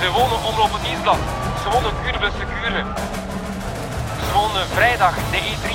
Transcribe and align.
Ze 0.00 0.10
wonen 0.18 0.38
onder 0.48 0.62
op 0.68 0.72
het 0.76 0.84
Nieuwsblad. 0.88 1.20
Ze 1.62 1.68
wonen 1.74 1.92
Curbe 2.04 2.30
Secure. 2.38 2.82
Ze 4.24 4.30
wonen 4.38 4.64
vrijdag 4.78 5.14
de 5.32 5.40
E3. 5.50 5.66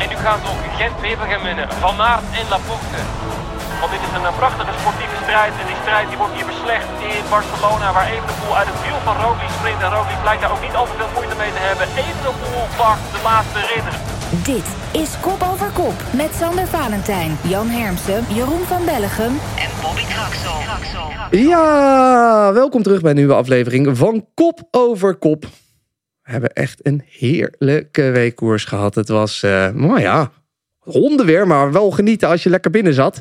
En 0.00 0.08
nu 0.10 0.16
gaan 0.24 0.38
ze 0.40 0.46
ook 0.52 0.62
Gent-Wevelgem 0.78 1.42
winnen. 1.48 1.68
Van 1.84 1.96
Aert 2.10 2.26
en 2.40 2.46
Laporte. 2.54 3.00
Want 3.80 3.90
dit 3.94 4.02
is 4.06 4.12
een 4.16 4.38
prachtige 4.42 4.74
sportieve 4.80 5.16
strijd. 5.24 5.52
En 5.60 5.66
die 5.70 5.80
strijd 5.84 6.06
die 6.10 6.18
wordt 6.22 6.34
hier 6.38 6.48
beslecht 6.54 6.90
in 7.10 7.24
Barcelona. 7.34 7.86
Waar 7.96 8.08
Evenepoel 8.14 8.54
uit 8.60 8.68
het 8.72 8.80
wiel 8.84 9.00
van 9.06 9.16
Roglic 9.22 9.52
springt. 9.58 9.82
En 9.82 9.92
Roglic 9.96 10.20
blijkt 10.24 10.42
daar 10.42 10.54
ook 10.54 10.64
niet 10.66 10.76
al 10.80 10.86
te 10.88 10.96
veel 10.98 11.12
moeite 11.16 11.36
mee 11.42 11.52
te 11.56 11.62
hebben. 11.68 11.86
Evenepoel 12.06 12.62
pakt 12.80 13.06
de 13.14 13.20
laatste 13.28 13.60
rit. 13.70 14.11
Dit 14.44 15.00
is 15.02 15.20
Kop 15.20 15.42
over 15.42 15.70
Kop 15.70 15.94
met 16.16 16.34
Sander 16.34 16.66
Valentijn, 16.66 17.36
Jan 17.48 17.68
Hermsen, 17.68 18.24
Jeroen 18.34 18.62
van 18.62 18.84
Bellegem 18.84 19.32
en 19.58 19.70
Bobby 19.82 20.02
Traxel. 20.04 20.60
Ja, 21.30 22.52
welkom 22.52 22.82
terug 22.82 23.00
bij 23.00 23.10
een 23.10 23.16
nieuwe 23.16 23.34
aflevering 23.34 23.96
van 23.96 24.26
Kop 24.34 24.68
over 24.70 25.14
Kop. 25.14 25.42
We 26.22 26.30
hebben 26.30 26.52
echt 26.52 26.86
een 26.86 27.02
heerlijke 27.06 28.02
weekkoers 28.10 28.64
gehad. 28.64 28.94
Het 28.94 29.08
was, 29.08 29.42
eh 29.42 29.68
nou 29.68 30.00
ja, 30.00 30.32
hondenweer, 30.78 31.46
maar 31.46 31.72
wel 31.72 31.90
genieten 31.90 32.28
als 32.28 32.42
je 32.42 32.50
lekker 32.50 32.70
binnen 32.70 32.94
zat. 32.94 33.20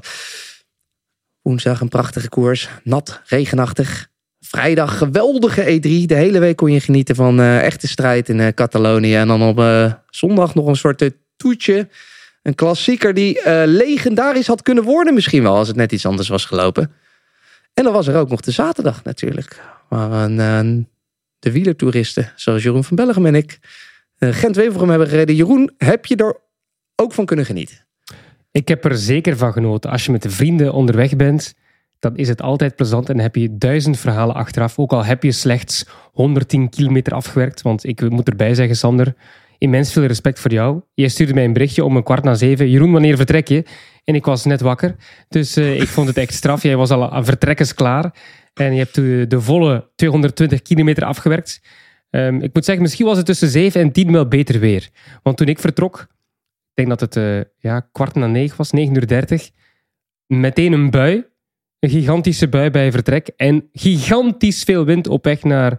Woensdag 1.42 1.82
een 1.82 1.90
prachtige 1.90 2.30
koers, 2.30 2.70
nat, 2.84 3.22
regenachtig. 3.26 4.11
Vrijdag 4.46 4.98
geweldige 4.98 5.62
E3. 5.62 6.06
De 6.06 6.16
hele 6.16 6.40
week 6.40 6.56
kon 6.56 6.72
je 6.72 6.80
genieten 6.80 7.16
van 7.16 7.40
eh, 7.40 7.64
echte 7.64 7.88
strijd 7.88 8.30
in 8.30 8.40
eh, 8.40 8.54
Catalonië. 8.54 9.16
En 9.16 9.28
dan 9.28 9.42
op 9.42 9.60
eh, 9.60 9.94
zondag 10.10 10.56
nog 10.56 10.68
een 10.68 10.76
soort 10.76 11.12
toetje. 11.36 11.88
Een 12.44 12.56
klassieker 12.56 13.14
die 13.14 13.40
legendarisch 13.66 14.48
had 14.48 14.62
kunnen 14.62 14.84
worden 14.84 15.14
misschien 15.14 15.44
wel... 15.44 15.56
als 15.56 15.68
het 15.68 15.78
net 15.78 15.92
iets 15.92 16.06
anders 16.06 16.28
was 16.28 16.46
gelopen. 16.46 16.92
En 17.74 17.84
dan 17.84 17.94
was 17.94 18.08
er 18.08 18.16
ook 18.16 18.30
nog 18.30 18.42
de 18.42 18.52
zaterdag 18.52 19.04
natuurlijk. 19.04 19.62
Waar 19.90 20.28
de 21.40 21.52
wielertoeristen, 21.52 22.32
zoals 22.36 22.64
Jeroen 22.64 22.84
van 22.84 22.96
Bellegem 22.96 23.26
en 23.26 23.36
ik... 23.36 23.60
Gent-Wevelgem 24.18 24.90
hebben 24.90 25.08
gereden. 25.08 25.36
Jeroen, 25.36 25.72
heb 25.78 26.06
je 26.06 26.16
er 26.16 26.38
ook 26.96 27.14
van 27.14 27.26
kunnen 27.26 27.46
genieten? 27.46 27.86
Ik 28.52 28.68
heb 28.68 28.86
er 28.86 28.98
zeker 28.98 29.38
van 29.38 29.54
genoten. 29.54 29.92
Als 29.92 30.06
je 30.06 30.12
met 30.12 30.22
de 30.22 30.30
vrienden 30.30 30.74
onderweg 30.74 31.16
bent, 31.16 31.54
dan 32.02 32.18
is 32.18 32.28
het 32.28 32.42
altijd 32.42 32.76
plezant 32.76 33.10
en 33.10 33.20
heb 33.20 33.36
je 33.36 33.58
duizend 33.58 34.00
verhalen 34.00 34.36
achteraf. 34.36 34.80
Ook 34.80 34.94
al 34.94 35.06
heb 35.06 35.24
je 35.24 35.32
slechts 35.32 35.86
110 36.12 36.70
kilometer 36.70 37.14
afgewerkt. 37.14 37.62
Want 37.62 37.86
ik 37.86 38.10
moet 38.10 38.30
erbij 38.30 38.54
zeggen, 38.56 38.76
Sander, 38.76 39.16
immens 39.58 39.94
veel 39.94 40.06
respect 40.06 40.40
voor 40.40 40.52
jou. 40.52 40.82
Jij 40.94 41.08
stuurde 41.08 41.34
mij 41.34 41.44
een 41.44 41.54
berichtje 41.54 41.84
om 41.84 41.96
een 41.96 42.04
kwart 42.04 42.24
na 42.24 42.34
zeven. 42.34 42.70
Jeroen, 42.70 42.92
wanneer 42.92 43.16
vertrek 43.16 43.48
je? 43.48 43.66
En 44.04 44.16
ik 44.16 44.26
was 44.26 44.46
net 44.46 44.62
wakker. 44.62 44.96
Dus 45.30 45.56
eh, 45.56 45.82
ik 45.82 45.88
vond 45.88 46.08
het 46.08 46.18
echt 46.18 46.34
straf. 46.34 46.64
Jij 46.64 46.76
was 46.76 46.90
al 46.90 47.12
aan 47.12 47.26
vertrekkens 47.26 47.74
klaar. 47.74 48.14
En 48.54 48.74
je 48.74 48.80
hebt 48.80 48.96
de, 49.30 49.42
volle 49.42 49.90
220 49.96 50.62
kilometer 50.62 51.04
afgewerkt. 51.04 51.62
Ehm, 52.10 52.36
ik 52.36 52.54
moet 52.54 52.66
zeggen, 52.66 52.84
misschien 52.84 53.06
was 53.06 53.18
het 53.18 53.26
tussen 53.26 53.50
7 53.50 53.82
en 53.82 53.92
10 53.92 54.12
wel 54.12 54.28
beter 54.28 54.60
weer. 54.60 54.90
Want 55.24 55.38
toen 55.38 55.48
ik 55.48 55.60
vertrok, 55.60 56.00
ik 56.00 56.74
denk 56.74 56.90
dat 56.90 57.00
het 57.00 57.16
eh, 57.16 57.40
ja, 57.58 57.80
kwart 57.92 58.16
na 58.16 58.28
negen 58.28 58.58
was, 58.58 58.72
9 58.72 58.96
uur 58.96 59.08
30. 59.08 59.50
Meteen 60.28 60.74
een 60.74 60.90
bui. 60.90 61.30
Een 61.82 61.90
gigantische 61.90 62.48
bui 62.48 62.70
bij 62.70 62.92
vertrek. 62.92 63.30
En 63.38 63.70
gigantisch 63.74 64.64
veel 64.64 64.86
wind 64.86 65.08
op 65.08 65.24
weg 65.26 65.44
naar... 65.44 65.78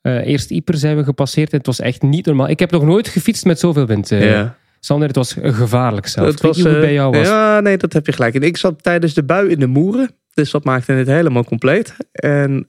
eh 0.00 0.26
eerst 0.26 0.50
Yper 0.50 0.76
zijn 0.76 0.96
we 0.96 1.04
gepasseerd. 1.04 1.50
En 1.50 1.58
het 1.58 1.66
was 1.66 1.80
echt 1.80 2.02
niet 2.02 2.26
normaal. 2.26 2.48
Ik 2.48 2.58
heb 2.58 2.70
nog 2.70 2.82
nooit 2.84 3.08
gefietst 3.08 3.44
met 3.44 3.58
zoveel 3.58 3.86
wind. 3.86 4.10
eh. 4.10 4.50
Sander, 4.80 5.06
het 5.06 5.16
was 5.16 5.36
gevaarlijk 5.40 6.06
zelf. 6.06 6.26
Het 6.26 6.40
weet 6.40 6.54
niet 6.56 6.64
hoe 6.64 6.74
het 6.74 6.82
eh, 6.82 6.84
bij 6.84 6.94
jou 6.94 7.16
was. 7.16 7.26
Ja, 7.26 7.60
nee, 7.60 7.76
dat 7.76 7.92
heb 7.92 8.06
je 8.06 8.12
gelijk. 8.12 8.34
En 8.34 8.42
ik 8.42 8.56
zat 8.56 8.82
tijdens 8.82 9.14
de 9.14 9.22
bui 9.22 9.48
in 9.48 9.58
de 9.58 9.66
moeren. 9.66 10.10
Dus 10.34 10.50
dat 10.50 10.64
maakte 10.64 10.92
het 10.92 11.06
helemaal 11.06 11.44
compleet. 11.44 11.96
En 12.12 12.64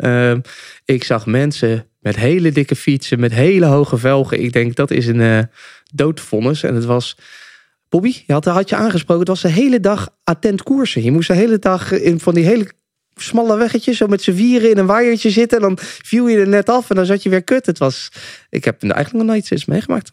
ik 0.86 1.04
zag 1.04 1.26
mensen 1.26 1.86
met 2.00 2.16
hele 2.16 2.52
dikke 2.52 2.76
fietsen, 2.76 3.20
met 3.20 3.34
hele 3.34 3.66
hoge 3.66 3.98
velgen. 3.98 4.42
Ik 4.44 4.54
denk, 4.54 4.76
dat 4.76 4.92
is 4.92 5.08
een 5.08 5.50
doodvonnis. 5.94 6.64
En 6.64 6.76
het 6.76 6.86
was... 6.86 7.18
Bobby, 7.90 8.24
je 8.26 8.34
had, 8.34 8.46
had 8.46 8.70
je 8.70 8.76
aangesproken, 8.76 9.20
het 9.20 9.28
was 9.28 9.42
de 9.42 9.62
hele 9.62 9.80
dag 9.80 10.18
attent 10.24 10.64
koersen. 10.64 11.04
Je 11.04 11.12
moest 11.12 11.28
de 11.28 11.34
hele 11.34 11.60
dag 11.60 11.92
in 11.92 12.20
van 12.20 12.34
die 12.34 12.46
hele 12.46 12.72
smalle 13.16 13.58
weggetjes, 13.58 13.98
zo 13.98 14.08
met 14.08 14.22
z'n 14.22 14.32
vieren 14.32 14.70
in 14.70 14.78
een 14.78 14.86
waaiertje 14.86 15.30
zitten. 15.30 15.58
En 15.58 15.64
dan 15.64 15.78
viel 15.82 16.28
je 16.28 16.38
er 16.38 16.48
net 16.48 16.70
af 16.70 16.90
en 16.90 16.96
dan 16.96 17.06
zat 17.06 17.24
je 17.24 17.30
weer 17.30 17.44
kut. 17.44 17.66
Het 17.66 17.78
was, 17.78 18.12
ik 18.50 18.66
heb 18.66 18.84
eigenlijk 18.84 19.14
nog 19.14 19.26
nooit 19.36 19.52
iets 19.52 19.66
meegemaakt. 19.66 20.12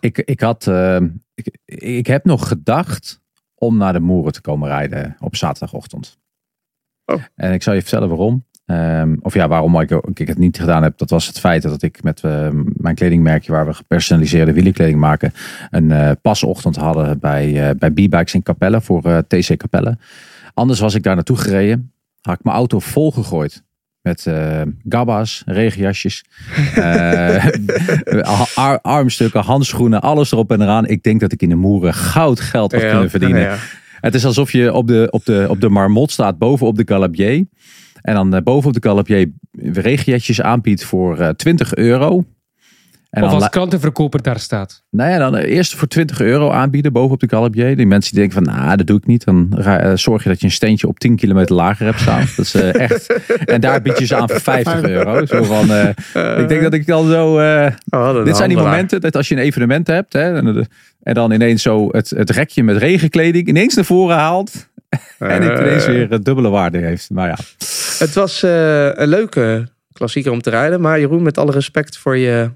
Ik, 0.00 0.18
ik, 0.18 0.40
had, 0.40 0.66
eh, 0.66 1.00
ik, 1.34 1.58
ik 1.64 2.06
heb 2.06 2.24
nog 2.24 2.48
gedacht 2.48 3.20
om 3.54 3.76
naar 3.76 3.92
de 3.92 4.00
Moeren 4.00 4.32
te 4.32 4.40
komen 4.40 4.68
rijden 4.68 5.16
op 5.20 5.36
zaterdagochtend. 5.36 6.18
Oh. 7.04 7.22
En 7.34 7.52
ik 7.52 7.62
zal 7.62 7.74
je 7.74 7.80
vertellen 7.80 8.08
waarom. 8.08 8.44
Ehm, 8.66 9.16
of 9.20 9.34
ja, 9.34 9.48
waarom 9.48 9.80
ik, 9.80 9.90
ik 10.14 10.28
het 10.28 10.38
niet 10.38 10.58
gedaan 10.58 10.82
heb. 10.82 10.98
Dat 10.98 11.10
was 11.10 11.26
het 11.26 11.38
feit 11.40 11.62
dat 11.62 11.82
ik 11.82 12.02
met 12.02 12.20
eh, 12.20 12.48
mijn 12.76 12.94
kledingmerkje, 12.94 13.52
waar 13.52 13.66
we 13.66 13.74
gepersonaliseerde 13.74 14.52
wielerkleding 14.52 14.98
maken, 14.98 15.32
een 15.70 15.90
eh, 15.90 16.10
pasochtend 16.22 16.76
hadden 16.76 17.18
bij, 17.18 17.68
eh, 17.68 17.74
bij 17.78 17.90
B-Bikes 17.90 18.34
in 18.34 18.42
Capelle 18.42 18.80
voor 18.80 19.04
eh, 19.04 19.18
TC 19.18 19.56
Capelle. 19.56 19.98
Anders 20.54 20.80
was 20.80 20.94
ik 20.94 21.02
daar 21.02 21.14
naartoe 21.14 21.36
gereden. 21.36 21.92
Had 22.20 22.34
ik 22.38 22.44
mijn 22.44 22.56
auto 22.56 22.78
volgegooid 22.78 23.64
met 24.02 24.26
eh 24.26 24.62
gabba's, 24.88 25.42
regenjasjes, 25.46 26.24
ar- 28.54 28.80
armstukken, 28.80 29.42
handschoenen, 29.42 30.00
alles 30.00 30.32
erop 30.32 30.52
en 30.52 30.60
eraan. 30.62 30.86
Ik 30.86 31.02
denk 31.02 31.20
dat 31.20 31.32
ik 31.32 31.42
in 31.42 31.48
de 31.48 31.54
moeren 31.54 31.94
goud 31.94 32.40
geld 32.40 32.72
had 32.72 32.80
kunnen 32.80 33.10
verdienen. 33.10 33.40
Ja, 33.40 33.52
ja. 33.52 33.56
Het 34.00 34.14
is 34.14 34.24
alsof 34.24 34.52
je 34.52 34.72
op 34.72 34.86
de, 34.86 35.08
op 35.10 35.24
de, 35.24 35.46
op 35.48 35.60
de 35.60 35.68
marmot 35.68 36.10
staat 36.10 36.38
boven 36.38 36.66
op 36.66 36.76
de 36.76 36.82
Galabier. 36.86 37.44
En 38.06 38.14
dan 38.14 38.34
eh, 38.34 38.42
boven 38.42 38.68
op 38.68 38.74
de 38.82 38.88
Galabier 38.88 39.30
regenjasjes 39.62 40.40
aanbiedt 40.42 40.84
voor 40.84 41.18
eh 41.18 41.28
20 41.28 41.74
euro. 41.74 42.24
En 43.10 43.24
of 43.24 43.32
als 43.32 43.48
krantenverkoper 43.48 44.22
daar 44.22 44.38
staat. 44.40 44.84
nou 44.90 45.10
ja, 45.10 45.18
dan 45.18 45.34
eerst 45.34 45.74
voor 45.74 45.88
20 45.88 46.20
euro 46.20 46.50
aanbieden 46.50 46.92
boven 46.92 47.12
op 47.12 47.20
de 47.20 47.28
Galabier. 47.28 47.76
Die 47.76 47.86
mensen 47.86 48.14
die 48.14 48.20
denken 48.28 48.44
van, 48.44 48.54
nou, 48.54 48.76
dat 48.76 48.86
doe 48.86 48.96
ik 48.96 49.06
niet. 49.06 49.24
Dan 49.24 49.58
eh, 49.58 49.92
zorg 49.94 50.22
je 50.22 50.28
dat 50.28 50.40
je 50.40 50.46
een 50.46 50.52
steentje 50.52 50.88
op 50.88 50.98
10 50.98 51.16
kilometer 51.16 51.54
lager 51.54 51.86
hebt 51.86 52.00
staan. 52.00 52.24
Dat 52.36 52.44
is 52.44 52.54
eh, 52.54 52.74
echt. 52.74 53.06
En 53.54 53.60
daar 53.60 53.82
bied 53.82 53.98
je 53.98 54.06
ze 54.06 54.16
aan 54.16 54.28
voor 54.28 54.40
50 54.40 54.82
euro. 54.82 55.26
Zo 55.26 55.42
van, 55.42 55.70
eh, 55.72 56.38
ik 56.40 56.48
denk 56.48 56.62
dat 56.62 56.74
ik 56.74 56.86
dan 56.86 57.08
zo. 57.10 57.38
eh, 57.38 57.72
Oh, 57.88 58.24
dit 58.24 58.36
zijn 58.36 58.48
die 58.48 58.58
momenten 58.58 59.00
dat 59.00 59.16
als 59.16 59.28
je 59.28 59.34
een 59.34 59.42
evenement 59.42 59.86
hebt. 59.86 60.12
Hè, 60.12 60.34
en, 60.36 60.68
en 61.02 61.14
dan 61.14 61.32
ineens 61.32 61.62
zo 61.62 61.88
het, 61.90 62.10
het 62.10 62.30
rekje 62.30 62.62
met 62.62 62.76
regenkleding 62.76 63.48
ineens 63.48 63.74
naar 63.74 63.84
voren 63.84 64.16
haalt. 64.16 64.68
En 65.18 65.42
het 65.42 65.58
ineens 65.58 65.86
weer 65.86 66.12
eh, 66.12 66.18
dubbele 66.22 66.48
waarde 66.48 66.78
heeft. 66.78 67.10
Maar 67.10 67.28
ja, 67.28 67.36
Het 67.98 68.12
was 68.14 68.42
eh, 68.42 68.84
een 68.94 69.08
leuke 69.08 69.68
klassieker 69.92 70.32
om 70.32 70.40
te 70.40 70.50
rijden. 70.50 70.80
Maar 70.80 71.00
Jeroen, 71.00 71.22
met 71.22 71.38
alle 71.38 71.52
respect 71.52 71.98
voor 71.98 72.16
je 72.16 72.50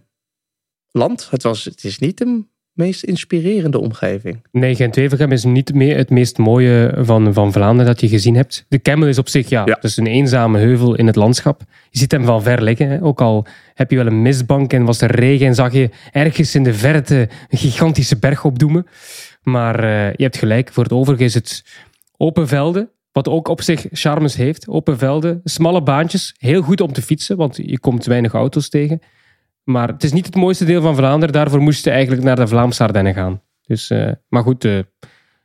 land. 0.91 1.29
Het, 1.31 1.43
was, 1.43 1.65
het 1.65 1.85
is 1.85 1.99
niet 1.99 2.19
de 2.19 2.45
meest 2.73 3.03
inspirerende 3.05 3.79
omgeving. 3.79 4.47
Nee, 4.53 4.75
Gent-Wevelgem 4.75 5.33
is 5.33 5.45
niet 5.45 5.75
meer 5.75 5.97
het 5.97 6.11
meest 6.11 6.39
mooie 6.39 6.95
van, 6.99 7.35
van 7.35 7.53
Vlaanderen 7.53 7.87
dat 7.87 8.01
je 8.01 8.09
gezien 8.09 8.35
hebt. 8.35 8.65
De 8.69 8.79
Kemmel 8.79 9.09
is 9.09 9.19
op 9.19 9.29
zich, 9.29 9.49
ja, 9.49 9.63
Ja. 9.67 9.79
dus 9.81 9.97
een 9.97 10.07
eenzame 10.07 10.59
heuvel 10.59 10.95
in 10.95 11.07
het 11.07 11.17
landschap. 11.17 11.63
Je 11.91 11.99
ziet 11.99 12.11
hem 12.11 12.25
van 12.25 12.43
ver 12.43 12.63
liggen. 12.63 12.89
Hè. 12.89 13.03
Ook 13.03 13.21
al 13.21 13.47
heb 13.75 13.91
je 13.91 13.97
wel 13.97 14.07
een 14.07 14.23
mistbank 14.23 14.73
en 14.73 14.85
was 14.85 15.01
er 15.01 15.11
regen 15.15 15.47
en 15.47 15.55
zag 15.55 15.73
je 15.73 15.91
ergens 16.13 16.55
in 16.55 16.63
de 16.63 16.75
verte 16.75 17.29
een 17.49 17.59
gigantische 17.59 18.17
berg 18.19 18.45
opdoemen. 18.45 18.87
Maar 19.43 19.85
eh, 19.85 20.13
je 20.15 20.23
hebt 20.23 20.37
gelijk, 20.37 20.73
voor 20.73 20.83
het 20.83 20.93
overige 20.93 21.25
is 21.25 21.35
het 21.35 21.65
open 22.21 22.49
velden. 22.49 22.91
Wat 23.13 23.29
ook 23.29 23.49
op 23.49 23.63
zich 23.63 23.87
charmes 23.91 24.35
heeft. 24.35 24.69
Open 24.69 24.99
velden, 24.99 25.41
smalle 25.45 25.83
baantjes. 25.83 26.35
Heel 26.39 26.63
goed 26.63 26.81
om 26.81 26.93
te 26.93 27.03
fietsen, 27.03 27.37
want 27.37 27.57
je 27.57 27.79
komt 27.79 28.05
weinig 28.05 28.33
auto's 28.33 28.69
tegen. 28.69 29.01
Maar 29.65 29.89
het 29.89 30.05
is 30.05 30.13
niet 30.13 30.27
het 30.27 30.35
mooiste 30.35 30.65
deel 30.65 30.81
van 30.81 30.97
Vlaanderen. 30.97 31.35
Daarvoor 31.35 31.61
moest 31.61 31.85
je 31.85 31.91
eigenlijk 31.91 32.23
naar 32.23 32.37
de 32.37 32.47
Vlaamse 32.47 32.83
Ardennen 32.83 33.15
gaan. 33.15 33.43
Dus, 33.63 33.91
eh, 33.91 34.11
maar 34.29 34.43
goed, 34.43 34.65
eh, 34.65 34.77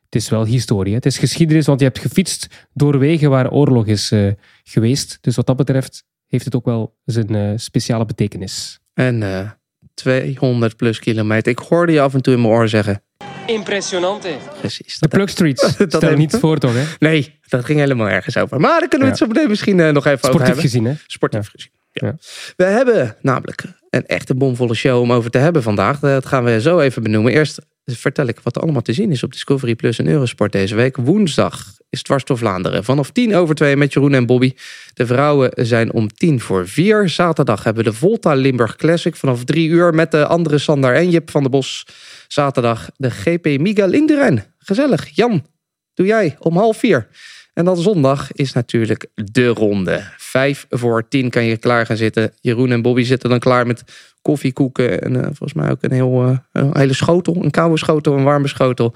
het 0.06 0.16
is 0.16 0.30
wel 0.30 0.46
historie. 0.46 0.94
Het 0.94 1.06
is 1.06 1.18
geschiedenis, 1.18 1.66
want 1.66 1.80
je 1.80 1.86
hebt 1.86 2.00
gefietst 2.00 2.68
door 2.74 3.00
wegen 3.00 3.30
waar 3.30 3.52
oorlog 3.52 3.88
is 3.88 4.12
eh, 4.12 4.32
geweest. 4.64 5.18
Dus 5.22 5.36
wat 5.36 5.46
dat 5.46 5.56
betreft 5.56 6.04
heeft 6.28 6.46
het 6.46 6.56
ook 6.56 6.66
wel 6.66 6.98
zijn 7.06 7.60
speciale 7.60 8.06
betekenis. 8.06 8.80
En 8.94 9.24
eh 9.24 9.50
200 9.94 10.78
plus 10.78 11.00
kilometer. 11.00 11.52
Ik 11.52 11.60
hoorde 11.60 11.92
je 11.92 12.02
af 12.02 12.14
en 12.14 12.22
toe 12.22 12.34
in 12.34 12.42
mijn 12.42 12.54
oor 12.54 12.68
zeggen. 12.68 13.02
Impressionante. 13.46 14.30
Precies. 14.60 15.00
De 15.00 15.08
Plug 15.08 15.30
Streets. 15.30 15.62
Dat 15.78 15.94
Stel 15.94 16.10
heb- 16.10 16.18
niet 16.18 16.36
voor 16.40 16.58
toch, 16.58 16.74
hè? 16.74 16.84
nee, 17.00 17.40
dat 17.48 17.66
ging 17.66 17.80
helemaal 17.80 18.10
ergens 18.10 18.38
over. 18.38 18.60
Maar 18.60 18.80
daar 18.80 18.90
kunnen 18.90 19.08
we 19.08 19.14
het 19.14 19.18
zo 19.18 19.28
meteen 19.28 19.50
misschien 19.50 19.80
eh, 19.80 19.90
nog 19.92 20.06
even 20.06 20.12
over 20.18 20.20
Sportief 20.26 20.46
hebben. 20.46 20.64
gezien, 20.64 20.86
hè? 20.86 20.94
Sportief 21.08 21.50
gezien. 21.52 21.72
Ja. 21.92 22.08
Ja. 22.08 22.16
We 22.56 22.64
hebben 22.64 23.16
namelijk 23.22 23.64
een 23.90 24.06
echte 24.06 24.36
bomvolle 24.36 24.74
show 24.76 25.02
om 25.02 25.12
over 25.14 25.32
te 25.32 25.38
hebben 25.38 25.64
vandaag. 25.64 26.00
Dat 26.00 26.26
gaan 26.26 26.44
we 26.44 26.62
zo 26.62 26.80
even 26.80 27.04
benoemen. 27.04 27.32
Eerst 27.34 27.60
vertel 27.86 28.28
ik 28.28 28.40
wat 28.40 28.56
er 28.56 28.62
allemaal 28.62 28.82
te 28.82 28.94
zien 28.94 29.12
is 29.12 29.24
op 29.24 29.32
Discovery 29.32 29.76
Plus 29.76 30.00
en 30.00 30.08
Eurosport 30.08 30.52
deze 30.52 30.76
week. 30.76 30.98
Woensdag 30.98 31.74
is 31.90 32.02
Dwars 32.02 32.24
door 32.24 32.38
Vlaanderen. 32.38 32.84
Vanaf 32.84 33.12
tien 33.12 33.36
over 33.36 33.56
twee 33.56 33.76
met 33.76 33.94
Jeroen 33.94 34.14
en 34.14 34.26
Bobby. 34.26 34.54
De 34.94 35.06
vrouwen 35.06 35.52
zijn 35.56 35.94
om 35.94 36.08
tien 36.14 36.40
voor 36.40 36.68
vier. 36.68 37.10
Zaterdag 37.10 37.64
hebben 37.64 37.84
we 37.84 37.90
de 37.90 37.96
Volta 37.96 38.34
Limburg 38.34 38.76
Classic 38.76 39.16
vanaf 39.16 39.44
drie 39.44 39.70
uur 39.70 39.94
met 39.94 40.12
de 40.12 40.26
andere 40.26 40.58
Sander 40.58 40.96
en 40.96 41.10
Jip 41.10 41.32
van 41.32 41.44
de 41.44 41.50
Bos. 41.50 41.88
Zaterdag 42.28 42.90
de 42.98 43.12
GP 43.12 43.46
Miguel 43.60 43.94
Indurain. 43.94 44.44
Gezellig. 44.58 45.10
Jan, 45.10 45.46
doe 45.94 46.06
jij 46.06 46.36
om 46.40 46.58
half 46.58 46.78
vier. 46.78 47.08
En 47.56 47.66
dan 47.66 47.78
zondag 47.78 48.32
is 48.32 48.54
natuurlijk 48.54 49.08
de 49.14 49.48
ronde. 49.48 50.04
Vijf 50.18 50.66
voor 50.70 51.08
tien 51.08 51.30
kan 51.30 51.46
je 51.46 51.58
klaar 51.58 51.86
gaan 51.86 51.98
zitten. 51.98 52.32
Jeroen 52.42 52.72
en 52.72 52.82
Bobby 52.82 53.04
zitten 53.04 53.30
dan 53.30 53.40
klaar 53.40 53.68
met 53.68 53.84
koffiekoeken. 54.22 55.02
En 55.02 55.14
uh, 55.14 55.22
volgens 55.22 55.54
mij 55.54 55.72
ook 55.72 55.78
een, 55.82 55.92
heel, 55.92 56.40
een 56.52 56.78
hele 56.78 56.94
schotel. 56.94 57.36
Een 57.44 57.52
koude 57.52 57.78
schotel, 57.78 58.14
een 58.14 58.24
warme 58.24 58.48
schotel. 58.48 58.94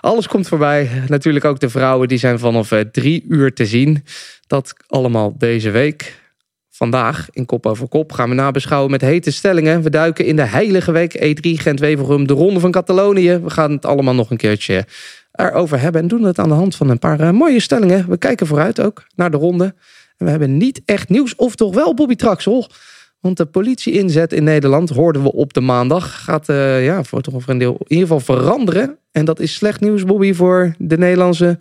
Alles 0.00 0.26
komt 0.26 0.48
voorbij. 0.48 0.90
Natuurlijk 1.08 1.44
ook 1.44 1.60
de 1.60 1.68
vrouwen. 1.68 2.08
Die 2.08 2.18
zijn 2.18 2.38
vanaf 2.38 2.70
uh, 2.70 2.80
drie 2.80 3.24
uur 3.28 3.54
te 3.54 3.66
zien. 3.66 4.04
Dat 4.46 4.74
allemaal 4.86 5.34
deze 5.38 5.70
week. 5.70 6.18
Vandaag 6.70 7.28
in 7.30 7.46
Kop 7.46 7.66
over 7.66 7.88
Kop 7.88 8.12
gaan 8.12 8.28
we 8.28 8.34
nabeschouwen 8.34 8.90
met 8.90 9.00
hete 9.00 9.30
stellingen. 9.30 9.82
We 9.82 9.90
duiken 9.90 10.24
in 10.24 10.36
de 10.36 10.44
heilige 10.44 10.92
week 10.92 11.16
E3 11.16 11.40
Gent-Wevelgem, 11.40 12.26
de 12.26 12.32
Ronde 12.32 12.60
van 12.60 12.70
Catalonië. 12.70 13.38
We 13.38 13.50
gaan 13.50 13.70
het 13.70 13.84
allemaal 13.84 14.14
nog 14.14 14.30
een 14.30 14.36
keertje 14.36 14.84
erover 15.48 15.80
hebben 15.80 16.02
en 16.02 16.08
doen 16.08 16.22
het 16.22 16.38
aan 16.38 16.48
de 16.48 16.54
hand 16.54 16.76
van 16.76 16.90
een 16.90 16.98
paar 16.98 17.20
uh, 17.20 17.30
mooie 17.30 17.60
stellingen. 17.60 18.08
We 18.08 18.16
kijken 18.16 18.46
vooruit 18.46 18.80
ook 18.80 19.06
naar 19.14 19.30
de 19.30 19.36
ronde. 19.36 19.64
En 20.16 20.24
we 20.24 20.30
hebben 20.30 20.56
niet 20.56 20.82
echt 20.84 21.08
nieuws, 21.08 21.34
of 21.34 21.54
toch 21.54 21.74
wel 21.74 21.94
Bobby 21.94 22.14
Traxel. 22.14 22.70
Want 23.20 23.36
de 23.36 23.46
politie-inzet 23.46 24.32
in 24.32 24.44
Nederland, 24.44 24.90
hoorden 24.90 25.22
we 25.22 25.32
op 25.32 25.52
de 25.52 25.60
maandag, 25.60 26.24
gaat 26.24 26.48
uh, 26.48 26.84
ja, 26.84 27.02
voor 27.04 27.20
toch 27.20 27.46
een 27.46 27.58
deel 27.58 27.72
in 27.72 27.96
ieder 27.96 28.08
geval 28.08 28.36
veranderen. 28.36 28.98
En 29.10 29.24
dat 29.24 29.40
is 29.40 29.54
slecht 29.54 29.80
nieuws, 29.80 30.04
Bobby, 30.04 30.32
voor 30.34 30.74
de 30.78 30.98
Nederlandse, 30.98 31.60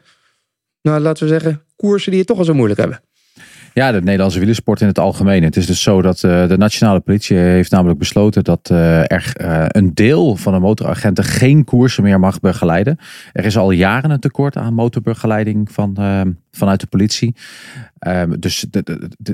nou 0.81 0.99
laten 0.99 1.23
we 1.23 1.29
zeggen, 1.29 1.63
koersen 1.75 2.09
die 2.11 2.19
het 2.19 2.29
toch 2.29 2.37
al 2.37 2.43
zo 2.43 2.53
moeilijk 2.53 2.79
hebben. 2.79 3.01
Ja, 3.79 3.91
de 3.91 4.01
Nederlandse 4.01 4.39
wielersport 4.39 4.81
in 4.81 4.87
het 4.87 4.99
algemeen. 4.99 5.43
Het 5.43 5.57
is 5.57 5.65
dus 5.65 5.81
zo 5.81 6.01
dat 6.01 6.23
uh, 6.23 6.47
de 6.47 6.57
nationale 6.57 6.99
politie 6.99 7.37
heeft 7.37 7.71
namelijk 7.71 7.99
besloten 7.99 8.43
dat 8.43 8.69
uh, 8.71 8.99
er 8.99 9.33
uh, 9.41 9.65
een 9.67 9.93
deel 9.93 10.35
van 10.35 10.53
de 10.53 10.59
motoragenten 10.59 11.23
geen 11.23 11.63
koersen 11.63 12.03
meer 12.03 12.19
mag 12.19 12.39
begeleiden. 12.39 12.97
Er 13.33 13.45
is 13.45 13.57
al 13.57 13.71
jaren 13.71 14.11
een 14.11 14.19
tekort 14.19 14.57
aan 14.57 14.73
motorbegeleiding 14.73 15.71
van, 15.71 15.97
vanuit 16.51 16.79
de 16.79 16.87
politie. 16.87 17.35
Ehm, 17.99 18.39
dus 18.39 18.65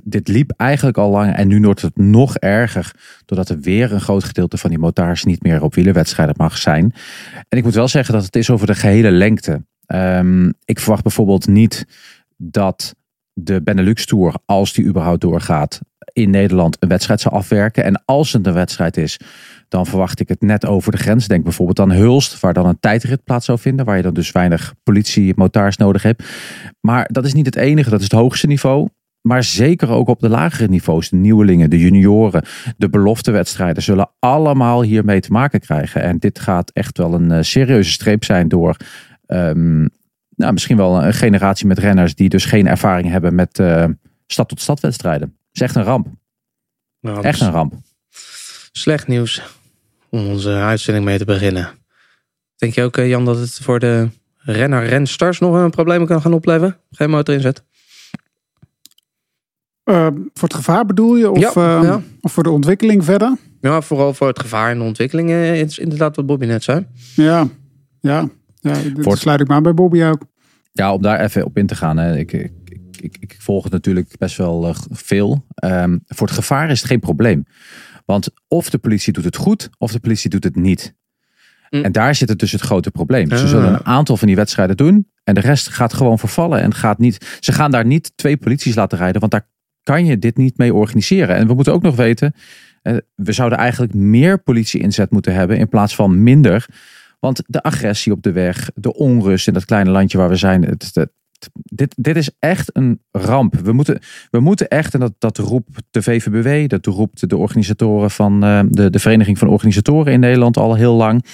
dit 0.03 0.27
liep 0.27 0.51
eigenlijk 0.57 0.97
al 0.97 1.09
lang 1.09 1.35
en 1.35 1.47
nu 1.47 1.61
wordt 1.61 1.81
het 1.81 1.97
nog 1.97 2.37
erger. 2.37 2.91
Doordat 3.25 3.49
er 3.49 3.59
weer 3.59 3.93
een 3.93 4.01
groot 4.01 4.23
gedeelte 4.23 4.57
van 4.57 4.69
die 4.69 4.79
motards 4.79 5.23
niet 5.23 5.43
meer 5.43 5.61
op 5.61 5.75
wielerwedstrijden 5.75 6.35
mag 6.37 6.57
zijn. 6.57 6.93
En 7.49 7.57
ik 7.57 7.63
moet 7.63 7.73
wel 7.73 7.87
zeggen 7.87 8.13
dat 8.13 8.25
het 8.25 8.35
is 8.35 8.49
over 8.49 8.67
de 8.67 8.75
gehele 8.75 9.11
lengte. 9.11 9.63
Um, 9.87 10.53
ik 10.65 10.79
verwacht 10.79 11.03
bijvoorbeeld 11.03 11.47
niet 11.47 11.85
dat 12.37 12.95
de 13.37 13.61
Benelux 13.61 14.05
Tour, 14.05 14.33
als 14.45 14.73
die 14.73 14.85
überhaupt 14.85 15.21
doorgaat, 15.21 15.81
in 16.13 16.29
Nederland 16.29 16.77
een 16.79 16.89
wedstrijd 16.89 17.21
zou 17.21 17.35
afwerken. 17.35 17.83
En 17.83 18.01
als 18.05 18.33
het 18.33 18.47
een 18.47 18.53
wedstrijd 18.53 18.97
is, 18.97 19.19
dan 19.67 19.85
verwacht 19.85 20.19
ik 20.19 20.27
het 20.27 20.41
net 20.41 20.65
over 20.65 20.91
de 20.91 20.97
grens. 20.97 21.27
Denk 21.27 21.43
bijvoorbeeld 21.43 21.79
aan 21.79 21.91
Hulst, 21.91 22.39
waar 22.39 22.53
dan 22.53 22.65
een 22.65 22.79
tijdrit 22.79 23.23
plaats 23.23 23.45
zou 23.45 23.59
vinden, 23.59 23.85
waar 23.85 23.97
je 23.97 24.03
dan 24.03 24.13
dus 24.13 24.31
weinig 24.31 24.73
politie, 24.83 25.33
motards 25.35 25.77
nodig 25.77 26.03
hebt. 26.03 26.23
Maar 26.81 27.09
dat 27.11 27.25
is 27.25 27.33
niet 27.33 27.45
het 27.45 27.55
enige, 27.55 27.89
dat 27.89 27.99
is 27.99 28.09
het 28.09 28.19
hoogste 28.19 28.47
niveau. 28.47 28.87
Maar 29.21 29.43
zeker 29.43 29.89
ook 29.89 30.07
op 30.07 30.19
de 30.19 30.29
lagere 30.29 30.67
niveaus, 30.67 31.09
de 31.09 31.15
nieuwelingen, 31.15 31.69
de 31.69 31.79
junioren, 31.79 32.45
de 32.77 32.89
beloftewedstrijden 32.89 33.83
zullen 33.83 34.11
allemaal 34.19 34.81
hiermee 34.81 35.19
te 35.19 35.31
maken 35.31 35.59
krijgen. 35.59 36.01
En 36.01 36.17
dit 36.17 36.39
gaat 36.39 36.71
echt 36.71 36.97
wel 36.97 37.13
een 37.13 37.31
uh, 37.31 37.37
serieuze 37.41 37.91
streep 37.91 38.23
zijn 38.23 38.47
door 38.47 38.77
um, 39.27 39.89
nou, 40.35 40.53
misschien 40.53 40.77
wel 40.77 41.03
een 41.03 41.13
generatie 41.13 41.67
met 41.67 41.79
renners 41.79 42.15
die 42.15 42.29
dus 42.29 42.45
geen 42.45 42.67
ervaring 42.67 43.09
hebben 43.09 43.35
met 43.35 43.59
uh, 43.59 43.85
stad-tot-stad 44.27 44.79
wedstrijden. 44.79 45.27
Dat 45.27 45.37
is 45.53 45.61
echt 45.61 45.75
een 45.75 45.83
ramp. 45.83 46.07
Nou, 46.99 47.23
echt 47.23 47.41
een 47.41 47.51
ramp. 47.51 47.73
Slecht 48.71 49.07
nieuws 49.07 49.41
om 50.09 50.27
onze 50.27 50.49
uitzending 50.49 51.05
mee 51.05 51.17
te 51.17 51.25
beginnen. 51.25 51.69
Denk 52.55 52.73
je 52.73 52.83
ook, 52.83 52.95
Jan, 52.95 53.25
dat 53.25 53.37
het 53.37 53.53
voor 53.53 53.79
de 53.79 54.09
renner-renstars 54.37 55.39
nog 55.39 55.55
een 55.55 55.69
probleem 55.69 56.05
kan 56.05 56.21
gaan 56.21 56.33
opleveren? 56.33 56.77
Geen 56.91 57.09
motor 57.09 57.35
inzet? 57.35 57.63
Uh, 59.85 60.07
voor 60.33 60.47
het 60.47 60.53
gevaar 60.53 60.85
bedoel 60.85 61.15
je? 61.15 61.31
Of, 61.31 61.39
ja, 61.39 61.79
uh, 61.79 61.83
ja. 61.83 62.01
of 62.21 62.31
voor 62.31 62.43
de 62.43 62.49
ontwikkeling 62.49 63.03
verder? 63.03 63.37
Ja, 63.61 63.81
vooral 63.81 64.13
voor 64.13 64.27
het 64.27 64.39
gevaar 64.39 64.71
en 64.71 64.77
de 64.77 64.83
ontwikkeling 64.83 65.31
is 65.31 65.79
inderdaad 65.79 66.15
wat 66.15 66.25
Bobby 66.25 66.45
net 66.45 66.63
zei. 66.63 66.87
Ja, 67.15 67.47
ja. 67.99 68.29
Ja, 68.73 69.03
dat 69.03 69.17
sluit 69.17 69.41
ik 69.41 69.47
maar 69.47 69.61
bij 69.61 69.73
Bobby 69.73 70.03
ook. 70.03 70.25
Ja, 70.71 70.93
om 70.93 71.01
daar 71.01 71.19
even 71.19 71.45
op 71.45 71.57
in 71.57 71.67
te 71.67 71.75
gaan. 71.75 71.97
Hè. 71.97 72.17
Ik, 72.17 72.33
ik, 72.33 72.51
ik, 72.99 73.17
ik 73.19 73.35
volg 73.39 73.63
het 73.63 73.71
natuurlijk 73.71 74.17
best 74.17 74.37
wel 74.37 74.67
uh, 74.67 74.75
veel. 74.89 75.45
Um, 75.65 76.03
voor 76.05 76.27
het 76.27 76.35
gevaar 76.35 76.69
is 76.69 76.79
het 76.79 76.89
geen 76.89 76.99
probleem. 76.99 77.45
Want 78.05 78.29
of 78.47 78.69
de 78.69 78.77
politie 78.77 79.13
doet 79.13 79.23
het 79.23 79.35
goed, 79.35 79.69
of 79.77 79.91
de 79.91 79.99
politie 79.99 80.29
doet 80.29 80.43
het 80.43 80.55
niet. 80.55 80.95
Mm. 81.69 81.83
En 81.83 81.91
daar 81.91 82.15
zit 82.15 82.29
het 82.29 82.39
dus 82.39 82.51
het 82.51 82.61
grote 82.61 82.91
probleem. 82.91 83.29
Ze 83.29 83.47
zullen 83.47 83.73
een 83.73 83.85
aantal 83.85 84.17
van 84.17 84.27
die 84.27 84.35
wedstrijden 84.35 84.77
doen. 84.77 85.11
En 85.23 85.33
de 85.33 85.41
rest 85.41 85.67
gaat 85.67 85.93
gewoon 85.93 86.19
vervallen. 86.19 86.61
En 86.61 86.73
gaat 86.73 86.97
niet, 86.97 87.37
ze 87.39 87.51
gaan 87.51 87.71
daar 87.71 87.85
niet 87.85 88.11
twee 88.15 88.37
polities 88.37 88.75
laten 88.75 88.97
rijden. 88.97 89.19
Want 89.19 89.31
daar 89.31 89.49
kan 89.83 90.05
je 90.05 90.19
dit 90.19 90.37
niet 90.37 90.57
mee 90.57 90.73
organiseren. 90.73 91.35
En 91.35 91.47
we 91.47 91.53
moeten 91.53 91.73
ook 91.73 91.81
nog 91.81 91.95
weten. 91.95 92.33
We 93.15 93.31
zouden 93.31 93.57
eigenlijk 93.57 93.93
meer 93.93 94.39
politie 94.39 94.81
inzet 94.81 95.11
moeten 95.11 95.33
hebben. 95.33 95.57
In 95.57 95.69
plaats 95.69 95.95
van 95.95 96.23
minder. 96.23 96.65
Want 97.19 97.43
de 97.45 97.61
agressie 97.61 98.11
op 98.11 98.23
de 98.23 98.31
weg, 98.31 98.69
de 98.75 98.93
onrust 98.93 99.47
in 99.47 99.53
dat 99.53 99.65
kleine 99.65 99.89
landje 99.89 100.17
waar 100.17 100.29
we 100.29 100.35
zijn. 100.35 100.77
Dit, 101.53 101.93
dit 101.97 102.15
is 102.15 102.29
echt 102.39 102.69
een 102.75 103.01
ramp. 103.11 103.55
We 103.55 103.71
moeten, 103.71 103.99
we 104.31 104.39
moeten 104.39 104.67
echt, 104.67 104.93
en 104.93 104.99
dat, 104.99 105.13
dat 105.17 105.37
roept 105.37 105.81
de 105.91 106.01
VVBW, 106.01 106.69
dat 106.69 106.85
roept 106.85 107.29
de 107.29 107.37
organisatoren 107.37 108.11
van 108.11 108.45
uh, 108.45 108.61
de, 108.69 108.89
de 108.89 108.99
Vereniging 108.99 109.37
van 109.37 109.47
Organisatoren 109.47 110.13
in 110.13 110.19
Nederland 110.19 110.57
al 110.57 110.75
heel 110.75 110.93
lang. 110.93 111.25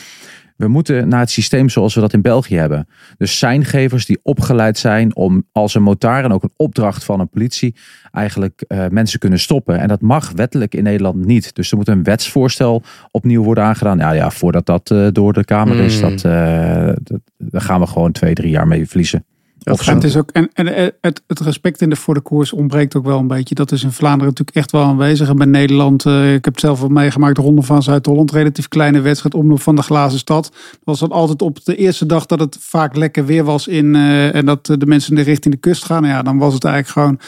We 0.61 0.67
moeten 0.67 1.07
naar 1.07 1.19
het 1.19 1.29
systeem 1.29 1.69
zoals 1.69 1.95
we 1.95 2.01
dat 2.01 2.13
in 2.13 2.21
België 2.21 2.55
hebben. 2.55 2.87
Dus 3.17 3.39
zijngevers 3.39 4.05
die 4.05 4.19
opgeleid 4.23 4.77
zijn 4.77 5.15
om 5.15 5.43
als 5.51 5.75
een 5.75 5.83
motar 5.83 6.23
en 6.23 6.31
ook 6.31 6.43
een 6.43 6.53
opdracht 6.55 7.03
van 7.03 7.19
een 7.19 7.29
politie 7.29 7.75
eigenlijk 8.11 8.63
uh, 8.67 8.87
mensen 8.87 9.19
kunnen 9.19 9.39
stoppen. 9.39 9.79
En 9.79 9.87
dat 9.87 10.01
mag 10.01 10.31
wettelijk 10.31 10.75
in 10.75 10.83
Nederland 10.83 11.25
niet. 11.25 11.55
Dus 11.55 11.71
er 11.71 11.77
moet 11.77 11.87
een 11.87 12.03
wetsvoorstel 12.03 12.83
opnieuw 13.11 13.43
worden 13.43 13.63
aangedaan. 13.63 13.97
Ja, 13.97 14.11
ja 14.11 14.29
voordat 14.29 14.65
dat 14.65 14.89
uh, 14.89 15.07
door 15.11 15.33
de 15.33 15.45
Kamer 15.45 15.79
is, 15.79 15.95
mm. 15.95 16.01
dat, 16.01 16.23
uh, 16.23 16.93
dat, 17.01 17.19
daar 17.37 17.61
gaan 17.61 17.79
we 17.79 17.87
gewoon 17.87 18.11
twee, 18.11 18.33
drie 18.33 18.51
jaar 18.51 18.67
mee 18.67 18.87
verliezen. 18.87 19.25
Of 19.63 19.85
het 19.85 20.03
is 20.03 20.17
ook, 20.17 20.29
en, 20.31 20.49
en 20.53 20.93
het, 21.01 21.21
het 21.27 21.39
respect 21.39 21.81
in 21.81 21.89
de, 21.89 21.95
voor 21.95 22.13
de 22.13 22.21
koers 22.21 22.53
ontbreekt 22.53 22.95
ook 22.95 23.05
wel 23.05 23.19
een 23.19 23.27
beetje. 23.27 23.55
Dat 23.55 23.71
is 23.71 23.83
in 23.83 23.91
Vlaanderen 23.91 24.27
natuurlijk 24.27 24.57
echt 24.57 24.71
wel 24.71 24.83
aanwezig. 24.83 25.29
En 25.29 25.35
bij 25.35 25.45
Nederland, 25.45 26.05
uh, 26.05 26.33
ik 26.33 26.45
heb 26.45 26.53
het 26.53 26.63
zelf 26.63 26.79
wel 26.79 26.89
meegemaakt, 26.89 27.35
de 27.35 27.41
Ronde 27.41 27.61
van 27.61 27.83
Zuid-Holland. 27.83 28.31
Relatief 28.31 28.67
kleine 28.67 29.01
wedstrijd, 29.01 29.33
omloop 29.33 29.61
van 29.61 29.75
de 29.75 29.81
glazen 29.81 30.19
stad. 30.19 30.51
was 30.83 30.99
dat 30.99 31.11
altijd 31.11 31.41
op 31.41 31.65
de 31.65 31.75
eerste 31.75 32.05
dag 32.05 32.25
dat 32.25 32.39
het 32.39 32.57
vaak 32.59 32.95
lekker 32.95 33.25
weer 33.25 33.43
was 33.43 33.67
in, 33.67 33.95
uh, 33.95 34.35
en 34.35 34.45
dat 34.45 34.65
de 34.65 34.85
mensen 34.85 35.15
de 35.15 35.21
richting 35.21 35.53
de 35.53 35.59
kust 35.59 35.85
gaan. 35.85 36.03
Ja, 36.03 36.21
dan 36.21 36.37
was 36.37 36.53
het 36.53 36.63
eigenlijk 36.63 36.93
gewoon... 36.93 37.19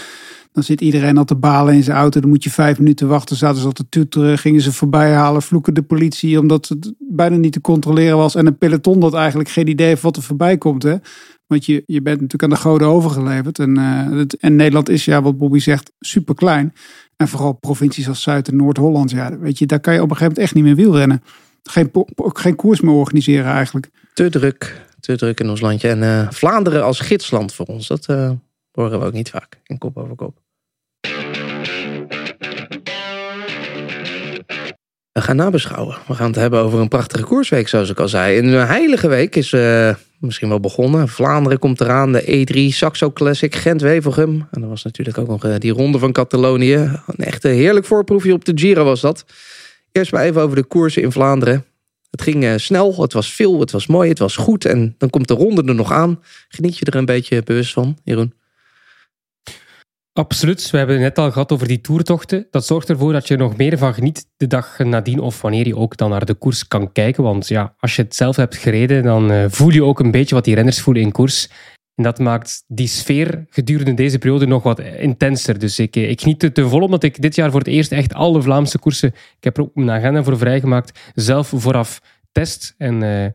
Dan 0.52 0.64
zit 0.64 0.82
iedereen 0.82 1.18
al 1.18 1.26
te 1.26 1.36
balen 1.36 1.74
in 1.74 1.84
zijn 1.84 1.98
auto. 1.98 2.20
Dan 2.20 2.30
moet 2.30 2.44
je 2.44 2.50
vijf 2.50 2.78
minuten 2.78 3.08
wachten. 3.08 3.36
Zaten 3.36 3.60
ze 3.60 3.66
al 3.66 3.72
te 3.72 3.90
toeteren. 3.90 4.38
Gingen 4.38 4.62
ze 4.62 4.74
voorbij 4.74 5.14
halen. 5.14 5.42
Vloeken 5.42 5.74
de 5.74 5.82
politie. 5.82 6.40
Omdat 6.40 6.68
het 6.68 6.94
bijna 7.00 7.36
niet 7.36 7.54
te 7.54 7.62
controleren 7.62 8.18
was. 8.18 8.36
En 8.36 8.48
een 8.48 8.58
peloton 8.58 9.00
dat 9.00 9.14
eigenlijk 9.14 9.50
geen 9.50 9.68
idee 9.68 9.88
heeft 9.88 10.02
wat 10.02 10.16
er 10.16 10.24
voorbij 10.24 10.58
komt. 10.58 10.84
Hè. 10.84 10.96
Want 11.54 11.66
je, 11.66 11.84
je 11.86 12.02
bent 12.02 12.22
natuurlijk 12.22 12.44
aan 12.44 12.60
de 12.60 12.66
goden 12.70 12.88
overgeleverd. 12.88 13.60
En, 13.60 13.78
uh, 13.78 14.18
het, 14.18 14.38
en 14.38 14.56
Nederland 14.56 14.90
is, 14.90 15.06
ja, 15.06 15.22
wat 15.22 15.38
Bobby 15.38 15.60
zegt, 15.60 15.92
super 16.00 16.36
klein. 16.36 16.74
En 17.16 17.28
vooral 17.28 17.54
provincies 17.54 18.08
als 18.08 18.22
Zuid- 18.22 18.48
en 18.48 18.56
Noord-Holland. 18.56 19.12
Ja, 19.12 19.38
weet 19.38 19.58
je, 19.58 19.66
daar 19.66 19.80
kan 19.80 19.94
je 19.94 20.02
op 20.02 20.10
een 20.10 20.16
gegeven 20.16 20.34
moment 20.34 20.46
echt 20.46 20.56
niet 20.56 20.64
meer 20.64 20.86
wielrennen. 20.86 21.24
Geen, 21.64 21.92
geen 22.16 22.56
koers 22.56 22.82
meer 22.82 22.94
organiseren 22.94 23.52
eigenlijk. 23.52 23.90
Te 24.14 24.30
druk, 24.30 24.86
te 25.00 25.18
druk 25.18 25.40
in 25.40 25.50
ons 25.50 25.62
landje. 25.62 25.90
En 25.90 26.02
uh, 26.02 26.32
Vlaanderen 26.32 26.84
als 26.84 27.00
gidsland 27.00 27.54
voor 27.54 27.66
ons, 27.66 27.88
dat 27.88 28.08
uh, 28.10 28.32
horen 28.72 29.00
we 29.00 29.06
ook 29.06 29.14
niet 29.14 29.30
vaak 29.30 29.60
in 29.64 29.78
kop 29.78 29.98
over 29.98 30.16
kop. 30.16 30.42
Gaan 35.22 35.36
nabeschouwen. 35.36 35.98
We 36.08 36.14
gaan 36.14 36.28
het 36.28 36.36
hebben 36.36 36.60
over 36.60 36.80
een 36.80 36.88
prachtige 36.88 37.24
koersweek, 37.24 37.68
zoals 37.68 37.90
ik 37.90 38.00
al 38.00 38.08
zei. 38.08 38.38
Een 38.38 38.68
heilige 38.68 39.08
week 39.08 39.36
is 39.36 39.52
uh, 39.52 39.94
misschien 40.20 40.50
wel 40.50 40.60
begonnen. 40.60 41.08
Vlaanderen 41.08 41.60
komt 41.60 41.82
eraan, 41.82 42.12
de 42.12 42.48
E3, 42.72 42.76
Saxo 42.76 43.12
Classic, 43.12 43.56
Gent-Wevelgem. 43.56 44.48
En 44.52 44.62
er 44.62 44.70
was 44.70 44.84
natuurlijk 44.84 45.18
ook 45.18 45.28
nog 45.28 45.46
uh, 45.46 45.56
die 45.58 45.72
ronde 45.72 46.00
van 46.00 46.12
Catalonië. 46.12 46.76
Een 46.76 47.26
echte 47.26 47.48
heerlijk 47.48 47.86
voorproefje 47.86 48.34
op 48.34 48.46
de 48.46 48.52
Giro 48.56 48.84
was 48.84 49.02
dat. 49.02 49.26
Eerst 49.92 50.12
maar 50.12 50.24
even 50.24 50.42
over 50.42 50.56
de 50.56 50.64
koersen 50.64 51.02
in 51.02 51.12
Vlaanderen. 51.12 51.66
Het 52.10 52.22
ging 52.22 52.44
uh, 52.44 52.54
snel, 52.58 53.02
het 53.02 53.14
was 53.14 53.34
veel, 53.34 53.60
het 53.60 53.72
was 53.72 53.88
mooi, 53.88 54.10
het 54.10 54.20
was 54.20 54.36
goed. 54.36 54.66
En 54.66 54.96
dan 54.98 55.10
komt 55.10 55.28
de 55.28 55.34
ronde 55.34 55.64
er 55.64 55.76
nog 55.76 55.92
aan. 55.92 56.20
Geniet 56.50 56.78
je 56.78 56.86
er 56.86 56.96
een 56.96 57.06
beetje 57.06 57.44
bewust 57.44 57.74
van, 57.74 57.98
Jeroen? 58.04 58.34
Absoluut. 60.14 60.70
We 60.70 60.78
hebben 60.78 60.96
het 60.96 61.04
net 61.04 61.26
al 61.26 61.32
gehad 61.32 61.52
over 61.52 61.68
die 61.68 61.82
toertochten. 61.82 62.48
Dat 62.52 62.66
zorgt 62.66 62.90
ervoor 62.90 63.14
dat 63.14 63.28
je 63.28 63.34
er 63.34 63.40
nog 63.40 63.58
meer 63.58 63.78
van 63.78 63.94
geniet 63.94 64.26
de 64.38 64.48
dag 64.48 64.80
nadien 64.80 65.20
of 65.20 65.42
wanneer 65.42 65.68
je 65.68 65.76
ook 65.76 65.98
dan 65.98 66.10
naar 66.10 66.26
de 66.26 66.34
koers 66.34 66.68
kan 66.68 66.92
kijken. 66.92 67.24
Want 67.24 67.48
ja, 67.48 67.76
als 67.80 67.96
je 67.96 68.02
het 68.02 68.16
zelf 68.16 68.36
hebt 68.36 68.58
gereden, 68.58 69.04
dan 69.04 69.32
uh, 69.32 69.46
voel 69.48 69.70
je 69.70 69.84
ook 69.84 70.00
een 70.00 70.12
beetje 70.12 70.36
wat 70.36 70.44
die 70.44 70.56
renners 70.56 70.82
voelen 70.82 71.04
in 71.04 71.12
koers. 71.12 71.50
En 71.96 72.04
dat 72.04 72.20
maakt 72.20 72.64
die 72.68 72.88
sfeer 72.88 73.46
gedurende 73.50 73.94
deze 73.94 74.18
periode 74.18 74.46
nog 74.46 74.64
wat 74.64 74.80
intenser. 74.80 75.60
Dus 75.60 75.80
ik, 75.80 75.96
ik 75.96 76.22
geniet 76.22 76.44
er 76.44 76.54
te 76.54 76.68
vol 76.68 76.82
omdat 76.82 77.04
ik 77.04 77.22
dit 77.22 77.36
jaar 77.36 77.52
voor 77.52 77.60
het 77.60 77.70
eerst 77.70 77.92
echt 77.92 78.14
alle 78.14 78.42
Vlaamse 78.42 78.80
koersen, 78.80 79.10
ik 79.10 79.44
heb 79.44 79.58
er 79.58 79.64
ook 79.64 79.76
een 79.76 79.92
agenda 79.92 80.24
voor 80.24 80.38
vrijgemaakt, 80.38 81.00
zelf 81.14 81.52
vooraf 81.56 82.02
test. 82.32 82.76
En 82.78 83.02
uh, 83.02 83.26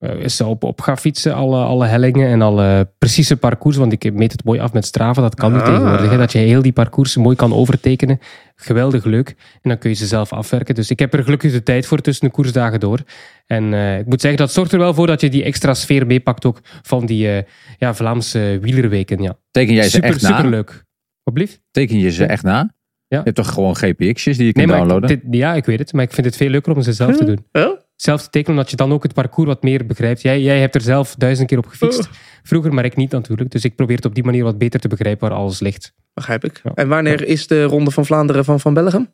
eh, 0.00 0.14
is 0.18 0.40
op, 0.40 0.64
op 0.64 0.80
gaan 0.80 0.98
fietsen, 0.98 1.34
alle, 1.34 1.64
alle 1.64 1.86
hellingen 1.86 2.28
en 2.28 2.42
alle 2.42 2.92
precieze 2.98 3.36
parcours. 3.36 3.76
Want 3.76 3.92
ik 3.92 4.12
meet 4.12 4.32
het 4.32 4.44
mooi 4.44 4.60
af 4.60 4.72
met 4.72 4.84
Strava. 4.84 5.20
Dat 5.22 5.34
kan 5.34 5.52
nu 5.52 5.58
Ah. 5.58 5.64
tegenwoordig. 5.64 6.10
Hè, 6.10 6.16
dat 6.16 6.32
je 6.32 6.38
heel 6.38 6.62
die 6.62 6.72
parcours 6.72 7.16
mooi 7.16 7.36
kan 7.36 7.54
overtekenen. 7.54 8.18
Geweldig 8.56 9.04
leuk. 9.04 9.28
En 9.28 9.68
dan 9.70 9.78
kun 9.78 9.90
je 9.90 9.96
ze 9.96 10.06
zelf 10.06 10.32
afwerken. 10.32 10.74
Dus 10.74 10.90
ik 10.90 10.98
heb 10.98 11.14
er 11.14 11.22
gelukkig 11.24 11.52
de 11.52 11.62
tijd 11.62 11.86
voor 11.86 11.98
tussen 11.98 12.26
de 12.26 12.32
koersdagen 12.32 12.80
door. 12.80 12.98
En 13.46 13.74
eh, 13.74 13.98
ik 13.98 14.06
moet 14.06 14.20
zeggen, 14.20 14.40
dat 14.40 14.52
zorgt 14.52 14.72
er 14.72 14.78
wel 14.78 14.94
voor 14.94 15.06
dat 15.06 15.20
je 15.20 15.30
die 15.30 15.44
extra 15.44 15.74
sfeer 15.74 16.06
meepakt 16.06 16.44
ook 16.46 16.60
van 16.82 17.06
die 17.06 17.28
eh, 17.36 17.42
ja, 17.78 17.94
Vlaamse 17.94 18.58
wielerweken. 18.60 19.22
Ja. 19.22 19.36
Teken 19.50 19.74
jij 19.74 19.84
ze 19.84 19.90
super, 19.90 20.08
echt 20.08 20.22
na? 20.22 20.28
super 20.36 20.50
leuk. 20.50 20.84
Wat 21.22 21.34
blieft? 21.34 21.60
Teken 21.70 21.98
je 21.98 22.10
ze 22.10 22.24
echt 22.24 22.42
na? 22.42 22.58
Ja. 23.06 23.16
Je 23.18 23.24
hebt 23.24 23.36
toch 23.36 23.52
gewoon 23.52 23.76
GPX'jes 23.76 24.36
die 24.36 24.46
je 24.46 24.52
Nee, 24.54 24.66
kunt 24.66 24.68
ik- 24.68 24.74
downloaden? 24.88 25.08
dit- 25.08 25.34
ja, 25.40 25.54
ik 25.54 25.64
weet 25.64 25.78
het. 25.78 25.92
Maar 25.92 26.04
ik 26.04 26.12
vind 26.12 26.26
het 26.26 26.36
veel 26.36 26.48
leuker 26.48 26.74
om 26.76 26.82
ze 26.82 26.92
zelf 26.92 27.16
te 27.16 27.24
doen. 27.24 27.46
Zelf 28.02 28.22
te 28.22 28.30
tekenen, 28.30 28.56
omdat 28.56 28.70
je 28.70 28.76
dan 28.76 28.92
ook 28.92 29.02
het 29.02 29.14
parcours 29.14 29.48
wat 29.48 29.62
meer 29.62 29.86
begrijpt. 29.86 30.22
Jij, 30.22 30.40
jij 30.40 30.60
hebt 30.60 30.74
er 30.74 30.80
zelf 30.80 31.14
duizend 31.14 31.48
keer 31.48 31.58
op 31.58 31.66
gefietst. 31.66 32.08
Vroeger, 32.42 32.74
maar 32.74 32.84
ik 32.84 32.96
niet 32.96 33.10
natuurlijk. 33.10 33.50
Dus 33.50 33.64
ik 33.64 33.76
probeer 33.76 33.96
het 33.96 34.04
op 34.04 34.14
die 34.14 34.24
manier 34.24 34.44
wat 34.44 34.58
beter 34.58 34.80
te 34.80 34.88
begrijpen 34.88 35.28
waar 35.28 35.38
alles 35.38 35.60
ligt. 35.60 35.92
Begrijp 36.14 36.44
ik. 36.44 36.60
Ja. 36.64 36.74
En 36.74 36.88
wanneer 36.88 37.26
is 37.26 37.46
de 37.46 37.64
Ronde 37.64 37.90
van 37.90 38.06
Vlaanderen 38.06 38.44
van 38.44 38.60
Van 38.60 38.74
Bellegem? 38.74 39.10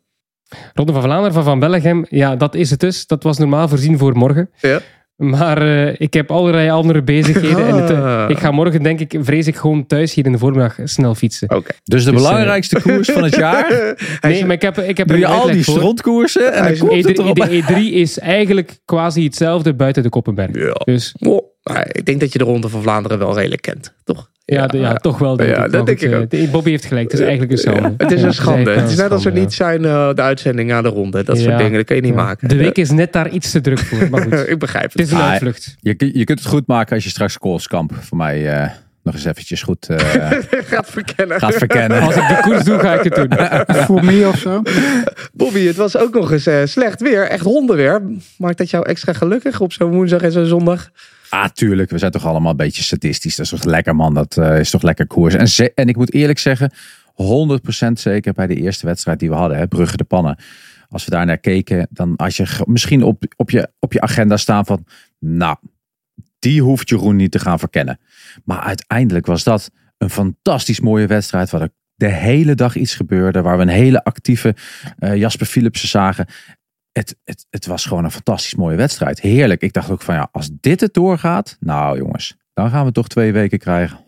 Ronde 0.75 0.93
van 0.93 1.03
Vlaanderen 1.03 1.33
van 1.33 1.45
Van 1.45 1.59
Bellegem, 1.59 2.07
ja, 2.09 2.37
dat 2.37 2.55
is 2.55 2.71
het 2.71 2.81
dus. 2.81 3.07
Dat 3.07 3.23
was 3.23 3.39
normaal 3.39 3.69
voorzien 3.69 3.99
voor 3.99 4.17
morgen. 4.17 4.51
Ja. 4.61 4.81
Maar 5.17 5.63
eh, 5.63 5.95
ik 5.99 6.15
heb 6.15 6.31
allerlei 6.31 6.71
andere 6.71 7.03
bezigheden. 7.03 7.67
En 7.67 7.75
het, 7.75 7.91
eh, 7.91 8.05
Ah. 8.25 8.31
ik 8.31 8.39
ga 8.39 8.51
morgen, 8.51 8.83
denk 8.83 9.01
ik, 9.01 9.17
vrees 9.21 9.47
ik 9.47 9.57
gewoon 9.57 9.87
thuis 9.87 10.15
hier 10.15 10.25
in 10.27 10.33
de 10.33 10.39
voormiddag 10.39 10.77
snel 10.85 11.15
fietsen. 11.15 11.51
Oké. 11.57 11.71
Dus 11.85 12.05
de 12.05 12.11
Dus, 12.11 12.21
eh, 12.21 12.27
belangrijkste 12.27 12.81
koers 12.81 13.09
van 13.11 13.23
het 13.25 13.35
jaar? 13.47 13.95
Nee, 14.21 14.45
maar 14.45 14.55
ik 14.55 14.63
heb, 14.63 14.79
ik 14.79 14.97
heb 14.97 15.09
Doe 15.09 15.19
je 15.19 15.27
al 15.27 15.51
die 15.51 15.63
strontkoersen 15.63 16.53
en 16.53 16.63
dan 16.65 16.79
komt 16.89 17.05
het 17.05 17.19
E3, 17.19 17.23
erop. 17.23 17.37
de 17.37 17.63
E3 17.63 17.77
is 17.95 18.19
eigenlijk 18.19 18.79
quasi 18.85 19.25
hetzelfde 19.25 19.75
buiten 19.75 20.03
de 20.03 20.09
Koppenberg. 20.09 20.55
Ja. 20.55 20.73
Dus 20.85 21.15
Oh, 21.19 21.41
ik 21.93 22.07
denk 22.07 22.21
dat 22.21 22.33
je 22.33 22.39
de 22.39 22.45
Ronde 22.45 22.69
van 22.69 22.83
Vlaanderen 22.83 23.19
wel 23.19 23.35
redelijk 23.37 23.63
kent, 23.63 23.95
toch? 24.05 24.31
Ja, 24.55 24.67
de- 24.67 24.79
ja, 24.79 24.95
toch 24.95 25.19
wel. 25.19 25.37
Denk 25.37 25.57
Ja, 25.57 25.65
ik. 25.65 25.73
dat 25.73 25.87
denk 25.87 26.01
ik 26.01 26.11
eh, 26.13 26.19
ook. 26.19 26.31
de- 26.31 26.49
Bobby 26.51 26.71
heeft 26.71 26.85
gelijk. 26.85 27.05
Het 27.11 27.13
is 27.21 27.21
eigenlijk 27.27 27.51
hetzelfde. 27.53 27.95
Het 27.97 28.13
is 28.13 28.23
een 28.23 28.35
schande. 28.35 28.71
Het 28.71 28.91
is 28.91 28.97
net 28.97 29.11
als 29.11 29.21
schande, 29.23 29.41
niet 29.41 29.53
zijn 29.53 29.85
eh, 29.85 30.15
de 30.15 30.23
uitzending 30.23 30.73
aan 30.73 30.83
de 30.83 30.89
ronde. 30.89 31.23
Dat 31.25 31.37
soort 31.39 31.49
Ja. 31.51 31.57
dingen, 31.57 31.73
dat 31.73 31.85
kun 31.85 31.97
je 31.97 32.03
niet 32.03 32.15
ja. 32.15 32.23
maken. 32.23 32.49
De 32.49 32.57
week 32.57 32.79
is 32.79 32.91
net 32.91 33.13
daar 33.13 33.29
iets 33.29 33.51
te 33.51 33.61
druk 33.61 33.79
voor. 33.79 34.11
Maar 34.11 34.23
goed, 34.23 34.49
ik 34.49 34.59
begrijp 34.59 34.93
het 34.93 35.01
is 35.01 35.11
het. 35.11 35.19
een 35.19 35.25
Ah, 35.25 35.31
uitvlucht. 35.31 35.77
Je, 35.81 35.95
je 36.13 36.25
kunt 36.25 36.39
het 36.39 36.49
goed 36.49 36.67
maken 36.67 36.95
als 36.95 37.05
je 37.05 37.11
straks 37.11 37.39
Koolskamp 37.39 37.93
voor 38.01 38.17
mij 38.17 38.53
eh, 38.53 38.71
nog 39.03 39.15
eens 39.15 39.25
eventjes 39.25 39.63
goed 39.63 39.89
eh, 39.89 39.97
Gaat 40.73 40.91
verkennen. 40.91 41.41
gaat 41.41 41.55
verkennen. 41.55 42.01
Als 42.01 42.17
ik 42.17 42.27
die 42.29 42.41
koers 42.41 42.65
doe, 42.65 42.79
ga 42.79 42.95
ik 42.95 43.03
het 43.03 43.15
doen. 43.15 43.31
Voor 43.87 44.05
me 44.05 44.27
of 44.29 44.39
zo. 44.39 44.63
Bobby, 45.33 45.67
het 45.67 45.77
was 45.77 45.97
ook 45.97 46.15
nog 46.15 46.33
eens 46.33 46.47
eh, 46.47 46.57
slecht 46.65 47.01
weer. 47.03 47.23
Echt 47.29 47.45
hondenweer. 47.45 48.03
Maakt 48.39 48.59
dat 48.59 48.71
jou 48.71 48.87
extra 48.89 49.13
gelukkig 49.13 49.61
op 49.61 49.73
zo'n 49.73 49.91
woensdag 49.91 50.21
en 50.23 50.33
zo'n 50.33 50.47
zondag? 50.47 50.91
Ah, 51.31 51.49
tuurlijk. 51.49 51.91
We 51.91 51.99
zijn 51.99 52.11
toch 52.11 52.27
allemaal 52.27 52.51
een 52.51 52.57
beetje 52.57 52.83
statistisch. 52.83 53.37
Dat 53.37 53.45
is 53.45 53.51
toch 53.51 53.65
lekker, 53.65 53.97
man. 53.97 54.15
Dat 54.15 54.37
eh, 54.37 54.59
is 54.59 54.71
toch 54.71 54.83
lekker 54.83 55.07
koers. 55.07 55.35
En, 55.35 55.73
en 55.75 55.89
ik 55.89 55.97
moet 55.97 56.13
eerlijk 56.13 56.39
zeggen, 56.39 56.73
100% 57.89 57.93
zeker 57.93 58.33
bij 58.33 58.47
de 58.47 58.55
eerste 58.55 58.87
wedstrijd 58.87 59.19
die 59.19 59.29
we 59.29 59.35
hadden, 59.35 59.59
hè, 59.59 59.67
Brugge 59.67 59.97
de 59.97 60.05
Pannen. 60.05 60.39
Als 60.89 61.05
we 61.05 61.11
daar 61.11 61.27
naar 61.27 61.39
keken, 61.39 61.87
dan 61.91 62.17
als 62.17 62.37
je 62.37 62.63
misschien 62.65 63.03
op, 63.03 63.25
op, 63.37 63.51
je, 63.51 63.71
op 63.79 63.93
je 63.93 64.01
agenda 64.01 64.37
staan 64.37 64.67
van, 64.67 64.85
nou, 65.19 65.57
die 66.39 66.63
hoeft 66.63 66.89
Jeroen 66.89 67.17
niet 67.17 67.31
te 67.31 67.39
gaan 67.39 67.59
verkennen. 67.59 67.99
Maar 68.45 68.61
uiteindelijk 68.61 69.27
was 69.27 69.45
dat 69.45 69.71
een 69.99 70.11
fantastisch 70.11 70.81
mooie 70.81 71.07
wedstrijd. 71.07 71.51
Waar 71.51 71.69
de 71.97 72.09
hele 72.09 72.55
dag 72.55 72.77
iets 72.77 72.95
gebeurde. 72.95 73.43
Waar 73.43 73.57
we 73.57 73.63
een 73.63 73.69
hele 73.69 74.05
actieve 74.05 74.55
eh, 74.99 75.17
Jasper 75.17 75.47
Philipsen 75.47 75.89
zagen. 75.89 76.27
Het, 76.97 77.17
het, 77.25 77.47
het 77.51 77.67
was 77.67 77.85
gewoon 77.85 78.05
een 78.05 78.11
fantastisch 78.11 78.55
mooie 78.55 78.77
wedstrijd. 78.77 79.21
Heerlijk. 79.21 79.63
Ik 79.63 79.73
dacht 79.73 79.91
ook 79.91 80.03
van 80.03 80.15
ja, 80.15 80.29
als 80.33 80.49
dit 80.61 80.81
het 80.81 80.95
doorgaat. 80.95 81.57
Nou 81.61 81.99
jongens, 81.99 82.37
dan 82.55 82.71
gaan 82.71 82.85
we 82.85 82.93
toch 82.93 83.09
twee 83.09 83.33
weken 83.33 83.59
krijgen. 83.59 84.05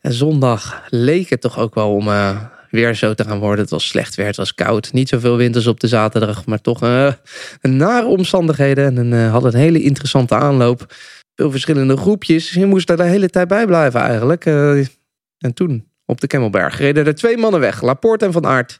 En 0.00 0.12
zondag 0.12 0.86
leek 0.88 1.30
het 1.30 1.40
toch 1.40 1.58
ook 1.58 1.74
wel 1.74 1.94
om 1.94 2.08
eh, 2.08 2.44
weer 2.70 2.94
zo 2.94 3.14
te 3.14 3.24
gaan 3.24 3.38
worden. 3.38 3.60
Het 3.60 3.70
was 3.70 3.86
slecht 3.86 4.14
weer, 4.14 4.26
het 4.26 4.36
was 4.36 4.54
koud. 4.54 4.92
Niet 4.92 5.08
zoveel 5.08 5.36
winters 5.36 5.66
op 5.66 5.80
de 5.80 5.88
zaterdag, 5.88 6.46
maar 6.46 6.60
toch 6.60 6.82
eh, 6.82 7.12
een 7.60 7.76
nare 7.76 8.06
omstandigheden. 8.06 8.84
En 8.84 8.96
een, 8.96 9.12
eh, 9.12 9.30
hadden 9.30 9.54
een 9.54 9.60
hele 9.60 9.82
interessante 9.82 10.34
aanloop. 10.34 10.94
Veel 11.34 11.50
verschillende 11.50 11.96
groepjes. 11.96 12.50
Je 12.50 12.66
moest 12.66 12.86
daar 12.86 12.96
de 12.96 13.02
hele 13.02 13.28
tijd 13.28 13.48
bij 13.48 13.66
blijven 13.66 14.00
eigenlijk. 14.00 14.46
En 15.38 15.54
toen 15.54 15.88
op 16.06 16.20
de 16.20 16.26
Kemmelberg 16.26 16.78
reden 16.78 17.06
er 17.06 17.14
twee 17.14 17.36
mannen 17.36 17.60
weg. 17.60 17.82
Laporte 17.82 18.24
en 18.24 18.32
Van 18.32 18.46
Aert. 18.46 18.78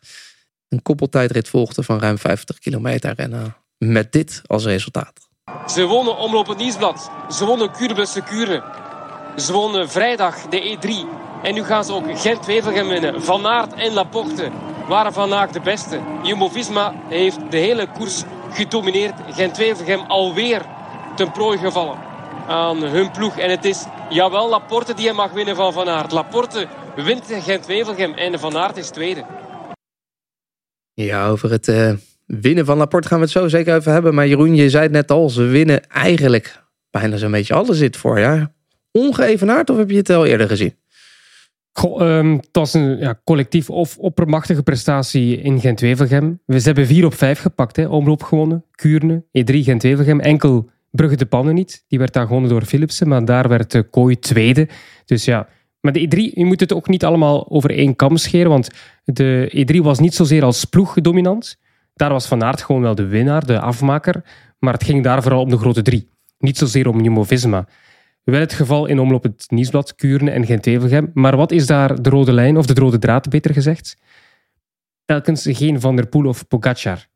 Een 0.74 0.82
koppeltijdrit 0.82 1.48
volgde 1.48 1.82
van 1.82 1.98
ruim 1.98 2.18
50 2.18 2.58
kilometer. 2.58 3.18
En 3.18 3.32
eh, 3.32 3.40
met 3.78 4.12
dit 4.12 4.42
als 4.46 4.64
resultaat. 4.64 5.12
Ze 5.66 5.84
wonnen 5.86 6.16
Omloop 6.16 6.46
het 6.46 6.58
Nieuwsblad. 6.58 7.10
Ze 7.30 7.44
wonnen 7.44 7.72
Cure 7.72 8.06
Secure. 8.06 8.62
Ze 9.36 9.52
wonnen 9.52 9.90
vrijdag 9.90 10.48
de 10.48 10.76
E3. 10.76 10.88
En 11.42 11.54
nu 11.54 11.64
gaan 11.64 11.84
ze 11.84 11.92
ook 11.92 12.18
Gent-Wevelgem 12.20 12.88
winnen. 12.88 13.22
Van 13.22 13.46
Aert 13.46 13.74
en 13.74 13.92
Laporte 13.92 14.50
waren 14.88 15.12
vandaag 15.12 15.50
de 15.50 15.60
beste. 15.60 16.00
Jumbo-Visma 16.22 16.94
heeft 17.08 17.38
de 17.50 17.56
hele 17.56 17.86
koers 17.86 18.22
gedomineerd. 18.50 19.14
Gent-Wevelgem 19.30 20.00
alweer 20.00 20.62
ten 21.16 21.32
prooi 21.32 21.58
gevallen 21.58 21.98
aan 22.46 22.82
hun 22.82 23.10
ploeg. 23.10 23.38
En 23.38 23.50
het 23.50 23.64
is, 23.64 23.84
jawel, 24.08 24.48
Laporte 24.48 24.94
die 24.94 25.06
hem 25.06 25.16
mag 25.16 25.32
winnen 25.32 25.56
van 25.56 25.72
Van 25.72 25.88
Aert. 25.88 26.12
Laporte 26.12 26.68
wint 26.94 27.24
Gent-Wevelgem 27.28 28.14
en 28.14 28.38
Van 28.38 28.56
Aert 28.56 28.76
is 28.76 28.88
tweede. 28.88 29.24
Ja, 30.94 31.28
over 31.28 31.50
het 31.50 31.68
eh, 31.68 31.92
winnen 32.26 32.64
van 32.64 32.76
Laporte 32.76 33.08
gaan 33.08 33.18
we 33.18 33.24
het 33.24 33.32
zo 33.32 33.48
zeker 33.48 33.76
even 33.76 33.92
hebben. 33.92 34.14
Maar 34.14 34.26
Jeroen, 34.26 34.54
je 34.54 34.70
zei 34.70 34.82
het 34.82 34.92
net 34.92 35.10
al, 35.10 35.30
ze 35.30 35.42
winnen 35.42 35.88
eigenlijk 35.88 36.62
bijna 36.90 37.16
zo'n 37.16 37.30
beetje 37.30 37.54
alles 37.54 37.78
dit 37.78 37.96
voorjaar. 37.96 38.52
Ongeëvenaard 38.90 39.70
of 39.70 39.76
heb 39.76 39.90
je 39.90 39.96
het 39.96 40.10
al 40.10 40.26
eerder 40.26 40.48
gezien? 40.48 40.74
Goh, 41.72 42.02
ehm, 42.02 42.32
het 42.32 42.48
was 42.52 42.74
een 42.74 42.98
ja, 42.98 43.20
collectief 43.24 43.70
of 43.70 43.98
oppermachtige 43.98 44.62
prestatie 44.62 45.36
in 45.36 45.60
Gent-Wevelgem. 45.60 46.40
We 46.46 46.58
ze 46.58 46.66
hebben 46.66 46.86
4 46.86 47.04
op 47.04 47.14
5 47.14 47.40
gepakt. 47.40 47.76
Hè. 47.76 47.86
Omloop 47.86 48.22
gewonnen, 48.22 48.64
Kuurne, 48.70 49.24
E3 49.32 49.54
Gent-Wevelgem. 49.54 50.20
Enkel 50.20 50.70
Brugge 50.90 51.16
de 51.16 51.26
Pannen 51.26 51.54
niet. 51.54 51.84
Die 51.88 51.98
werd 51.98 52.12
daar 52.12 52.26
gewonnen 52.26 52.50
door 52.50 52.64
Philipsen, 52.64 53.08
maar 53.08 53.24
daar 53.24 53.48
werd 53.48 53.70
de 53.70 53.82
Kooi 53.82 54.18
tweede. 54.18 54.68
Dus 55.04 55.24
ja, 55.24 55.48
maar 55.84 55.92
de 55.92 56.00
E3, 56.00 56.32
je 56.34 56.44
moet 56.44 56.60
het 56.60 56.72
ook 56.72 56.88
niet 56.88 57.04
allemaal 57.04 57.50
over 57.50 57.70
één 57.70 57.96
kam 57.96 58.16
scheren, 58.16 58.50
want 58.50 58.70
de 59.04 59.66
E3 59.66 59.76
was 59.76 59.98
niet 59.98 60.14
zozeer 60.14 60.44
als 60.44 60.64
ploeg 60.64 60.94
dominant. 61.00 61.58
Daar 61.94 62.10
was 62.10 62.26
Van 62.26 62.42
Aert 62.44 62.62
gewoon 62.62 62.82
wel 62.82 62.94
de 62.94 63.06
winnaar, 63.06 63.46
de 63.46 63.60
afmaker. 63.60 64.24
Maar 64.58 64.72
het 64.72 64.84
ging 64.84 65.02
daar 65.02 65.22
vooral 65.22 65.42
om 65.42 65.48
de 65.48 65.58
grote 65.58 65.82
drie. 65.82 66.08
Niet 66.38 66.58
zozeer 66.58 66.88
om 66.88 67.00
Jumbo-Visma. 67.00 67.68
Wel 68.22 68.40
het 68.40 68.52
geval 68.52 68.86
in 68.86 68.98
omloop 68.98 69.22
het 69.22 69.44
Nieuwsblad, 69.48 69.94
Kuurne 69.94 70.30
en 70.30 70.46
Gent-Wevelgem. 70.46 71.10
Maar 71.14 71.36
wat 71.36 71.52
is 71.52 71.66
daar 71.66 72.02
de 72.02 72.10
rode 72.10 72.32
lijn, 72.32 72.56
of 72.56 72.66
de 72.66 72.80
rode 72.80 72.98
draad 72.98 73.28
beter 73.28 73.54
gezegd? 73.54 73.96
Telkens 75.04 75.46
geen 75.50 75.80
Van 75.80 75.96
der 75.96 76.06
Poel 76.06 76.26
of 76.26 76.48
Pogacar. 76.48 77.06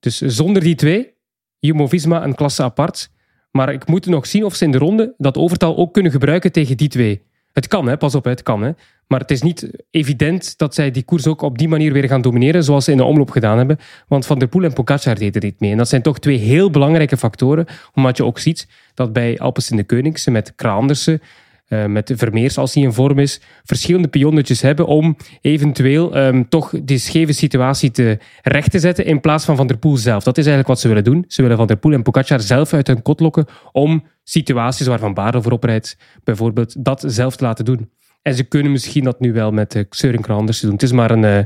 Dus 0.00 0.18
zonder 0.18 0.62
die 0.62 0.74
twee, 0.74 1.14
Jumbo-Visma 1.58 2.24
een 2.24 2.34
klasse 2.34 2.62
apart. 2.62 3.10
Maar 3.50 3.72
ik 3.72 3.86
moet 3.86 4.06
nog 4.06 4.26
zien 4.26 4.44
of 4.44 4.54
ze 4.54 4.64
in 4.64 4.70
de 4.70 4.78
ronde 4.78 5.14
dat 5.18 5.36
overtal 5.36 5.76
ook 5.76 5.92
kunnen 5.92 6.12
gebruiken 6.12 6.52
tegen 6.52 6.76
die 6.76 6.88
twee. 6.88 7.26
Het 7.58 7.68
kan, 7.68 7.88
hè? 7.88 7.96
pas 7.96 8.14
op, 8.14 8.24
het 8.24 8.42
kan. 8.42 8.62
Hè? 8.62 8.70
Maar 9.06 9.20
het 9.20 9.30
is 9.30 9.42
niet 9.42 9.70
evident 9.90 10.58
dat 10.58 10.74
zij 10.74 10.90
die 10.90 11.02
koers 11.02 11.26
ook 11.26 11.42
op 11.42 11.58
die 11.58 11.68
manier 11.68 11.92
weer 11.92 12.08
gaan 12.08 12.20
domineren, 12.20 12.64
zoals 12.64 12.84
ze 12.84 12.90
in 12.90 12.96
de 12.96 13.04
omloop 13.04 13.30
gedaan 13.30 13.58
hebben. 13.58 13.78
Want 14.08 14.26
Van 14.26 14.38
der 14.38 14.48
Poel 14.48 14.64
en 14.64 14.72
Pogacar 14.72 15.14
deden 15.14 15.42
niet 15.42 15.60
mee. 15.60 15.70
En 15.70 15.76
dat 15.76 15.88
zijn 15.88 16.02
toch 16.02 16.18
twee 16.18 16.36
heel 16.36 16.70
belangrijke 16.70 17.16
factoren, 17.16 17.66
omdat 17.94 18.16
je 18.16 18.24
ook 18.24 18.38
ziet 18.38 18.68
dat 18.94 19.12
bij 19.12 19.38
Alpes 19.38 19.70
in 19.70 19.76
de 19.76 19.84
Koningse 19.84 20.30
met 20.30 20.52
Kraandersen, 20.54 21.20
eh, 21.68 21.84
met 21.84 22.12
Vermeers 22.16 22.58
als 22.58 22.74
hij 22.74 22.82
in 22.82 22.92
vorm 22.92 23.18
is, 23.18 23.40
verschillende 23.64 24.08
pionnetjes 24.08 24.62
hebben 24.62 24.86
om 24.86 25.16
eventueel 25.40 26.14
ehm, 26.14 26.44
toch 26.48 26.72
die 26.82 26.98
scheve 26.98 27.32
situatie 27.32 27.90
te 27.90 28.18
recht 28.42 28.70
te 28.70 28.78
zetten 28.78 29.04
in 29.04 29.20
plaats 29.20 29.44
van 29.44 29.56
Van 29.56 29.66
der 29.66 29.78
Poel 29.78 29.96
zelf. 29.96 30.22
Dat 30.22 30.38
is 30.38 30.46
eigenlijk 30.46 30.68
wat 30.68 30.80
ze 30.80 30.88
willen 30.88 31.04
doen. 31.04 31.24
Ze 31.28 31.42
willen 31.42 31.56
Van 31.56 31.66
der 31.66 31.76
Poel 31.76 31.92
en 31.92 32.02
Pogacar 32.02 32.40
zelf 32.40 32.72
uit 32.72 32.86
hun 32.86 33.02
kot 33.02 33.20
lokken 33.20 33.46
om 33.72 34.04
situaties 34.24 34.86
waar 34.86 34.98
Van 34.98 35.14
Baarle 35.14 35.42
voorop 35.42 35.64
rijdt, 35.64 35.96
bijvoorbeeld, 36.24 36.84
dat 36.84 37.04
zelf 37.06 37.36
te 37.36 37.44
laten 37.44 37.64
doen. 37.64 37.90
En 38.22 38.34
ze 38.34 38.44
kunnen 38.44 38.72
misschien 38.72 39.04
dat 39.04 39.20
nu 39.20 39.32
wel 39.32 39.50
met 39.50 39.74
uh, 39.74 39.82
Søren 39.90 40.20
Kraanders 40.20 40.60
doen. 40.60 40.72
Het 40.72 40.82
is 40.82 40.92
maar 40.92 41.10
een, 41.10 41.22
uh, 41.22 41.36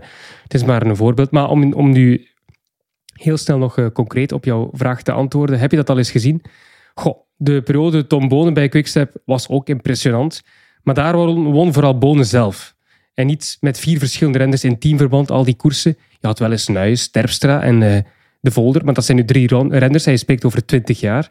het 0.42 0.54
is 0.54 0.64
maar 0.64 0.86
een 0.86 0.96
voorbeeld. 0.96 1.30
Maar 1.30 1.48
om, 1.48 1.72
om 1.72 1.90
nu 1.90 2.28
heel 3.12 3.36
snel 3.36 3.58
nog 3.58 3.92
concreet 3.92 4.32
op 4.32 4.44
jouw 4.44 4.70
vraag 4.72 5.02
te 5.02 5.12
antwoorden, 5.12 5.58
heb 5.58 5.70
je 5.70 5.76
dat 5.76 5.90
al 5.90 5.98
eens 5.98 6.10
gezien? 6.10 6.42
Goh, 6.94 7.21
de 7.42 7.62
periode 7.62 8.06
Tom 8.06 8.28
Bonen 8.28 8.54
bij 8.54 8.68
Quickstep 8.68 9.16
was 9.24 9.48
ook 9.48 9.68
impressionant. 9.68 10.42
Maar 10.82 10.94
daar 10.94 11.16
won, 11.16 11.72
vooral 11.72 11.98
Bonen 11.98 12.26
zelf. 12.26 12.74
En 13.14 13.26
niet 13.26 13.56
met 13.60 13.78
vier 13.78 13.98
verschillende 13.98 14.38
renners 14.38 14.64
in 14.64 14.78
teamverband, 14.78 15.30
al 15.30 15.44
die 15.44 15.56
koersen. 15.56 15.96
Je 16.20 16.26
had 16.26 16.38
wel 16.38 16.50
eens 16.50 16.68
Nuis, 16.68 17.10
Terpstra 17.10 17.62
en 17.62 17.80
uh, 17.80 17.98
De 18.40 18.50
Volder, 18.50 18.84
maar 18.84 18.94
dat 18.94 19.04
zijn 19.04 19.16
nu 19.16 19.24
drie 19.24 19.68
renners. 19.68 20.04
Hij 20.04 20.16
spreekt 20.16 20.44
over 20.44 20.66
twintig 20.66 21.00
jaar. 21.00 21.30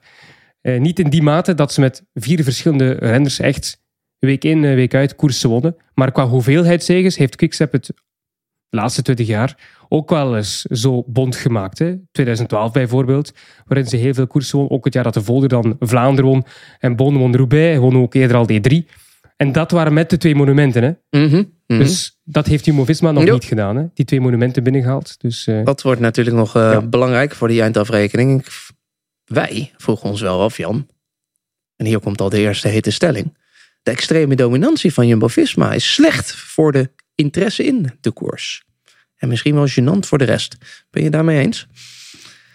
Uh, 0.61 0.79
niet 0.79 0.99
in 0.99 1.09
die 1.09 1.21
mate 1.21 1.53
dat 1.53 1.73
ze 1.73 1.79
met 1.79 2.03
vier 2.13 2.43
verschillende 2.43 2.91
renners 2.91 3.39
echt 3.39 3.81
week 4.19 4.43
in, 4.43 4.61
week 4.61 4.93
uit 4.93 5.15
koersen 5.15 5.49
wonnen. 5.49 5.75
Maar 5.93 6.11
qua 6.11 6.27
hoeveelheid 6.27 6.83
zegens 6.83 7.17
heeft 7.17 7.35
Quickstep 7.35 7.71
het 7.71 7.85
de 7.85 8.77
laatste 8.77 9.01
20 9.01 9.27
jaar 9.27 9.57
ook 9.93 10.09
wel 10.09 10.37
eens 10.37 10.61
zo 10.61 11.03
bond 11.07 11.35
gemaakt. 11.35 11.79
Hè? 11.79 11.95
2012 12.11 12.71
bijvoorbeeld, 12.71 13.31
waarin 13.65 13.87
ze 13.87 13.95
heel 13.97 14.13
veel 14.13 14.27
koersen 14.27 14.57
won. 14.59 14.69
Ook 14.69 14.85
het 14.85 14.93
jaar 14.93 15.03
dat 15.03 15.13
de 15.13 15.23
Volder 15.23 15.49
dan 15.49 15.75
Vlaanderen 15.79 16.29
won 16.29 16.45
en 16.79 16.95
Bonn 16.95 17.17
won 17.17 17.35
Roubaix, 17.35 17.79
won 17.79 17.97
ook 17.97 18.13
eerder 18.13 18.37
al 18.37 18.47
D3. 18.51 18.89
En 19.37 19.51
dat 19.51 19.71
waren 19.71 19.93
met 19.93 20.09
de 20.09 20.17
twee 20.17 20.35
monumenten. 20.35 20.83
Hè? 20.83 21.19
Mhm, 21.19 21.43
mhm. 21.67 21.79
Dus 21.79 22.19
dat 22.23 22.45
heeft 22.45 22.65
Jumbo-Visma 22.65 23.11
nog 23.11 23.23
niet 23.23 23.43
gedaan. 23.45 23.75
Hè? 23.75 23.85
Die 23.93 24.05
twee 24.05 24.21
monumenten 24.21 24.63
binnengehaald. 24.63 25.19
Dus 25.19 25.47
eh, 25.47 25.65
Dat 25.65 25.81
wordt 25.81 26.01
natuurlijk 26.01 26.35
nog 26.35 26.55
eh, 26.55 26.61
Ja. 26.61 26.81
belangrijk 26.81 27.35
voor 27.35 27.47
die 27.47 27.61
eindafrekening. 27.61 28.45
Wij 29.25 29.71
vroegen 29.77 30.09
ons 30.09 30.21
wel 30.21 30.41
af, 30.41 30.57
Jan. 30.57 30.87
En 31.75 31.85
hier 31.85 31.99
komt 31.99 32.21
al 32.21 32.29
de 32.29 32.39
eerste 32.39 32.67
hete 32.67 32.91
stelling. 32.91 33.37
De 33.83 33.91
extreme 33.91 34.35
dominantie 34.35 34.93
van 34.93 35.07
Jumbo-Visma 35.07 35.73
is 35.73 35.93
slecht 35.93 36.35
voor 36.35 36.71
de 36.71 36.89
interesse 37.15 37.63
in 37.63 37.91
de 38.01 38.11
koers. 38.11 38.63
En 39.21 39.27
misschien 39.27 39.55
wel 39.55 39.67
gênant 39.69 39.99
voor 40.07 40.17
de 40.17 40.23
rest. 40.23 40.57
Ben 40.89 41.03
je 41.03 41.09
daarmee 41.09 41.39
eens? 41.45 41.67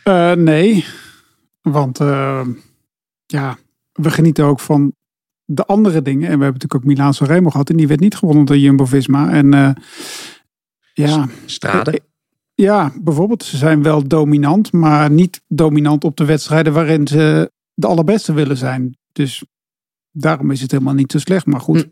Eh, 0.04 0.32
nee, 0.32 0.84
want 1.62 2.00
eh, 2.00 2.46
ja, 3.26 3.58
we 3.92 4.10
genieten 4.10 4.44
ook 4.44 4.60
van 4.60 4.94
de 5.44 5.64
andere 5.64 6.02
dingen. 6.02 6.22
En 6.30 6.38
we 6.38 6.44
hebben 6.44 6.60
natuurlijk 6.60 6.74
ook 6.74 6.84
Milaan 6.84 7.14
Sanremo 7.14 7.50
gehad. 7.50 7.70
En 7.70 7.76
die 7.76 7.86
werd 7.88 8.00
niet 8.00 8.14
gewonnen 8.16 8.44
door 8.44 8.56
Jumbo-Visma. 8.58 9.30
En 9.32 9.54
eh, 9.54 9.70
ja, 10.92 11.28
Strade. 11.44 12.00
ja, 12.54 12.92
bijvoorbeeld, 13.00 13.44
ze 13.44 13.56
zijn 13.56 13.82
wel 13.82 14.08
dominant. 14.08 14.72
Maar 14.72 15.10
niet 15.10 15.40
dominant 15.48 16.04
op 16.04 16.16
de 16.16 16.24
wedstrijden 16.24 16.72
waarin 16.72 17.06
ze 17.06 17.50
de 17.74 17.86
allerbeste 17.86 18.32
willen 18.32 18.56
zijn. 18.56 18.96
Dus 19.12 19.44
daarom 20.10 20.50
is 20.50 20.60
het 20.60 20.70
helemaal 20.70 20.94
niet 20.94 21.12
zo 21.12 21.18
slecht. 21.18 21.46
Maar 21.46 21.60
goed, 21.60 21.80
Hm. 21.80 21.88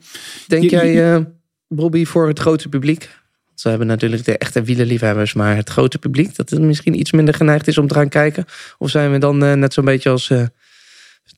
Denk 0.49 0.63
je- 0.63 0.69
jij, 0.71 1.15
eh 1.15 1.25
Bobby, 1.69 2.05
voor 2.05 2.29
het 2.29 2.39
grote 2.39 2.69
publiek? 2.69 3.23
Ze 3.55 3.69
hebben 3.69 3.87
natuurlijk 3.87 4.25
de 4.25 4.39
echte 4.39 4.63
wielerliefhebbers, 4.63 5.33
maar 5.33 5.57
het 5.57 5.71
grote 5.71 5.99
publiek, 5.99 6.37
dat 6.37 6.51
het 6.51 6.61
misschien 6.61 6.99
iets 6.99 7.13
minder 7.13 7.35
geneigd 7.35 7.69
is 7.69 7.79
om 7.79 7.87
te 7.87 7.95
gaan 7.95 8.09
kijken? 8.09 8.45
Of 8.79 8.91
zijn 8.91 9.13
we 9.13 9.19
dan 9.19 9.45
eh, 9.45 9.53
net 9.53 9.73
zo'n 9.73 9.85
beetje 9.85 10.11
als 10.11 10.31
eh, 10.31 10.45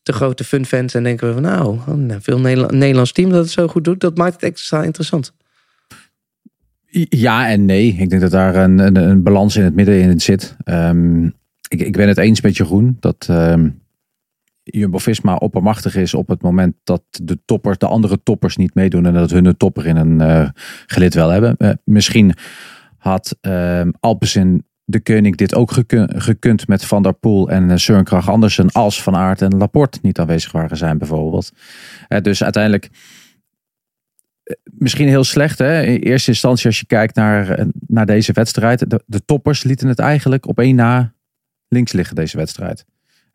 de 0.02 0.12
grote 0.12 0.44
funfans 0.44 0.94
en 0.94 1.02
denken 1.02 1.26
we 1.26 1.32
van 1.32 1.42
nou, 1.42 1.78
een 1.87 2.23
veel 2.23 2.40
Nederla- 2.40 2.70
Nederlands 2.70 3.12
team 3.12 3.30
dat 3.30 3.42
het 3.42 3.52
zo 3.52 3.68
goed 3.68 3.85
doet, 3.85 4.00
dat 4.00 4.16
maakt 4.16 4.32
het 4.35 4.42
extra 4.42 4.82
interessant. 4.82 5.32
Ja 7.08 7.49
en 7.49 7.64
nee. 7.64 7.96
Ik 7.99 8.11
denk 8.11 8.23
dat 8.23 8.30
daar 8.30 8.54
een, 8.54 8.78
een, 8.78 8.96
een 8.96 9.23
balans 9.23 9.56
in 9.56 9.64
het 9.64 9.75
midden 9.75 10.00
in 10.00 10.20
zit. 10.20 10.56
Ehm, 10.64 11.25
ik, 11.68 11.80
ik 11.80 11.92
ben 11.92 12.08
het 12.08 12.18
eens 12.18 12.40
met 12.40 12.56
Jeroen 12.56 12.96
dat 13.00 13.26
ehm 13.28 13.68
Jumbo-Visma 14.70 15.35
oppermachtig 15.35 15.96
is 15.96 16.14
op 16.14 16.28
het 16.28 16.42
moment 16.42 16.75
dat 16.85 17.02
de 17.23 17.38
toppers, 17.44 17.78
de 17.78 17.87
andere 17.87 18.23
toppers 18.23 18.56
niet 18.56 18.75
meedoen 18.75 19.06
en 19.06 19.14
dat 19.14 19.30
hun 19.30 19.44
een 19.44 19.56
topper 19.56 19.87
in 19.87 19.96
een 19.96 20.20
eh, 20.20 20.49
gelid 20.87 21.14
wel 21.14 21.28
hebben. 21.28 21.56
Eh, 21.56 21.70
misschien 21.85 22.35
had 22.96 23.38
Alpecin 24.00 24.64
de 24.88 25.00
Koning 25.00 25.37
dit 25.37 25.54
ook 25.54 25.73
gekund, 26.08 26.68
met 26.68 26.85
Van 26.85 27.02
der 27.02 27.12
Poel 27.12 27.50
en 27.50 27.70
uh, 27.70 27.76
Søren 27.76 28.04
Kragh 28.04 28.28
Andersen 28.28 28.70
als 28.73 29.02
Van 29.02 29.16
Aert 29.16 29.42
en 29.42 29.56
Laporte 29.56 29.99
niet 30.02 30.18
aanwezig 30.18 30.52
waren 30.52 30.76
zijn 30.76 30.99
bijvoorbeeld. 30.99 31.52
Eh, 32.08 32.20
dus 32.20 32.42
uiteindelijk 32.42 32.90
misschien 34.64 35.08
heel 35.08 35.25
slecht. 35.25 35.58
Hè? 35.58 35.82
In 35.82 36.00
eerste 36.00 36.30
instantie, 36.30 36.66
als 36.66 36.80
je 36.80 36.87
kijkt 36.87 37.14
naar, 37.14 37.50
eh, 37.50 37.66
naar 37.87 38.06
deze 38.06 38.32
wedstrijd. 38.32 38.90
De, 38.90 39.02
de 39.06 39.25
toppers 39.25 39.62
lieten 39.62 39.88
het 39.88 39.99
eigenlijk 39.99 40.46
op 40.46 40.58
één 40.58 40.75
na 40.75 41.14
links 41.68 41.92
liggen, 41.92 42.16
deze 42.16 42.37
wedstrijd. 42.37 42.85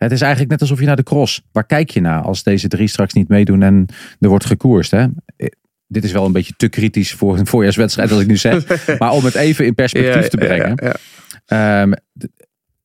Het 0.04 0.12
is 0.12 0.22
eigenlijk 0.22 0.52
net 0.52 0.62
alsof 0.62 0.80
je 0.80 0.86
naar 0.86 0.96
de 0.96 1.04
cross. 1.04 1.42
Waar 1.52 1.66
kijk 1.66 1.90
je 1.90 2.02
naar 2.02 2.22
als 2.22 2.44
deze 2.44 2.68
drie 2.68 2.88
straks 2.88 3.14
niet 3.14 3.28
meedoen 3.28 3.62
en 3.62 3.86
er 4.20 4.30
wordt 4.30 4.46
gekoerst? 4.46 4.92
Hè? 4.92 5.06
Eh, 5.36 5.48
Dit 5.88 6.04
is 6.04 6.12
wel 6.12 6.26
een 6.26 6.32
beetje 6.32 6.54
te 6.58 6.68
kritisch 6.68 7.14
voor 7.14 7.38
een 7.38 7.48
voorjaarswedstrijd, 7.48 8.12
als 8.12 8.22
ik 8.22 8.28
nu 8.28 8.38
zeg. 8.38 8.66
Maar 9.00 9.12
om 9.12 9.26
het 9.26 9.36
even 9.36 9.66
in 9.66 9.76
perspectief 9.76 10.28
te 10.28 10.38
brengen. 10.38 10.74
Ja, 10.76 10.96
ja. 11.46 11.82
Ehm, 11.82 11.92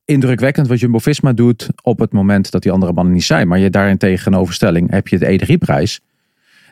indrukwekkend 0.05 0.67
wat 0.69 0.81
Jumbo-Visma 0.81 1.33
doet 1.33 1.69
op 1.83 1.99
het 1.99 2.13
moment 2.13 2.51
dat 2.51 2.63
die 2.63 2.73
andere 2.73 2.93
mannen 2.93 3.15
niet 3.15 3.25
zijn. 3.25 3.49
Maar 3.49 3.59
je 3.59 3.71
daarin 3.71 3.99
tegenoverstelling 3.99 4.91
heb 4.91 5.09
je 5.09 5.19
de 5.19 5.41
E3-prijs. 5.41 6.01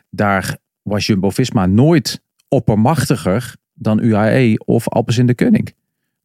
Daar 0.09 0.57
was 0.81 1.05
Jumbo-Visma 1.05 1.65
nooit 1.65 2.21
oppermachtiger 2.47 3.55
dan 3.73 4.03
UAE 4.03 4.57
of 4.57 4.89
Alpecin 4.89 5.25
de 5.25 5.35
Koning. 5.35 5.73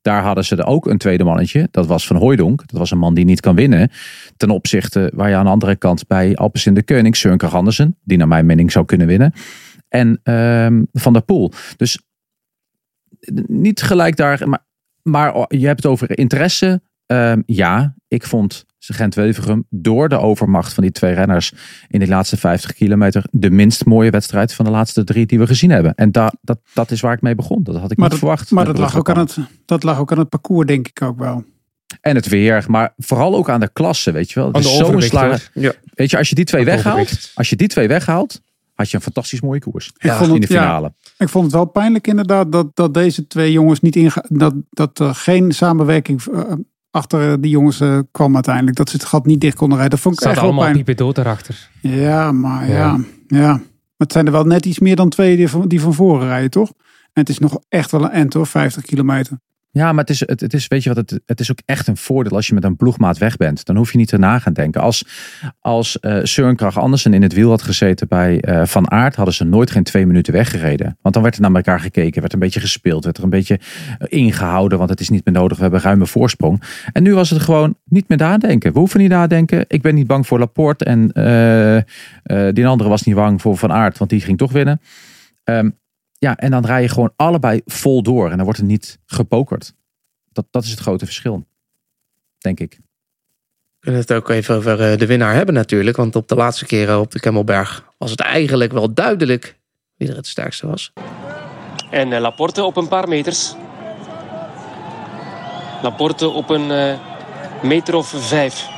Daar 0.03 0.23
hadden 0.23 0.45
ze 0.45 0.57
er 0.57 0.67
ook 0.67 0.87
een 0.87 0.99
tweede 0.99 1.25
mannetje. 1.25 1.69
Dat 1.71 1.87
was 1.87 2.07
Van 2.07 2.17
Hooijdonk. 2.17 2.59
Dat 2.67 2.79
was 2.79 2.91
een 2.91 2.99
man 2.99 3.15
die 3.15 3.25
niet 3.25 3.41
kan 3.41 3.55
winnen. 3.55 3.91
Ten 4.37 4.51
opzichte 4.51 5.11
waar 5.15 5.29
je 5.29 5.35
aan 5.35 5.45
de 5.45 5.51
andere 5.51 5.77
kant 5.77 6.07
bij 6.07 6.37
Alpecin 6.37 6.75
de 6.75 6.83
Koning, 6.83 7.37
Kragh 7.37 7.55
Andersen, 7.55 7.97
die 8.05 8.19
naar 8.19 8.29
mijn 8.29 8.47
mening 8.47 8.73
zou 8.73 8.85
kunnen 8.85 9.07
winnen. 9.07 9.33
En 9.89 10.21
ehm, 10.23 10.83
Van 10.93 11.13
der 11.13 11.23
Poel. 11.23 11.53
Dus 11.77 11.99
niet 13.47 13.83
gelijk 13.83 14.17
daar, 14.17 14.49
maar, 14.49 14.67
maar 15.03 15.45
je 15.49 15.67
hebt 15.67 15.83
het 15.83 15.93
over 15.93 16.19
interesse. 16.19 16.83
Ehm, 17.07 17.43
ja, 17.47 17.95
ik 18.11 18.27
vond 18.27 18.65
Gent-Wevelgem 18.79 19.67
door 19.69 20.09
de 20.09 20.19
overmacht 20.19 20.73
van 20.73 20.83
die 20.83 20.93
twee 20.93 21.15
renners 21.15 21.53
in 21.89 21.99
die 21.99 22.09
laatste 22.09 22.37
50 22.37 22.73
kilometer 22.73 23.25
de 23.31 23.51
minst 23.51 23.85
mooie 23.85 24.11
wedstrijd 24.11 24.55
van 24.55 24.65
de 24.65 24.71
laatste 24.71 25.05
drie 25.05 25.27
die 25.27 25.39
we 25.39 25.47
gezien 25.47 25.71
hebben. 25.71 25.95
En 25.95 26.13
da, 26.13 26.33
dat, 26.43 26.59
dat 26.75 26.91
is 26.91 27.01
waar 27.01 27.13
ik 27.13 27.21
mee 27.21 27.35
begon. 27.35 27.63
Dat 27.63 27.77
had 27.77 27.91
ik 27.91 27.97
maar, 27.99 28.11
niet 28.11 28.11
dat, 28.11 28.19
verwacht. 28.19 28.51
maar 28.51 28.65
dat, 28.65 28.79
lag 28.79 28.97
ook 28.97 29.11
aan 29.11 29.19
het, 29.19 29.37
dat 29.65 29.83
lag 29.83 29.99
ook 29.99 30.13
aan 30.13 30.19
het 30.19 30.29
parcours, 30.29 30.67
denk 30.67 30.89
ik 30.89 31.03
ook 31.03 31.19
wel. 31.19 31.45
En 32.01 32.15
het 32.15 32.29
weer, 32.29 32.65
maar 32.69 32.93
vooral 32.97 33.35
ook 33.35 33.49
aan 33.49 33.61
de 33.61 33.71
klasse, 33.73 34.13
weet 34.13 34.31
je 34.31 34.41
wel. 34.41 34.53
Het 34.53 34.65
is 34.65 34.77
zo'n. 34.77 35.39
Ja. 35.53 35.73
Weet 35.95 36.11
je, 36.11 36.19
als 36.19 36.29
je 36.29 36.35
die 36.35 36.45
twee 36.45 36.65
weghaalt, 36.65 37.31
als 37.35 37.51
je 37.51 37.57
die 37.57 37.69
twee 37.69 37.89
weghaalt, 37.89 38.41
had 38.75 38.91
je 38.91 38.97
een 38.97 39.03
fantastisch 39.03 39.41
mooie 39.41 39.61
koers. 39.61 39.87
Ik 39.87 40.03
Ja, 40.03 40.17
vond 40.17 40.35
in 40.35 40.41
de 40.41 40.53
ja. 40.55 40.61
finale. 40.61 40.93
Ik 41.19 41.29
vond 41.29 41.45
het 41.45 41.55
wel 41.55 41.65
pijnlijk 41.65 42.07
inderdaad 42.07 42.53
dat, 42.53 42.77
dat 42.77 42.95
deze 42.95 43.27
twee 43.27 43.53
jongens 43.53 43.81
niet 43.81 43.97
ingaan. 43.97 44.25
Dat, 44.29 44.55
dat 44.71 44.99
er 44.99 45.15
geen 45.15 45.53
samenwerking 45.53 46.23
eh, 46.23 46.53
achter 46.91 47.41
die 47.41 47.51
jongens 47.51 47.81
eh, 47.81 47.99
kwam 48.11 48.35
uiteindelijk. 48.35 48.77
Dat 48.77 48.91
ze 48.91 48.97
het 48.97 49.05
gat 49.05 49.27
niet 49.27 49.41
dicht 49.41 49.57
konden 49.57 49.79
rijden. 49.79 49.97
Dat 49.97 50.05
vond 50.05 50.21
ik 50.21 50.27
echt 50.27 50.41
wel 50.41 50.45
allemaal 50.45 50.73
piepen 50.73 50.97
dood 50.97 51.15
daarachter. 51.15 51.71
Ja, 51.81 52.33
maar 52.33 52.69
Ja. 52.69 52.77
ja. 52.77 52.99
ja. 53.27 53.53
Maar 53.53 54.09
het 54.09 54.13
zijn 54.13 54.27
er 54.27 54.33
wel 54.33 54.45
net 54.45 54.67
iets 54.67 54.79
meer 54.79 54.97
dan 54.97 55.09
twee 55.09 55.37
die 55.37 55.49
van, 55.49 55.69
die 55.69 55.81
van 55.81 55.95
voren 55.95 56.27
rijden, 56.27 56.51
toch? 56.51 56.69
En 57.13 57.21
het 57.21 57.29
is 57.29 57.39
nog 57.39 57.59
echt 57.69 57.91
wel 57.91 58.05
een 58.05 58.11
end 58.11 58.35
hoor, 58.35 58.47
50 58.47 58.85
kilometer. 58.85 59.39
Ja, 59.73 59.93
maar 59.93 60.05
het 60.05 60.11
is, 60.11 60.21
het, 60.21 60.55
is, 60.55 60.69
weet 60.69 60.83
je 60.83 60.95
wat, 60.95 61.11
het, 61.11 61.21
het 61.27 61.41
is 61.41 61.51
ook 61.51 61.59
echt 61.65 61.87
een 61.87 61.97
voordeel 61.97 62.37
als 62.37 62.47
je 62.47 62.55
met 62.55 62.65
een 62.65 62.77
ploegmaat 62.77 63.19
weg 63.19 63.37
bent. 63.37 63.65
Dan 63.65 63.77
hoef 63.77 63.93
je 63.93 63.99
niet 63.99 64.13
erna 64.13 64.39
gaan 64.39 64.53
denken. 64.53 64.81
Als, 64.81 65.05
als 65.61 65.99
Kragh 66.55 66.79
Andersen 66.79 67.15
in 67.15 67.23
het 67.23 67.33
wiel 67.33 67.51
had 67.51 67.63
gezeten 67.63 68.09
bij 68.09 68.41
eh, 68.41 68.65
Van 68.65 68.91
Aert, 68.91 69.17
hadden 69.17 69.35
ze 69.35 69.45
nooit 69.45 69.71
geen 69.71 69.83
twee 69.83 70.07
minuten 70.07 70.33
weggereden. 70.33 70.99
Want 71.03 71.15
dan 71.15 71.23
werd 71.23 71.35
er 71.35 71.41
naar 71.41 71.55
elkaar 71.55 71.81
gekeken, 71.81 72.21
werd 72.21 72.33
een 72.33 72.39
beetje 72.39 72.61
gespeeld, 72.61 73.05
werd 73.05 73.19
er 73.19 73.25
een 73.25 73.31
beetje 73.31 73.61
eh, 73.99 74.07
ingehouden, 74.09 74.79
want 74.79 74.91
het 74.91 75.01
is 75.01 75.09
niet 75.09 75.25
meer 75.25 75.35
nodig, 75.35 75.57
we 75.57 75.63
hebben 75.63 75.81
ruime 75.81 76.07
voorsprong. 76.07 76.63
En 76.93 77.03
nu 77.03 77.15
was 77.15 77.31
het 77.31 77.41
gewoon 77.41 77.77
niet 77.85 78.09
meer 78.09 78.19
nadenken. 78.19 78.73
We 78.73 78.79
hoeven 78.79 79.01
niet 79.01 79.11
nadenken. 79.11 79.65
Ik 79.69 79.83
ben 79.83 79.95
niet 79.95 80.07
bang 80.07 80.27
voor 80.27 80.39
Laporte 80.39 80.85
en 80.85 81.07
die 82.55 82.67
andere 82.67 82.89
was 82.89 83.03
niet 83.03 83.15
bang 83.15 83.41
voor 83.41 83.57
Van 83.57 83.73
Aert, 83.73 83.99
want 83.99 84.11
die 84.11 84.21
ging 84.21 84.39
toch 84.39 84.53
winnen. 84.53 84.81
Ehm, 85.45 85.71
ja, 86.21 86.37
en 86.37 86.51
dan 86.51 86.67
rij 86.67 86.83
je 86.83 86.89
gewoon 86.89 87.13
allebei 87.17 87.61
vol 87.65 88.03
door 88.03 88.31
en 88.31 88.37
dan 88.37 88.45
wordt 88.45 88.59
er 88.59 88.67
niet 88.67 88.99
gepokerd. 89.07 89.75
Dat, 90.33 90.47
dat 90.51 90.65
is 90.65 90.71
het 90.71 90.79
grote 90.79 91.05
verschil, 91.05 91.47
denk 92.39 92.61
ik. 92.61 92.73
We 92.73 93.87
kunnen 93.87 94.01
het 94.01 94.13
ook 94.13 94.29
even 94.29 94.55
over 94.55 94.93
eh, 94.93 94.99
de 94.99 95.07
winnaar 95.07 95.35
hebben 95.35 95.55
natuurlijk. 95.55 95.97
Want 95.97 96.17
op 96.17 96.29
de 96.29 96.35
laatste 96.35 96.67
keren 96.67 97.01
op 97.01 97.11
de 97.11 97.21
Kemmelberg 97.21 97.85
was 97.99 98.11
het 98.11 98.21
eigenlijk 98.21 98.73
wel 98.73 98.95
duidelijk 98.95 99.59
wie 99.97 100.09
er 100.09 100.17
het 100.17 100.27
sterkste 100.27 100.67
was. 100.67 100.93
En 101.91 102.13
eh, 102.13 102.21
Laporte 102.21 102.65
op 102.65 102.77
een 102.77 102.89
paar 102.89 103.09
meters. 103.09 103.55
Laporte 105.83 106.29
op 106.29 106.51
een 106.51 106.71
eh, 106.71 106.99
meter 107.63 107.95
of 107.95 108.09
vijf. 108.17 108.69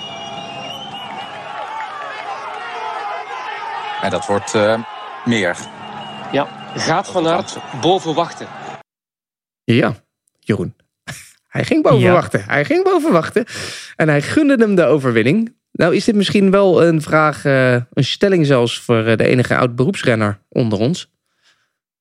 En 4.02 4.11
dat 4.11 4.26
wordt 4.26 4.55
eh, 4.55 4.78
meer. 5.24 5.57
Gaat 6.74 7.08
Van 7.08 7.26
Aert 7.28 7.56
boven 7.80 8.14
wachten. 8.14 8.46
Ja, 9.64 9.94
Jeroen. 10.40 10.74
Hij 11.48 11.64
ging 11.64 11.82
boven 11.82 11.98
Ja. 11.98 12.12
wachten. 12.12 12.44
Hij 12.44 12.64
ging 12.64 12.85
boven 12.85 13.12
wachten. 13.12 13.44
En 13.96 14.08
hij 14.08 14.22
gunde 14.22 14.54
hem 14.56 14.74
de 14.74 14.85
overwinning. 14.85 15.54
Nou 15.72 15.94
is 15.94 16.04
dit 16.04 16.14
misschien 16.14 16.50
wel 16.50 16.85
een 16.85 17.02
vraag, 17.02 17.44
eh, 17.44 17.72
een 17.72 18.04
stelling 18.04 18.46
zelfs 18.46 18.80
voor 18.80 19.04
eh, 19.06 19.16
de 19.16 19.24
enige 19.26 19.56
oud 19.56 19.76
beroepsrenner 19.76 20.40
onder 20.48 20.78
ons. 20.78 21.11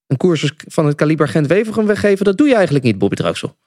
Een 0.08 0.18
koers 0.18 0.52
van 0.58 0.86
het 0.86 0.96
kaliber 0.96 1.28
Gent-Wevelgem 1.28 1.86
weggeven, 1.86 2.26
dat 2.26 2.38
doe 2.38 2.48
je 2.48 2.56
eigenlijk 2.56 2.86
niet, 2.86 2.98
Bobby 2.98 3.16
Draxel. 3.16 3.58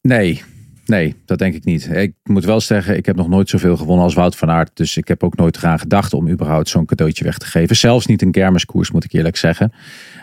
Nee, 0.00 0.44
nee, 0.88 1.14
dat 1.24 1.38
denk 1.38 1.54
ik 1.54 1.64
niet. 1.64 1.88
Ik 1.92 2.14
moet 2.22 2.44
wel 2.44 2.60
zeggen, 2.60 2.96
ik 2.96 3.06
heb 3.06 3.16
nog 3.16 3.28
nooit 3.28 3.48
zoveel 3.48 3.76
gewonnen 3.76 4.04
als 4.04 4.14
Wout 4.14 4.36
van 4.36 4.50
Aert. 4.50 4.70
Dus 4.74 4.96
ik 4.96 5.08
heb 5.08 5.22
ook 5.22 5.36
nooit 5.36 5.56
eraan 5.56 5.78
gedacht 5.78 6.12
om 6.12 6.28
überhaupt 6.28 6.68
zo'n 6.68 6.86
cadeautje 6.86 7.24
weg 7.24 7.38
te 7.38 7.46
geven. 7.46 7.76
Zelfs 7.76 8.06
niet 8.06 8.22
een 8.22 8.30
kermiskoers, 8.30 8.90
moet 8.90 9.04
ik 9.04 9.12
eerlijk 9.12 9.36
zeggen. 9.36 9.72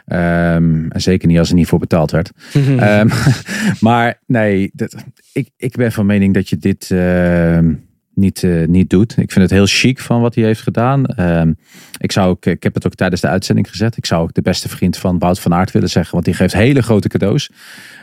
Ehm, 0.06 0.86
en 0.90 1.02
zeker 1.02 1.28
niet 1.28 1.40
als 1.40 1.50
er 1.50 1.56
niet 1.56 1.68
voor 1.68 1.80
betaald 1.80 2.12
werd. 2.12 2.32
Ehm, 2.56 3.10
maar 3.80 4.22
nee, 4.26 4.70
dat, 4.74 4.96
ik, 5.34 5.50
ik 5.58 5.76
ben 5.76 5.92
van 5.92 6.06
mening 6.06 6.34
dat 6.34 6.50
je 6.50 6.58
dit... 6.58 6.92
ehm, 6.92 7.74
niet, 8.16 8.44
eh, 8.44 8.68
niet 8.68 8.90
doet. 8.90 9.18
Ik 9.18 9.32
vind 9.32 9.50
het 9.50 9.52
heel 9.52 9.66
chic 9.66 10.00
van 10.00 10.22
wat 10.22 10.36
hij 10.36 10.44
heeft 10.44 10.62
gedaan. 10.62 11.06
Ehm, 11.06 11.54
ik, 11.98 12.12
zou 12.12 12.30
ook, 12.30 12.46
ik 12.46 12.64
heb 12.64 12.74
het 12.74 12.86
ook 12.86 12.96
tijdens 12.96 13.22
de 13.22 13.28
uitzending 13.28 13.70
gezet. 13.70 13.98
Ik 13.98 14.06
zou 14.06 14.24
ook 14.24 14.34
de 14.34 14.42
beste 14.42 14.70
vriend 14.70 14.98
van 14.98 15.20
Wout 15.20 15.40
van 15.40 15.54
Aert 15.54 15.72
willen 15.72 15.90
zeggen. 15.90 16.14
Want 16.14 16.26
die 16.26 16.34
geeft 16.34 16.54
hele 16.54 16.82
grote 16.82 17.08
cadeaus. 17.08 17.52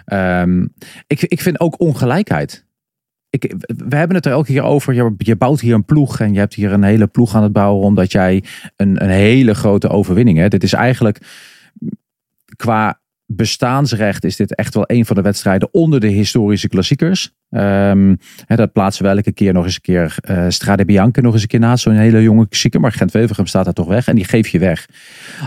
Ehm, 0.04 0.66
ik, 1.06 1.22
ik 1.22 1.40
vind 1.40 1.60
ook 1.60 1.80
ongelijkheid. 1.80 2.66
Ik, 3.30 3.54
we 3.66 3.96
hebben 3.96 4.16
het 4.16 4.26
er 4.26 4.32
elke 4.32 4.52
keer 4.52 4.62
over. 4.62 4.94
Je, 4.94 5.14
je 5.16 5.36
bouwt 5.36 5.60
hier 5.60 5.74
een 5.74 5.84
ploeg 5.84 6.20
en 6.20 6.32
je 6.32 6.38
hebt 6.38 6.54
hier 6.54 6.72
een 6.72 6.82
hele 6.82 7.06
ploeg 7.06 7.34
aan 7.34 7.42
het 7.42 7.52
bouwen. 7.52 7.84
Omdat 7.84 8.12
jij 8.12 8.44
een, 8.76 9.02
een 9.02 9.10
hele 9.10 9.54
grote 9.54 9.88
overwinning 9.88 10.38
hebt. 10.38 10.50
Dit 10.50 10.62
is 10.62 10.72
eigenlijk 10.72 11.18
qua 12.56 13.00
bestaansrecht 13.36 14.24
is 14.24 14.36
dit 14.36 14.54
echt 14.54 14.74
wel 14.74 14.84
een 14.86 15.06
van 15.06 15.16
de 15.16 15.22
wedstrijden 15.22 15.68
onder 15.72 16.00
de 16.00 16.06
historische 16.06 16.68
klassiekers. 16.68 17.34
Hè, 17.48 18.56
dat 18.56 18.72
plaatsen 18.72 19.04
we 19.04 19.10
elke 19.10 19.32
keer 19.32 19.52
nog 19.52 19.64
eens 19.64 19.74
een 19.74 19.80
keer 19.80 20.16
uh, 20.30 20.44
Strade 20.48 20.84
Bianca 20.84 21.20
nog 21.20 21.32
eens 21.32 21.42
een 21.42 21.48
keer 21.48 21.60
naast. 21.60 21.82
Zo'n 21.82 21.94
hele 21.94 22.22
jonge 22.22 22.48
klassieker. 22.48 22.80
Maar 22.80 22.92
Gent-Wevelgem 22.92 23.46
staat 23.46 23.64
daar 23.64 23.74
toch 23.74 23.88
weg 23.88 24.06
en 24.08 24.14
die 24.14 24.24
geef 24.24 24.48
je 24.48 24.58
weg. 24.58 24.86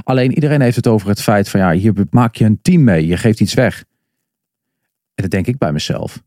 Alleen 0.04 0.34
iedereen 0.34 0.62
heeft 0.62 0.76
het 0.76 0.88
over 0.88 1.10
het 1.10 1.22
feit 1.22 1.50
van 1.50 1.60
ja, 1.60 1.72
hier 1.72 1.94
maak 2.10 2.36
je 2.36 2.46
een 2.46 2.60
team 2.62 2.84
mee. 2.84 3.08
Je 3.08 3.18
geeft 3.18 3.40
iets 3.40 3.54
weg. 3.54 3.84
En 5.16 5.24
dat 5.24 5.32
denk 5.32 5.48
ik 5.48 5.58
bij 5.58 5.72
mezelf. 5.72 6.24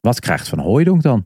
Wat 0.00 0.20
krijgt 0.20 0.48
Van 0.48 0.58
Hooijdonk 0.58 1.02
dan? 1.02 1.24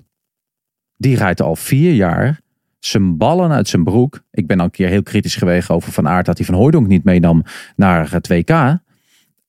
Die 0.97 1.16
rijdt 1.16 1.40
al 1.40 1.57
vier 1.57 1.92
jaar 1.92 2.40
zijn 2.79 3.16
ballen 3.16 3.51
uit 3.51 3.68
zijn 3.68 3.85
broek. 3.85 4.23
Ik 4.31 4.47
ben 4.47 4.59
al 4.59 4.64
een 4.64 4.71
keer 4.71 4.88
heel 4.88 5.03
kritisch 5.03 5.37
geweest 5.37 5.71
over 5.71 5.92
Van 5.92 6.09
Aert 6.09 6.27
dat 6.27 6.37
hij 6.37 6.47
Van 6.47 6.55
Hooijdonk 6.55 6.87
niet 6.87 7.05
meenam 7.05 7.42
naar 7.77 8.11
het 8.11 8.29
WK. 8.29 8.79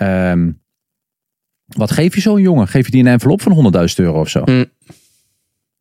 Um, 0.02 0.62
wat 1.68 1.92
geef 1.92 2.16
je 2.16 2.22
zo'n 2.22 2.42
jongen? 2.42 2.68
Geef 2.68 2.86
je 2.86 2.92
die 2.92 3.02
een 3.02 3.08
envelop 3.08 3.42
van 3.42 3.74
100.000 3.76 3.96
euro 3.96 4.20
of 4.20 4.30
zo? 4.30 4.44
Mm. 4.46 4.66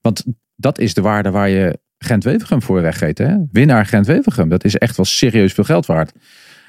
Want 0.01 0.25
dat 0.57 0.79
is 0.79 0.95
de 0.95 1.01
waarde 1.01 1.31
waar 1.31 1.49
je 1.49 1.79
Gent-Wevergem 1.99 2.63
voor 2.63 2.83
weggeet. 2.83 3.19
Hè? 3.19 3.37
Winnaar 3.53 3.87
Gent-Wevergem. 3.87 4.49
Dat 4.49 4.65
is 4.65 4.77
echt 4.77 4.97
wel 4.97 5.07
serieus 5.07 5.53
veel 5.53 5.65
geld 5.65 5.87
waard. 5.87 6.13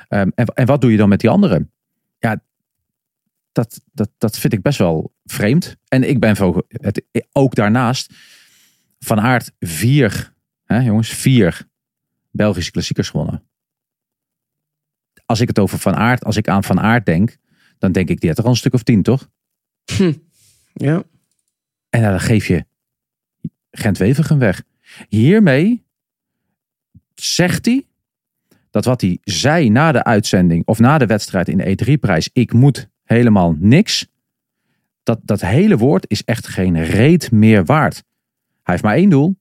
Um, 0.09 0.31
en, 0.35 0.45
en 0.45 0.65
wat 0.65 0.81
doe 0.81 0.91
je 0.91 0.97
dan 0.97 1.09
met 1.09 1.19
die 1.19 1.29
anderen? 1.29 1.71
Ja, 2.19 2.41
dat, 3.51 3.81
dat, 3.91 4.09
dat 4.17 4.37
vind 4.37 4.53
ik 4.53 4.61
best 4.61 4.77
wel 4.79 5.13
vreemd. 5.23 5.75
En 5.87 6.09
ik 6.09 6.19
ben 6.19 6.35
het, 6.67 7.03
ook 7.31 7.55
daarnaast 7.55 8.13
van 8.99 9.19
aard 9.19 9.51
vier, 9.59 10.33
hè, 10.63 10.79
jongens, 10.79 11.09
vier 11.09 11.67
Belgische 12.31 12.71
klassiekers 12.71 13.09
gewonnen 13.09 13.49
als 15.29 15.39
ik 15.39 15.47
het 15.47 15.59
over 15.59 15.79
Van 15.79 15.95
Aert, 15.95 16.23
als 16.23 16.37
ik 16.37 16.47
aan 16.47 16.63
Van 16.63 16.79
Aert 16.79 17.05
denk, 17.05 17.37
dan 17.77 17.91
denk 17.91 18.09
ik, 18.09 18.19
die 18.19 18.29
had 18.29 18.37
er 18.37 18.43
al 18.43 18.49
een 18.49 18.55
stuk 18.55 18.73
of 18.73 18.83
tien, 18.83 19.03
toch? 19.03 19.29
Hm. 19.97 20.13
Ja. 20.73 21.03
En 21.89 22.01
dan 22.01 22.19
geef 22.19 22.47
je 22.47 22.65
Gent-Wevergem 23.71 24.39
weg. 24.39 24.63
Hiermee 25.07 25.85
zegt 27.15 27.65
hij 27.65 27.87
dat 28.69 28.85
wat 28.85 29.01
hij 29.01 29.17
zei 29.23 29.69
na 29.69 29.91
de 29.91 30.03
uitzending 30.03 30.65
of 30.65 30.79
na 30.79 30.97
de 30.97 31.05
wedstrijd 31.05 31.47
in 31.47 31.57
de 31.57 31.77
E3-prijs, 31.77 32.29
ik 32.33 32.53
moet 32.53 32.89
helemaal 33.03 33.55
niks. 33.59 34.07
Dat, 35.03 35.19
dat 35.23 35.41
hele 35.41 35.77
woord 35.77 36.05
is 36.07 36.23
echt 36.23 36.47
geen 36.47 36.83
reet 36.83 37.31
meer 37.31 37.65
waard. 37.65 38.03
Hij 38.63 38.73
heeft 38.73 38.83
maar 38.83 38.95
één 38.95 39.09
doel. 39.09 39.35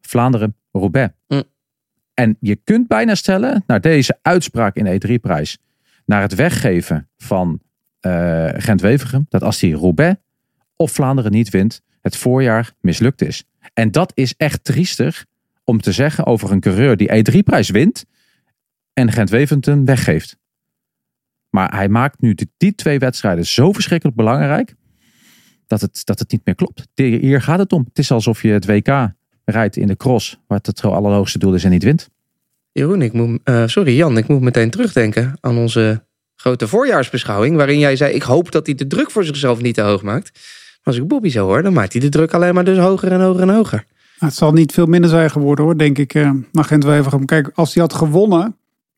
Vlaanderen, 0.00 0.56
Roubaix. 0.70 1.14
En 2.14 2.36
je 2.40 2.56
kunt 2.56 2.88
bijna 2.88 3.14
stellen, 3.14 3.64
naar 3.66 3.80
deze 3.80 4.18
uitspraak 4.22 4.76
in 4.76 4.84
de 4.84 5.18
E3-prijs, 5.18 5.58
naar 6.04 6.22
het 6.22 6.34
weggeven 6.34 7.08
van 7.16 7.60
uh, 8.00 8.48
Gent-Wevergem, 8.54 9.26
dat 9.28 9.42
als 9.42 9.58
die 9.58 9.74
Roubaix 9.74 10.20
of 10.76 10.92
Vlaanderen 10.92 11.32
niet 11.32 11.50
wint, 11.50 11.82
het 12.00 12.16
voorjaar 12.16 12.72
mislukt 12.80 13.22
is. 13.22 13.44
En 13.74 13.90
dat 13.90 14.12
is 14.14 14.34
echt 14.36 14.64
triestig 14.64 15.24
om 15.64 15.80
te 15.80 15.92
zeggen 15.92 16.26
over 16.26 16.50
een 16.50 16.60
coureur 16.60 16.96
die 16.96 17.08
E3-prijs 17.08 17.70
wint 17.70 18.04
en 18.92 19.12
Gent-Wevergem 19.12 19.84
weggeeft. 19.84 20.36
Maar 21.50 21.74
hij 21.74 21.88
maakt 21.88 22.20
nu 22.20 22.36
die 22.56 22.74
twee 22.74 22.98
wedstrijden 22.98 23.46
zo 23.46 23.72
verschrikkelijk 23.72 24.16
belangrijk 24.16 24.74
dat 25.66 25.80
het, 25.80 26.00
dat 26.04 26.18
het 26.18 26.32
niet 26.32 26.44
meer 26.44 26.54
klopt. 26.54 26.88
Hier 26.94 27.42
gaat 27.42 27.58
het 27.58 27.72
om. 27.72 27.84
Het 27.88 27.98
is 27.98 28.10
alsof 28.10 28.42
je 28.42 28.48
het 28.48 28.66
WK 28.66 29.12
rijdt 29.44 29.76
in 29.76 29.86
de 29.86 29.96
cross, 29.96 30.38
waar 30.46 30.58
het 30.62 30.82
allerhoogste 30.82 31.38
doel 31.38 31.54
is 31.54 31.64
en 31.64 31.70
niet 31.70 31.82
wint. 31.82 32.10
Jeroen, 32.72 33.02
ik 33.02 33.12
moet, 33.12 33.40
uh, 33.44 33.66
sorry 33.66 33.96
Jan, 33.96 34.16
ik 34.16 34.28
moet 34.28 34.40
meteen 34.40 34.70
terugdenken 34.70 35.36
aan 35.40 35.58
onze 35.58 36.04
grote 36.36 36.68
voorjaarsbeschouwing, 36.68 37.56
waarin 37.56 37.78
jij 37.78 37.96
zei, 37.96 38.14
ik 38.14 38.22
hoop 38.22 38.52
dat 38.52 38.66
hij 38.66 38.74
de 38.74 38.86
druk 38.86 39.10
voor 39.10 39.24
zichzelf 39.24 39.60
niet 39.60 39.74
te 39.74 39.80
hoog 39.80 40.02
maakt. 40.02 40.30
Maar 40.32 40.94
als 40.94 40.96
ik 40.96 41.08
Bobby 41.08 41.28
zo 41.28 41.46
hoor, 41.46 41.62
dan 41.62 41.72
maakt 41.72 41.92
hij 41.92 42.00
de 42.00 42.08
druk 42.08 42.34
alleen 42.34 42.54
maar 42.54 42.64
dus 42.64 42.78
hoger 42.78 43.12
en 43.12 43.20
hoger 43.20 43.42
en 43.42 43.48
hoger. 43.48 43.84
het 44.18 44.34
zal 44.34 44.52
niet 44.52 44.72
veel 44.72 44.86
minder 44.86 45.10
zijn 45.10 45.30
geworden 45.30 45.64
hoor, 45.64 45.78
denk 45.78 45.98
ik, 45.98 46.14
uh, 46.14 46.30
naar 46.52 46.64
gent 46.64 47.24
Kijk, 47.24 47.50
als 47.54 47.74
hij 47.74 47.82
had 47.82 47.94
gewonnen, 47.94 48.56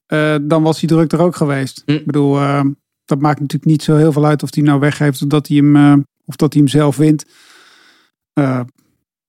uh, 0.09 0.35
dan 0.43 0.63
was 0.63 0.81
die 0.81 0.89
druk 0.89 1.13
er 1.13 1.21
ook 1.21 1.37
geweest. 1.37 1.83
Hm. 1.87 1.93
Ik 1.93 2.07
bedoel, 2.07 2.37
uh, 2.37 2.61
dat 3.05 3.21
maakt 3.21 3.41
natuurlijk 3.41 3.71
niet 3.71 3.83
zo 3.83 3.97
heel 3.97 4.13
veel 4.13 4.27
uit 4.27 4.43
of 4.43 4.55
hij 4.55 4.65
nou 4.65 4.81
weggeeft 4.81 5.23
of 5.23 5.29
dat 5.29 5.49
hij 5.49 5.57
hem, 5.57 6.05
of 6.25 6.37
dat 6.37 6.53
hij 6.53 6.63
hem 6.63 6.71
zelf 6.71 6.97
wint. 6.97 7.25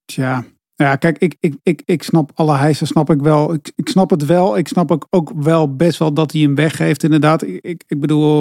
tja, 0.06 0.45
ja, 0.75 0.95
kijk, 0.95 1.17
ik, 1.17 1.35
ik, 1.39 1.55
ik, 1.63 1.81
ik 1.85 2.03
snap 2.03 2.31
alle 2.33 2.55
hijsen, 2.55 2.88
snap 2.88 3.09
ik 3.09 3.21
wel. 3.21 3.53
Ik, 3.53 3.71
ik 3.75 3.89
snap 3.89 4.09
het 4.09 4.25
wel. 4.25 4.57
Ik 4.57 4.67
snap 4.67 4.91
ook, 4.91 5.07
ook 5.09 5.31
wel 5.35 5.75
best 5.75 5.99
wel 5.99 6.13
dat 6.13 6.31
hij 6.31 6.41
hem 6.41 6.55
weggeeft, 6.55 7.03
inderdaad. 7.03 7.41
Ik, 7.43 7.59
ik, 7.61 7.83
ik 7.88 7.99
bedoel, 7.99 8.39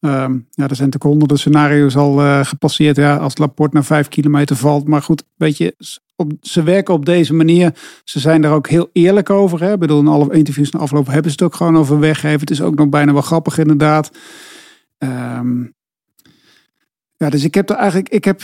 um, 0.00 0.46
ja, 0.50 0.68
er 0.68 0.76
zijn 0.76 0.88
natuurlijk 0.88 1.02
honderden 1.02 1.38
scenario's 1.38 1.96
al 1.96 2.20
uh, 2.20 2.44
gepasseerd. 2.44 2.96
Ja, 2.96 3.16
als 3.16 3.38
Laporte 3.38 3.74
naar 3.74 3.84
vijf 3.84 4.08
kilometer 4.08 4.56
valt. 4.56 4.88
Maar 4.88 5.02
goed, 5.02 5.24
weet 5.36 5.56
je, 5.56 5.76
op, 6.16 6.32
ze 6.40 6.62
werken 6.62 6.94
op 6.94 7.04
deze 7.04 7.34
manier. 7.34 7.74
Ze 8.04 8.20
zijn 8.20 8.40
daar 8.40 8.52
ook 8.52 8.68
heel 8.68 8.90
eerlijk 8.92 9.30
over. 9.30 9.62
Hè? 9.62 9.72
Ik 9.72 9.78
bedoel, 9.78 10.00
in 10.00 10.06
alle 10.06 10.34
interviews 10.34 10.70
na 10.70 10.80
afloop 10.80 11.06
hebben 11.06 11.30
ze 11.30 11.36
het 11.36 11.42
ook 11.42 11.54
gewoon 11.54 11.76
over 11.76 11.98
weggeven. 11.98 12.40
Het 12.40 12.50
is 12.50 12.62
ook 12.62 12.74
nog 12.74 12.88
bijna 12.88 13.12
wel 13.12 13.22
grappig, 13.22 13.58
inderdaad. 13.58 14.10
Um, 14.98 15.74
ja, 17.16 17.30
dus 17.30 17.44
ik 17.44 17.54
heb 17.54 17.70
er 17.70 17.76
eigenlijk, 17.76 18.08
ik 18.08 18.24
heb 18.24 18.42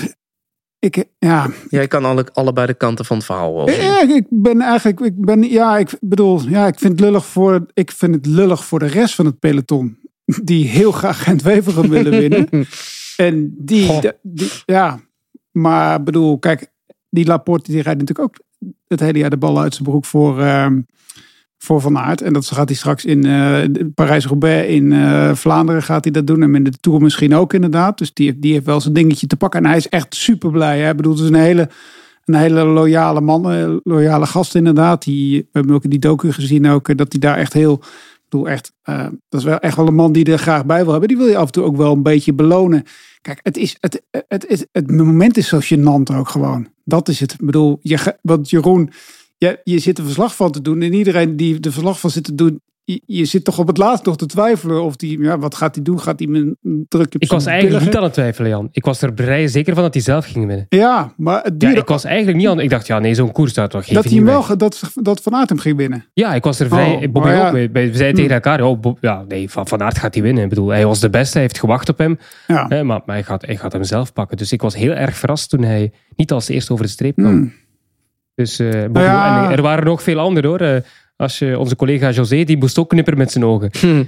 ik, 0.81 1.05
ja. 1.19 1.51
Jij 1.69 1.89
kan 1.89 2.05
alle, 2.05 2.27
allebei 2.33 2.67
de 2.67 2.75
kanten 2.75 3.05
van 3.05 3.17
het 3.17 3.27
verhaal 3.27 3.55
wel. 3.55 3.71
Ja, 3.71 4.03
ik 4.03 4.27
ben 4.29 4.61
eigenlijk, 4.61 5.01
ik 5.01 5.25
ben, 5.25 5.43
ja, 5.43 5.79
ik 5.79 5.91
bedoel, 6.01 6.49
ja, 6.49 6.67
ik 6.67 6.79
vind 6.79 6.93
het 6.93 7.01
lullig 7.01 7.27
voor, 7.27 7.67
ik 7.75 7.93
vind 7.93 8.15
het 8.15 8.27
lullig 8.27 8.65
voor 8.65 8.79
de 8.79 8.87
rest 8.87 9.15
van 9.15 9.27
het 9.27 9.39
peloton. 9.39 9.99
Die 10.43 10.67
heel 10.67 10.93
graag 10.93 11.23
Gent-Wevergem 11.25 11.89
willen 11.89 12.11
winnen. 12.11 12.49
en 13.17 13.55
die, 13.59 14.01
die, 14.23 14.51
ja, 14.67 15.01
maar 15.51 16.03
bedoel, 16.03 16.39
kijk, 16.39 16.71
die 17.11 17.27
Laporte 17.27 17.73
die 17.73 17.83
rijdt 17.83 18.01
natuurlijk 18.01 18.29
ook 18.29 18.47
het 18.89 19.01
hele 19.01 19.19
jaar 19.19 19.31
de 19.31 19.37
bal 19.37 19.61
uit 19.61 19.75
zijn 19.75 19.89
broek 19.89 20.05
voor, 20.05 20.41
uh, 20.41 20.67
voor 21.63 21.81
Van 21.81 21.99
Aert. 21.99 22.23
En 22.23 22.33
dat 22.33 22.47
gaat 22.47 22.69
hij 22.69 22.77
straks 22.77 23.05
in 23.05 23.27
uh, 23.27 23.65
Parijs-Roubaix, 23.95 24.69
in 24.69 24.91
uh, 24.91 25.35
Vlaanderen 25.35 25.83
gaat 25.83 26.05
hij 26.05 26.13
dat 26.13 26.27
doen. 26.27 26.43
En 26.43 26.55
in 26.55 26.65
de 26.65 26.71
Tour 26.81 27.01
misschien 27.01 27.35
ook 27.35 27.53
inderdaad. 27.53 27.99
Dus 27.99 28.13
die, 28.13 28.39
die 28.39 28.53
heeft 28.53 28.67
wel 28.67 28.81
zijn 28.81 28.95
dingetje 28.95 29.27
te 29.27 29.37
pakken. 29.37 29.61
En 29.61 29.67
hij 29.67 29.77
is 29.77 29.89
echt 29.89 30.15
super 30.15 30.51
blij. 30.51 30.81
Hè? 30.81 30.91
Ik 30.91 30.97
bedoel, 30.97 31.13
het 31.13 31.23
is 31.23 31.29
een 31.29 31.35
hele, 31.35 31.69
een 32.25 32.35
hele 32.35 32.65
loyale 32.65 33.21
man, 33.21 33.45
een 33.45 33.71
eh, 33.71 33.77
loyale 33.83 34.27
gast 34.27 34.55
inderdaad. 34.55 35.03
Die, 35.03 35.39
we 35.39 35.49
hebben 35.53 35.75
ook 35.75 35.85
in 35.85 35.91
die 35.91 35.99
docu 35.99 36.33
gezien 36.33 36.69
ook, 36.69 36.97
dat 36.97 37.13
hij 37.13 37.21
daar 37.21 37.37
echt 37.37 37.53
heel... 37.53 37.73
Ik 37.73 38.37
bedoel, 38.37 38.49
echt, 38.49 38.73
dat 39.29 39.41
is 39.41 39.45
wel 39.45 39.59
echt 39.59 39.77
wel 39.77 39.87
een 39.87 39.95
man 39.95 40.13
die 40.13 40.25
er 40.25 40.39
graag 40.39 40.67
bij 40.67 40.83
wil 40.83 40.91
hebben. 40.91 41.09
Die 41.09 41.17
wil 41.17 41.27
je 41.27 41.37
af 41.37 41.47
en 41.47 41.53
toe 41.53 41.65
ook 41.65 41.77
wel 41.77 41.93
een 41.93 42.03
beetje 42.03 42.33
belonen. 42.33 42.85
Kijk, 43.23 43.41
het, 43.43 43.57
is, 43.57 43.77
het, 43.81 44.03
het, 44.11 44.45
het, 44.49 44.69
het, 44.73 44.91
moment 44.91 45.37
is 45.37 45.49
zo 45.49 45.59
gênant 45.61 46.17
ook 46.17 46.29
gewoon. 46.29 46.69
Dat 46.85 47.09
is 47.09 47.21
het. 47.21 47.33
Ik 47.33 47.47
bedoel, 47.47 47.79
je, 47.83 48.17
wat 48.23 48.51
Jeroen 48.51 48.91
ja, 49.41 49.57
je 49.65 49.79
zit 49.79 49.99
er 49.99 50.05
verslag 50.05 50.37
van 50.37 50.53
te 50.53 50.61
doen. 50.61 50.83
En 50.83 50.93
iedereen 50.93 51.37
die 51.37 51.61
er 51.61 51.73
verslag 51.73 52.01
van 52.01 52.11
zit 52.11 52.25
te 52.25 52.35
doen, 52.35 52.61
je, 53.07 53.25
zit 53.25 53.45
toch 53.45 53.59
op 53.59 53.67
het 53.67 53.77
laatst 53.77 54.05
nog 54.05 54.17
te 54.17 54.27
twijfelen 54.27 54.83
of 54.83 54.97
die, 54.97 55.23
ja, 55.23 55.39
wat 55.39 55.55
gaat 55.55 55.75
hij 55.75 55.85
doen? 55.85 56.01
Gaat 56.01 56.19
hij 56.19 56.29
een 56.29 56.57
druk 56.89 57.15
Ik 57.19 57.31
was 57.31 57.47
eigenlijk 57.47 57.85
niet 57.85 57.97
aan 57.97 58.03
het 58.03 58.13
twijfelen, 58.13 58.51
Jan. 58.51 58.69
Ik 58.73 58.85
was 58.85 59.03
er 59.03 59.13
vrij 59.15 59.49
zeker 59.49 59.75
van 59.75 59.83
dat 59.83 59.95
hij 59.95 60.03
zelf 60.03 60.27
ging 60.27 60.47
winnen. 60.47 60.67
Ja, 60.69 61.13
maar 61.17 61.43
het 61.43 61.55
ja, 61.59 61.75
ik 61.75 61.89
was 61.89 62.05
eigenlijk 62.05 62.37
niet 62.37 62.49
aan. 62.49 62.61
Ik 62.61 62.71
dacht, 62.71 62.87
ja, 62.87 62.99
nee, 62.99 63.15
zo'n 63.15 63.33
koers 63.33 63.51
staat 63.51 63.71
toch 63.71 63.85
geen. 63.85 63.95
Dat 63.95 64.05
hij 64.05 64.23
wel, 64.23 64.57
dat, 64.57 64.83
dat 64.95 65.23
Van 65.23 65.35
Aert 65.35 65.49
hem 65.49 65.59
ging 65.59 65.77
winnen. 65.77 66.05
Ja, 66.13 66.35
ik 66.35 66.45
was 66.45 66.61
er 66.61 66.69
vrij. 66.69 66.95
Oh, 66.95 67.13
Bob 67.13 67.25
ja. 67.25 67.47
ook, 67.47 67.53
we, 67.53 67.69
we 67.73 67.91
zeiden 67.93 68.15
tegen 68.15 68.35
elkaar, 68.35 68.63
oh, 68.63 68.97
ja, 69.01 69.25
nee, 69.29 69.51
van, 69.51 69.69
van 69.69 69.83
Aert 69.83 69.99
gaat 69.99 70.15
hij 70.15 70.23
winnen. 70.23 70.43
Ik 70.43 70.49
bedoel, 70.49 70.69
hij 70.69 70.87
was 70.87 71.01
de 71.01 71.11
beste, 71.11 71.33
hij 71.33 71.43
heeft 71.43 71.59
gewacht 71.59 71.89
op 71.89 71.99
hem. 71.99 72.19
Ja. 72.47 72.67
Hè, 72.69 72.85
maar, 72.85 73.01
maar 73.07 73.15
hij, 73.15 73.25
gaat, 73.25 73.47
hij 73.47 73.57
gaat 73.57 73.73
hem 73.73 73.85
zelf 73.85 74.13
pakken. 74.13 74.37
Dus 74.37 74.53
ik 74.53 74.63
was 74.63 74.75
heel 74.75 74.93
erg 74.93 75.17
verrast 75.17 75.51
toen 75.51 75.63
hij 75.63 75.93
niet 76.17 76.33
als 76.33 76.49
eerste 76.49 76.73
over 76.73 76.85
de 76.85 76.91
streep 76.91 77.17
kwam. 77.17 77.33
Hmm. 77.33 77.53
Dus 78.41 78.61
uh, 78.61 78.93
ja. 78.93 79.51
er 79.51 79.63
waren 79.63 79.85
nog 79.85 80.03
veel 80.03 80.19
anderen 80.19 80.51
hoor. 80.51 80.63
Uh, 80.63 80.77
als 81.17 81.39
je, 81.39 81.59
onze 81.59 81.77
collega 81.77 82.11
José, 82.11 82.45
die 82.45 82.57
moest 82.57 82.79
ook 82.79 82.89
knipperen 82.89 83.19
met 83.19 83.33
zijn 83.33 83.45
ogen. 83.45 83.71
Hm. 83.81 84.05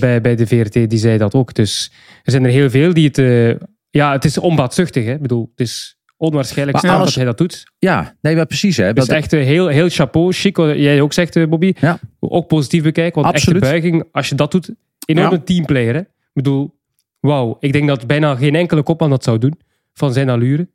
Bij, 0.00 0.20
bij 0.20 0.36
de 0.36 0.46
VRT, 0.46 0.72
die 0.72 0.98
zei 0.98 1.18
dat 1.18 1.34
ook. 1.34 1.54
Dus 1.54 1.92
er 2.22 2.30
zijn 2.30 2.44
er 2.44 2.50
heel 2.50 2.70
veel 2.70 2.94
die 2.94 3.10
het... 3.12 3.58
ja, 3.90 4.12
het 4.12 4.24
is 4.24 4.38
onbaatzuchtig. 4.38 5.04
Hè? 5.04 5.12
Ik 5.12 5.20
bedoel, 5.20 5.50
het 5.50 5.60
is 5.66 5.98
onwaarschijnlijk 6.16 6.82
maar 6.82 6.98
dat 6.98 7.14
hij 7.14 7.24
dat 7.24 7.38
doet. 7.38 7.64
Ja, 7.78 8.14
nee, 8.20 8.36
maar 8.36 8.46
precies. 8.46 8.76
Hè, 8.76 8.92
dat 8.92 9.08
is 9.08 9.14
echt 9.14 9.30
heel, 9.30 9.66
heel 9.66 9.88
chapeau, 9.88 10.32
chic. 10.32 10.56
Wat 10.56 10.76
jij 10.76 11.00
ook 11.00 11.12
zegt, 11.12 11.48
Bobby. 11.48 11.72
Ja. 11.80 11.98
Ook 12.18 12.46
positief 12.46 12.82
bekijken. 12.82 13.22
Want 13.22 13.34
Absoluut. 13.34 13.62
echte 13.62 13.70
buiging, 13.70 14.04
als 14.12 14.28
je 14.28 14.34
dat 14.34 14.50
doet, 14.50 14.70
enorme 15.06 15.36
ja. 15.36 15.42
teamplayer. 15.44 15.94
Hè? 15.94 16.00
Ik 16.00 16.32
bedoel, 16.32 16.74
wauw. 17.20 17.56
Ik 17.60 17.72
denk 17.72 17.88
dat 17.88 18.06
bijna 18.06 18.34
geen 18.34 18.54
enkele 18.54 18.82
kopman 18.82 19.10
dat 19.10 19.24
zou 19.24 19.38
doen. 19.38 19.60
Van 19.94 20.12
zijn 20.12 20.28
allure. 20.28 20.68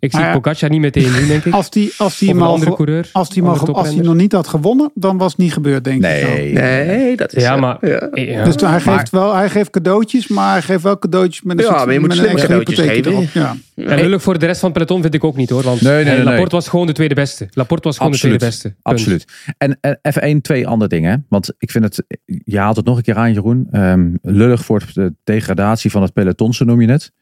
Ik 0.00 0.12
zie 0.12 0.30
Pogacar 0.32 0.70
niet 0.70 0.80
meteen 0.80 1.12
doen, 1.12 1.26
denk 1.26 1.44
ik. 1.44 1.52
Als 1.58 1.70
die, 1.70 1.92
als 1.96 2.18
die 2.18 2.28
hem 2.28 2.42
al 2.42 2.58
coureur. 2.58 3.08
als 3.12 3.28
die, 3.28 3.42
ge- 3.44 3.72
als 3.72 3.90
die 3.90 4.02
nog 4.02 4.14
niet 4.14 4.32
had 4.32 4.48
gewonnen, 4.48 4.90
dan 4.94 5.18
was 5.18 5.30
het 5.32 5.40
niet 5.40 5.52
gebeurd, 5.52 5.84
denk 5.84 6.04
ik. 6.04 6.20
zo. 6.20 6.26
Nee. 6.28 6.52
Nee, 6.52 7.16
dat 7.16 7.34
is... 7.34 7.42
Ja, 7.42 7.56
maar... 7.56 7.76
ja. 7.88 8.08
Ja. 8.12 8.44
Dus 8.44 8.54
hij 8.54 8.70
Maar- 8.70 8.80
geeft 8.80 9.10
wel, 9.10 9.34
hij 9.34 9.50
geeft 9.50 9.70
cadeautjes, 9.70 10.28
maar 10.28 10.52
hij 10.52 10.62
geeft 10.62 10.82
wel 10.82 10.98
cadeautjes 10.98 11.42
met 11.42 11.58
een 11.58 11.64
Ja, 11.64 11.70
soort- 11.70 11.84
maar 11.84 11.94
je 11.94 12.00
moet 12.00 12.12
slimme 12.12 12.40
cadeautjes 12.40 12.78
hypotheekje 12.78 13.10
geven. 13.12 13.28
erop. 13.36 13.56
Ja. 13.74 13.86
En 13.94 14.00
lullig 14.00 14.22
voor 14.22 14.38
de 14.38 14.46
rest 14.46 14.60
van 14.60 14.68
het 14.68 14.78
peloton 14.78 15.02
vind 15.02 15.14
ik 15.14 15.24
ook 15.24 15.36
niet 15.36 15.50
hoor. 15.50 15.62
Want 15.62 15.80
Nee, 15.80 16.04
nee. 16.04 16.22
Laporte 16.24 16.54
was 16.54 16.68
gewoon 16.68 16.86
de 16.86 16.92
tweede 16.92 17.14
beste. 17.14 17.48
Laporte 17.52 17.82
was 17.88 17.96
gewoon 17.96 18.12
Absoluut. 18.12 18.40
de 18.40 18.46
tweede 18.46 18.56
beste. 18.62 18.80
Punt. 18.82 18.96
Absoluut. 18.96 19.24
En, 19.58 19.78
en 19.80 19.98
even 20.02 20.22
één, 20.22 20.40
twee 20.40 20.66
andere 20.66 20.88
dingen. 20.88 21.10
hè. 21.10 21.16
Want 21.28 21.52
ik 21.58 21.70
vind 21.70 21.84
het, 21.84 22.04
je 22.44 22.58
haalt 22.58 22.76
het 22.76 22.84
nog 22.84 22.96
een 22.96 23.02
keer 23.02 23.16
aan 23.16 23.32
Jeroen. 23.32 23.66
Ehm, 23.70 24.08
lullig 24.22 24.64
voor 24.64 24.82
de 24.94 25.14
degradatie 25.24 25.90
van 25.90 26.02
het 26.02 26.12
peloton, 26.12 26.54
zo 26.54 26.64
noem 26.64 26.80
je 26.80 26.90
het. 26.90 27.12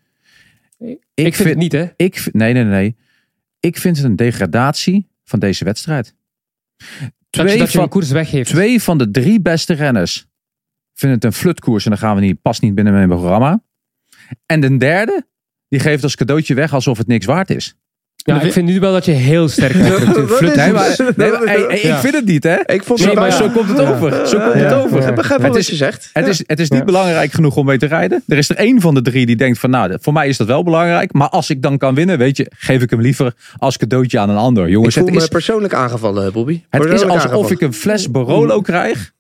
Ik, 1.15 1.35
vind, 1.35 1.49
het 1.49 1.59
niet 1.59 1.73
hè. 1.73 1.87
Ik, 1.97 2.29
nee, 2.33 2.53
nee, 2.53 2.65
nee. 2.65 2.97
Ik 3.61 3.77
vind 3.77 3.97
het 3.97 4.07
een 4.07 4.17
degradatie 4.17 5.09
van 5.25 5.39
deze 5.39 5.65
wedstrijd. 5.65 6.15
Twee, 7.31 7.47
dat 7.47 7.57
je 7.57 7.61
een 7.61 7.69
van, 7.69 7.89
koers 7.89 8.11
weggeeft. 8.11 8.51
twee 8.51 8.83
van 8.83 8.99
de 8.99 9.11
drie 9.11 9.41
beste 9.41 9.75
renners 9.75 10.27
vinden 10.93 11.19
het 11.19 11.27
een 11.27 11.41
flutkoers 11.41 11.85
en 11.85 11.91
dan 11.91 11.99
gaan 11.99 12.15
we 12.15 12.21
niet, 12.21 12.43
past 12.43 12.63
niet 12.63 12.75
binnen 12.75 12.93
mijn 12.93 13.09
programma. 13.09 13.63
En 14.47 14.61
de 14.61 14.77
derde, 14.77 15.27
die 15.69 15.81
geeft 15.81 16.03
als 16.03 16.17
cadeautje 16.17 16.55
weg 16.55 16.75
alsof 16.75 16.99
het 16.99 17.07
niks 17.07 17.27
waard 17.27 17.51
is. 17.51 17.77
Ja, 18.35 18.41
ik 18.41 18.53
vind 18.53 18.69
nu 18.69 18.81
wel 18.81 18.93
dat 18.93 19.05
je 19.05 19.13
heel 19.13 19.49
sterk 19.49 19.73
bent. 19.73 19.85
Nee, 20.41 20.51
het? 20.51 20.73
maar, 20.73 20.97
nee, 21.17 21.31
maar, 21.31 21.41
hey, 21.45 21.65
hey, 21.69 21.81
Ja. 21.83 21.95
ik 21.95 22.01
vind 22.01 22.15
het 22.15 22.25
niet, 22.25 22.43
hè? 22.45 22.57
Ik 22.67 22.85
vond 22.85 22.99
Nee, 22.99 23.09
het 23.09 23.19
maar 23.19 23.33
zo 23.33 23.49
komt 23.49 23.69
het 23.69 23.81
over. 23.81 24.27
Zo 24.27 24.39
komt 24.39 24.53
het 24.53 24.63
Ja. 24.63 24.75
over. 24.79 25.09
Ik 25.09 25.15
begrijp 25.15 25.29
wel 25.29 25.37
Het 25.39 25.47
wat 25.47 25.57
is- 25.57 25.67
je 25.69 25.77
zegt. 25.77 26.11
Het 26.13 26.27
is, 26.27 26.43
het 26.47 26.61
is 26.61 26.71
niet 26.71 26.79
Ja. 26.79 26.85
belangrijk 26.85 27.33
genoeg 27.33 27.57
om 27.57 27.67
mee 27.67 27.79
te 27.79 27.87
rijden. 27.87 28.23
Er 28.29 28.37
is 28.39 28.49
er 28.51 28.57
één 28.57 28.81
van 28.81 28.95
de 28.95 29.03
drie 29.03 29.27
die 29.27 29.37
denkt 29.37 29.59
van, 29.59 29.71
nou, 29.71 29.97
voor 30.01 30.13
mij 30.13 30.29
is 30.29 30.37
dat 30.37 30.47
wel 30.47 30.63
belangrijk. 30.65 31.13
Maar 31.13 31.29
als 31.29 31.51
ik 31.51 31.63
dan 31.63 31.79
kan 31.79 31.95
winnen, 31.95 32.19
weet 32.19 32.37
je, 32.37 32.51
geef 32.57 32.83
ik 32.83 32.91
hem 32.91 33.01
liever 33.01 33.35
als 33.57 33.77
cadeautje 33.77 34.19
aan 34.19 34.31
een 34.31 34.37
ander. 34.37 34.65
Ik 34.65 34.71
Jongens, 34.71 34.95
voel 34.95 35.05
het 35.05 35.15
me 35.15 35.21
is, 35.21 35.29
persoonlijk 35.29 35.75
aangevallen, 35.75 36.33
Bobby. 36.33 36.63
het 36.71 36.85
is 36.85 36.91
alsof 36.93 37.11
aangevallen. 37.11 37.51
ik 37.51 37.61
een 37.61 37.73
fles 37.75 38.11
Barolo 38.11 38.61
krijg. 38.61 39.15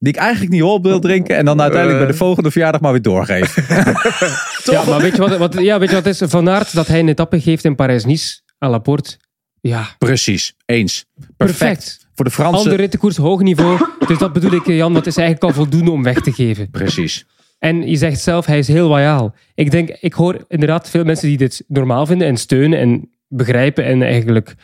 Die 0.00 0.12
ik 0.12 0.18
eigenlijk 0.18 0.52
niet 0.52 0.62
op 0.62 0.82
wil 0.84 1.00
drinken. 1.00 1.36
En 1.36 1.44
dan 1.44 1.60
uiteindelijk 1.60 2.00
bij 2.00 2.10
de 2.10 2.16
volgende 2.16 2.50
verjaardag 2.50 2.80
maar 2.80 2.92
weer 2.92 3.02
doorgeef. 3.02 3.54
Ja, 4.70 4.84
maar 4.84 5.00
weet 5.00 5.12
je 5.16 5.18
wat, 5.28 5.36
wat, 5.36 5.54
ja, 5.58 5.78
weet 5.78 5.88
je 5.88 5.94
wat 5.94 6.04
het 6.04 6.20
is? 6.22 6.30
Van 6.30 6.48
Aert 6.48 6.74
dat 6.74 6.86
hij 6.86 6.98
een 6.98 7.08
etappe 7.08 7.40
geeft 7.40 7.64
in 7.64 7.74
Parijs-Nice 7.74 8.40
aan 8.58 8.70
Laporte. 8.70 9.16
Ja, 9.60 9.94
Precies. 9.98 10.54
Eens. 10.64 11.04
Perfect. 11.36 11.58
perfect. 11.58 12.08
Voor 12.14 12.24
de 12.24 12.30
Fransen. 12.30 12.58
Andere 12.58 12.76
rittenkoers, 12.76 13.16
hoog 13.16 13.40
niveau. 13.42 13.78
Dus 14.06 14.18
dat 14.18 14.32
bedoel 14.32 14.52
ik, 14.52 14.66
Jan. 14.66 14.94
Dat 14.94 15.06
is 15.06 15.16
eigenlijk 15.16 15.46
al 15.46 15.62
voldoende 15.62 15.90
om 15.90 16.02
weg 16.02 16.20
te 16.20 16.32
geven. 16.32 16.70
Precies. 16.70 17.26
En 17.58 17.88
je 17.88 17.96
zegt 17.96 18.20
zelf, 18.20 18.46
hij 18.46 18.58
is 18.58 18.68
heel 18.68 18.88
loyaal. 18.88 19.34
Ik 19.54 19.70
denk, 19.70 19.90
ik 20.00 20.12
hoor 20.12 20.44
inderdaad 20.48 20.90
veel 20.90 21.04
mensen 21.04 21.28
die 21.28 21.36
dit 21.36 21.64
normaal 21.66 22.06
vinden 22.06 22.28
en 22.28 22.36
steunen 22.36 22.78
en 22.78 23.10
begrijpen 23.28 23.84
en 23.84 24.02
eigenlijk 24.02 24.54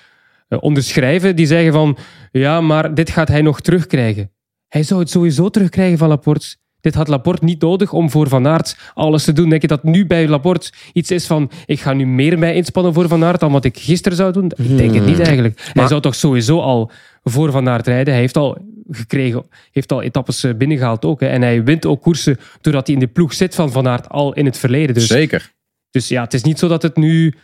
eh, 0.49 0.59
onderschrijven. 0.63 1.37
Die 1.37 1.47
zeggen 1.47 1.73
van, 1.73 1.99
ja, 2.31 2.61
maar 2.61 2.95
dit 2.95 3.11
gaat 3.11 3.29
hij 3.29 3.43
nog 3.43 3.61
terugkrijgen. 3.61 4.31
Hij 4.69 4.83
zou 4.83 5.01
het 5.01 5.11
sowieso 5.11 5.49
terugkrijgen 5.49 5.99
van 5.99 6.09
Laporte. 6.09 6.57
Dit 6.85 6.95
had 6.95 7.09
Laporte 7.09 7.45
niet 7.45 7.61
nodig 7.61 7.93
om 7.93 8.11
voor 8.11 8.29
Van 8.29 8.47
Aert 8.47 8.77
alles 8.95 9.25
te 9.25 9.33
doen. 9.33 9.49
Denk 9.49 9.63
je 9.63 9.69
dat 9.69 9.83
nu 9.83 10.07
bij 10.07 10.29
Laporte 10.29 10.73
iets 10.93 11.11
is 11.11 11.27
van, 11.27 11.51
ik 11.67 11.81
ga 11.81 11.93
nu 11.93 12.07
meer 12.07 12.39
mij 12.39 12.55
inspannen 12.55 12.95
voor 12.95 13.09
Van 13.09 13.25
Aert 13.25 13.41
dan 13.41 13.53
wat 13.53 13.65
ik 13.65 13.79
gisteren 13.79 14.19
zou 14.19 14.33
doen? 14.33 14.53
Ik 14.57 14.77
denk 14.77 14.95
het 14.95 15.07
niet 15.07 15.21
eigenlijk. 15.21 15.71
Hij 15.73 15.87
zou 15.87 16.01
toch 16.01 16.15
sowieso 16.15 16.61
al 16.61 16.91
voor 17.23 17.51
Van 17.51 17.69
Aert 17.69 17.87
rijden. 17.87 18.13
Hij 18.13 18.23
heeft 18.23 18.37
al 18.37 18.59
gekregen, 18.91 19.47
heeft 19.73 19.93
al 19.93 20.03
etappes 20.03 20.45
eh, 20.45 20.55
binnengehaald 20.55 21.05
ook. 21.05 21.21
Hè. 21.21 21.27
En 21.27 21.43
hij 21.43 21.65
wint 21.65 21.87
ook 21.87 22.03
koersen 22.03 22.39
doordat 22.61 22.87
hij 22.87 22.95
in 22.95 23.01
de 23.01 23.07
ploeg 23.07 23.33
zit 23.33 23.55
van 23.55 23.73
Van 23.73 23.89
Aert 23.89 24.09
al 24.09 24.33
in 24.33 24.45
het 24.45 24.59
verleden. 24.59 24.95
Dus, 24.95 25.07
Zeker. 25.07 25.53
dus 25.91 26.09
ja, 26.09 26.23
het 26.23 26.35
is 26.35 26.43
niet 26.43 26.59
zo 26.59 26.69
dat 26.69 26.83
het 26.83 26.97
nu 26.97 27.35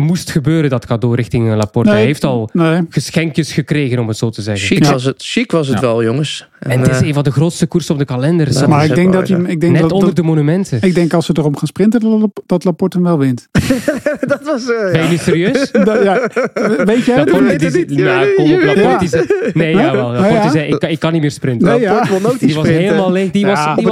moest 0.00 0.30
gebeuren, 0.30 0.70
dat 0.70 0.86
cadeau 0.86 1.14
richting 1.16 1.54
Laporte. 1.54 1.90
Hij 1.90 2.04
heeft 2.04 2.24
al 2.24 2.50
Nee. 2.52 2.80
geschenkjes 2.88 3.52
gekregen, 3.52 3.98
om 3.98 4.08
het 4.08 4.16
zo 4.16 4.30
te 4.30 4.42
zeggen. 4.42 4.66
Chic 4.76 4.84
was 4.86 5.04
het, 5.04 5.22
chic 5.22 5.50
was 5.52 5.66
het 5.68 5.76
Ja. 5.76 5.80
wel, 5.86 6.02
jongens. 6.04 6.48
En 6.60 6.80
het 6.80 6.90
is 6.90 7.00
eh, 7.00 7.06
een 7.06 7.14
van 7.14 7.22
de 7.22 7.30
grootste 7.30 7.66
koersen 7.66 7.92
op 7.92 7.98
de 7.98 8.04
kalender. 8.06 8.52
Ja, 8.52 8.66
Maar 8.66 8.68
dat 8.68 8.84
ik 8.84 8.90
is 8.90 8.96
denk 8.96 9.12
dat, 9.12 9.28
je, 9.28 9.36
ik 9.46 9.60
denk 9.60 9.72
Net 9.72 9.82
dat, 9.82 9.92
onder 9.92 10.06
dat- 10.06 10.16
de 10.16 10.22
monumenten. 10.22 10.78
ik 10.82 10.94
denk 10.94 11.12
als 11.12 11.26
ze 11.26 11.32
erom 11.36 11.56
gaan 11.56 11.66
sprinten, 11.68 12.00
dat, 12.00 12.20
Lap- 12.20 12.40
dat 12.46 12.64
Laporte 12.64 12.96
hem 12.96 13.06
wel 13.06 13.18
wint. 13.18 13.48
dat 14.20 14.40
was... 14.44 14.70
eh, 14.70 14.80
Ben 14.92 14.92
je 14.92 14.98
ja. 15.04 15.10
nu 15.10 15.16
serieus? 15.16 15.70
Dat- 15.84 16.02
ja, 16.02 16.28
weet 16.84 17.04
jij 17.04 17.24
weet 17.24 17.62
het 17.62 17.72
zei- 17.72 17.84
niet. 17.84 17.98
Je 17.98 18.02
Nou, 18.04 18.34
kom 18.34 18.44
op, 18.44 18.50
niet. 18.50 18.64
Laporte 18.64 18.80
Ja. 18.88 18.98
die 18.98 19.08
zei... 19.08 19.24
Nee, 19.52 19.74
jawel. 19.74 20.10
Laporte 20.10 20.34
ja. 20.34 20.50
zei, 20.50 20.68
ik, 20.72 20.78
kan- 20.78 20.90
ik 20.90 20.98
kan 20.98 21.12
niet 21.12 21.20
meer 21.20 21.30
sprinten. 21.30 21.68
Nee, 21.68 21.80
ja. 21.80 21.90
Laporte 21.92 22.10
wil 22.10 22.20
nooit 22.20 22.40
Die 22.40 22.54
was 22.54 22.64
sprinten. 22.64 22.84
helemaal 22.88 23.12
leeg. 23.12 23.30
Die 23.30 23.46
was, 23.46 23.58
aan, 23.58 23.68
het- 23.68 23.76
niet 23.76 23.84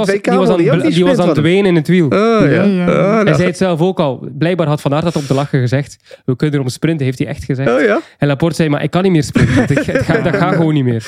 die 0.93 1.03
was 1.05 1.17
aan 1.17 1.27
het 1.27 1.37
sprinten. 1.37 1.43
wenen 1.43 1.65
in 1.65 1.75
het 1.75 1.87
wiel. 1.87 2.05
Oh. 2.07 2.17
Oh, 2.19 2.39
Hij 2.39 3.23
nou. 3.23 3.35
zei 3.35 3.43
het 3.47 3.57
zelf 3.57 3.81
ook 3.81 3.99
al. 3.99 4.27
Blijkbaar 4.37 4.67
had 4.67 4.81
Van 4.81 4.93
Aert 4.93 5.03
dat 5.03 5.15
op 5.15 5.27
de 5.27 5.33
lachen 5.33 5.59
gezegd. 5.59 5.97
We 6.25 6.35
kunnen 6.35 6.55
erom 6.57 6.69
sprinten, 6.69 7.05
heeft 7.05 7.19
hij 7.19 7.27
echt 7.27 7.43
gezegd. 7.43 7.69
Oh 7.71 7.81
ja? 7.81 7.99
En 8.17 8.27
Laporte 8.27 8.55
zei, 8.55 8.69
maar 8.69 8.83
ik 8.83 8.91
kan 8.91 9.03
niet 9.03 9.11
meer 9.11 9.23
sprinten. 9.23 9.69
ik, 9.77 9.83
het 9.85 10.01
ga- 10.05 10.21
dat 10.21 10.35
gaat 10.35 10.55
gewoon 10.55 10.73
niet 10.73 10.83
meer. 10.83 10.95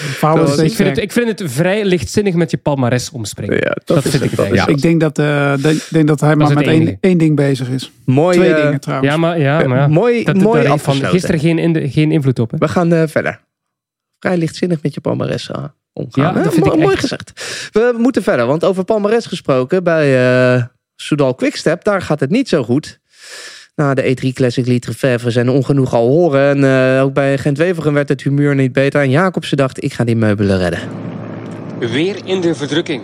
Ik 0.62 0.74
vind, 0.76 0.90
het, 0.90 0.98
ik 0.98 1.12
vind 1.12 1.40
het 1.40 1.52
vrij 1.52 1.86
lichtzinnig 1.86 2.34
met 2.34 2.52
je 2.52 2.58
palmares 2.58 3.12
omspringen. 3.12 3.56
Ja, 3.58 3.78
dat 3.86 4.06
is 4.06 4.12
vind 4.12 4.24
ik 4.24 4.30
het 4.30 4.40
eigenlijk. 4.40 4.70
Ik 4.70 4.82
denk 4.82 5.00
dat, 5.00 5.20
eh, 5.20 5.54
de- 5.58 5.88
denk 5.90 6.08
dat 6.08 6.20
hij 6.22 6.36
maar 6.36 6.54
met 6.54 6.98
één, 7.02 7.18
ding 7.18 7.36
bezig 7.36 7.70
is. 7.70 7.92
Mooi, 8.06 8.38
Twee 8.38 8.54
eh, 8.54 8.64
dingen 8.64 8.80
trouwens. 8.80 9.12
Ja, 9.12 9.18
maar 9.18 9.40
ja. 9.40 9.68
Maar 9.68 9.78
ja. 9.78 9.88
mooi, 9.88 10.24
Dat, 10.24 10.36
mooi 10.36 10.64
daar 10.64 10.78
van 10.78 10.96
gisteren 10.96 11.40
geen, 11.40 11.60
in- 11.60 11.90
geen 11.90 12.12
invloed 12.12 12.40
op. 12.40 12.52
Hè? 12.52 12.58
We 12.58 12.68
gaan 12.68 12.94
eh, 12.94 13.04
verder. 13.08 13.40
Vrij 14.20 14.38
lichtzinnig 14.38 14.82
met 14.82 14.94
je 14.94 15.02
palmares 15.02 15.50
eh, 15.52 15.64
omgaan. 15.94 16.24
Ja, 16.36 16.44
dat 16.44 16.54
vind 16.54 16.66
Mo- 16.66 16.72
ik 16.74 16.80
Mooi 16.80 16.92
echt. 16.92 17.02
gezegd. 17.02 17.32
We 17.72 17.96
moeten 17.98 18.24
verder, 18.24 18.46
want 18.46 18.64
over 18.66 18.84
palmares 18.84 19.26
gesproken 19.26 19.84
bij 19.84 20.20
eh 20.56 20.64
Soudal 20.96 21.36
Quickstep, 21.36 21.84
daar 21.84 22.02
gaat 22.02 22.20
het 22.20 22.30
niet 22.30 22.50
zo 22.50 22.64
goed. 22.64 23.00
Na 23.76 23.94
de 23.94 24.16
E3 24.16 24.34
Classic 24.34 24.66
liet 24.66 24.88
zijn 25.26 25.50
ongenoeg 25.50 25.94
al 25.94 26.08
horen. 26.08 26.64
En 26.64 26.96
eh, 26.96 27.04
ook 27.04 27.14
bij 27.14 27.38
Gent-Wevelgem 27.38 27.94
werd 27.94 28.10
het 28.10 28.24
humeur 28.24 28.56
niet 28.56 28.74
beter. 28.74 29.02
En 29.02 29.10
Jacobsen 29.10 29.58
dacht, 29.58 29.84
ik 29.84 29.94
ga 29.94 30.04
die 30.04 30.16
meubelen 30.16 30.58
redden. 30.58 30.80
Weer 31.80 32.16
in 32.24 32.42
de 32.42 32.56
verdrukking. 32.56 33.02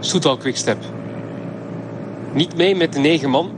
Soetal 0.00 0.36
Quickstep. 0.36 0.78
Niet 2.32 2.56
mee 2.56 2.76
met 2.76 2.92
de 2.92 2.98
negen 2.98 3.30
man. 3.30 3.50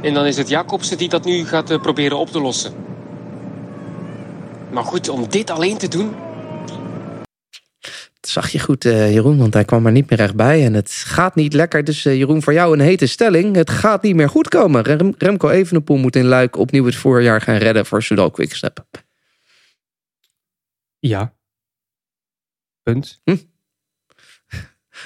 En 0.00 0.14
dan 0.14 0.26
is 0.26 0.36
het 0.36 0.48
Jacobsen 0.48 0.98
die 0.98 1.08
dat 1.08 1.24
nu 1.24 1.44
gaat 1.46 1.70
eh, 1.70 1.80
proberen 1.80 2.18
op 2.18 2.28
te 2.28 2.40
lossen. 2.40 2.72
Maar 4.70 4.84
goed, 4.84 5.08
om 5.08 5.26
dit 5.28 5.50
alleen 5.50 5.78
te 5.78 5.88
doen. 5.88 6.10
Zag 8.26 8.48
je 8.50 8.58
goed, 8.58 8.84
eh, 8.84 9.12
Jeroen, 9.12 9.38
want 9.38 9.54
hij 9.54 9.64
kwam 9.64 9.86
er 9.86 9.92
niet 9.92 10.10
meer 10.10 10.20
echt 10.20 10.34
bij. 10.36 10.64
En 10.64 10.74
het 10.74 10.90
gaat 10.90 11.34
niet 11.34 11.52
lekker. 11.52 11.84
Dus 11.84 12.04
eh, 12.04 12.16
Jeroen, 12.16 12.42
voor 12.42 12.52
jou 12.52 12.72
een 12.72 12.80
hete 12.80 13.06
stelling. 13.06 13.56
Het 13.56 13.70
gaat 13.70 14.02
niet 14.02 14.14
meer 14.14 14.28
goed 14.28 14.48
komen. 14.48 14.82
Rem- 14.82 15.14
Remco 15.18 15.48
Evenepoel 15.48 15.96
moet 15.96 16.16
in 16.16 16.24
Luik 16.24 16.56
opnieuw 16.56 16.84
het 16.84 16.94
voorjaar 16.96 17.40
gaan 17.40 17.56
redden 17.56 17.86
voor 17.86 18.02
Soudal 18.02 18.30
Quickstep. 18.30 18.84
Ja. 20.98 21.34
Punt. 22.82 23.20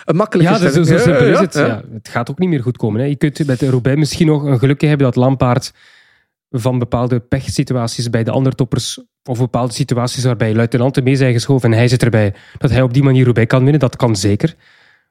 Een 0.04 0.16
makkelijke 0.16 0.52
Ja, 0.52 0.58
dus 0.58 0.72
zo, 0.72 0.82
stelling. 0.82 1.02
simpel 1.02 1.26
is 1.26 1.38
het. 1.38 1.54
ja. 1.54 1.66
Ja, 1.66 1.82
het 1.92 2.08
gaat 2.08 2.30
ook 2.30 2.38
niet 2.38 2.48
meer 2.48 2.62
goed 2.62 2.76
komen. 2.76 3.00
Hè. 3.00 3.06
Je 3.06 3.16
kunt 3.16 3.46
met 3.46 3.62
Roubaix 3.62 3.98
misschien 3.98 4.26
nog 4.26 4.42
een 4.42 4.58
gelukje 4.58 4.86
hebben 4.86 5.06
dat 5.06 5.16
Lampaard 5.16 5.72
van 6.50 6.78
bepaalde 6.78 7.20
pechsituaties 7.20 8.10
bij 8.10 8.24
de 8.24 8.30
andere 8.30 8.56
toppers 8.56 9.00
of 9.28 9.38
bepaalde 9.38 9.72
situaties 9.72 10.24
waarbij 10.24 10.54
luitenanten 10.54 11.02
mee 11.04 11.16
zijn 11.16 11.32
geschoven 11.32 11.72
en 11.72 11.78
hij 11.78 11.88
zit 11.88 12.02
erbij, 12.02 12.34
dat 12.58 12.70
hij 12.70 12.82
op 12.82 12.94
die 12.94 13.02
manier 13.02 13.24
Roubaix 13.24 13.48
kan 13.48 13.62
winnen. 13.62 13.80
Dat 13.80 13.96
kan 13.96 14.16
zeker. 14.16 14.54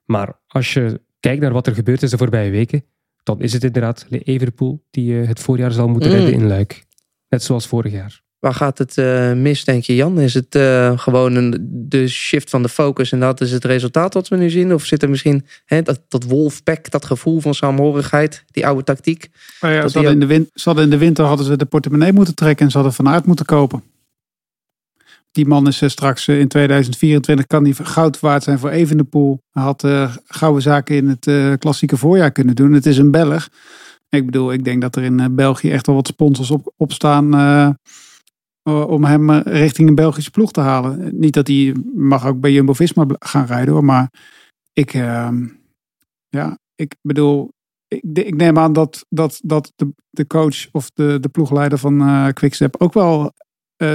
Maar 0.06 0.40
als 0.48 0.74
je 0.74 1.02
kijkt 1.20 1.42
naar 1.42 1.54
wat 1.54 1.68
er 1.68 1.74
gebeurd 1.74 2.04
is 2.04 2.10
de 2.10 2.18
voorbije 2.18 2.52
weken, 2.52 2.84
dan 3.24 3.42
is 3.42 3.54
het 3.54 3.64
inderdaad 3.64 4.06
Everpool 4.10 4.84
die 4.92 5.22
eh, 5.22 5.28
het 5.28 5.40
voorjaar 5.40 5.72
zal 5.72 5.88
moeten 5.88 6.10
Mm. 6.10 6.16
redden 6.16 6.34
in 6.34 6.48
Luik. 6.48 6.84
Net 7.30 7.44
zoals 7.44 7.68
vorig 7.68 7.92
jaar. 7.92 8.24
Waar 8.40 8.54
gaat 8.54 8.78
het 8.78 8.98
eh, 8.98 9.34
mis, 9.34 9.64
denk 9.64 9.84
je, 9.84 9.96
Jan? 9.96 10.20
Is 10.20 10.34
het 10.34 10.56
eh, 10.56 10.98
gewoon 11.00 11.36
een, 11.36 11.68
de 11.70 12.08
shift 12.08 12.50
van 12.50 12.62
de 12.62 12.70
focus 12.70 13.12
en 13.12 13.20
dat 13.20 13.42
is 13.42 13.52
het 13.52 13.66
resultaat 13.66 14.14
wat 14.14 14.28
we 14.28 14.36
nu 14.38 14.50
zien? 14.50 14.74
Of 14.74 14.86
zit 14.86 15.04
er 15.04 15.10
misschien 15.10 15.46
hè, 15.66 15.82
dat, 15.82 16.02
dat 16.08 16.24
wolfpack, 16.24 16.92
dat 16.92 17.06
gevoel 17.06 17.40
van 17.40 17.54
saamhorigheid, 17.54 18.44
die 18.52 18.68
oude 18.68 18.84
tactiek? 18.84 19.30
Maar 19.62 19.74
ja, 19.74 19.82
Dat 19.82 19.92
ze, 19.92 19.98
die 19.98 20.08
hadden 20.08 20.22
in 20.24 20.28
de 20.28 20.34
win- 20.36 20.50
ze 20.54 20.64
hadden 20.64 20.84
in 20.84 20.90
de 20.90 20.98
winter 20.98 21.26
hadden 21.26 21.46
ze 21.46 21.58
de 21.58 21.66
portemonnee 21.66 22.14
moeten 22.14 22.36
trekken 22.36 22.66
en 22.66 22.72
ze 22.72 22.78
hadden 22.78 22.96
Van 22.96 23.08
Aert 23.08 23.26
moeten 23.26 23.46
kopen. 23.46 23.84
Die 25.36 25.48
man 25.48 25.68
is 25.68 25.82
eh, 25.82 25.90
straks 25.90 26.28
eh, 26.28 26.40
in 26.40 26.48
2024 26.48 27.48
kan 27.48 27.64
die 27.64 27.74
goud 27.76 28.20
waard 28.20 28.44
zijn 28.44 28.60
voor 28.60 28.70
Evenepoel. 28.70 29.40
Hij 29.52 29.64
had 29.64 29.84
eh, 29.84 30.16
gouden 30.26 30.62
zaken 30.62 30.96
in 30.96 31.08
het 31.08 31.60
klassieke 31.60 31.98
voorjaar 31.98 32.32
kunnen 32.32 32.56
doen. 32.56 32.74
Het 32.74 32.86
is 32.86 32.98
een 32.98 33.12
Belg. 33.12 33.50
Ik 34.10 34.26
bedoel, 34.26 34.54
ik 34.54 34.64
denk 34.64 34.82
dat 34.82 34.96
er 34.96 35.04
in 35.04 35.36
België 35.36 35.72
echt 35.72 35.88
wel 35.88 35.96
wat 35.96 36.08
sponsors 36.08 36.52
op, 36.52 36.74
op 36.78 36.92
staan 36.92 37.34
eh, 37.34 37.70
om 38.88 39.04
hem 39.04 39.32
richting 39.32 39.90
een 39.90 39.96
Belgische 39.96 40.32
ploeg 40.32 40.52
te 40.52 40.60
halen. 40.60 41.20
Niet 41.20 41.34
dat 41.34 41.48
hij 41.48 41.76
mag 41.96 42.26
ook 42.26 42.40
bij 42.40 42.52
Jumbo-Visma 42.52 43.06
gaan 43.20 43.46
rijden 43.46 43.74
hoor, 43.74 43.86
maar 43.86 44.12
ik, 44.74 44.94
ehm, 44.94 45.48
ja, 46.30 46.58
ik 46.76 46.96
bedoel, 47.02 47.50
ik, 47.88 48.04
ik 48.14 48.36
neem 48.36 48.58
aan 48.58 48.74
dat, 48.74 49.06
dat, 49.10 49.40
dat 49.44 49.72
de, 49.76 49.94
de 50.10 50.28
coach 50.28 50.72
of 50.72 50.90
de, 50.94 51.18
de 51.20 51.30
ploegleider 51.30 51.78
van 51.78 52.34
Quickstep 52.34 52.76
ook 52.78 52.94
wel 52.94 53.34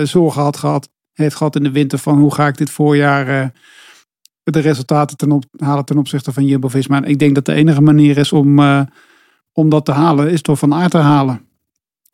zorgen 0.05 0.43
had 0.43 0.57
gehad, 0.57 0.89
heeft 1.13 1.37
gehad 1.37 1.57
in 1.57 1.63
de 1.63 1.71
winter 1.71 1.99
van 1.99 2.19
hoe 2.19 2.35
ga 2.35 2.47
ik 2.47 2.57
dit 2.57 2.71
voorjaar 2.71 3.29
eh, 3.43 3.49
de 4.43 4.61
resultaten 4.61 5.17
ten 5.17 5.33
op, 5.33 5.45
halen 5.57 5.85
ten 5.85 5.99
opzichte 5.99 6.33
van 6.33 6.45
Jumbo-Visma. 6.47 6.97
En 6.97 7.05
ik 7.11 7.19
denk 7.19 7.35
dat 7.35 7.45
de 7.45 7.53
enige 7.53 7.81
manier 7.81 8.19
is 8.19 8.33
om, 8.33 8.59
eh, 8.59 8.81
om 9.53 9.69
dat 9.69 9.85
te 9.85 9.93
halen, 9.93 10.31
is 10.31 10.43
door 10.43 10.57
Van 10.57 10.75
Aert 10.75 10.91
te 10.91 10.99
halen. 10.99 11.49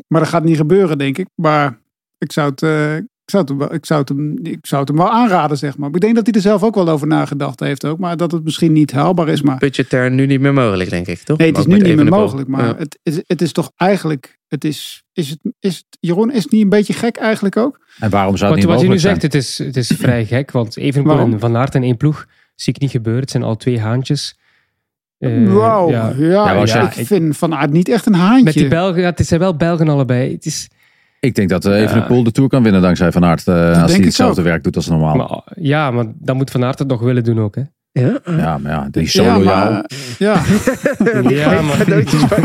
Maar 0.08 0.20
dat 0.20 0.28
gaat 0.30 0.44
niet 0.44 0.56
gebeuren, 0.56 0.98
denk 0.98 1.18
ik. 1.18 1.28
Maar 1.34 1.80
ik 2.18 2.32
zou 2.32 2.50
het, 2.50 2.62
eh, 2.62 2.96
ik 2.96 3.04
zou 3.32 3.42
het, 3.42 3.48
hem 3.48 3.58
wel- 3.58 3.74
ik 3.74 3.86
zou 3.86 4.00
het, 4.00 4.08
hem, 4.08 4.38
ik 4.42 4.66
zou 4.66 4.80
het 4.80 4.90
hem 4.90 4.98
wel 5.00 5.10
aanraden, 5.10 5.58
zeg 5.58 5.78
maar. 5.78 5.88
Ik 5.92 6.00
denk 6.00 6.14
dat 6.14 6.26
hij 6.26 6.34
er 6.34 6.40
zelf 6.40 6.62
ook 6.62 6.74
wel 6.74 6.88
over 6.88 7.06
nagedacht 7.06 7.60
heeft 7.60 7.84
ook. 7.84 7.98
Maar 7.98 8.16
dat 8.16 8.32
het 8.32 8.44
misschien 8.44 8.72
niet 8.72 8.92
haalbaar 8.92 9.28
is. 9.28 9.42
Maar 9.42 9.56
Budgetair 9.58 10.10
nu 10.10 10.26
niet 10.26 10.40
meer 10.40 10.52
mogelijk, 10.54 10.90
denk 10.90 11.06
ik, 11.06 11.18
toch? 11.18 11.38
nee, 11.38 11.48
het 11.48 11.58
is 11.58 11.66
nu 11.66 11.78
niet 11.78 11.96
meer 11.96 12.04
mogelijk. 12.08 12.48
Maar 12.48 12.64
Ja. 12.66 12.76
het, 12.76 12.98
is, 13.02 13.20
het 13.26 13.42
is 13.42 13.52
toch 13.52 13.72
eigenlijk... 13.76 14.35
Het 14.48 14.64
is, 14.64 15.02
is 15.12 15.30
het, 15.30 15.38
is 15.60 15.76
het, 15.76 15.84
Jeroen, 16.00 16.32
is 16.32 16.42
het 16.42 16.52
niet 16.52 16.62
een 16.62 16.68
beetje 16.68 16.92
gek 16.92 17.16
eigenlijk 17.16 17.56
ook? 17.56 17.80
En 17.98 18.10
waarom 18.10 18.36
zou 18.36 18.50
Wat, 18.50 18.58
het 18.58 18.68
niet 18.68 18.76
wat 18.76 18.84
je 18.84 18.92
nu 18.92 18.98
zegt, 18.98 19.22
het 19.22 19.34
is, 19.34 19.58
het 19.58 19.76
is 19.76 19.86
vrij 19.86 20.24
gek. 20.34 20.50
Want 20.50 20.76
Evenepoel 20.76 21.12
Waarom? 21.14 21.32
en 21.32 21.40
Van 21.40 21.56
Aert 21.56 21.74
in 21.74 21.82
één 21.82 21.96
ploeg 21.96 22.26
zie 22.54 22.72
ik 22.74 22.80
niet 22.80 22.90
gebeuren. 22.90 23.22
Het 23.22 23.30
zijn 23.30 23.42
al 23.42 23.56
twee 23.56 23.80
haantjes. 23.80 24.38
Eh, 25.18 25.52
Wauw. 25.52 25.90
ja. 25.90 26.12
Ja, 26.18 26.92
ik 26.96 27.06
vind 27.06 27.36
Van 27.36 27.54
Aert 27.54 27.70
niet 27.72 27.88
echt 27.88 28.06
een 28.06 28.14
haantje. 28.14 28.44
Met 28.44 28.54
die 28.54 28.68
Belgen, 28.68 29.00
ja, 29.00 29.12
het 29.14 29.26
zijn 29.26 29.40
wel 29.40 29.56
Belgen 29.56 29.88
allebei. 29.88 30.32
Het 30.32 30.46
is, 30.46 30.68
Ik 31.20 31.34
denk 31.34 31.48
dat 31.48 31.64
uh, 31.64 31.82
Evenepoel 31.82 32.22
de 32.22 32.32
Tour 32.32 32.48
kan 32.48 32.62
winnen 32.62 32.82
dankzij 32.82 33.12
Van 33.12 33.24
Aert. 33.24 33.46
eh, 33.48 33.82
als 33.82 33.92
hij 33.92 34.04
hetzelfde 34.04 34.40
ook. 34.40 34.46
werk 34.46 34.62
doet 34.64 34.76
als 34.76 34.86
normaal. 34.88 35.16
maar, 35.16 35.42
ja, 35.64 35.90
maar 35.90 36.04
dan 36.14 36.36
moet 36.36 36.50
Van 36.50 36.64
Aert 36.64 36.78
het 36.78 36.88
nog 36.88 37.00
willen 37.00 37.24
doen 37.24 37.40
ook. 37.40 37.54
Hè? 37.54 37.62
Ja? 38.00 38.18
ja, 38.36 38.58
maar 38.58 38.72
ja, 38.72 38.88
die 38.90 39.02
is 39.02 39.12
zo 39.12 39.22
ja, 39.22 39.38
maar, 39.38 39.84
ja. 40.18 40.42
Ja, 41.28 41.62
maar 41.62 41.84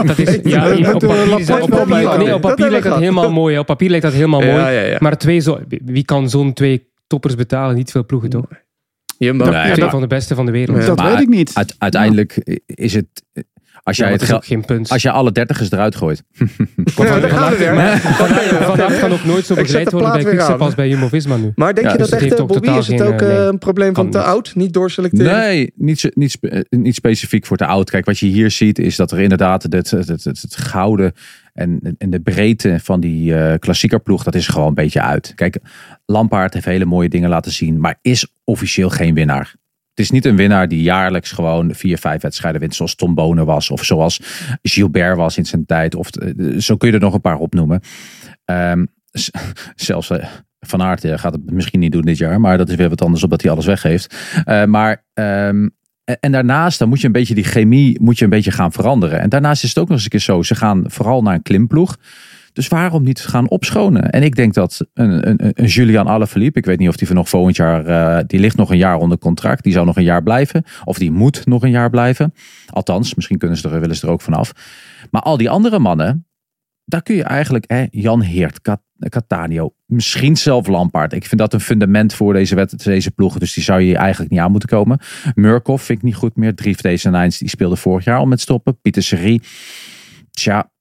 dat 0.06 0.18
is, 0.20 0.40
ja, 0.44 0.70
op 0.94 1.00
papier, 1.00 1.40
is 1.40 1.46
dat- 1.46 1.60
Laporte 1.60 1.64
op 1.64 1.70
wel 1.70 1.80
papier, 1.86 1.88
bij. 2.08 2.18
nee, 2.18 2.34
op 2.36 2.42
Dat 2.42 2.42
papier 2.42 2.48
hebben 2.48 2.70
lijkt 2.70 2.86
dat 2.88 3.00
helemaal 3.00 3.32
mooi. 3.32 3.58
Op 3.60 3.66
papier 3.66 3.90
lijkt 3.90 4.06
dat 4.06 4.14
helemaal 4.14 4.42
mooi. 4.42 4.96
Maar 5.00 5.18
twee 5.18 5.40
zo, 5.40 5.60
wie 5.86 6.06
kan 6.06 6.30
zo'n 6.30 6.54
twee 6.54 6.90
toppers 7.08 7.36
betalen? 7.36 7.76
Niet 7.76 7.92
veel 7.92 8.06
ploegen, 8.06 8.30
toch? 8.30 8.46
Jumbo. 9.18 9.44
Nee, 9.50 9.64
twee 9.72 9.78
maar- 9.80 9.90
van 9.90 10.02
de 10.02 10.08
beste 10.08 10.36
van 10.36 10.46
de 10.46 10.52
wereld. 10.52 10.78
Ja. 10.78 10.86
dat 10.86 10.98
Maar 10.98 11.12
weet 11.12 11.22
ik 11.22 11.28
niet. 11.28 11.52
Uite- 11.54 11.74
uiteindelijk 11.78 12.60
is 12.66 12.94
het... 12.94 13.08
Als 13.84 13.98
jij 13.98 14.12
het 14.12 14.24
geld... 14.24 14.46
geen 14.46 14.66
punt. 14.66 14.90
Als 14.90 15.02
je 15.02 15.12
alle 15.12 15.32
dertigers 15.32 15.72
eruit 15.72 15.96
gooit. 15.96 16.24
Ja, 16.96 17.20
gaan 17.30 17.52
we 17.52 17.58
weer. 17.58 17.74
Van 18.00 18.28
Aert- 18.28 18.64
Van 18.64 18.82
Aert 18.82 19.00
kan 19.00 19.12
ook 19.12 19.24
nooit 19.26 19.46
zo 19.46 19.56
begeleid 19.56 19.90
de 19.90 19.92
worden 19.98 20.12
bij 20.12 20.24
Quickstep 20.24 20.62
als 20.62 20.76
bij 20.76 20.90
Jumbo-Visma 20.90 21.36
nu. 21.38 21.52
Maar 21.56 21.74
denk 21.74 21.88
Ja, 21.88 21.92
je 21.94 21.98
dus 22.00 22.10
dat 22.10 22.22
echt, 22.22 22.34
eh, 22.40 22.46
Bobby, 22.46 22.70
is 22.70 22.88
het 22.88 23.02
ook 23.02 23.22
eh, 23.22 23.32
eh, 23.32 23.38
nee. 23.38 23.48
een 23.48 23.58
probleem 23.58 23.94
van 23.96 24.10
te 24.10 24.18
niet. 24.18 24.28
oud? 24.28 24.56
Niet 24.56 24.74
doorselecteren? 24.74 25.32
Nee, 25.40 25.72
niet, 25.76 26.12
niet, 26.14 26.32
spe- 26.32 26.66
niet 26.70 26.96
specifiek 26.96 27.46
voor 27.46 27.58
te 27.58 27.66
oud. 27.66 27.90
Kijk, 27.90 28.06
wat 28.06 28.20
je 28.20 28.26
hier 28.26 28.52
ziet 28.52 28.80
is 28.80 28.96
dat 28.96 29.12
er 29.12 29.20
inderdaad 29.20 29.64
het, 29.64 29.74
het, 29.74 29.92
het, 29.92 30.08
het, 30.24 30.42
het 30.42 30.56
gouden 30.56 31.14
en, 31.54 31.96
en 31.98 32.10
de 32.10 32.20
breedte 32.20 32.80
van 32.84 33.00
die 33.00 33.58
klassiekerploeg, 33.60 34.24
dat 34.24 34.36
is 34.36 34.48
gewoon 34.48 34.68
een 34.68 34.74
beetje 34.74 35.02
uit. 35.02 35.32
Kijk, 35.36 35.58
Lampaard 36.06 36.54
heeft 36.54 36.66
hele 36.66 36.86
mooie 36.86 37.10
dingen 37.10 37.30
laten 37.30 37.52
zien, 37.52 37.80
maar 37.80 37.98
is 38.02 38.28
officieel 38.44 38.90
geen 38.90 39.14
winnaar. 39.14 39.56
Het 39.94 40.00
is 40.00 40.12
niet 40.12 40.26
een 40.26 40.36
winnaar 40.36 40.68
die 40.68 40.82
jaarlijks 40.82 41.32
gewoon 41.32 41.74
vier, 41.76 41.98
vijf 41.98 42.22
wedstrijden 42.22 42.62
wint, 42.62 42.76
zoals 42.76 42.96
Tom 42.96 43.16
Bonen 43.16 43.46
was, 43.46 43.70
of 43.70 43.84
zoals 43.84 44.22
Gilbert 44.62 45.18
was 45.18 45.38
in 45.38 45.46
zijn 45.46 45.66
tijd. 45.66 45.96
Of 45.96 46.10
eh, 46.10 46.58
zo 46.60 46.78
kun 46.78 46.88
je 46.88 46.94
er 46.94 47.00
nog 47.00 47.14
een 47.14 47.22
paar 47.22 47.38
opnoemen. 47.38 47.82
Z- 49.12 49.30
zelfs 49.76 50.10
eh, 50.10 50.26
Van 50.60 50.82
Aert 50.82 51.04
eh, 51.04 51.18
gaat 51.18 51.34
het 51.34 51.52
misschien 51.52 51.80
niet 51.80 51.92
doen 51.92 52.02
dit 52.02 52.18
jaar, 52.18 52.40
maar 52.40 52.58
dat 52.58 52.70
is 52.70 52.76
weer 52.76 52.90
wat 52.90 53.02
anders 53.02 53.24
omdat 53.24 53.42
hij 53.42 53.52
alles 53.52 53.66
weggeeft. 53.66 54.16
Eh, 54.46 54.64
maar 54.66 55.04
ehm, 55.14 55.68
en 56.20 56.32
daarnaast 56.32 56.80
dan 56.80 56.90
moet 56.90 57.00
je 57.00 57.06
een 57.06 57.12
beetje 57.14 57.36
die 57.36 57.44
chemie 57.44 58.02
moet 58.02 58.18
je 58.18 58.24
een 58.24 58.30
beetje 58.30 58.52
gaan 58.52 58.72
veranderen. 58.72 59.20
En 59.20 59.30
daarnaast 59.30 59.64
is 59.64 59.70
het 59.70 59.78
ook 59.78 59.88
nog 59.88 59.96
eens 59.96 60.04
een 60.04 60.10
keer 60.10 60.20
zo, 60.20 60.42
ze 60.42 60.56
gaan 60.56 60.84
vooral 60.88 61.22
naar 61.22 61.34
een 61.34 61.42
klimploeg. 61.42 61.98
Dus 62.54 62.68
waarom 62.68 63.04
niet 63.04 63.20
gaan 63.20 63.50
opschonen? 63.50 64.10
En 64.10 64.24
ik 64.24 64.36
denk 64.36 64.54
dat 64.54 64.86
een, 64.94 65.30
een, 65.30 65.52
een 65.54 65.66
Julian 65.66 66.22
ik 66.52 66.66
weet 66.66 66.80
niet 66.80 66.90
of 66.90 66.96
die 66.96 67.08
voor 67.08 67.16
nog 67.16 67.30
volgend 67.30 67.56
jaar, 67.56 67.86
eh, 67.86 68.24
die 68.28 68.40
ligt 68.40 68.58
nog 68.58 68.72
een 68.72 68.78
jaar 68.78 68.98
onder 68.98 69.18
contract. 69.18 69.64
Die 69.64 69.74
zou 69.74 69.86
nog 69.86 69.98
een 69.98 70.04
jaar 70.04 70.24
blijven. 70.24 70.64
Of 70.84 70.98
die 70.98 71.12
moet 71.12 71.46
nog 71.46 71.64
een 71.64 71.72
jaar 71.72 71.90
blijven. 71.90 72.34
Althans, 72.70 73.16
misschien 73.16 73.38
kunnen 73.38 73.58
ze 73.58 73.70
er, 73.70 73.80
willen 73.80 73.96
ze 73.96 74.06
er 74.06 74.14
ook 74.14 74.22
vanaf. 74.22 74.52
Maar 75.12 75.22
al 75.22 75.38
die 75.38 75.50
andere 75.50 75.80
mannen, 75.80 76.28
daar 76.86 77.02
kun 77.02 77.16
je 77.16 77.24
eigenlijk, 77.24 77.64
hè, 77.68 77.86
Jan 77.90 78.22
Heert, 78.22 78.62
Cat- 78.62 78.82
Catania, 79.10 79.70
misschien 79.86 80.38
zelf 80.38 80.68
Lampaard. 80.68 81.14
Ik 81.14 81.26
vind 81.26 81.42
dat 81.42 81.54
een 81.54 81.60
fundament 81.60 82.14
voor 82.14 82.34
deze, 82.34 82.56
wet, 82.56 82.84
deze 82.84 83.12
ploegen. 83.12 83.40
Dus 83.40 83.54
die 83.54 83.64
zou 83.64 83.82
je 83.82 83.98
eigenlijk 83.98 84.32
niet 84.32 84.40
aan 84.40 84.52
moeten 84.52 84.70
komen. 84.70 85.00
Murkoff 85.36 85.84
vind 85.84 85.98
ik 85.98 86.04
niet 86.04 86.16
goed 86.16 86.36
meer. 86.36 86.56
Dries 86.56 86.78
deze 86.78 87.10
Nijns, 87.10 87.38
die 87.38 87.50
speelde 87.50 87.76
vorig 87.76 88.06
jaar 88.06 88.18
al 88.18 88.26
met 88.26 88.42
stoppen. 88.42 88.80
Pieter 88.82 89.04
Serie. 89.04 89.42
Tja, 90.32 90.72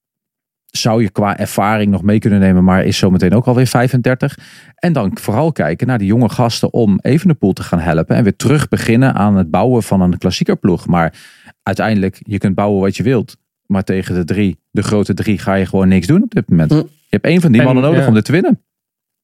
zou 0.71 1.03
je 1.03 1.11
qua 1.11 1.39
ervaring 1.39 1.91
nog 1.91 2.03
mee 2.03 2.19
kunnen 2.19 2.41
nemen, 2.41 2.65
maar 2.65 2.85
is 2.85 2.99
zometeen 2.99 3.35
ook 3.35 3.47
alweer 3.47 3.67
35. 3.67 4.39
En 4.75 4.93
dan 4.93 5.19
vooral 5.21 5.53
kijken 5.53 5.87
naar 5.87 5.99
die 5.99 6.07
jonge 6.07 6.29
gasten 6.29 6.73
om 6.73 6.99
Evenepoel 7.03 7.53
te 7.53 7.63
gaan 7.63 7.79
helpen. 7.79 8.17
En 8.17 8.23
weer 8.23 8.37
terug 8.37 8.69
beginnen 8.69 9.15
aan 9.15 9.37
het 9.37 9.51
bouwen 9.51 9.83
van 9.83 10.01
een 10.01 10.19
klassiekerploeg. 10.19 10.87
Maar 10.87 11.15
uiteindelijk, 11.63 12.21
je 12.23 12.39
kunt 12.39 12.55
bouwen 12.55 12.81
wat 12.81 12.97
je 12.97 13.03
wilt. 13.03 13.37
Maar 13.67 13.85
tegen 13.85 14.15
de 14.15 14.25
drie, 14.25 14.59
de 14.71 14.83
grote 14.83 15.15
drie, 15.15 15.39
ga 15.39 15.55
je 15.55 15.67
gewoon 15.67 15.89
niks 15.89 16.07
doen 16.07 16.23
op 16.23 16.31
dit 16.31 16.49
moment. 16.49 16.71
Hm. 16.71 16.77
Je 16.77 17.17
hebt 17.17 17.25
één 17.25 17.41
van 17.41 17.53
die 17.53 17.61
En, 17.61 17.67
mannen 17.67 17.85
nodig 17.85 18.01
ja. 18.01 18.09
om 18.09 18.15
dit 18.15 18.25
te 18.25 18.33
winnen. 18.33 18.63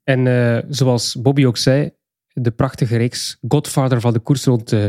En 0.04 0.26
eh, 0.26 0.62
zoals 0.68 1.16
Bobby 1.22 1.44
ook 1.44 1.56
zei, 1.56 1.90
de 2.32 2.50
prachtige 2.50 2.96
reeks 2.96 3.38
Godfather 3.48 4.00
van 4.00 4.12
de 4.12 4.18
koers 4.18 4.44
rond 4.44 4.72
uh, 4.72 4.84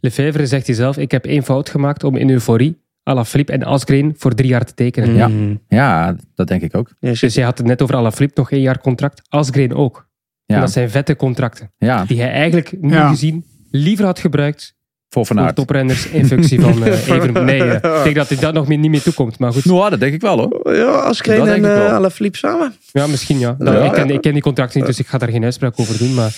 Lefevre 0.00 0.46
zegt 0.46 0.66
hij 0.66 0.76
zelf, 0.76 0.96
ik 0.96 1.10
heb 1.10 1.24
één 1.24 1.42
fout 1.42 1.70
gemaakt 1.70 2.04
om 2.04 2.16
in 2.16 2.30
euforie 2.30 2.84
Alaphilippe 3.06 3.52
en 3.52 3.62
Asgreen 3.62 4.14
voor 4.18 4.34
drie 4.34 4.48
jaar 4.48 4.64
te 4.64 4.74
tekenen. 4.74 5.14
Ja. 5.14 5.28
Mm. 5.28 5.60
Ja, 5.68 6.16
dat 6.34 6.48
denk 6.48 6.62
ik 6.62 6.76
ook. 6.76 6.90
Ja, 7.00 7.12
Dus 7.20 7.34
jij 7.34 7.44
had 7.44 7.58
het 7.58 7.66
net 7.66 7.82
over 7.82 7.96
Alaphilippe, 7.96 8.40
nog 8.40 8.50
één 8.50 8.60
jaar 8.60 8.80
contract. 8.80 9.22
Asgreen 9.28 9.74
ook. 9.74 10.06
En 10.46 10.54
Ja, 10.54 10.60
dat 10.60 10.70
zijn 10.72 10.90
vette 10.90 11.16
contracten. 11.16 11.70
ja 11.78 12.04
Die 12.04 12.20
hij 12.20 12.30
eigenlijk, 12.30 12.72
nu 12.80 12.92
Ja. 12.92 13.08
gezien, 13.08 13.44
liever 13.70 14.04
had 14.04 14.18
gebruikt 14.18 14.74
voor 15.08 15.26
voor 15.26 15.52
toprenners 15.52 16.06
in 16.08 16.26
functie 16.26 16.60
van 16.60 16.82
eh 16.84 17.08
Evenepoel. 17.08 17.42
Nee, 17.42 17.62
eh, 17.62 17.96
ik 17.98 18.02
denk 18.04 18.16
dat 18.16 18.28
hij 18.28 18.38
dat 18.38 18.54
nog 18.54 18.68
meer, 18.68 18.78
niet 18.78 18.90
meer 18.90 19.02
toekomt. 19.02 19.38
Maar 19.38 19.52
goed, 19.52 19.64
Nou, 19.64 19.90
dat 19.90 20.00
denk 20.00 20.14
ik 20.14 20.20
wel 20.20 20.38
hoor. 20.38 20.74
Ja, 20.76 20.84
Askreen 20.84 21.38
Dat 21.38 21.46
en 21.46 21.52
denk 21.62 21.64
ik 21.66 21.78
wel. 21.78 21.86
uh, 21.88 21.94
Alaphilippe 21.94 22.38
samen. 22.38 22.74
Ja, 22.92 23.06
misschien 23.06 23.38
ja. 23.38 23.54
Dat- 23.58 23.74
Ja, 23.74 23.84
ik, 23.84 23.92
ken, 23.92 24.08
ja. 24.08 24.14
ik 24.14 24.20
ken 24.20 24.32
die 24.32 24.42
contracten 24.42 24.78
niet, 24.78 24.86
dus 24.88 24.98
ik 24.98 25.06
ga 25.06 25.18
daar 25.18 25.28
geen 25.30 25.44
uitspraak 25.44 25.80
over 25.80 25.98
doen. 25.98 26.14
Maar 26.14 26.34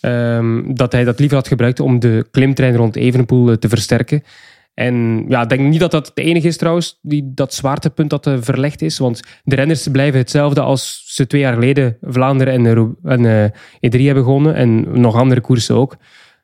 ehm, 0.00 0.74
dat 0.74 0.92
hij 0.92 1.04
dat 1.04 1.18
liever 1.18 1.36
had 1.36 1.48
gebruikt 1.48 1.80
om 1.80 1.98
de 1.98 2.26
klimtrein 2.30 2.76
rond 2.76 2.96
Evenepoel 2.96 3.50
eh, 3.50 3.56
te 3.56 3.68
versterken. 3.68 4.22
En 4.76 5.24
ja, 5.28 5.42
ik 5.42 5.48
denk 5.48 5.60
niet 5.60 5.80
dat 5.80 5.90
dat 5.90 6.10
de 6.14 6.22
enige 6.22 6.46
is 6.46 6.56
trouwens, 6.56 6.98
die, 7.02 7.32
dat 7.34 7.54
zwaartepunt 7.54 8.10
dat 8.10 8.26
eh, 8.26 8.36
verlegd 8.40 8.82
is. 8.82 8.98
Want 8.98 9.22
de 9.44 9.54
renners 9.54 9.88
blijven 9.88 10.18
hetzelfde 10.18 10.60
als 10.60 11.02
ze 11.06 11.26
twee 11.26 11.40
jaar 11.40 11.54
geleden 11.54 11.96
Vlaanderen 12.00 12.52
en, 12.54 12.66
eh, 12.66 12.72
Ro- 12.72 12.96
en 13.02 13.26
eh, 13.26 13.44
E3 13.80 14.04
hebben 14.04 14.24
gewonnen. 14.24 14.54
En 14.54 15.00
nog 15.00 15.14
andere 15.14 15.40
koersen 15.40 15.74
ook. 15.74 15.90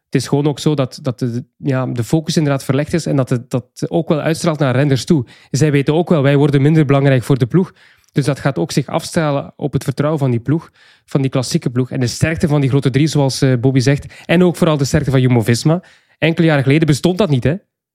Het 0.05 0.15
is 0.15 0.29
gewoon 0.29 0.47
ook 0.47 0.59
zo 0.59 0.75
dat, 0.75 0.99
dat 1.03 1.19
de, 1.19 1.45
ja, 1.57 1.87
de 1.87 2.05
focus 2.05 2.37
inderdaad 2.37 2.65
verlegd 2.65 2.93
is 2.93 3.07
en 3.07 3.17
dat 3.17 3.31
het 3.31 3.51
dat 3.51 3.85
ook 3.89 4.09
wel 4.09 4.21
uitstraalt 4.21 4.59
naar 4.59 4.77
renners 4.77 5.05
toe. 5.05 5.27
Zij 5.51 5.71
weten 5.71 5.95
ook 5.95 6.09
wel, 6.09 6.23
wij 6.23 6.37
worden 6.37 6.63
minder 6.63 6.85
belangrijk 6.85 7.23
voor 7.23 7.39
de 7.39 7.47
ploeg. 7.47 7.73
Dus 8.13 8.25
dat 8.25 8.41
gaat 8.41 8.59
ook 8.59 8.73
zich 8.73 8.87
afstellen 8.87 9.53
op 9.57 9.73
het 9.73 9.85
vertrouwen 9.85 10.21
van 10.21 10.31
die 10.31 10.41
ploeg, 10.41 10.71
van 11.05 11.21
die 11.21 11.31
klassieke 11.31 11.71
ploeg. 11.71 11.91
En 11.91 12.01
de 12.01 12.07
sterkte 12.07 12.49
van 12.49 12.61
die 12.61 12.71
grote 12.71 12.91
drie, 12.91 13.07
zoals 13.07 13.43
eh, 13.43 13.53
Bobby 13.61 13.81
zegt. 13.81 14.25
En 14.27 14.45
ook 14.45 14.57
vooral 14.57 14.77
de 14.77 14.85
sterkte 14.85 15.11
van 15.11 15.21
Jumbo-Visma. 15.21 15.83
Enkele 16.19 16.47
jaren 16.47 16.63
geleden 16.63 16.87
bestond 16.87 17.19
dat 17.19 17.31
niet, 17.31 17.45
hè? 17.45 17.55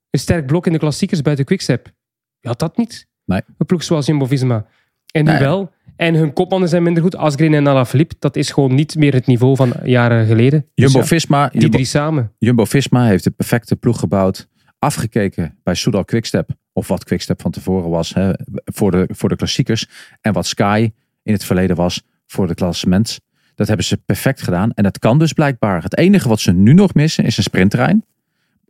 Een 0.10 0.20
sterk 0.20 0.46
blok 0.46 0.66
in 0.66 0.74
de 0.74 0.80
klassiekers 0.80 1.22
buiten 1.22 1.46
Quickstep. 1.46 1.92
Je 2.40 2.48
had 2.48 2.60
dat 2.60 2.78
niet. 2.78 3.08
Nee. 3.26 3.42
Een 3.58 3.66
ploeg 3.66 3.84
zoals 3.84 4.06
Jumbo-Visma. 4.06 4.66
En 5.12 5.26
nu 5.26 5.32
Nee. 5.32 5.40
wel. 5.40 5.72
En 5.96 6.14
hun 6.16 6.34
kopmannen 6.34 6.70
zijn 6.70 6.84
minder 6.84 7.04
goed. 7.04 7.16
Asgreen 7.16 7.54
en 7.54 7.68
Alaphilippe, 7.68 8.16
dat 8.20 8.36
is 8.36 8.52
gewoon 8.52 8.76
niet 8.76 8.96
meer 8.96 9.14
het 9.14 9.26
niveau 9.26 9.56
van 9.56 9.74
jaren 9.84 10.26
geleden. 10.26 10.60
Dus 10.60 10.70
ja, 10.74 10.84
Jumbo-Visma 10.86 11.48
die 11.48 11.70
drie 11.70 11.86
samen. 11.86 12.32
Jumbo-Visma 12.38 13.06
heeft 13.06 13.24
de 13.24 13.32
perfecte 13.32 13.76
ploeg 13.76 14.00
gebouwd. 14.00 14.48
Afgekeken 14.80 15.58
bij 15.64 15.74
Soudal 15.76 16.06
Quickstep. 16.06 16.50
Of 16.74 16.88
wat 16.88 17.04
Quickstep 17.04 17.42
van 17.42 17.52
tevoren 17.52 17.90
was 17.90 18.14
hè, 18.14 18.32
voor, 18.66 18.92
de, 18.92 19.10
voor 19.12 19.30
de 19.30 19.36
klassiekers. 19.36 19.88
En 20.22 20.34
wat 20.34 20.46
Sky 20.46 20.92
in 21.24 21.34
het 21.34 21.44
verleden 21.44 21.76
was 21.76 22.02
voor 22.26 22.48
de 22.48 22.54
klassements. 22.54 23.20
Dat 23.56 23.68
hebben 23.68 23.86
ze 23.86 23.98
perfect 23.98 24.42
gedaan. 24.42 24.72
En 24.74 24.84
dat 24.84 25.00
kan 25.00 25.20
dus 25.20 25.34
blijkbaar. 25.34 25.84
Het 25.84 25.98
enige 25.98 26.28
wat 26.28 26.40
ze 26.40 26.52
nu 26.52 26.74
nog 26.74 26.94
missen 26.94 27.24
is 27.24 27.38
een 27.38 27.44
sprintterrein. 27.44 28.06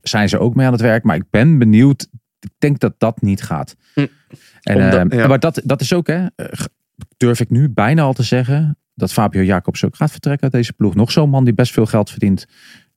Zijn 0.02 0.30
ze 0.30 0.40
ook 0.40 0.56
mee 0.56 0.66
aan 0.66 0.72
het 0.72 0.82
werk. 0.82 1.04
Maar 1.04 1.16
ik 1.16 1.30
ben 1.30 1.58
benieuwd. 1.58 2.08
Ik 2.40 2.52
denk 2.58 2.80
dat 2.80 2.94
dat 2.98 3.22
niet 3.22 3.42
gaat. 3.42 3.76
Hm. 3.94 4.06
En, 4.62 4.76
Omdat- 4.76 5.12
eh, 5.12 5.20
ja. 5.20 5.28
Maar 5.28 5.40
dat, 5.40 5.62
dat 5.64 5.82
is 5.82 5.94
ook, 5.94 6.08
hè, 6.08 6.26
eh, 6.36 6.46
durf 7.18 7.40
ik 7.40 7.50
nu 7.50 7.70
bijna 7.70 8.02
al 8.02 8.14
te 8.14 8.24
zeggen. 8.24 8.78
Dat 8.94 9.14
Fabio 9.14 9.42
Jacobs 9.44 9.86
ook 9.86 9.96
gaat 9.96 10.12
vertrekken 10.12 10.44
uit 10.44 10.52
deze 10.52 10.74
ploeg. 10.74 10.96
Nog 10.96 11.12
zo'n 11.12 11.30
man 11.30 11.44
die 11.44 11.54
best 11.54 11.74
veel 11.74 11.86
geld 11.86 12.10
verdient. 12.10 12.46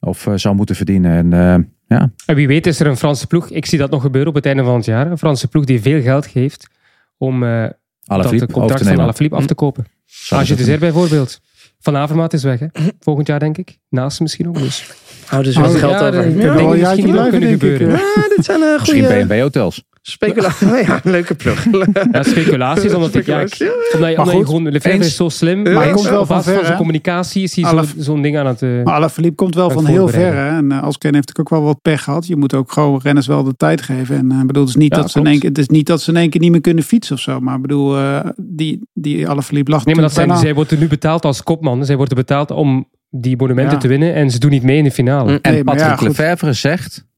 Of 0.00 0.26
eh, 0.26 0.32
zou 0.36 0.54
moeten 0.54 0.76
verdienen. 0.76 1.32
En 1.32 1.32
eh, 1.32 1.64
ja, 1.98 2.10
En 2.26 2.34
wie 2.34 2.46
weet 2.46 2.66
is 2.66 2.80
er 2.80 2.86
een 2.86 2.96
Franse 2.96 3.26
ploeg, 3.26 3.50
ik 3.50 3.66
zie 3.66 3.78
dat 3.78 3.90
nog 3.90 4.02
gebeuren 4.02 4.30
op 4.30 4.36
het 4.36 4.46
einde 4.46 4.64
van 4.64 4.74
het 4.74 4.84
jaar, 4.84 5.10
een 5.10 5.18
Franse 5.18 5.48
ploeg 5.48 5.64
die 5.64 5.80
veel 5.80 6.02
geld 6.02 6.26
geeft 6.26 6.68
om 7.16 7.42
eh, 7.42 7.68
dat 8.02 8.30
het 8.30 8.52
contract 8.52 8.82
van. 8.86 9.00
Alaphilippe 9.00 9.36
af 9.36 9.46
te 9.46 9.54
kopen. 9.54 9.86
Zou 10.04 10.40
Als 10.40 10.48
je 10.48 10.64
Zer 10.64 10.78
bijvoorbeeld. 10.78 11.40
Van 11.80 11.96
Avermaat 11.96 12.32
is 12.32 12.42
weg, 12.42 12.60
hè? 12.60 12.66
volgend 13.00 13.26
jaar 13.26 13.38
denk 13.38 13.58
ik. 13.58 13.78
Naast 13.88 14.20
misschien 14.20 14.48
ook. 14.48 14.58
Dus. 14.58 14.90
Hou 15.26 15.42
dus 15.42 15.56
Oh, 15.56 15.62
wat 15.62 15.72
ja, 15.72 15.78
geld 15.78 15.92
over. 15.94 16.54
wel 16.54 16.72
misschien 16.72 16.78
jaartje 16.78 17.02
ook 17.04 17.10
blijven, 17.10 17.30
kunnen 17.40 17.48
denk 17.58 17.62
ik. 17.62 17.70
gebeuren. 17.70 17.94
eh. 17.98 18.22
Ja, 18.22 18.28
dit 18.36 18.44
zijn 18.44 18.60
uh, 18.60 18.72
Misschien 18.78 19.04
goede... 19.04 19.24
BMW 19.26 19.40
hotels. 19.40 19.84
Speculatie. 20.02 20.66
ja, 20.86 21.00
leuke 21.04 21.34
plug. 21.34 21.66
Ja, 22.12 22.22
speculaties, 22.22 22.94
omdat 22.94 23.14
ik... 23.14 23.26
Ja, 23.26 23.40
ik- 23.40 23.54
Speculatie, 23.54 23.66
ja. 23.66 23.94
omdat 23.94 24.10
je, 24.10 24.16
Maar 24.16 24.24
omdat 24.26 24.26
je 24.26 24.44
goed, 24.44 24.46
gewoon... 24.82 24.92
Eens. 24.94 25.06
is 25.06 25.16
zo 25.16 25.28
slim. 25.28 25.62
Maar 25.62 25.82
hij 25.82 25.92
komt 25.92 26.08
wel 26.08 26.26
van 26.26 26.42
ver, 26.42 26.54
van 26.54 26.64
zijn 26.64 26.76
communicatie 26.76 27.42
is 27.42 27.56
hij 27.56 27.70
zo- 27.70 27.84
zo'n 27.96 28.22
ding 28.22 28.38
aan 28.38 28.46
het... 28.46 28.62
eh, 28.62 28.82
Maar 28.84 28.94
Alaphilippe 28.94 29.36
komt 29.36 29.54
wel 29.54 29.70
van 29.70 29.86
heel 29.86 30.08
ver. 30.08 30.34
Hè? 30.34 30.56
En 30.56 30.64
uh, 30.72 30.82
Alsken 30.82 31.14
heeft 31.14 31.26
natuurlijk 31.28 31.52
ook 31.52 31.58
wel 31.58 31.66
wat 31.66 31.82
pech 31.82 32.02
gehad. 32.04 32.26
Je 32.26 32.36
moet 32.36 32.54
ook 32.54 32.72
gewoon 32.72 33.00
renners 33.02 33.26
wel 33.26 33.42
de 33.44 33.56
tijd 33.56 33.82
geven. 33.82 34.16
En 34.16 34.32
uh, 34.32 34.40
bedoel, 34.44 34.62
het, 34.62 34.70
is 34.70 34.76
niet 34.76 34.94
Ja, 34.94 35.00
dat 35.00 35.10
ze 35.10 35.18
in 35.18 35.26
één 35.26 35.38
keer, 35.38 35.48
het 35.48 35.58
is 35.58 35.68
niet 35.68 35.86
dat 35.86 36.02
ze 36.02 36.10
in 36.10 36.16
één 36.16 36.30
keer 36.30 36.40
niet 36.40 36.50
meer 36.50 36.60
kunnen 36.60 36.84
fietsen 36.84 37.14
of 37.14 37.20
zo. 37.20 37.40
Maar 37.40 37.54
ik 37.56 37.62
bedoel, 37.62 37.98
uh, 37.98 38.20
die, 38.36 38.80
die 38.92 39.28
Alaphilippe 39.28 39.70
lag 39.70 39.84
Nee, 39.84 39.94
maar 39.94 40.04
dat 40.04 40.12
zijn, 40.12 40.36
zij 40.36 40.54
worden 40.54 40.78
nu 40.78 40.86
betaald 40.88 41.24
als 41.24 41.42
kopman. 41.42 41.84
Zij 41.84 41.96
worden 41.96 42.16
betaald 42.16 42.50
om 42.50 42.88
die 43.10 43.36
monumenten 43.36 43.74
Ja. 43.74 43.78
te 43.80 43.88
winnen. 43.88 44.14
En 44.14 44.30
ze 44.30 44.38
doen 44.38 44.50
niet 44.50 44.62
mee 44.62 44.76
in 44.76 44.84
de 44.84 44.90
finale. 44.90 45.38
En 45.42 45.52
Nee, 45.52 45.64
ja, 45.64 45.74
Patrick. 45.74 46.00
Lefevre 46.00 46.52
zegt, 46.52 47.08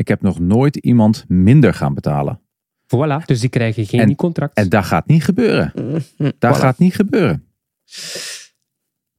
ik 0.00 0.08
heb 0.08 0.22
nog 0.22 0.38
nooit 0.38 0.76
iemand 0.76 1.24
minder 1.28 1.74
gaan 1.74 1.94
betalen. 1.94 2.40
Voilà. 2.86 3.24
Dus 3.24 3.40
die 3.40 3.48
krijgen 3.48 3.86
geen 3.86 4.00
En- 4.00 4.14
contract. 4.14 4.54
En 4.56 4.68
dat 4.68 4.84
gaat 4.84 5.06
niet 5.06 5.24
gebeuren. 5.24 5.72
Dat 6.38 6.56
Voilà. 6.56 6.60
gaat 6.60 6.78
niet 6.78 6.94
gebeuren. 6.94 7.44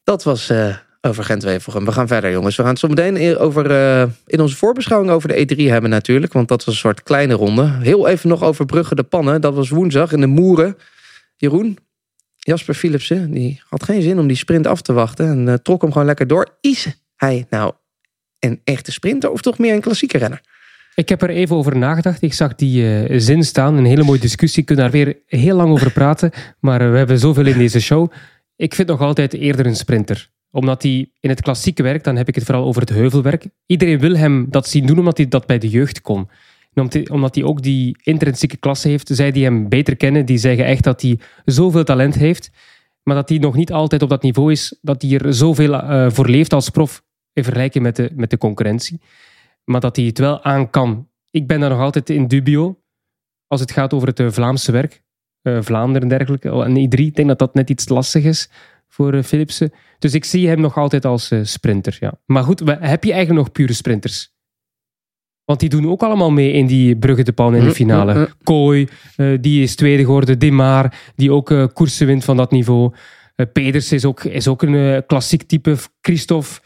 Dat 0.03 0.23
was 0.23 0.49
eh, 0.49 0.75
over 1.01 1.23
Gent-Wevelgem. 1.23 1.85
We 1.85 1.91
gaan 1.91 2.07
verder, 2.07 2.31
jongens. 2.31 2.55
We 2.55 2.61
gaan 2.61 2.71
het 2.71 2.79
zo 2.79 2.87
meteen 2.87 3.17
in- 3.17 3.37
over, 3.37 3.71
eh, 3.71 4.09
in 4.25 4.39
onze 4.41 4.55
voorbeschouwing 4.55 5.11
over 5.11 5.27
de 5.29 5.35
E3 5.55 5.69
hebben 5.69 5.89
natuurlijk. 5.89 6.33
Want 6.33 6.47
dat 6.47 6.63
was 6.65 6.73
een 6.73 6.79
soort 6.79 7.03
kleine 7.03 7.33
ronde. 7.33 7.63
Heel 7.81 8.07
even 8.07 8.29
nog 8.29 8.43
over 8.43 8.65
Brugge 8.65 8.95
de 8.95 9.03
Pannen. 9.03 9.41
Dat 9.41 9.53
was 9.55 9.69
woensdag 9.69 10.11
in 10.11 10.19
de 10.19 10.27
Moeren. 10.27 10.77
Jeroen, 11.37 11.77
Jasper 12.35 12.73
Philipsen, 12.73 13.31
die 13.31 13.61
had 13.69 13.83
geen 13.83 14.01
zin 14.01 14.19
om 14.19 14.27
die 14.27 14.37
sprint 14.37 14.67
af 14.67 14.81
te 14.81 14.93
wachten. 14.93 15.27
En 15.27 15.47
eh, 15.47 15.53
trok 15.53 15.81
hem 15.81 15.91
gewoon 15.91 16.07
lekker 16.07 16.27
door. 16.27 16.57
Is 16.61 16.87
hij 17.15 17.45
nou 17.49 17.73
een 18.39 18.61
echte 18.63 18.91
sprinter 18.91 19.29
of 19.31 19.41
toch 19.41 19.57
meer 19.57 19.73
een 19.73 19.81
klassieke 19.81 20.17
renner? 20.17 20.41
Ik 21.01 21.09
heb 21.09 21.21
er 21.21 21.29
even 21.29 21.55
over 21.55 21.77
nagedacht. 21.77 22.21
Ik 22.21 22.33
zag 22.33 22.55
die 22.55 23.05
eh, 23.05 23.19
zin 23.19 23.43
staan. 23.43 23.77
Een 23.77 23.85
hele 23.85 24.03
mooie 24.03 24.19
discussie. 24.19 24.63
Kan 24.63 24.75
daar 24.75 24.91
weer 24.91 25.17
heel 25.25 25.55
lang 25.55 25.71
over 25.71 25.91
praten. 25.91 26.31
Maar 26.59 26.81
eh, 26.81 26.91
we 26.91 26.97
hebben 26.97 27.19
zoveel 27.19 27.45
in 27.45 27.57
deze 27.57 27.79
show. 27.79 28.11
Ik 28.55 28.75
vind 28.75 28.87
nog 28.87 29.01
altijd 29.01 29.33
eerder 29.33 29.65
een 29.65 29.75
sprinter. 29.75 30.29
Omdat 30.51 30.83
hij 30.83 31.09
in 31.19 31.29
het 31.29 31.41
klassieke 31.41 31.83
werk, 31.83 32.03
dan 32.03 32.15
heb 32.15 32.27
ik 32.27 32.35
het 32.35 32.43
vooral 32.43 32.65
over 32.65 32.81
het 32.81 32.89
heuvelwerk. 32.89 33.47
Iedereen 33.65 33.99
wil 33.99 34.15
hem 34.15 34.45
dat 34.49 34.67
zien 34.67 34.85
doen 34.85 34.99
omdat 34.99 35.17
hij 35.17 35.27
dat 35.27 35.45
bij 35.45 35.57
de 35.57 35.69
jeugd 35.69 36.01
kon. 36.01 36.29
Omdat 37.11 37.35
hij, 37.35 37.43
ook 37.43 37.61
die 37.61 37.97
intrinsieke 38.03 38.57
klasse 38.57 38.87
heeft. 38.87 39.09
Zij 39.13 39.31
die 39.31 39.43
hem 39.43 39.69
beter 39.69 39.95
kennen, 39.95 40.25
die 40.25 40.37
zeggen 40.37 40.65
echt 40.65 40.83
dat 40.83 41.01
hij 41.01 41.19
zoveel 41.45 41.83
talent 41.83 42.15
heeft. 42.15 42.51
Maar 43.03 43.15
dat 43.15 43.29
hij 43.29 43.37
nog 43.37 43.55
niet 43.55 43.71
altijd 43.71 44.01
op 44.01 44.09
dat 44.09 44.23
niveau 44.23 44.51
is. 44.51 44.77
Dat 44.81 45.01
hij 45.01 45.17
er 45.17 45.33
zoveel 45.33 45.73
eh, 45.73 46.09
voor 46.09 46.29
leeft 46.29 46.53
als 46.53 46.69
prof. 46.69 47.03
In 47.33 47.43
vergelijking 47.43 47.83
met 47.83 47.95
de, 47.95 48.11
met 48.15 48.29
de 48.29 48.37
concurrentie 48.37 48.99
maar 49.63 49.79
dat 49.79 49.95
hij 49.95 50.05
het 50.05 50.17
wel 50.17 50.43
aan 50.43 50.69
kan. 50.69 51.09
Ik 51.31 51.47
ben 51.47 51.59
daar 51.59 51.69
nog 51.69 51.79
altijd 51.79 52.09
in 52.09 52.27
dubio 52.27 52.79
als 53.47 53.59
het 53.59 53.71
gaat 53.71 53.93
over 53.93 54.07
het 54.07 54.19
eh, 54.19 54.31
Vlaamse 54.31 54.71
werk. 54.71 55.01
Eh, 55.41 55.57
Vlaanderen 55.61 56.01
en 56.09 56.17
dergelijke. 56.17 56.49
En 56.63 56.75
I3, 56.75 56.99
ik 56.99 57.15
denk 57.15 57.27
dat 57.27 57.39
dat 57.39 57.53
net 57.53 57.69
iets 57.69 57.89
lastig 57.89 58.23
is 58.23 58.49
voor 58.87 59.13
eh, 59.13 59.23
Philipsen. 59.23 59.71
Dus 59.99 60.13
ik 60.13 60.25
zie 60.25 60.47
hem 60.47 60.59
nog 60.61 60.77
altijd 60.77 61.05
als 61.05 61.31
sprinter. 61.43 61.97
Ja. 61.99 62.13
Maar 62.25 62.43
goed, 62.43 62.59
we- 62.59 62.77
heb 62.79 63.03
je 63.03 63.11
eigenlijk 63.13 63.43
nog 63.43 63.51
pure 63.51 63.73
sprinters? 63.73 64.33
Want 65.45 65.59
die 65.59 65.69
doen 65.69 65.89
ook 65.89 66.03
allemaal 66.03 66.31
mee 66.31 66.51
in 66.51 66.65
die 66.67 66.95
Brugge 66.97 67.23
de 67.23 67.31
Pan 67.33 67.53
in 67.55 67.59
de 67.61 67.65
Mm, 67.67 67.73
finale. 67.73 68.13
mm, 68.13 68.19
mm. 68.19 68.27
Kooi, 68.43 68.87
die 69.41 69.63
is 69.63 69.75
tweede 69.75 70.03
geworden. 70.03 70.39
Demar, 70.39 70.93
die 71.15 71.31
ook 71.31 71.69
koersen 71.73 72.07
wint 72.07 72.23
van 72.23 72.37
dat 72.37 72.51
niveau. 72.51 72.93
Eh, 73.35 73.45
Peders 73.53 73.91
is 73.91 74.05
ook, 74.05 74.23
is 74.23 74.47
ook 74.47 74.61
een 74.61 75.05
klassiek 75.05 75.43
type. 75.43 75.75
Christophe. 76.01 76.59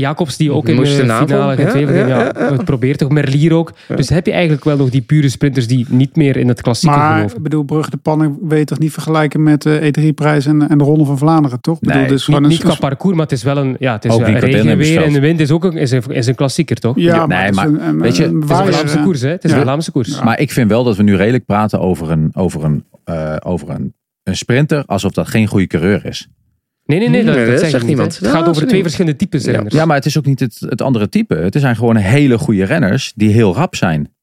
Jacobs, 0.00 0.36
die 0.36 0.52
ook 0.52 0.68
in 0.68 0.76
de 0.76 0.86
finale 0.86 1.56
gaat 1.56 1.72
ja, 1.72 1.78
ja, 1.78 2.06
ja, 2.06 2.06
ja. 2.06 2.52
het 2.52 2.64
probeert 2.64 2.98
toch. 2.98 3.10
Merlier 3.10 3.52
ook. 3.52 3.72
Ja. 3.88 3.96
Dus 3.96 4.08
heb 4.08 4.26
je 4.26 4.32
eigenlijk 4.32 4.64
wel 4.64 4.76
nog 4.76 4.90
die 4.90 5.00
pure 5.00 5.28
sprinters 5.28 5.66
die 5.66 5.86
niet 5.88 6.16
meer 6.16 6.36
in 6.36 6.48
het 6.48 6.62
klassieke 6.62 6.96
Maar 6.96 7.14
geloven. 7.16 7.36
ik 7.36 7.42
bedoel, 7.42 7.62
Brugge 7.62 7.90
de 7.90 7.96
Pannen 7.96 8.38
weet 8.42 8.58
je 8.58 8.64
toch 8.64 8.78
niet 8.78 8.92
vergelijken 8.92 9.42
met 9.42 9.62
de 9.62 9.92
E3-prijs 9.98 10.46
en, 10.46 10.68
en 10.68 10.78
de 10.78 10.84
Ronde 10.84 11.04
van 11.04 11.18
Vlaanderen, 11.18 11.60
toch? 11.60 11.74
Ik 11.74 11.80
bedoel, 11.80 12.02
Nee, 12.02 12.12
is 12.12 12.24
gewoon 12.24 12.42
Niet, 12.42 12.50
een- 12.50 12.56
niet 12.66 12.66
qua 12.76 12.88
parcours, 12.88 13.16
maar 13.16 13.24
het 13.26 13.34
is 13.34 13.42
wel 13.42 13.56
een, 13.56 13.76
ja, 13.78 13.92
het 13.92 14.04
is 14.04 14.10
Ook 14.12 14.20
regen, 14.20 14.76
weer 14.76 15.02
en 15.02 15.12
de 15.12 15.20
wind 15.20 15.40
is 15.40 15.50
ook 15.50 15.64
een, 15.64 15.76
is 15.76 15.90
een, 15.90 16.02
is 16.08 16.26
een 16.26 16.34
klassieker, 16.34 16.76
toch? 16.76 16.96
Ja, 16.96 17.26
Nee, 17.26 17.26
maar, 17.26 17.40
het 17.44 17.50
is 17.50 17.56
maar 17.56 17.66
een, 17.66 17.88
een, 17.88 18.00
weet 18.00 18.16
je, 18.16 18.24
een 18.24 18.40
het 18.40 18.48
Het 18.48 18.50
is 18.50 18.58
een 18.58 18.72
Vlaamse 18.72 18.96
eh, 18.98 19.04
koers, 19.04 19.20
hè? 19.20 19.28
Het 19.28 19.44
is 19.44 19.50
Ja. 19.50 19.56
een 19.56 19.62
Vlaamse 19.62 19.90
koers. 19.90 20.22
Maar 20.22 20.40
ik 20.40 20.50
vind 20.52 20.70
wel 20.70 20.84
dat 20.84 20.96
we 20.96 21.02
nu 21.02 21.16
redelijk 21.16 21.44
praten 21.44 21.80
over 21.80 22.10
een, 22.10 22.30
over 22.34 22.64
een, 22.64 22.84
eh, 23.04 23.36
over 23.44 23.70
een, 23.70 23.94
een 24.22 24.36
sprinter 24.36 24.82
alsof 24.86 25.12
dat 25.12 25.28
geen 25.28 25.46
goede 25.46 25.66
coureur 25.66 26.04
is. 26.06 26.28
Nee, 26.86 26.98
nee, 26.98 27.08
nee, 27.08 27.24
dat, 27.24 27.34
Nee, 27.34 27.44
dat 27.44 27.52
dat 27.52 27.60
zeg 27.60 27.70
zegt 27.70 27.82
niet. 27.82 27.92
niemand. 27.92 28.18
Het 28.18 28.28
gaat 28.28 28.44
Ja, 28.44 28.50
over 28.50 28.66
twee 28.66 28.82
verschillende 28.82 29.16
types 29.16 29.44
Ja. 29.44 29.50
renners. 29.52 29.74
Ja, 29.74 29.84
maar 29.84 29.96
het 29.96 30.06
is 30.06 30.18
ook 30.18 30.26
niet 30.26 30.40
het, 30.40 30.56
het 30.60 30.82
andere 30.82 31.08
type. 31.08 31.34
Het 31.34 31.54
zijn 31.58 31.76
gewoon 31.76 31.96
hele 31.96 32.38
goede 32.38 32.64
renners 32.64 33.12
die 33.16 33.30
heel 33.30 33.54
rap 33.54 33.74
zijn. 33.74 34.14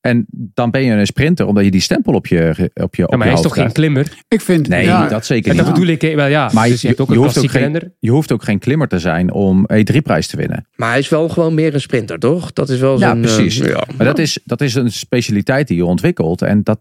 En 0.00 0.26
dan 0.30 0.70
ben 0.70 0.82
je 0.84 0.92
een 0.92 1.06
sprinter 1.06 1.46
omdat 1.46 1.64
je 1.64 1.70
die 1.70 1.80
stempel 1.80 2.12
op 2.14 2.26
je, 2.26 2.70
op 2.74 2.74
je, 2.74 2.84
op 2.84 2.94
Ja, 2.94 3.06
je 3.08 3.16
maar 3.16 3.18
hij 3.18 3.26
is 3.26 3.32
hoofd 3.42 3.42
toch 3.42 3.54
geen 3.64 3.72
klimmer? 3.72 4.12
Ik 4.28 4.40
vind, 4.40 4.68
Nee, 4.68 4.84
ja, 4.84 5.08
dat 5.08 5.26
zeker 5.26 5.50
En 5.50 5.56
niet. 5.56 5.64
dat 5.64 5.74
bedoel 5.74 5.88
ik, 5.88 6.00
hè. 6.02 6.14
wel 6.14 6.26
ja. 6.26 6.50
Maar 6.52 6.68
dus 6.68 6.80
je 6.80 6.86
hebt 6.88 7.00
ook 7.00 7.08
een 7.08 7.14
je 7.14 7.20
hoeft 7.20 7.36
ook 7.36 7.42
klassieke 7.42 7.64
geen- 7.64 7.72
renner. 7.72 7.92
Je 7.98 8.10
hoeft 8.10 8.32
ook 8.32 8.42
geen 8.44 8.58
klimmer 8.58 8.88
te 8.88 8.98
zijn 8.98 9.32
om 9.32 9.66
E3-prijs 9.72 10.26
te 10.26 10.36
winnen. 10.36 10.66
Maar 10.74 10.88
hij 10.90 10.98
is 10.98 11.08
wel 11.08 11.28
gewoon 11.28 11.54
meer 11.54 11.74
een 11.74 11.80
sprinter, 11.80 12.18
toch? 12.18 12.52
Dat 12.52 12.68
is 12.68 12.78
wel 12.80 12.92
Ja, 12.92 12.98
zijn... 12.98 13.24
eh, 13.24 13.34
precies. 13.34 13.56
ja. 13.58 13.84
Maar 13.96 14.06
dat 14.06 14.18
is, 14.18 14.38
dat 14.44 14.60
is 14.60 14.74
een 14.74 14.92
specialiteit 14.92 15.68
die 15.68 15.76
je 15.76 15.84
ontwikkelt. 15.84 16.42
En 16.42 16.62
dat, 16.62 16.80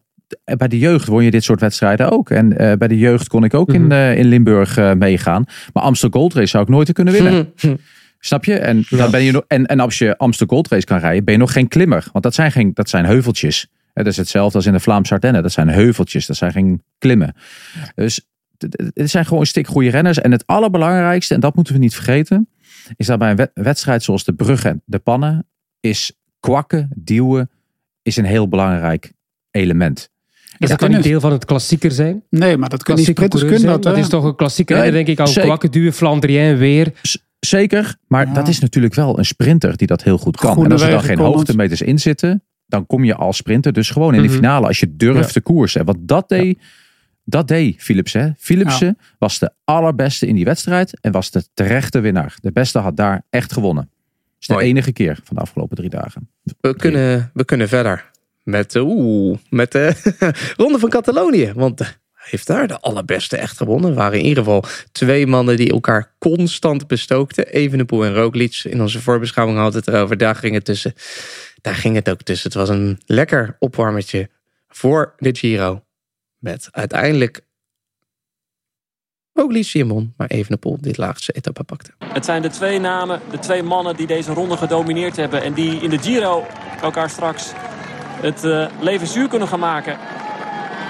bij 0.57 0.67
de 0.67 0.77
jeugd 0.79 1.07
won 1.07 1.23
je 1.23 1.31
dit 1.31 1.43
soort 1.43 1.59
wedstrijden 1.59 2.11
ook. 2.11 2.29
En 2.29 2.57
eh, 2.57 2.77
bij 2.77 2.87
de 2.87 2.97
jeugd 2.97 3.27
kon 3.27 3.43
ik 3.43 3.53
ook 3.53 3.67
Mhm. 3.67 3.83
in, 3.83 3.91
eh, 3.91 4.17
in 4.17 4.25
Limburg 4.25 4.77
eh, 4.77 4.93
meegaan. 4.93 5.43
Maar 5.73 5.83
Amsterdam 5.83 6.19
Gold 6.21 6.33
Race 6.33 6.47
zou 6.47 6.63
ik 6.63 6.69
nooit 6.69 6.91
kunnen 6.93 7.13
winnen. 7.13 7.53
Snap 8.19 8.45
je? 8.45 8.53
En, 8.59 8.83
dan 8.89 9.11
ben 9.11 9.23
je 9.23 9.31
nog, 9.31 9.43
en, 9.47 9.65
en 9.65 9.79
als 9.79 9.97
je 9.97 10.17
Amsterdam 10.17 10.55
Gold 10.57 10.67
Race 10.71 10.85
kan 10.85 10.97
rijden, 10.99 11.23
ben 11.23 11.33
je 11.33 11.39
nog 11.39 11.51
geen 11.51 11.67
klimmer. 11.67 12.07
Want 12.11 12.23
dat 12.23 12.33
zijn, 12.33 12.51
geen, 12.51 12.71
dat 12.73 12.89
zijn 12.89 13.05
heuveltjes. 13.05 13.67
Het 13.93 14.07
is 14.07 14.17
hetzelfde 14.17 14.57
als 14.57 14.65
in 14.65 14.73
de 14.73 14.79
Vlaamse 14.79 15.13
Ardennen. 15.13 15.41
Dat 15.43 15.51
zijn 15.51 15.67
heuveltjes, 15.69 16.25
dat 16.25 16.35
zijn 16.35 16.51
geen 16.51 16.83
klimmen. 16.97 17.35
Dus 17.95 18.21
het- 18.57 18.91
zijn 19.09 19.25
gewoon 19.25 19.45
stik 19.45 19.67
goede 19.67 19.89
renners. 19.89 20.19
En 20.21 20.31
het 20.31 20.47
allerbelangrijkste, 20.47 21.33
en 21.33 21.39
dat 21.39 21.55
moeten 21.55 21.73
we 21.73 21.79
niet 21.79 21.93
vergeten, 21.95 22.49
is 22.95 23.05
dat 23.05 23.19
bij 23.19 23.29
een 23.29 23.35
wed- 23.35 23.51
wedstrijd 23.53 24.03
zoals 24.03 24.23
de 24.23 24.33
Brugge 24.33 24.67
en 24.69 24.81
de 24.85 24.99
Pannen, 24.99 25.47
is 25.79 26.11
kwakken, 26.39 26.89
duwen, 26.95 27.49
is 28.01 28.17
een 28.17 28.25
heel 28.25 28.47
belangrijk 28.47 29.11
element. 29.51 30.10
Is 30.63 30.69
dat 30.69 30.79
dan 30.79 30.89
niet 30.91 31.03
deel 31.03 31.19
van 31.19 31.31
het 31.31 31.45
klassieker 31.45 31.91
zijn? 31.91 32.23
nee, 32.29 32.57
maar 32.57 32.69
dat 32.69 32.83
kunnen 32.83 33.03
Klassieke 33.03 33.11
sprinters 33.37 33.43
kunnen 33.61 33.69
dat, 33.81 33.83
hè? 33.83 33.89
Dat 33.91 33.99
is 33.99 34.09
toch 34.09 34.23
een 34.23 34.35
klassieker 34.35 34.77
Nee, 34.77 34.91
denk 34.91 35.07
ik, 35.07 35.19
aan 35.19 35.27
zeker. 35.27 35.43
kwakken, 35.43 35.71
duwen, 35.71 35.93
Flandrien, 35.93 36.57
weer. 36.57 36.93
Zeker, 37.39 37.95
maar 38.07 38.27
Ja. 38.27 38.33
dat 38.33 38.47
is 38.47 38.59
natuurlijk 38.59 38.93
wel 38.95 39.17
een 39.17 39.25
sprinter 39.25 39.77
die 39.77 39.87
dat 39.87 40.03
heel 40.03 40.17
goed 40.17 40.37
kan. 40.37 40.65
En 40.65 40.71
als 40.71 40.81
er 40.81 40.89
dan 40.91 41.03
geen 41.03 41.19
hoogtemeters 41.19 41.81
in 41.81 41.99
zitten, 41.99 42.43
dan 42.65 42.85
kom 42.85 43.03
je 43.03 43.15
als 43.15 43.37
sprinter 43.37 43.73
dus 43.73 43.89
gewoon 43.89 44.13
in 44.13 44.19
Mhm. 44.19 44.29
de 44.29 44.35
finale 44.35 44.67
als 44.67 44.79
je 44.79 44.95
durft 44.95 45.25
Ja. 45.25 45.31
te 45.33 45.41
koersen. 45.41 45.85
Want 45.85 45.97
dat 46.01 46.29
deed, 46.29 46.59
dat 47.25 47.47
deed 47.47 47.75
Philipsen. 47.83 48.21
hè. 48.21 48.29
Philipsen 48.37 48.97
was 49.17 49.39
de 49.39 49.51
allerbeste 49.63 50.27
in 50.27 50.35
die 50.35 50.45
wedstrijd 50.45 50.99
en 51.01 51.11
was 51.11 51.31
de 51.31 51.43
terechte 51.53 51.99
winnaar. 51.99 52.35
De 52.41 52.51
beste 52.51 52.79
had 52.79 52.97
daar 52.97 53.25
echt 53.29 53.53
gewonnen. 53.53 53.83
Dat 53.83 54.39
is 54.39 54.47
de 54.47 54.53
Mooi. 54.53 54.65
enige 54.65 54.91
keer 54.93 55.19
van 55.23 55.35
de 55.35 55.41
afgelopen 55.41 55.75
drie 55.77 55.89
dagen. 55.89 56.29
We 56.61 56.75
kunnen, 56.75 57.31
we 57.33 57.45
kunnen 57.45 57.67
verder 57.67 58.10
met, 58.43 58.75
eh, 58.75 59.33
met 59.49 59.71
de 59.71 60.13
Ronde 60.57 60.79
van 60.79 60.89
Catalonië. 60.89 61.51
Want 61.55 61.81
eh, 61.81 61.87
heeft 62.13 62.47
daar 62.47 62.67
de 62.67 62.79
allerbeste 62.79 63.37
echt 63.37 63.57
gewonnen. 63.57 63.89
Er 63.89 63.95
waren 63.95 64.19
in 64.19 64.25
ieder 64.25 64.43
geval 64.43 64.63
twee 64.91 65.27
mannen 65.27 65.57
die 65.57 65.71
elkaar 65.71 66.15
constant 66.19 66.87
bestookten. 66.87 67.47
Evenepoel 67.47 68.05
en 68.05 68.13
Roglic. 68.13 68.61
In 68.63 68.81
onze 68.81 69.01
voorbeschouwing 69.01 69.57
hadden 69.57 69.79
het 69.79 69.93
erover. 69.93 70.17
Daar 70.17 70.35
ging 70.35 70.53
het 70.53 70.65
tussen. 70.65 70.93
Daar 71.61 71.75
ging 71.75 71.95
het 71.95 72.09
ook 72.09 72.21
tussen. 72.21 72.49
Het 72.49 72.57
was 72.57 72.69
een 72.69 72.99
lekker 73.05 73.55
opwarmertje 73.59 74.29
voor 74.67 75.13
de 75.17 75.35
Giro. 75.35 75.83
Met 76.37 76.67
uiteindelijk 76.71 77.41
Roglic 79.33 79.63
Simon, 79.65 80.13
maar 80.17 80.27
Evenepoel 80.27 80.77
dit 80.81 80.97
laagste 80.97 81.31
etappe 81.31 81.63
pakte. 81.63 81.91
Het 82.13 82.25
zijn 82.25 82.41
de 82.41 82.49
twee 82.49 82.79
namen, 82.79 83.21
de 83.31 83.39
twee 83.39 83.63
mannen 83.63 83.95
die 83.95 84.07
deze 84.07 84.33
ronde 84.33 84.57
gedomineerd 84.57 85.15
hebben. 85.15 85.41
En 85.41 85.53
die 85.53 85.81
in 85.81 85.89
de 85.89 85.97
Giro 85.99 86.45
elkaar 86.81 87.09
straks 87.09 87.51
het 88.21 88.43
eh, 88.43 88.65
leven 88.79 89.07
zuur 89.07 89.27
kunnen 89.27 89.47
gaan 89.47 89.59
maken. 89.59 89.97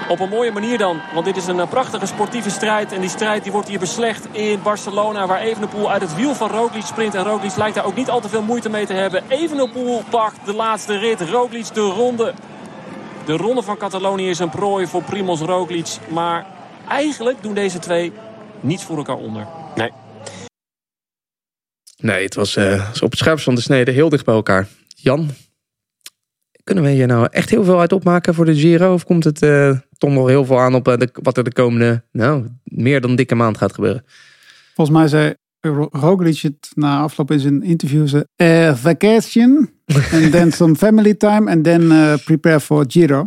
Op 0.08 0.20
een 0.20 0.28
mooie 0.28 0.52
manier 0.52 0.78
dan. 0.78 1.00
Want 1.14 1.24
dit 1.24 1.36
is 1.36 1.46
een 1.46 1.60
eh, 1.60 1.68
prachtige 1.68 2.06
sportieve 2.06 2.50
strijd. 2.50 2.92
En 2.92 3.00
die 3.00 3.10
strijd 3.10 3.42
die 3.42 3.52
wordt 3.52 3.68
hier 3.68 3.78
beslecht 3.78 4.26
in 4.32 4.62
Barcelona. 4.62 5.26
Waar 5.26 5.40
Evenepoel 5.40 5.90
uit 5.90 6.02
het 6.02 6.16
wiel 6.16 6.34
van 6.34 6.50
Roglic 6.50 6.84
sprint. 6.84 7.14
En 7.14 7.24
Roglic 7.24 7.56
lijkt 7.56 7.74
daar 7.74 7.84
ook 7.84 7.96
niet 7.96 8.10
al 8.10 8.20
te 8.20 8.28
veel 8.28 8.42
moeite 8.42 8.68
mee 8.68 8.86
te 8.86 8.92
hebben. 8.92 9.22
Evenepoel 9.28 10.02
pakt 10.10 10.46
de 10.46 10.54
laatste 10.54 10.98
rit. 10.98 11.20
Roglic 11.20 11.74
de 11.74 11.80
ronde. 11.80 12.34
De 13.24 13.36
ronde 13.36 13.62
van 13.62 13.76
Catalonië 13.76 14.28
is 14.28 14.38
een 14.38 14.50
prooi 14.50 14.86
voor 14.86 15.02
Primoz 15.02 15.40
Roglic. 15.40 15.98
Maar 16.08 16.46
eigenlijk 16.88 17.42
doen 17.42 17.54
deze 17.54 17.78
twee 17.78 18.12
niets 18.60 18.84
voor 18.84 18.96
elkaar 18.96 19.16
onder. 19.16 19.46
Nee, 22.02 22.24
het 22.24 22.34
was 22.34 22.56
eh, 22.56 22.90
op 23.00 23.10
het 23.10 23.18
scherpst 23.18 23.44
van 23.44 23.54
de 23.54 23.60
snede 23.60 23.90
heel 23.90 24.08
dicht 24.08 24.24
bij 24.24 24.34
elkaar. 24.34 24.68
Jan, 24.88 25.30
kunnen 26.64 26.84
we 26.84 26.90
hier 26.90 27.06
nou 27.06 27.26
echt 27.30 27.50
heel 27.50 27.64
veel 27.64 27.80
uit 27.80 27.92
opmaken 27.92 28.34
voor 28.34 28.44
de 28.44 28.56
Giro? 28.56 28.92
Of 28.92 29.04
komt 29.04 29.24
het 29.24 29.42
eh, 29.42 29.78
toch 29.98 30.10
nog 30.10 30.28
heel 30.28 30.44
veel 30.44 30.60
aan 30.60 30.74
op 30.74 30.88
eh, 30.88 31.06
wat 31.12 31.36
er 31.36 31.44
de 31.44 31.52
komende, 31.52 32.04
nou, 32.12 32.46
meer 32.64 33.00
dan 33.00 33.16
dikke 33.16 33.34
maand 33.34 33.58
gaat 33.58 33.74
gebeuren? 33.74 34.04
Volgens 34.74 34.96
mij 34.96 35.08
zei 35.08 35.34
Ro- 35.60 35.88
Roglic 35.90 36.38
het 36.38 36.70
na 36.74 37.00
afloop 37.00 37.30
in 37.30 37.40
zijn 37.40 37.62
interview. 37.62 38.08
Ze, 38.08 38.28
eh, 38.36 38.74
vacation. 38.76 39.70
En 40.10 40.30
then 40.30 40.52
some 40.52 40.74
family 40.76 41.14
time. 41.14 41.50
En 41.50 41.62
then 41.62 41.88
prepare 42.24 42.60
for 42.60 42.84
Giro. 42.88 43.26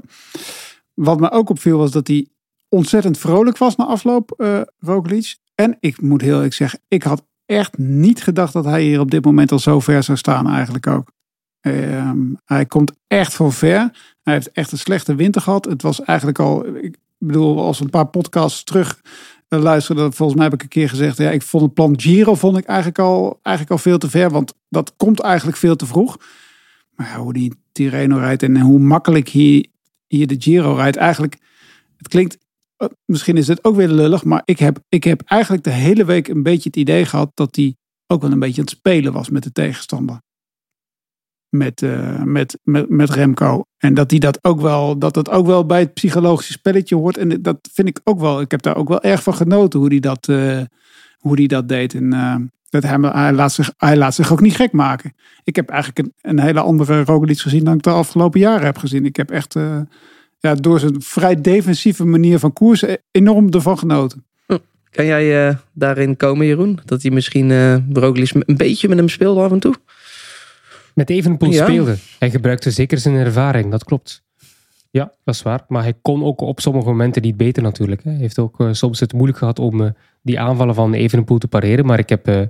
Wat 0.93 1.19
me 1.19 1.31
ook 1.31 1.49
opviel 1.49 1.77
was 1.77 1.91
dat 1.91 2.07
hij 2.07 2.27
ontzettend 2.69 3.17
vrolijk 3.17 3.57
was 3.57 3.75
na 3.75 3.85
afloop, 3.85 4.33
uh, 4.37 4.61
Roglic. 4.79 5.35
En 5.55 5.77
ik 5.79 6.01
moet 6.01 6.21
heel 6.21 6.35
eerlijk 6.35 6.53
zeggen, 6.53 6.79
ik 6.87 7.03
had 7.03 7.25
echt 7.45 7.77
niet 7.77 8.23
gedacht 8.23 8.53
dat 8.53 8.65
hij 8.65 8.81
hier 8.83 8.99
op 8.99 9.11
dit 9.11 9.25
moment 9.25 9.51
al 9.51 9.59
zo 9.59 9.79
ver 9.79 10.03
zou 10.03 10.17
staan 10.17 10.49
eigenlijk 10.49 10.87
ook. 10.87 11.11
Ehm, 11.65 12.33
hij 12.45 12.65
komt 12.65 12.91
echt 13.07 13.33
van 13.33 13.53
ver. 13.53 13.79
Hij 14.23 14.33
heeft 14.33 14.51
echt 14.51 14.71
een 14.71 14.77
slechte 14.77 15.15
winter 15.15 15.41
gehad. 15.41 15.65
Het 15.65 15.81
was 15.81 16.03
eigenlijk 16.03 16.39
al, 16.39 16.65
ik 16.75 16.97
bedoel, 17.17 17.63
als 17.63 17.79
een 17.79 17.89
paar 17.89 18.07
podcasts 18.07 18.63
terug 18.63 19.01
uh, 19.49 19.59
luisteren, 19.59 20.13
volgens 20.13 20.37
mij 20.37 20.47
heb 20.47 20.53
ik 20.53 20.63
een 20.63 20.69
keer 20.69 20.89
gezegd, 20.89 21.17
ja, 21.17 21.31
ik 21.31 21.41
vond 21.41 21.63
het 21.63 21.73
plan 21.73 21.99
Giro 21.99 22.35
vond 22.35 22.57
ik 22.57 22.65
eigenlijk 22.65 22.99
al, 22.99 23.39
eigenlijk 23.41 23.75
al 23.75 23.81
veel 23.81 23.97
te 23.97 24.09
ver, 24.09 24.29
want 24.29 24.53
dat 24.69 24.93
komt 24.97 25.19
eigenlijk 25.19 25.57
veel 25.57 25.75
te 25.75 25.85
vroeg. 25.85 26.17
Maar 26.95 27.07
ja, 27.07 27.17
hoe 27.17 27.33
die 27.33 27.53
Tirreno 27.71 28.17
rijdt 28.17 28.43
en 28.43 28.59
hoe 28.59 28.79
makkelijk 28.79 29.29
hier, 29.29 29.65
hier 30.07 30.27
de 30.27 30.35
Giro 30.39 30.73
rijdt, 30.73 30.97
eigenlijk, 30.97 31.37
het 31.97 32.07
klinkt, 32.07 32.37
uh, 32.77 32.87
misschien 33.05 33.37
is 33.37 33.47
het 33.47 33.63
ook 33.63 33.75
weer 33.75 33.89
lullig, 33.89 34.23
maar 34.23 34.41
ik 34.45 34.59
heb, 34.59 34.79
ik 34.89 35.03
heb 35.03 35.21
eigenlijk 35.25 35.63
de 35.63 35.71
hele 35.71 36.05
week 36.05 36.27
een 36.27 36.43
beetje 36.43 36.69
het 36.69 36.77
idee 36.77 37.05
gehad 37.05 37.31
dat 37.33 37.55
hij 37.55 37.75
ook 38.07 38.21
wel 38.21 38.31
een 38.31 38.39
beetje 38.39 38.61
aan 38.61 38.67
het 38.67 38.77
spelen 38.77 39.13
was 39.13 39.29
met 39.29 39.43
de 39.43 39.51
tegenstander 39.51 40.23
met, 41.57 41.81
uh, 41.81 42.23
met, 42.23 42.57
met, 42.63 42.89
met 42.89 43.09
Remco. 43.09 43.65
En 43.77 43.93
dat 43.93 44.11
hij 44.11 44.19
dat 44.19 44.39
ook 44.41 44.61
wel, 44.61 44.97
dat 44.97 45.15
het 45.15 45.29
ook 45.29 45.45
wel 45.45 45.65
bij 45.65 45.79
het 45.79 45.93
psychologische 45.93 46.51
spelletje 46.51 46.95
hoort. 46.95 47.17
En 47.17 47.41
dat 47.41 47.69
vind 47.73 47.87
ik 47.87 47.99
ook 48.03 48.19
wel. 48.19 48.41
Ik 48.41 48.51
heb 48.51 48.61
daar 48.61 48.75
ook 48.75 48.87
wel 48.87 49.01
erg 49.01 49.23
van 49.23 49.33
genoten 49.33 49.79
hoe 49.79 49.89
hij 49.89 49.99
dat, 49.99 50.27
uh, 50.27 50.61
hoe 51.17 51.35
die 51.35 51.47
dat 51.47 51.67
deed. 51.67 51.93
En 51.93 52.13
uh, 52.13 52.35
dat 52.69 52.83
hij, 52.83 52.97
hij, 52.99 53.33
laat 53.33 53.51
zich, 53.51 53.73
hij 53.77 53.97
laat 53.97 54.15
zich 54.15 54.31
ook 54.31 54.41
niet 54.41 54.55
gek 54.55 54.71
maken. 54.71 55.13
Ik 55.43 55.55
heb 55.55 55.69
eigenlijk 55.69 55.99
een, 55.99 56.13
een 56.21 56.39
hele 56.39 56.59
andere 56.59 57.03
Roglic 57.03 57.39
gezien 57.39 57.63
dan 57.63 57.75
ik 57.75 57.83
de 57.83 57.89
afgelopen 57.89 58.39
jaren 58.39 58.65
heb 58.65 58.77
gezien. 58.77 59.05
Ik 59.05 59.15
heb 59.15 59.31
echt 59.31 59.55
ja, 60.39 60.55
door 60.55 60.79
zijn 60.79 61.01
vrij 61.01 61.41
defensieve 61.41 62.05
manier 62.05 62.39
van 62.39 62.53
koersen 62.53 62.97
enorm 63.11 63.49
ervan 63.49 63.77
genoten. 63.77 64.25
Hm. 64.47 64.57
Kan 64.91 65.05
jij 65.05 65.57
daarin 65.73 66.17
komen, 66.17 66.45
Jeroen? 66.45 66.79
Dat 66.85 67.01
hij 67.01 67.11
misschien 67.11 67.51
Roglic 67.93 68.31
een 68.33 68.57
beetje 68.57 68.87
met 68.87 68.97
hem 68.97 69.09
speelde 69.09 69.41
af 69.41 69.51
en 69.51 69.59
toe? 69.59 69.75
Met 70.95 71.09
Evenpoel 71.09 71.51
ja. 71.51 71.63
speelde. 71.63 71.97
Hij 72.19 72.29
gebruikte 72.29 72.71
zeker 72.71 72.97
zijn 72.97 73.15
ervaring, 73.15 73.71
dat 73.71 73.83
klopt. 73.83 74.23
Ja, 74.91 75.11
dat 75.23 75.35
is 75.35 75.41
waar. 75.41 75.65
Maar 75.67 75.83
hij 75.83 75.93
kon 76.01 76.23
ook 76.23 76.41
op 76.41 76.59
sommige 76.59 76.87
momenten 76.87 77.21
niet 77.21 77.37
beter 77.37 77.63
natuurlijk. 77.63 78.03
Hij 78.03 78.13
heeft 78.13 78.39
ook 78.39 78.59
uh, 78.59 78.67
soms 78.71 78.99
het 78.99 79.13
moeilijk 79.13 79.37
gehad 79.37 79.59
om 79.59 79.81
uh, 79.81 79.89
die 80.21 80.39
aanvallen 80.39 80.75
van 80.75 80.93
Evenepoel 80.93 81.37
te 81.37 81.47
pareren. 81.47 81.85
Maar 81.85 81.99
ik 81.99 82.09
heb 82.09 82.29
uh, 82.29 82.41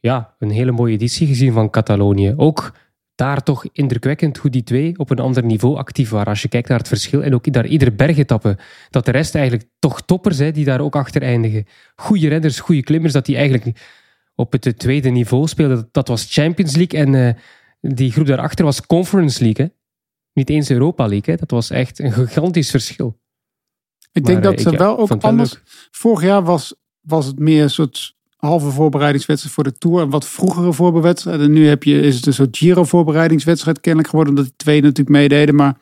ja, 0.00 0.34
een 0.38 0.50
hele 0.50 0.72
mooie 0.72 0.92
editie 0.92 1.26
gezien 1.26 1.52
van 1.52 1.70
Catalonië. 1.70 2.34
Ook 2.36 2.72
daar 3.14 3.42
toch 3.42 3.66
indrukwekkend 3.72 4.36
hoe 4.36 4.50
die 4.50 4.62
twee 4.62 4.98
op 4.98 5.10
een 5.10 5.18
ander 5.18 5.44
niveau 5.44 5.76
actief 5.76 6.10
waren. 6.10 6.28
Als 6.28 6.42
je 6.42 6.48
kijkt 6.48 6.68
naar 6.68 6.78
het 6.78 6.88
verschil. 6.88 7.22
En 7.22 7.34
ook 7.34 7.52
daar 7.52 7.66
iedere 7.66 7.92
bergetappe. 7.92 8.58
Dat 8.90 9.04
de 9.04 9.10
rest 9.10 9.34
eigenlijk 9.34 9.68
toch 9.78 10.02
toppers 10.02 10.36
zijn 10.36 10.52
die 10.52 10.64
daar 10.64 10.80
ook 10.80 10.96
achter 10.96 11.22
eindigen. 11.22 11.66
Goede 11.96 12.28
redders, 12.28 12.60
goede 12.60 12.82
klimmers. 12.82 13.12
Dat 13.12 13.26
die 13.26 13.36
eigenlijk 13.36 13.80
op 14.34 14.52
het 14.52 14.78
tweede 14.78 15.10
niveau 15.10 15.46
speelden. 15.46 15.88
Dat 15.92 16.08
was 16.08 16.32
Champions 16.32 16.76
League. 16.76 17.00
En 17.00 17.36
die 17.80 18.12
groep 18.12 18.26
daarachter 18.26 18.64
was 18.64 18.86
Conference 18.86 19.42
League. 19.42 19.66
Hè? 19.66 19.72
Niet 20.32 20.50
eens 20.50 20.70
Europa 20.70 21.06
League. 21.06 21.34
Hè? 21.34 21.40
Dat 21.40 21.50
was 21.50 21.70
echt 21.70 21.98
een 21.98 22.12
gigantisch 22.12 22.70
verschil. 22.70 23.20
Ik 24.12 24.24
denk 24.24 24.42
dat 24.42 24.60
ze 24.60 24.70
wel 24.70 24.98
ook 24.98 25.12
anders. 25.12 25.60
Vorig 25.90 26.22
jaar 26.22 26.42
was, 26.42 26.74
was 27.00 27.26
het 27.26 27.38
meer 27.38 27.62
een 27.62 27.70
soort 27.70 28.16
halve 28.36 28.70
voorbereidingswedstrijd 28.70 29.54
voor 29.54 29.64
de 29.64 29.72
Tour. 29.72 30.02
Een 30.02 30.10
wat 30.10 30.26
vroegere 30.26 30.72
voorbereidingswedstrijd. 30.72 31.40
En 31.40 31.52
nu 31.52 31.68
heb 31.68 31.82
je, 31.82 32.00
is 32.00 32.16
het 32.16 32.26
een 32.26 32.34
soort 32.34 32.56
Giro 32.56 32.84
voorbereidingswedstrijd 32.84 33.80
kennelijk 33.80 34.08
geworden. 34.08 34.34
Omdat 34.34 34.48
die 34.48 34.58
twee 34.64 34.80
natuurlijk 34.80 35.16
meededen. 35.16 35.54
Maar 35.54 35.76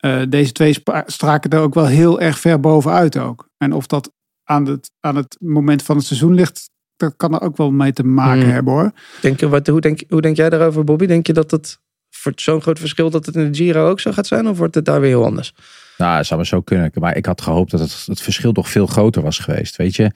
uh, 0.00 0.22
deze 0.28 0.52
twee 0.52 0.82
straken 1.06 1.50
er 1.50 1.60
ook 1.60 1.74
wel 1.74 1.86
heel 1.86 2.20
erg 2.20 2.38
ver 2.38 2.60
bovenuit 2.60 3.18
ook. 3.18 3.48
En 3.56 3.72
of 3.72 3.86
dat 3.86 4.12
aan 4.44 4.66
het, 4.66 4.90
aan 5.00 5.16
het 5.16 5.36
moment 5.40 5.82
van 5.82 5.96
het 5.96 6.06
seizoen 6.06 6.34
ligt, 6.34 6.70
kan 7.16 7.34
er 7.34 7.40
ook 7.40 7.56
wel 7.56 7.70
mee 7.70 7.92
te 7.92 8.04
maken 8.04 8.42
hmm. 8.42 8.50
hebben 8.50 8.72
hoor. 8.72 8.92
Denk 9.20 9.40
je, 9.40 9.48
wat, 9.48 9.66
hoe, 9.66 9.80
denk, 9.80 10.02
hoe 10.08 10.20
denk 10.20 10.36
jij 10.36 10.50
daarover, 10.50 10.84
Bobby? 10.84 11.06
Denk 11.06 11.26
je 11.26 11.32
dat 11.32 11.50
het 11.50 11.78
voor 12.10 12.32
zo'n 12.36 12.62
groot 12.62 12.78
verschil 12.78 13.10
dat 13.10 13.26
het 13.26 13.34
in 13.34 13.52
de 13.52 13.58
Giro 13.58 13.88
ook 13.88 14.00
zo 14.00 14.12
gaat 14.12 14.26
zijn? 14.26 14.48
Of 14.48 14.58
wordt 14.58 14.74
het 14.74 14.84
daar 14.84 15.00
weer 15.00 15.10
heel 15.10 15.24
anders? 15.24 15.54
Nou, 15.98 16.16
het 16.16 16.26
zou 16.26 16.38
maar 16.38 16.48
zo 16.48 16.60
kunnen. 16.60 16.90
Maar 16.94 17.16
ik 17.16 17.26
had 17.26 17.40
gehoopt 17.40 17.70
dat 17.70 17.80
het, 17.80 18.04
het 18.06 18.20
verschil 18.20 18.52
toch 18.52 18.68
veel 18.68 18.86
groter 18.86 19.22
was 19.22 19.38
geweest. 19.38 19.76
Weet 19.76 19.96
je, 19.96 20.10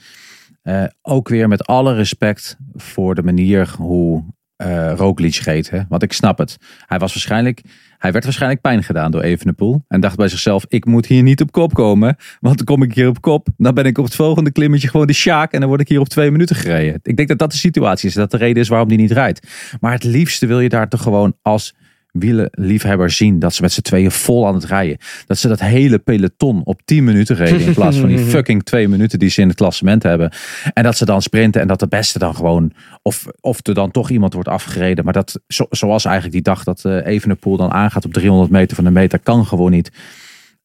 uh, 0.63 0.85
ook 1.03 1.29
weer 1.29 1.49
met 1.49 1.67
alle 1.67 1.95
respect 1.95 2.57
voor 2.75 3.15
de 3.15 3.23
manier 3.23 3.75
hoe 3.79 4.25
uh, 4.67 4.93
Roglic. 4.97 5.35
Hè? 5.35 5.81
Want 5.89 6.03
ik 6.03 6.13
snap 6.13 6.39
het. 6.39 6.57
Hij 6.87 6.99
was 6.99 7.13
waarschijnlijk 7.13 7.63
hij 8.03 8.13
werd 8.13 8.25
waarschijnlijk 8.25 8.61
pijn 8.61 8.83
gedaan 8.83 9.11
door 9.11 9.23
Evenepoel. 9.23 9.85
En 9.89 10.01
dacht 10.01 10.17
bij 10.17 10.29
zichzelf, 10.29 10.65
ik 10.69 10.85
moet 10.85 11.07
hier 11.07 11.23
niet 11.23 11.41
op 11.41 11.53
kop 11.53 11.75
komen. 11.75 12.17
Want 12.41 12.57
dan 12.57 12.67
kom 12.67 12.83
ik 12.83 12.95
hier 12.95 13.09
op 13.09 13.21
kop. 13.21 13.49
Dan 13.57 13.75
ben 13.75 13.85
ik 13.85 13.99
op 13.99 14.05
het 14.05 14.15
volgende 14.15 14.53
klimmetje 14.53 14.89
gewoon 14.89 15.07
de 15.07 15.13
sjaak. 15.13 15.53
En 15.53 15.61
dan 15.61 15.69
word 15.69 15.81
ik 15.81 15.89
hier 15.89 16.01
op 16.01 16.09
twee 16.09 16.31
minuten 16.31 16.57
gereden. 16.57 17.01
Ik 17.03 17.17
denk 17.17 17.29
dat 17.29 17.39
dat 17.39 17.51
de 17.51 17.57
situatie 17.57 18.09
is. 18.09 18.15
Dat 18.15 18.31
de 18.31 18.37
reden 18.37 18.63
is 18.63 18.69
waarom 18.69 18.89
die 18.89 18.99
niet 18.99 19.11
rijdt. 19.11 19.47
Maar 19.81 19.93
het 19.93 20.05
liefste 20.05 20.47
wil 20.47 20.61
je 20.61 20.69
daar 20.69 20.89
toch 20.89 21.03
gewoon 21.03 21.37
als 21.43 21.75
wielenliefhebbers 22.13 23.17
zien 23.17 23.39
dat 23.39 23.55
ze 23.55 23.63
met 23.63 23.73
z'n 23.73 23.81
tweeën 23.81 24.11
vol 24.11 24.47
aan 24.47 24.55
het 24.55 24.65
rijden. 24.65 24.97
Dat 25.27 25.39
ze 25.39 25.49
dat 25.49 25.61
hele 25.61 25.99
peloton 25.99 26.61
op 26.65 26.83
10 26.85 27.05
minuten 27.05 27.37
reden 27.37 27.61
in 27.61 27.75
plaats 27.75 27.97
van 27.97 28.09
die 28.09 28.19
fucking 28.35 28.63
twee 28.63 28.89
minuten 28.89 29.19
die 29.19 29.29
ze 29.29 29.41
in 29.41 29.49
het 29.49 29.57
klassement 29.57 30.03
hebben. 30.03 30.33
En 30.73 30.83
dat 30.83 30.97
ze 30.97 31.05
dan 31.05 31.23
sprinten 31.23 31.61
en 31.61 31.69
dat 31.69 31.81
de 31.81 31.89
beste 31.89 32.19
dan 32.19 32.35
gewoon, 32.35 32.73
of, 33.03 33.27
of 33.41 33.67
er 33.67 33.75
dan 33.75 33.91
toch 33.91 34.11
iemand 34.11 34.33
wordt 34.33 34.49
afgereden. 34.49 35.05
Maar 35.05 35.13
dat, 35.13 35.41
zo, 35.47 35.67
zoals 35.71 36.05
eigenlijk 36.05 36.35
die 36.35 36.55
dag 36.55 36.65
dat 36.65 36.85
uh, 36.87 37.07
Evenepoel 37.07 37.57
dan 37.57 37.73
aangaat 37.73 38.05
op 38.05 38.13
300 38.13 38.51
meter 38.51 38.77
van 38.77 38.85
de 38.85 38.91
meter, 38.91 39.19
kan 39.19 39.47
gewoon 39.47 39.71
niet. 39.71 39.91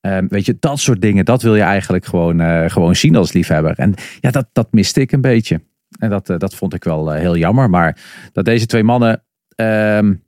Um, 0.01 0.27
weet 0.27 0.45
je, 0.45 0.57
dat 0.59 0.79
soort 0.79 1.01
dingen, 1.01 1.25
dat 1.25 1.41
wil 1.41 1.55
je 1.55 1.61
eigenlijk 1.61 2.05
gewoon, 2.05 2.41
uh, 2.41 2.69
gewoon 2.69 2.95
zien 2.95 3.15
als 3.15 3.33
liefhebber. 3.33 3.73
En 3.77 3.93
ja, 4.19 4.31
dat, 4.31 4.47
dat 4.53 4.67
miste 4.71 5.01
ik 5.01 5.11
een 5.11 5.21
beetje. 5.21 5.61
En 5.99 6.09
dat, 6.09 6.29
uh, 6.29 6.37
dat 6.37 6.55
vond 6.55 6.73
ik 6.73 6.83
wel 6.83 7.11
heel 7.11 7.37
jammer. 7.37 7.69
Maar 7.69 7.97
dat 8.31 8.45
deze 8.45 8.65
twee 8.65 8.83
mannen... 8.83 9.23
Um, 9.55 10.25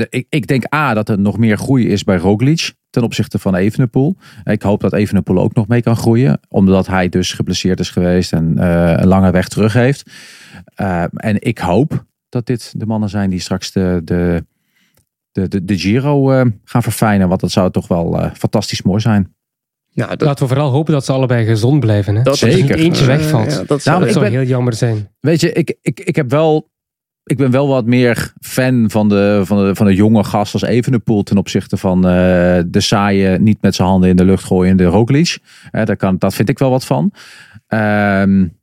en 0.00 0.06
ik, 0.10 0.26
ik 0.28 0.46
denk 0.46 0.74
A, 0.74 0.94
dat 0.94 1.08
er 1.08 1.18
nog 1.18 1.38
meer 1.38 1.58
groei 1.58 1.88
is 1.88 2.04
bij 2.04 2.16
Roglic 2.16 2.72
ten 2.90 3.02
opzichte 3.02 3.38
van 3.38 3.54
Evenepoel. 3.54 4.16
Ik 4.44 4.62
hoop 4.62 4.80
dat 4.80 4.92
Evenepoel 4.92 5.38
ook 5.38 5.54
nog 5.54 5.68
mee 5.68 5.82
kan 5.82 5.96
groeien. 5.96 6.40
Omdat 6.48 6.86
hij 6.86 7.08
dus 7.08 7.32
geblesseerd 7.32 7.80
is 7.80 7.90
geweest 7.90 8.32
en 8.32 8.54
uh, 8.58 8.94
een 8.96 9.06
lange 9.06 9.30
weg 9.30 9.48
terug 9.48 9.72
heeft. 9.72 10.10
Uh, 10.80 11.04
en 11.10 11.42
ik 11.42 11.58
hoop 11.58 12.04
dat 12.28 12.46
dit 12.46 12.74
de 12.76 12.86
mannen 12.86 13.08
zijn 13.08 13.30
die 13.30 13.40
straks 13.40 13.72
de, 13.72 14.00
de, 14.04 14.46
de, 15.32 15.48
de, 15.48 15.64
de 15.64 15.78
Giro 15.78 16.32
uh, 16.32 16.44
gaan 16.64 16.82
verfijnen. 16.82 17.28
Want 17.28 17.40
dat 17.40 17.50
zou 17.50 17.70
toch 17.70 17.88
wel 17.88 18.30
fantastisch 18.34 18.82
mooi 18.82 19.00
zijn. 19.00 19.34
Ja, 19.88 20.06
dat... 20.06 20.20
Laten 20.20 20.42
we 20.42 20.54
vooral 20.54 20.70
hopen 20.70 20.92
dat 20.92 21.04
ze 21.04 21.12
allebei 21.12 21.44
gezond 21.44 21.80
blijven. 21.80 22.14
Hè? 22.14 22.22
Dat 22.22 22.36
Zeker. 22.36 22.58
er 22.58 22.76
niet 22.76 22.84
eentje 22.84 23.04
wegvalt. 23.04 23.52
Ja, 23.52 23.64
dat 23.64 23.82
zou, 23.82 24.00
nou, 24.00 24.12
zou 24.12 24.24
ben, 24.24 24.34
heel 24.34 24.48
jammer 24.48 24.72
zijn. 24.72 25.08
Weet 25.20 25.40
je, 25.40 25.52
ik, 25.52 25.76
ik, 25.82 26.00
ik 26.00 26.16
heb 26.16 26.30
wel 26.30 26.72
ik 27.24 27.36
ben 27.36 27.50
wel 27.50 27.68
wat 27.68 27.86
meer 27.86 28.32
fan 28.40 28.90
van 28.90 29.08
de, 29.08 29.40
van 29.44 29.64
de, 29.66 29.74
van 29.74 29.86
de 29.86 29.94
jonge 29.94 30.24
gast 30.24 30.52
als 30.52 30.62
Evenepoel 30.62 31.22
ten 31.22 31.36
opzichte 31.36 31.76
van 31.76 31.96
uh, 31.96 32.12
de 32.66 32.80
saaie, 32.80 33.38
niet 33.38 33.62
met 33.62 33.74
zijn 33.74 33.88
handen 33.88 34.10
in 34.10 34.16
de 34.16 34.24
lucht 34.24 34.44
gooiende 34.44 34.84
Roglic. 34.84 35.38
Uh, 35.72 35.84
daar 35.84 35.96
kan, 35.96 36.18
dat 36.18 36.34
vind 36.34 36.48
ik 36.48 36.58
wel 36.58 36.70
wat 36.70 36.84
van. 36.84 37.12
Um, 37.68 38.56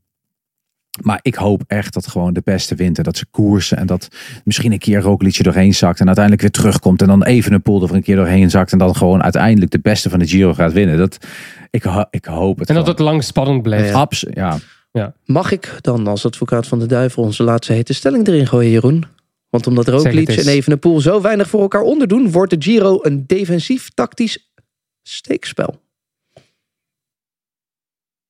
maar 1.02 1.20
ik 1.22 1.36
hoop 1.36 1.64
echt 1.68 1.94
dat 1.94 2.08
gewoon 2.08 2.34
de 2.34 2.42
beste 2.44 2.76
wint 2.76 2.98
en 2.98 3.04
dat 3.04 3.18
ze 3.18 3.26
koersen 3.32 3.78
en 3.78 3.86
dat 3.88 4.08
misschien 4.44 4.72
een 4.72 4.80
keer 4.80 5.02
Roglic 5.02 5.38
er 5.38 5.44
doorheen 5.44 5.74
zakt 5.74 6.00
en 6.00 6.06
uiteindelijk 6.06 6.44
weer 6.44 6.52
terugkomt 6.52 7.02
en 7.02 7.08
dan 7.08 7.24
Evenepoel 7.24 7.84
er 7.84 7.96
een 7.96 8.04
keer 8.04 8.16
doorheen 8.16 8.50
zakt 8.50 8.72
en 8.72 8.78
dan 8.78 8.96
gewoon 8.96 9.24
uiteindelijk 9.24 9.72
de 9.72 9.80
beste 9.80 10.10
van 10.10 10.20
de 10.20 10.28
Giro 10.28 10.54
gaat 10.54 10.74
winnen. 10.74 10.98
Dat, 10.98 11.18
ik, 11.70 11.84
ik 12.10 12.26
hoop 12.26 12.60
het 12.60 12.70
En 12.70 12.76
dat 12.76 12.88
het 12.88 13.00
lang 13.00 13.24
spannend 13.24 13.62
blijft. 13.62 13.94
Absoluut, 13.94 14.36
ja. 14.36 14.58
Ja. 14.92 15.14
Mag 15.26 15.52
ik 15.52 15.78
dan 15.82 16.08
als 16.08 16.26
advocaat 16.26 16.68
van 16.68 16.80
de 16.80 16.86
duivel 16.86 17.24
onze 17.24 17.44
laatste 17.44 17.74
hete 17.74 17.94
stelling 17.94 18.28
erin 18.28 18.48
gooien, 18.48 18.72
Jeroen? 18.72 19.06
Want 19.50 19.68
omdat 19.68 19.88
Roglic 19.88 20.30
en 20.30 20.48
Evenepoel 20.48 21.00
zo 21.00 21.22
weinig 21.22 21.50
voor 21.50 21.62
elkaar 21.62 21.82
onderdoen, 21.82 22.32
wordt 22.32 22.52
de 22.52 22.62
Giro 22.62 23.00
een 23.02 23.28
defensief-tactisch 23.28 24.52
steekspel. 25.04 25.82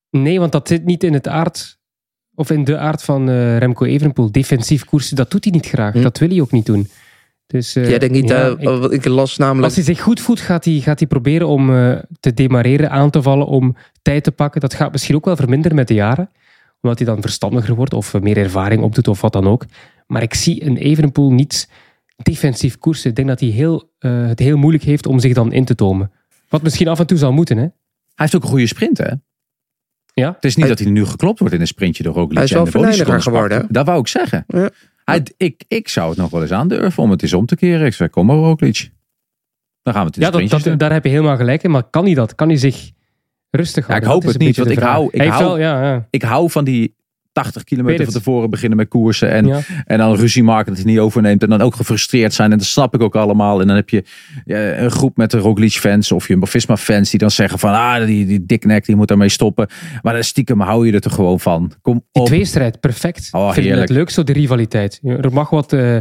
Nee, 0.10 0.40
want 0.40 0.52
dat 0.52 0.68
zit 0.68 0.86
niet 0.86 1.04
in 1.04 1.14
het 1.14 1.28
aard 1.28 1.80
of 2.36 2.50
in 2.50 2.64
de 2.64 2.78
aard 2.78 3.04
van 3.04 3.30
uh, 3.30 3.58
Remco 3.58 3.86
Evenepoel. 3.86 4.32
Defensief 4.32 4.86
koersen, 4.86 5.16
dat 5.16 5.32
doet 5.32 5.44
hij 5.44 5.54
niet 5.54 5.66
graag. 5.66 5.94
Hm. 5.94 6.02
Dat 6.02 6.18
wil 6.18 6.30
hij 6.30 6.42
ook 6.42 6.52
niet 6.52 6.66
doen. 6.66 6.90
Dus, 7.48 7.76
uh, 7.76 7.90
Jij 7.90 8.00
denkt 8.00 8.16
niet, 8.16 8.30
ja, 8.30 8.50
uh, 8.50 8.84
ik, 8.84 8.92
ik, 8.92 9.06
las 9.06 9.38
namelijk... 9.38 9.66
Als 9.66 9.76
hij 9.76 9.84
zich 9.84 10.02
goed 10.02 10.22
voelt, 10.22 10.40
gaat 10.40 10.66
hij, 10.66 10.80
gaat 10.80 11.00
hij 11.00 11.08
proberen 11.08 11.48
om 11.48 11.68
te 12.20 12.34
demareren, 12.34 12.92
aan 12.92 13.10
te 13.10 13.22
vallen, 13.22 13.48
om 13.48 13.76
tijd 14.02 14.24
te 14.24 14.32
pakken. 14.32 14.62
Dat 14.62 14.74
gaat 14.74 14.92
misschien 14.92 15.16
ook 15.16 15.26
wel 15.26 15.36
verminderen 15.36 15.78
met 15.78 15.88
de 15.88 15.94
jaren 15.94 16.30
omdat 16.82 16.98
hij 17.00 17.08
dan 17.08 17.22
verstandiger 17.22 17.76
wordt 17.76 17.94
of 17.94 18.20
meer 18.22 18.38
ervaring 18.38 18.84
opdoet 18.84 19.08
of 19.08 19.22
wat 19.22 19.34
dan 19.34 19.48
ook. 19.48 19.66
Maar 20.08 20.22
ik 20.22 20.34
zie 20.34 20.66
een 20.66 20.78
Evenepoel 20.78 21.32
niet 21.32 21.70
defensief 22.16 22.78
koersen. 22.78 23.10
Ik 23.10 23.16
denk 23.16 23.28
dat 23.28 23.40
hij 23.40 23.50
heel, 23.50 23.92
uh, 24.00 24.28
het 24.28 24.40
heel 24.40 24.58
moeilijk 24.58 24.84
heeft 24.84 25.06
om 25.06 25.20
zich 25.20 25.34
dan 25.34 25.52
in 25.54 25.66
te 25.66 25.76
tomen. 25.76 26.12
Wat 26.50 26.62
misschien 26.62 26.88
af 26.88 27.00
en 27.00 27.08
toe 27.08 27.18
zal 27.18 27.32
moeten. 27.32 27.58
Hè? 27.58 27.64
Hij 27.64 27.72
heeft 28.16 28.36
ook 28.36 28.44
een 28.44 28.50
goede 28.50 28.68
sprint, 28.68 28.98
hè? 28.98 29.12
Ja. 30.14 30.32
Het 30.34 30.46
is 30.46 30.56
niet 30.56 30.66
hij... 30.66 30.76
dat 30.76 30.84
hij 30.84 30.94
nu 30.94 31.06
geklopt 31.06 31.40
wordt 31.40 31.54
in 31.54 31.62
een 31.62 31.68
sprintje 31.68 32.04
door 32.04 32.14
Roglic. 32.14 32.36
Hij 32.36 32.44
is 32.44 32.52
wel 32.52 32.66
verleidelijker 32.66 33.22
geworden. 33.22 33.68
Dat 33.70 33.86
wou 33.86 34.00
ik 34.00 34.08
zeggen. 34.08 34.44
Ja. 34.48 34.70
Hij 35.04 35.24
ik, 35.38 35.64
ik 35.68 35.88
zou 35.88 36.10
het 36.10 36.18
nog 36.18 36.30
wel 36.30 36.42
eens 36.42 36.52
aandurven 36.52 37.04
om 37.04 37.12
het 37.12 37.22
eens 37.22 37.34
om 37.34 37.46
te 37.46 37.56
keren. 37.56 37.86
Ik 37.86 37.94
zei, 37.94 38.10
kom 38.10 38.26
maar 38.26 38.36
Roglic. 38.36 38.92
Dan 39.82 39.94
gaan 39.94 40.02
we 40.02 40.08
het 40.08 40.18
in 40.18 40.24
Ja, 40.24 40.32
de 40.32 40.38
dat, 40.38 40.50
dat, 40.50 40.64
doen. 40.64 40.78
daar 40.78 40.92
heb 40.92 41.04
je 41.04 41.10
helemaal 41.10 41.38
gelijk 41.38 41.64
in. 41.64 41.72
Maar 41.72 41.84
kan 41.84 42.06
hij 42.06 42.14
dat? 42.14 42.36
Kan 42.36 42.48
hij 42.48 42.58
zich 42.58 42.92
rustig 43.52 43.88
Ja, 43.88 43.96
ik 43.96 44.04
houden? 44.04 44.12
hoop 44.14 44.24
is 44.24 44.34
het 44.34 44.42
niet, 44.42 44.58
want 44.58 44.70
ik 44.70 44.80
hou- 44.80 45.08
ik 45.12 45.22
hou- 45.22 45.44
wel, 45.44 45.58
ja, 45.60 45.84
ja. 45.84 46.08
Ik 46.10 46.22
hou 46.22 46.50
van 46.50 46.64
die 46.64 46.96
80 47.32 47.64
kilometer 47.64 48.04
van 48.06 48.14
tevoren 48.14 48.50
beginnen 48.50 48.78
met 48.78 48.88
koersen. 48.88 49.30
En, 49.32 49.46
Ja. 49.46 49.60
en 49.86 49.98
dan 49.98 50.16
ruzie 50.16 50.44
maken 50.44 50.74
dat 50.74 50.84
hij 50.84 50.92
niet 50.92 51.00
overneemt. 51.00 51.44
En 51.44 51.50
dan 51.50 51.62
ook 51.62 51.76
gefrustreerd 51.76 52.34
zijn. 52.34 52.52
En 52.52 52.58
dat 52.58 52.68
snap 52.68 52.94
ik 52.96 53.02
ook 53.02 53.16
allemaal. 53.16 53.62
En 53.62 53.68
dan 53.68 53.76
heb 53.76 53.90
je 53.90 54.04
ja, 54.46 54.78
een 54.78 54.92
groep 54.92 55.18
met 55.18 55.32
de 55.32 55.38
Roglic 55.38 55.72
fans 55.72 56.12
of 56.12 56.28
Jumbo-Visma 56.28 56.78
fans. 56.78 57.10
Die 57.10 57.20
dan 57.20 57.32
zeggen 57.32 57.60
van 57.60 57.74
ah, 57.74 58.06
die, 58.06 58.26
die 58.26 58.46
diknek 58.46 58.86
die 58.86 58.96
moet 58.96 59.08
daarmee 59.08 59.30
stoppen. 59.30 59.68
Maar 60.02 60.14
dan 60.14 60.24
stiekem 60.24 60.60
hou 60.60 60.86
je 60.88 60.94
er 60.94 61.02
toch 61.02 61.14
gewoon 61.16 61.40
van. 61.40 61.72
Kom 61.82 61.94
Die 62.12 62.22
op. 62.22 62.28
tweestrijd, 62.28 62.80
perfect. 62.80 63.30
Oh, 63.32 63.48
Ik 63.56 63.64
vind 63.64 63.76
het 63.80 63.90
leuk, 63.90 64.10
zo 64.10 64.24
de 64.24 64.34
rivaliteit. 64.34 65.00
Er 65.04 65.34
mag 65.34 65.50
wat... 65.50 65.74
eh, 65.74 65.98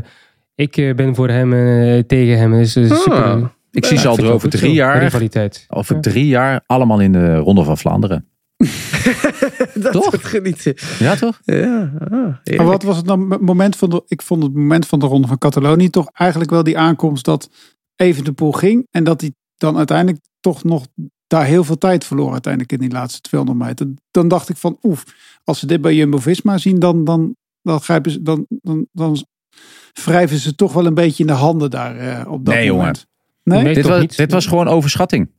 ik 0.55 0.77
eh, 0.77 0.95
ben 0.95 1.15
voor 1.15 1.29
hem 1.29 1.53
en 1.53 2.07
tegen 2.07 2.39
hem. 2.39 2.53
Dus, 2.53 2.77
eh, 2.77 2.91
Ah. 2.91 3.45
Ik 3.71 3.85
zie 3.85 3.99
ze 3.99 4.09
al 4.09 4.19
er 4.19 4.33
over 4.33 4.51
drie 4.51 4.73
jaar. 4.73 4.99
Rivaliteit. 5.03 5.65
Over 5.69 5.95
Ja. 5.95 6.01
drie 6.01 6.27
jaar 6.27 6.63
allemaal 6.67 7.01
in 7.01 7.13
de 7.13 7.37
Ronde 7.37 7.65
van 7.65 7.79
Vlaanderen. 7.79 8.25
dat 9.75 9.93
Toch? 9.93 10.11
wordt 10.11 10.25
genieten. 10.27 10.75
Ja 10.99 11.17
toch? 11.17 11.41
Ja, 11.45 11.93
ah, 12.11 12.57
Maar 12.57 12.67
wat 12.67 12.83
was 12.83 12.97
het 12.97 13.07
dan 13.07 13.31
het 13.31 13.41
moment 13.41 13.77
van 13.77 13.91
de, 13.91 14.03
ik 14.07 14.23
vond 14.23 14.43
het 14.43 14.55
moment 14.55 14.87
van 14.87 14.99
de 14.99 15.07
ronde 15.07 15.27
van 15.27 15.39
Catalonië 15.39 15.91
toch 15.91 16.11
eigenlijk 16.13 16.51
wel 16.51 16.63
die 16.63 16.79
aankomst 16.79 17.25
dat 17.25 17.51
Evenepoel 17.97 18.53
ging 18.53 18.87
en 18.91 19.05
dat 19.05 19.21
hij 19.21 19.33
dan 19.57 19.77
uiteindelijk 19.77 20.19
toch 20.41 20.65
nog 20.65 20.87
daar 21.27 21.45
heel 21.45 21.65
veel 21.65 21.79
tijd 21.79 22.05
verloor 22.05 22.33
uiteindelijk 22.33 22.73
in 22.73 22.79
die 22.79 22.91
laatste 22.91 23.21
200 23.21 23.69
meter. 23.69 23.87
Dan 24.11 24.29
dacht 24.29 24.49
ik 24.49 24.57
van 24.57 24.79
oef, 24.83 25.05
als 25.45 25.59
ze 25.59 25.67
dit 25.67 25.81
bij 25.81 25.95
Jumbo-Visma 25.95 26.59
zien 26.59 26.79
dan, 26.79 27.05
dan, 27.05 27.37
dan, 27.63 27.81
grijpen 27.81 28.11
ze, 28.11 28.23
dan, 28.23 28.47
dan, 28.49 28.87
dan 28.93 29.25
wrijven 30.05 30.39
ze 30.39 30.55
toch 30.55 30.73
wel 30.73 30.87
een 30.87 30.95
beetje 30.95 31.23
in 31.23 31.27
de 31.29 31.33
handen 31.37 31.71
daar 31.71 31.97
eh, 31.97 32.33
op 32.33 32.45
dat 32.45 32.55
Nee, 32.55 32.73
moment. 32.73 32.97
Nee? 32.97 33.05
Nee, 33.43 33.75
Dit 33.75 33.87
was, 33.87 34.01
niet? 34.01 34.17
dit 34.17 34.33
was 34.33 34.47
gewoon 34.47 34.69
overschatting. 34.69 35.31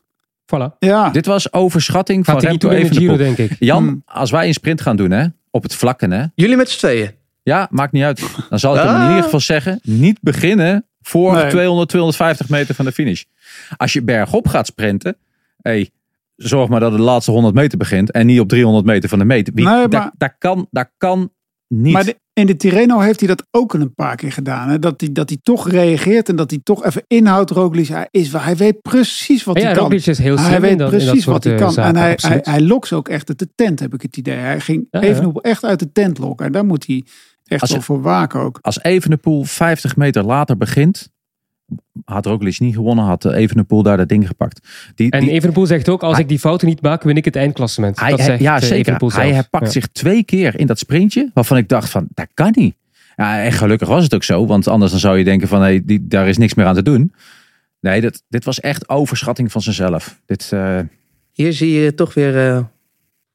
Voilà. 0.55 0.77
Ja, 0.79 1.09
Dit 1.09 1.25
was 1.25 1.53
overschatting 1.53 2.25
van 2.25 2.33
Gaat 2.41 2.51
niet 2.51 2.63
Remco 2.63 2.77
in 2.99 3.07
de 3.07 3.17
denk 3.17 3.37
ik. 3.37 3.55
Jan, 3.59 3.83
Hmm. 3.83 4.01
als 4.05 4.31
wij 4.31 4.47
een 4.47 4.53
sprint 4.53 4.81
gaan 4.81 4.95
doen 4.95 5.11
hè, 5.11 5.25
op 5.51 5.63
het 5.63 5.75
vlakken 5.75 6.11
hè. 6.11 6.25
Jullie 6.35 6.55
met 6.57 6.69
z'n 6.69 6.77
tweeën. 6.77 7.11
Ja, 7.43 7.67
maakt 7.71 7.91
niet 7.91 8.03
uit. 8.03 8.21
Dan 8.49 8.59
zal 8.59 8.75
ik 8.75 8.81
hem 8.81 8.89
in 8.95 9.01
Ah. 9.01 9.07
ieder 9.09 9.23
geval 9.23 9.39
zeggen. 9.39 9.79
Niet 9.83 10.17
beginnen 10.21 10.85
voor 11.01 11.33
Nee. 11.33 11.49
200, 11.49 11.89
250 11.89 12.49
meter 12.49 12.75
van 12.75 12.85
de 12.85 12.91
finish. 12.91 13.23
Als 13.77 13.93
je 13.93 14.01
bergop 14.03 14.47
gaat 14.47 14.67
sprinten. 14.67 15.17
Hey, 15.61 15.89
zorg 16.35 16.69
maar 16.69 16.79
dat 16.79 16.89
het 16.91 16.99
de 16.99 17.05
laatste 17.05 17.31
100 17.31 17.55
meter 17.55 17.77
begint. 17.77 18.11
En 18.11 18.25
niet 18.25 18.39
op 18.39 18.47
300 18.49 18.85
meter 18.85 19.09
van 19.09 19.19
de 19.19 19.25
meter. 19.25 19.53
Wie, 19.53 19.65
Nee, 19.65 19.73
maar- 19.73 19.89
dat, 19.89 20.11
dat, 20.17 20.33
kan, 20.37 20.67
dat 20.71 20.89
kan 20.97 21.31
niet. 21.71 21.93
Maar 21.93 22.03
de- 22.05 22.19
in 22.33 22.45
de 22.45 22.55
Tirreno 22.55 22.99
heeft 22.99 23.19
hij 23.19 23.27
dat 23.29 23.43
ook 23.51 23.73
al 23.73 23.81
een 23.81 23.93
paar 23.93 24.15
keer 24.15 24.31
gedaan. 24.31 24.69
Hè? 24.69 24.79
Dat, 24.79 25.01
hij, 25.01 25.11
dat 25.11 25.29
hij 25.29 25.37
toch 25.43 25.69
reageert 25.69 26.29
en 26.29 26.35
dat 26.35 26.49
hij 26.49 26.59
toch 26.63 26.85
even 26.85 27.03
inhoudt, 27.07 27.49
Roglic. 27.49 27.87
Hij, 27.87 28.07
is, 28.11 28.33
hij 28.33 28.55
weet 28.55 28.81
precies 28.81 29.43
wat 29.43 29.57
Ja, 29.57 29.63
hij 29.63 29.73
kan. 29.73 29.83
Roglic 29.83 30.05
is 30.05 30.17
heel 30.17 30.39
hij 30.39 30.61
weet 30.61 30.71
in 30.71 30.77
dat, 30.77 30.91
in 30.91 30.97
dat 30.97 31.05
precies 31.07 31.23
soort 31.23 31.35
wat 31.35 31.43
hij 31.43 31.53
eh, 31.53 31.59
kan. 31.59 31.71
zaken, 31.71 31.89
en 31.89 31.95
hij, 31.95 32.03
hij, 32.05 32.13
absoluut. 32.13 32.45
hij 32.45 32.61
lokt 32.61 32.87
ze 32.87 32.95
ook 32.95 33.07
echt 33.09 33.29
uit 33.29 33.39
de 33.39 33.49
tent, 33.55 33.79
heb 33.79 33.93
ik 33.93 34.01
het 34.01 34.17
idee. 34.17 34.35
Hij 34.35 34.59
ging 34.59 34.87
Ja, 34.91 35.01
even 35.01 35.25
ja. 35.25 35.31
echt 35.41 35.63
uit 35.63 35.79
de 35.79 35.91
tent 35.91 36.17
lokken. 36.17 36.45
En 36.45 36.51
daar 36.51 36.65
moet 36.65 36.85
hij 36.87 37.03
echt 37.45 37.61
Als 37.61 37.71
wel 37.71 37.81
voor 37.81 38.01
waken 38.01 38.39
ook. 38.39 38.57
Als 38.61 38.83
Evenepoel 38.83 39.43
50 39.43 39.95
meter 39.95 40.23
later 40.23 40.57
begint. 40.57 41.09
Had 42.05 42.25
Roglic 42.25 42.59
niet 42.59 42.75
gewonnen. 42.75 43.05
Had 43.05 43.25
Evenepoel 43.25 43.83
daar 43.83 43.97
dat 43.97 44.09
ding 44.09 44.27
gepakt. 44.27 44.67
Die, 44.95 45.11
En 45.11 45.19
die, 45.19 45.31
Evenepoel 45.31 45.65
zegt 45.65 45.89
ook, 45.89 46.03
als 46.03 46.13
Hij- 46.13 46.21
ik 46.21 46.27
die 46.29 46.39
fouten 46.39 46.67
niet 46.67 46.81
maak, 46.81 47.03
win 47.03 47.17
ik 47.17 47.25
het 47.25 47.35
eindklassement. 47.35 47.99
Hij, 47.99 48.09
dat 48.09 48.17
hij- 48.19 48.27
zegt 48.27 48.41
ja, 48.41 48.55
eh, 48.55 48.61
zeker. 48.61 48.97
Hij 49.13 49.33
herpakt 49.33 49.65
Ja. 49.65 49.71
zich 49.71 49.87
twee 49.87 50.23
keer 50.23 50.59
in 50.59 50.67
dat 50.67 50.79
sprintje. 50.79 51.29
Waarvan 51.33 51.57
ik 51.57 51.67
dacht 51.67 51.89
van, 51.89 52.07
dat 52.13 52.27
kan 52.33 52.51
niet. 52.55 52.75
Ja, 53.15 53.43
en 53.43 53.51
gelukkig 53.51 53.87
was 53.87 54.03
het 54.03 54.13
ook 54.15 54.23
zo. 54.23 54.45
Want 54.45 54.67
anders 54.67 54.91
dan 54.91 54.99
zou 54.99 55.17
je 55.17 55.23
denken 55.23 55.47
van, 55.47 55.61
hey, 55.61 55.81
die, 55.85 56.07
daar 56.07 56.27
is 56.27 56.37
niks 56.37 56.53
meer 56.53 56.65
aan 56.65 56.75
te 56.75 56.83
doen. 56.83 57.13
Nee, 57.79 58.01
dat, 58.01 58.23
dit 58.29 58.45
was 58.45 58.59
echt 58.59 58.89
overschatting 58.89 59.51
van 59.51 59.61
zichzelf. 59.61 60.19
Dit, 60.25 60.49
eh, 60.53 60.79
Hier 61.31 61.53
zie 61.53 61.71
je 61.71 61.93
toch 61.93 62.13
weer 62.13 62.47
eh, 62.49 62.63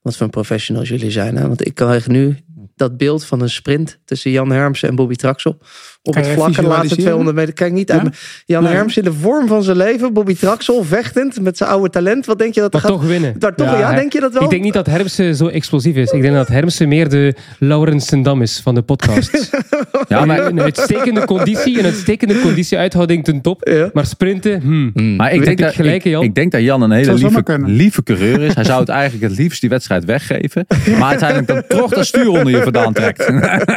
wat 0.02 0.16
voor 0.16 0.28
professionals 0.28 0.88
jullie 0.88 1.10
zijn. 1.10 1.36
Hè? 1.36 1.46
Want 1.48 1.66
ik 1.66 1.74
krijg 1.74 2.08
nu 2.08 2.36
dat 2.76 2.96
beeld 2.96 3.24
van 3.24 3.40
een 3.40 3.50
sprint 3.50 3.98
tussen 4.04 4.30
Jan 4.30 4.50
Hermsen 4.50 4.88
en 4.88 4.94
Bobby 4.94 5.14
Traxel. 5.14 5.58
Op 6.06 6.14
het 6.14 6.26
je 6.26 6.32
vlakke 6.32 6.62
laatste 6.62 6.64
visualiseren? 6.64 7.02
200 7.04 7.36
meter. 7.36 7.54
Kijk 7.54 7.72
niet 7.72 7.88
Ja? 7.88 7.98
uit. 7.98 8.16
Jan 8.46 8.62
Nee. 8.62 8.72
Hermsen 8.72 9.02
in 9.02 9.10
de 9.10 9.16
vorm 9.16 9.46
van 9.46 9.62
zijn 9.62 9.76
leven. 9.76 10.12
Bobby 10.12 10.34
Traxel 10.34 10.84
vechtend 10.84 11.40
met 11.40 11.56
zijn 11.56 11.70
oude 11.70 11.90
talent. 11.90 12.26
Wat 12.26 12.38
denk 12.38 12.54
je 12.54 12.60
dat 12.60 12.72
Maar 12.72 12.80
gaat... 12.82 12.90
toch 12.90 13.06
winnen. 13.06 13.34
Daar 13.38 13.54
toch, 13.54 13.78
ja, 13.78 13.94
denk 13.94 14.12
je 14.12 14.20
dat 14.20 14.32
wel? 14.32 14.42
Ik 14.42 14.50
denk 14.50 14.62
niet 14.62 14.72
dat 14.72 14.86
Hermsen 14.86 15.34
zo 15.34 15.46
explosief 15.46 15.96
is. 15.96 16.10
Ik 16.10 16.22
denk 16.22 16.34
dat 16.34 16.48
Hermsen 16.48 16.88
meer 16.88 17.08
de 17.08 17.34
Laurens 17.58 18.10
Dam 18.22 18.42
is 18.42 18.60
van 18.62 18.74
de 18.74 18.82
podcast. 18.82 19.50
ja, 20.08 20.24
maar, 20.24 20.46
een 20.46 20.60
uitstekende 20.60 21.24
conditie, 21.24 21.78
een 21.78 21.84
uitstekende 21.84 22.40
conditiehouding 22.40 23.24
ten 23.24 23.40
top. 23.40 23.68
Ja. 23.68 23.90
Maar 23.92 24.06
sprinten, 24.06 24.60
hmm. 24.60 25.16
maar 25.16 25.32
ik, 25.32 25.36
Weet 25.38 25.46
denk 25.46 25.58
ik 25.58 25.64
dat, 25.64 25.74
gelijk, 25.74 26.04
ik, 26.04 26.10
Jan? 26.12 26.22
ik 26.22 26.34
denk 26.34 26.52
dat 26.52 26.60
Jan 26.60 26.82
een 26.82 26.90
hele 26.90 27.14
lieve, 27.14 27.42
lieve 27.64 28.02
coureur 28.02 28.40
is. 28.40 28.54
Hij 28.54 28.64
zou 28.64 28.80
het 28.80 28.88
eigenlijk 28.88 29.30
het 29.30 29.38
liefst 29.38 29.60
die 29.60 29.70
wedstrijd 29.70 30.04
weggeven. 30.04 30.66
Maar 30.98 31.08
uiteindelijk 31.08 31.48
dan 31.48 31.78
toch 31.78 31.90
dat 31.90 32.06
stuur 32.06 32.28
onder 32.28 32.48
je 32.50 32.62
vandaan 32.62 32.92
trekt. 32.92 33.32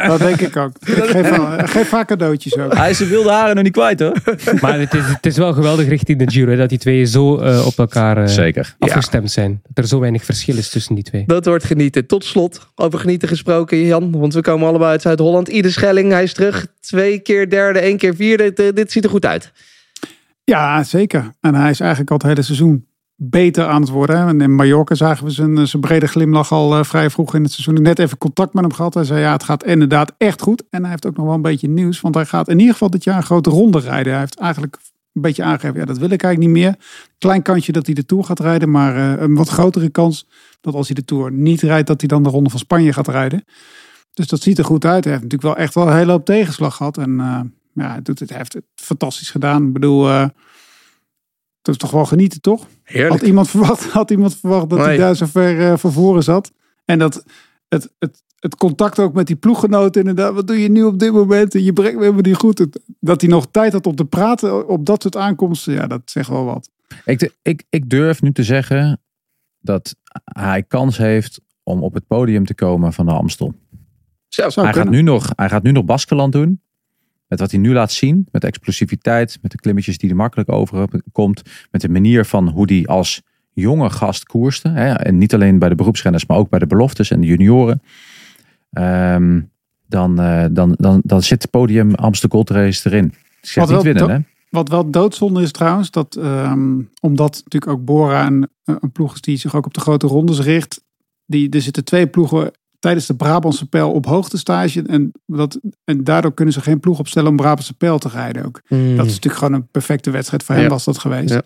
Dat 0.06 0.18
denk 0.18 0.40
ik 0.40 0.56
ook. 0.56 0.70
Ik 0.86 0.94
geef, 1.04 1.30
wel- 1.30 1.48
geef 1.76 1.88
vaak 1.88 2.10
cadeautjes 2.20 2.56
ook. 2.56 2.74
Hij 2.74 2.90
is 2.90 2.96
zijn 2.96 3.08
wilde 3.08 3.30
haren 3.30 3.54
nog 3.54 3.64
niet 3.64 3.72
kwijt 3.72 4.00
hoor. 4.00 4.16
Maar 4.60 4.78
het 4.78 4.94
is, 4.94 5.04
het 5.06 5.26
is 5.26 5.36
wel 5.36 5.52
geweldig 5.52 5.88
richting 5.88 6.18
de 6.18 6.30
Giro, 6.30 6.50
hè, 6.50 6.56
dat 6.56 6.68
die 6.68 6.78
twee 6.78 7.04
zo 7.04 7.38
eh, 7.38 7.66
op 7.66 7.78
elkaar 7.78 8.16
eh, 8.16 8.26
Zeker. 8.26 8.74
afgestemd 8.78 9.30
zijn. 9.30 9.60
Dat 9.68 9.84
er 9.84 9.90
zo 9.90 10.00
weinig 10.00 10.24
verschil 10.24 10.56
is 10.56 10.68
tussen 10.68 10.94
die 10.94 11.04
twee. 11.04 11.22
Dat 11.26 11.46
wordt 11.46 11.64
genieten. 11.64 12.06
Tot 12.06 12.24
slot, 12.24 12.66
over 12.74 12.98
genieten 12.98 13.28
gesproken, 13.28 13.78
Jan. 13.78 14.10
Want 14.18 14.34
we 14.34 14.40
komen 14.40 14.68
allebei 14.68 14.90
uit 14.90 15.02
Zuid-Holland. 15.02 15.48
Ieder 15.48 15.72
Schelling, 15.72 16.12
hij 16.12 16.22
is 16.22 16.32
terug. 16.32 16.66
Twee 16.80 17.18
keer 17.18 17.50
derde, 17.50 17.78
één 17.78 17.96
keer 17.96 18.14
vierde. 18.14 18.52
Dit, 18.52 18.76
dit 18.76 18.92
ziet 18.92 19.04
er 19.04 19.10
goed 19.10 19.26
uit. 19.26 19.52
Ja, 20.44 20.84
zeker. 20.84 21.32
En 21.40 21.54
hij 21.54 21.70
is 21.70 21.80
eigenlijk 21.80 22.10
al 22.10 22.16
het 22.16 22.26
hele 22.26 22.42
seizoen 22.42 22.86
beter 23.22 23.66
aan 23.66 23.80
het 23.80 23.90
worden. 23.90 24.16
En 24.16 24.40
in 24.40 24.54
Mallorca 24.54 24.94
zagen 24.94 25.24
we 25.24 25.30
zijn, 25.30 25.68
zijn 25.68 25.82
brede 25.82 26.06
glimlach 26.06 26.52
al 26.52 26.76
eh, 26.76 26.84
vrij 26.84 27.10
vroeg 27.10 27.34
in 27.34 27.42
het 27.42 27.52
seizoen. 27.52 27.82
Net 27.82 27.98
even 27.98 28.18
contact 28.18 28.54
met 28.54 28.64
hem 28.64 28.72
gehad. 28.72 28.94
Hij 28.94 29.04
zei 29.04 29.20
ja, 29.20 29.32
het 29.32 29.42
gaat 29.42 29.64
inderdaad 29.64 30.14
echt 30.18 30.42
goed. 30.42 30.62
En 30.70 30.80
hij 30.80 30.90
heeft 30.90 31.06
ook 31.06 31.16
nog 31.16 31.26
wel 31.26 31.34
een 31.34 31.42
beetje 31.42 31.68
nieuws. 31.68 32.00
Want 32.00 32.14
hij 32.14 32.26
gaat 32.26 32.48
in 32.48 32.58
ieder 32.58 32.72
geval 32.72 32.90
dit 32.90 33.04
jaar 33.04 33.16
een 33.16 33.22
grote 33.22 33.50
ronde 33.50 33.78
rijden. 33.78 34.12
Hij 34.12 34.20
heeft 34.20 34.38
eigenlijk 34.38 34.78
een 35.12 35.20
beetje 35.22 35.42
aangegeven, 35.42 35.78
ja, 35.80 35.84
dat 35.84 35.98
wil 35.98 36.10
ik 36.10 36.22
eigenlijk 36.22 36.54
niet 36.54 36.64
meer. 36.64 36.76
Klein 37.18 37.42
kansje 37.42 37.72
dat 37.72 37.86
hij 37.86 37.94
de 37.94 38.06
Tour 38.06 38.24
gaat 38.24 38.40
rijden. 38.40 38.70
Maar 38.70 38.96
eh, 38.96 39.22
een 39.22 39.34
wat 39.34 39.48
grotere 39.48 39.88
kans 39.88 40.26
dat 40.60 40.74
als 40.74 40.86
hij 40.86 40.94
de 40.94 41.04
Tour 41.04 41.32
niet 41.32 41.60
rijdt, 41.60 41.86
dat 41.86 42.00
hij 42.00 42.08
dan 42.08 42.22
de 42.22 42.28
Ronde 42.28 42.50
van 42.50 42.58
Spanje 42.58 42.92
gaat 42.92 43.08
rijden. 43.08 43.44
Dus 44.14 44.26
dat 44.26 44.42
ziet 44.42 44.58
er 44.58 44.64
goed 44.64 44.84
uit. 44.84 45.04
Hij 45.04 45.12
heeft 45.12 45.24
natuurlijk 45.24 45.54
wel 45.54 45.64
echt 45.64 45.74
wel 45.74 45.86
een 45.86 45.96
hele 45.96 46.12
hoop 46.12 46.24
tegenslag 46.24 46.76
gehad. 46.76 46.98
En 46.98 47.20
eh, 47.20 47.40
ja, 47.72 47.90
hij, 47.90 48.02
doet 48.02 48.18
het, 48.18 48.28
hij 48.28 48.38
heeft 48.38 48.52
het 48.52 48.64
fantastisch 48.74 49.30
gedaan. 49.30 49.66
Ik 49.66 49.72
bedoel, 49.72 50.08
eh, 50.08 50.28
dat 51.62 51.74
is 51.74 51.80
toch 51.80 51.90
wel 51.90 52.04
genieten, 52.04 52.40
toch? 52.40 52.60
Had 52.60 52.70
Heerlijk. 52.82 53.22
iemand 53.22 53.50
verwacht, 53.50 53.84
had 53.84 54.10
iemand 54.10 54.36
verwacht 54.36 54.70
dat 54.70 54.78
hij 54.78 54.96
daar 54.96 55.16
zo 55.16 55.26
ver 55.26 55.70
eh, 55.70 55.76
van 55.76 55.92
voren 55.92 56.22
zat? 56.22 56.52
En 56.84 56.98
dat 56.98 57.24
het, 57.68 57.92
het, 57.98 58.22
het 58.38 58.56
contact 58.56 58.98
ook 58.98 59.14
met 59.14 59.26
die 59.26 59.36
ploeggenoten 59.36 60.00
inderdaad. 60.00 60.34
Wat 60.34 60.46
doe 60.46 60.62
je 60.62 60.70
nu 60.70 60.82
op 60.82 60.98
dit 60.98 61.12
moment? 61.12 61.54
En 61.54 61.62
je 61.62 61.72
brengt 61.72 61.94
me 61.94 62.00
helemaal 62.00 62.22
niet 62.22 62.36
goed. 62.36 62.66
Dat 63.00 63.20
hij 63.20 63.30
nog 63.30 63.46
tijd 63.50 63.72
had 63.72 63.86
om 63.86 63.94
te 63.94 64.04
praten 64.04 64.68
op 64.68 64.86
dat 64.86 65.02
soort 65.02 65.16
aankomsten. 65.16 65.72
Ja, 65.72 65.86
dat 65.86 66.02
zegt 66.04 66.28
wel 66.28 66.44
wat. 66.44 66.70
Ik, 67.04 67.32
ik, 67.42 67.64
ik 67.68 67.90
durf 67.90 68.22
nu 68.22 68.32
te 68.32 68.44
zeggen 68.44 69.00
dat 69.58 69.96
hij 70.24 70.62
kans 70.62 70.96
heeft 70.96 71.40
om 71.62 71.82
op 71.82 71.94
het 71.94 72.06
podium 72.06 72.46
te 72.46 72.54
komen 72.54 72.92
van 72.92 73.06
de 73.06 73.12
Amstel. 73.12 73.54
Zo. 74.28 74.50
Zou 74.50 74.66
Hij 74.66 74.74
gaat, 74.74 74.90
nu 74.90 75.02
nog, 75.02 75.32
hij 75.36 75.48
gaat 75.48 75.62
nu 75.62 75.72
nog 75.72 75.84
Baskeland 75.84 76.32
doen. 76.32 76.60
Met 77.30 77.40
wat 77.40 77.50
hij 77.50 77.60
nu 77.60 77.72
laat 77.72 77.92
zien. 77.92 78.28
Met 78.30 78.42
de 78.42 78.48
explosiviteit. 78.48 79.38
Met 79.42 79.50
de 79.50 79.58
klimmetjes 79.58 79.98
die 79.98 80.10
er 80.10 80.16
makkelijk 80.16 80.52
overkomt. 80.52 81.42
Met 81.70 81.80
de 81.80 81.88
manier 81.88 82.24
van 82.24 82.48
hoe 82.48 82.72
hij 82.72 82.86
als 82.86 83.22
jonge 83.52 83.90
gast 83.90 84.24
koerste. 84.24 84.68
Hè? 84.68 84.92
En 84.92 85.18
niet 85.18 85.34
alleen 85.34 85.58
bij 85.58 85.68
de 85.68 85.74
beroepsrenners. 85.74 86.26
Maar 86.26 86.36
ook 86.36 86.48
bij 86.48 86.58
de 86.58 86.66
beloftes 86.66 87.10
en 87.10 87.20
de 87.20 87.26
junioren. 87.26 87.82
Ehm, 88.70 89.40
dan, 89.86 90.20
eh, 90.20 90.44
dan, 90.50 90.74
dan, 90.78 91.00
dan 91.04 91.22
zit 91.22 91.42
het 91.42 91.50
podium 91.50 91.94
Amstel 91.94 92.28
Gold 92.32 92.50
Race 92.50 92.88
erin. 92.88 93.14
Wat 93.54 93.70
niet 93.70 93.82
winnen 93.82 94.10
hè. 94.10 94.18
Wat 94.50 94.68
wel 94.68 94.90
doodzonde 94.90 95.42
is 95.42 95.52
trouwens, 95.52 95.90
dat 95.90 96.16
ehm, 96.16 96.80
omdat 97.00 97.40
natuurlijk 97.44 97.72
ook 97.72 97.84
Bora 97.84 98.26
een, 98.26 98.48
een 98.64 98.92
ploeg 98.92 99.14
is 99.14 99.20
die 99.20 99.36
zich 99.36 99.54
ook 99.54 99.66
op 99.66 99.74
de 99.74 99.80
grote 99.80 100.06
rondes 100.06 100.40
richt. 100.40 100.84
Die, 101.26 101.50
er 101.50 101.60
zitten 101.60 101.84
twee 101.84 102.06
ploegen 102.06 102.52
tijdens 102.80 103.06
de 103.06 103.14
Brabantse 103.16 103.66
pijl 103.68 103.92
op 103.92 104.06
hoogtestage. 104.06 104.82
En, 104.86 105.12
dat, 105.26 105.58
en 105.84 106.04
daardoor 106.04 106.34
kunnen 106.34 106.54
ze 106.54 106.60
geen 106.60 106.80
ploeg 106.80 106.98
opstellen 106.98 107.30
om 107.30 107.36
Brabantse 107.36 107.74
pijl 107.74 107.98
te 107.98 108.08
rijden 108.08 108.44
ook. 108.46 108.60
Mm. 108.68 108.96
Dat 108.96 109.06
is 109.06 109.12
natuurlijk 109.14 109.42
gewoon 109.42 109.52
een 109.60 109.68
perfecte 109.70 110.10
wedstrijd. 110.10 110.42
Voor 110.42 110.54
hem 110.54 110.64
Ja. 110.64 110.70
was 110.70 110.84
dat 110.84 110.98
geweest. 110.98 111.30
Ja. 111.34 111.42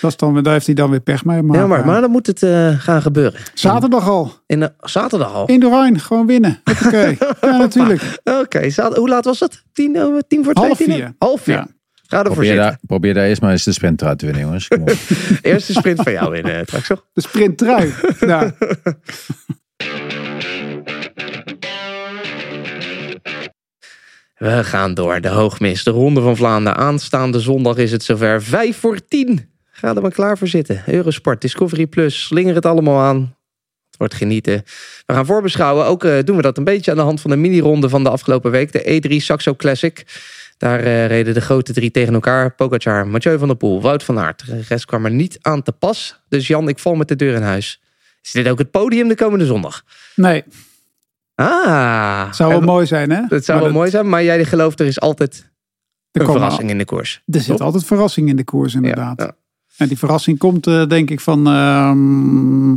Dat 0.00 0.10
is 0.10 0.16
dan, 0.18 0.42
daar 0.42 0.52
heeft 0.52 0.66
hij 0.66 0.74
dan 0.74 0.90
weer 0.90 1.00
pech 1.00 1.24
mee. 1.24 1.42
Maar, 1.42 1.58
ja, 1.58 1.66
maar, 1.66 1.78
eh, 1.80 1.86
maar 1.86 2.00
dan 2.00 2.10
moet 2.10 2.26
het 2.26 2.42
eh, 2.42 2.78
gaan 2.80 3.02
gebeuren. 3.02 3.40
zaterdag 3.54 4.08
al. 4.08 4.32
In 4.46 4.60
de, 4.60 4.72
zaterdag 4.80 5.32
al. 5.34 5.46
In 5.46 5.60
de 5.60 5.68
Rijn. 5.68 6.00
Gewoon 6.00 6.26
winnen. 6.26 6.60
Oké. 6.84 7.16
ja, 7.40 7.56
natuurlijk. 7.56 8.18
Oké, 8.24 8.70
hoe 8.94 9.08
laat 9.08 9.24
was 9.24 9.38
dat? 9.38 9.62
Tien, 9.72 9.96
eh, 9.96 10.06
tien 10.28 10.44
voor 10.44 10.52
twee? 10.54 10.66
Half 10.66 10.78
tien? 10.78 10.92
vier. 10.92 11.14
Half 11.18 11.40
vier. 11.40 11.54
Ja. 11.54 11.66
Ga 12.06 12.18
ervoor 12.18 12.32
Probeer 12.32 12.44
zitten. 12.50 12.64
daar, 12.70 12.78
probeer 12.86 13.14
daar 13.14 13.24
eerst 13.26 13.40
maar 13.40 13.50
eens 13.50 13.64
de 13.64 13.72
sprint 13.72 14.02
uit 14.02 14.18
te 14.18 14.24
winnen 14.24 14.44
jongens. 14.44 14.68
Op. 14.68 14.92
Eerste 15.42 15.72
sprint 15.72 16.02
van 16.02 16.12
jou 16.12 16.36
in, 16.36 16.46
uh, 16.48 16.58
Traxel. 16.60 17.00
De 17.12 17.20
sprinttrui. 17.20 17.92
ja. 18.20 18.52
We 24.44 24.64
gaan 24.64 24.94
door. 24.94 25.20
De 25.20 25.28
hoogmis, 25.28 25.84
de 25.84 25.90
Ronde 25.90 26.20
van 26.20 26.36
Vlaanderen. 26.36 26.78
Aanstaande 26.78 27.40
zondag 27.40 27.76
is 27.76 27.92
het 27.92 28.02
zover. 28.02 28.42
Vijf 28.42 28.76
voor 28.76 28.98
tien. 29.08 29.50
Ga 29.70 29.94
er 29.94 30.02
maar 30.02 30.10
klaar 30.10 30.38
voor 30.38 30.48
zitten. 30.48 30.82
Eurosport, 30.86 31.40
Discovery 31.40 31.86
Plus, 31.86 32.24
slinger 32.24 32.54
het 32.54 32.66
allemaal 32.66 33.00
aan. 33.00 33.36
Het 33.86 33.96
wordt 33.98 34.14
genieten. 34.14 34.62
We 35.06 35.14
gaan 35.14 35.26
voorbeschouwen. 35.26 35.86
Ook 35.86 36.04
uh, 36.04 36.18
doen 36.24 36.36
we 36.36 36.42
dat 36.42 36.58
een 36.58 36.64
beetje 36.64 36.90
aan 36.90 36.96
de 36.96 37.02
hand 37.02 37.20
van 37.20 37.30
de 37.30 37.36
mini-ronde 37.36 37.88
van 37.88 38.02
de 38.02 38.10
afgelopen 38.10 38.50
week. 38.50 38.72
De 38.72 39.02
E3 39.02 39.16
Saxo 39.16 39.54
Classic. 39.54 40.06
Daar 40.58 40.84
uh, 40.84 41.06
reden 41.06 41.34
de 41.34 41.40
grote 41.40 41.72
drie 41.72 41.90
tegen 41.90 42.14
elkaar. 42.14 42.54
Pogacar, 42.54 43.06
Mathieu 43.06 43.38
van 43.38 43.48
der 43.48 43.56
Poel, 43.56 43.82
Wout 43.82 44.02
van 44.02 44.18
Aert. 44.18 44.46
De 44.46 44.62
rest 44.68 44.84
kwam 44.84 45.04
er 45.04 45.10
niet 45.10 45.38
aan 45.40 45.62
te 45.62 45.72
pas. 45.72 46.20
Dus 46.28 46.46
Jan, 46.46 46.68
ik 46.68 46.78
val 46.78 46.94
met 46.94 47.08
de 47.08 47.16
deur 47.16 47.34
in 47.34 47.42
huis. 47.42 47.80
Is 48.22 48.30
dit 48.30 48.48
ook 48.48 48.58
het 48.58 48.70
podium 48.70 49.08
de 49.08 49.16
komende 49.16 49.46
zondag? 49.46 49.82
Nee. 50.14 50.44
Ah. 51.34 52.32
Zou 52.32 52.50
wel 52.52 52.60
mooi 52.60 52.86
zijn, 52.86 53.10
hè? 53.10 53.22
Het 53.28 53.44
zou 53.44 53.58
Maar 53.58 53.66
wel 53.68 53.76
mooi 53.76 53.90
zijn, 53.90 54.08
maar 54.08 54.24
jij 54.24 54.44
gelooft 54.44 54.80
er 54.80 54.86
is 54.86 55.00
altijd 55.00 55.52
Er 56.10 56.20
een 56.20 56.26
verrassing 56.26 56.70
in 56.70 56.78
de 56.78 56.84
koers. 56.84 57.22
Er 57.26 57.40
zit 57.40 57.60
altijd 57.60 57.84
verrassing 57.84 58.28
in 58.28 58.36
de 58.36 58.44
koers, 58.44 58.74
inderdaad. 58.74 59.18
Ja, 59.20 59.24
ja. 59.24 59.36
En 59.76 59.88
die 59.88 59.98
verrassing 59.98 60.38
komt, 60.38 60.66
eh, 60.66 60.86
denk 60.86 61.10
ik, 61.10 61.20
van 61.20 61.46
ehm 61.46 62.76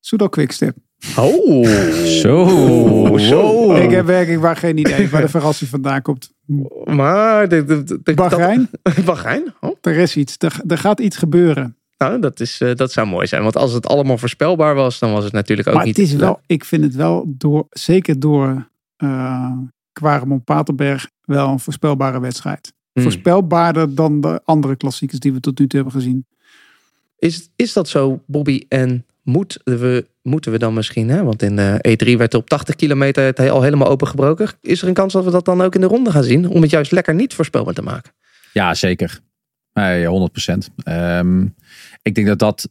Soudal 0.00 0.28
Quickstep. 0.28 0.76
Oh. 1.16 1.66
Zo. 2.04 3.16
zo. 3.18 3.74
Ik 3.74 3.90
heb 3.90 4.06
werkelijk 4.06 4.42
waar 4.42 4.56
geen 4.56 4.78
idee 4.78 5.08
waar 5.10 5.20
de 5.20 5.28
verrassing 5.28 5.70
vandaan 5.70 6.02
komt. 6.02 6.30
Maar 6.84 7.48
de, 7.48 7.64
de, 7.64 8.14
Bahrein, 8.14 8.68
dat- 8.82 9.04
Bahrein? 9.04 9.54
Oh. 9.60 9.76
er 9.80 9.96
is 9.96 10.16
iets. 10.16 10.34
Er, 10.38 10.60
er 10.66 10.78
gaat 10.78 11.00
iets 11.00 11.16
gebeuren. 11.16 11.76
Nou, 12.08 12.20
dat, 12.20 12.40
is, 12.40 12.60
eh, 12.60 12.74
dat 12.74 12.92
zou 12.92 13.06
mooi 13.06 13.26
zijn. 13.26 13.42
Want 13.42 13.56
als 13.56 13.72
het 13.72 13.86
allemaal 13.86 14.18
voorspelbaar 14.18 14.74
was, 14.74 14.98
dan 14.98 15.12
was 15.12 15.24
het 15.24 15.32
natuurlijk 15.32 15.68
ook 15.68 15.74
maar 15.74 15.84
niet... 15.84 15.96
het 15.96 16.06
is 16.06 16.14
wel, 16.14 16.40
ik 16.46 16.64
vind 16.64 16.82
het 16.82 16.94
wel, 16.94 17.24
door, 17.26 17.66
zeker 17.70 18.20
door 18.20 18.68
uh, 18.98 19.50
Quaremont 19.92 20.44
Paterberg, 20.44 21.10
wel 21.24 21.48
een 21.48 21.60
voorspelbare 21.60 22.20
wedstrijd. 22.20 22.72
Hmm. 22.92 23.02
Voorspelbaarder 23.02 23.94
dan 23.94 24.20
de 24.20 24.40
andere 24.44 24.76
klassiekers 24.76 25.20
die 25.20 25.32
we 25.32 25.40
tot 25.40 25.58
nu 25.58 25.66
toe 25.66 25.80
hebben 25.80 26.00
gezien. 26.00 26.26
Is, 27.18 27.48
is 27.56 27.72
dat 27.72 27.88
zo, 27.88 28.22
Bobby? 28.26 28.64
En 28.68 29.06
moeten 29.22 29.60
we, 29.64 30.06
moeten 30.22 30.52
we 30.52 30.58
dan 30.58 30.74
misschien, 30.74 31.08
hè? 31.08 31.22
want 31.22 31.42
in 31.42 31.56
de 31.56 31.78
E3 31.88 32.16
werd 32.16 32.32
er 32.32 32.38
op 32.38 32.48
80 32.48 32.74
kilometer 32.74 33.24
het 33.24 33.38
al 33.38 33.62
helemaal 33.62 33.88
opengebroken. 33.88 34.48
Is 34.60 34.82
er 34.82 34.88
een 34.88 34.94
kans 34.94 35.12
dat 35.12 35.24
we 35.24 35.30
dat 35.30 35.44
dan 35.44 35.60
ook 35.60 35.74
in 35.74 35.80
de 35.80 35.86
ronde 35.86 36.10
gaan 36.10 36.24
zien? 36.24 36.48
Om 36.48 36.62
het 36.62 36.70
juist 36.70 36.92
lekker 36.92 37.14
niet 37.14 37.34
voorspelbaar 37.34 37.74
te 37.74 37.82
maken. 37.82 38.12
Ja, 38.52 38.74
zeker. 38.74 39.20
Nee, 39.74 40.06
100 40.06 40.32
procent. 40.32 40.70
ik 42.02 42.14
denk 42.14 42.26
dat 42.26 42.38
dat, 42.38 42.68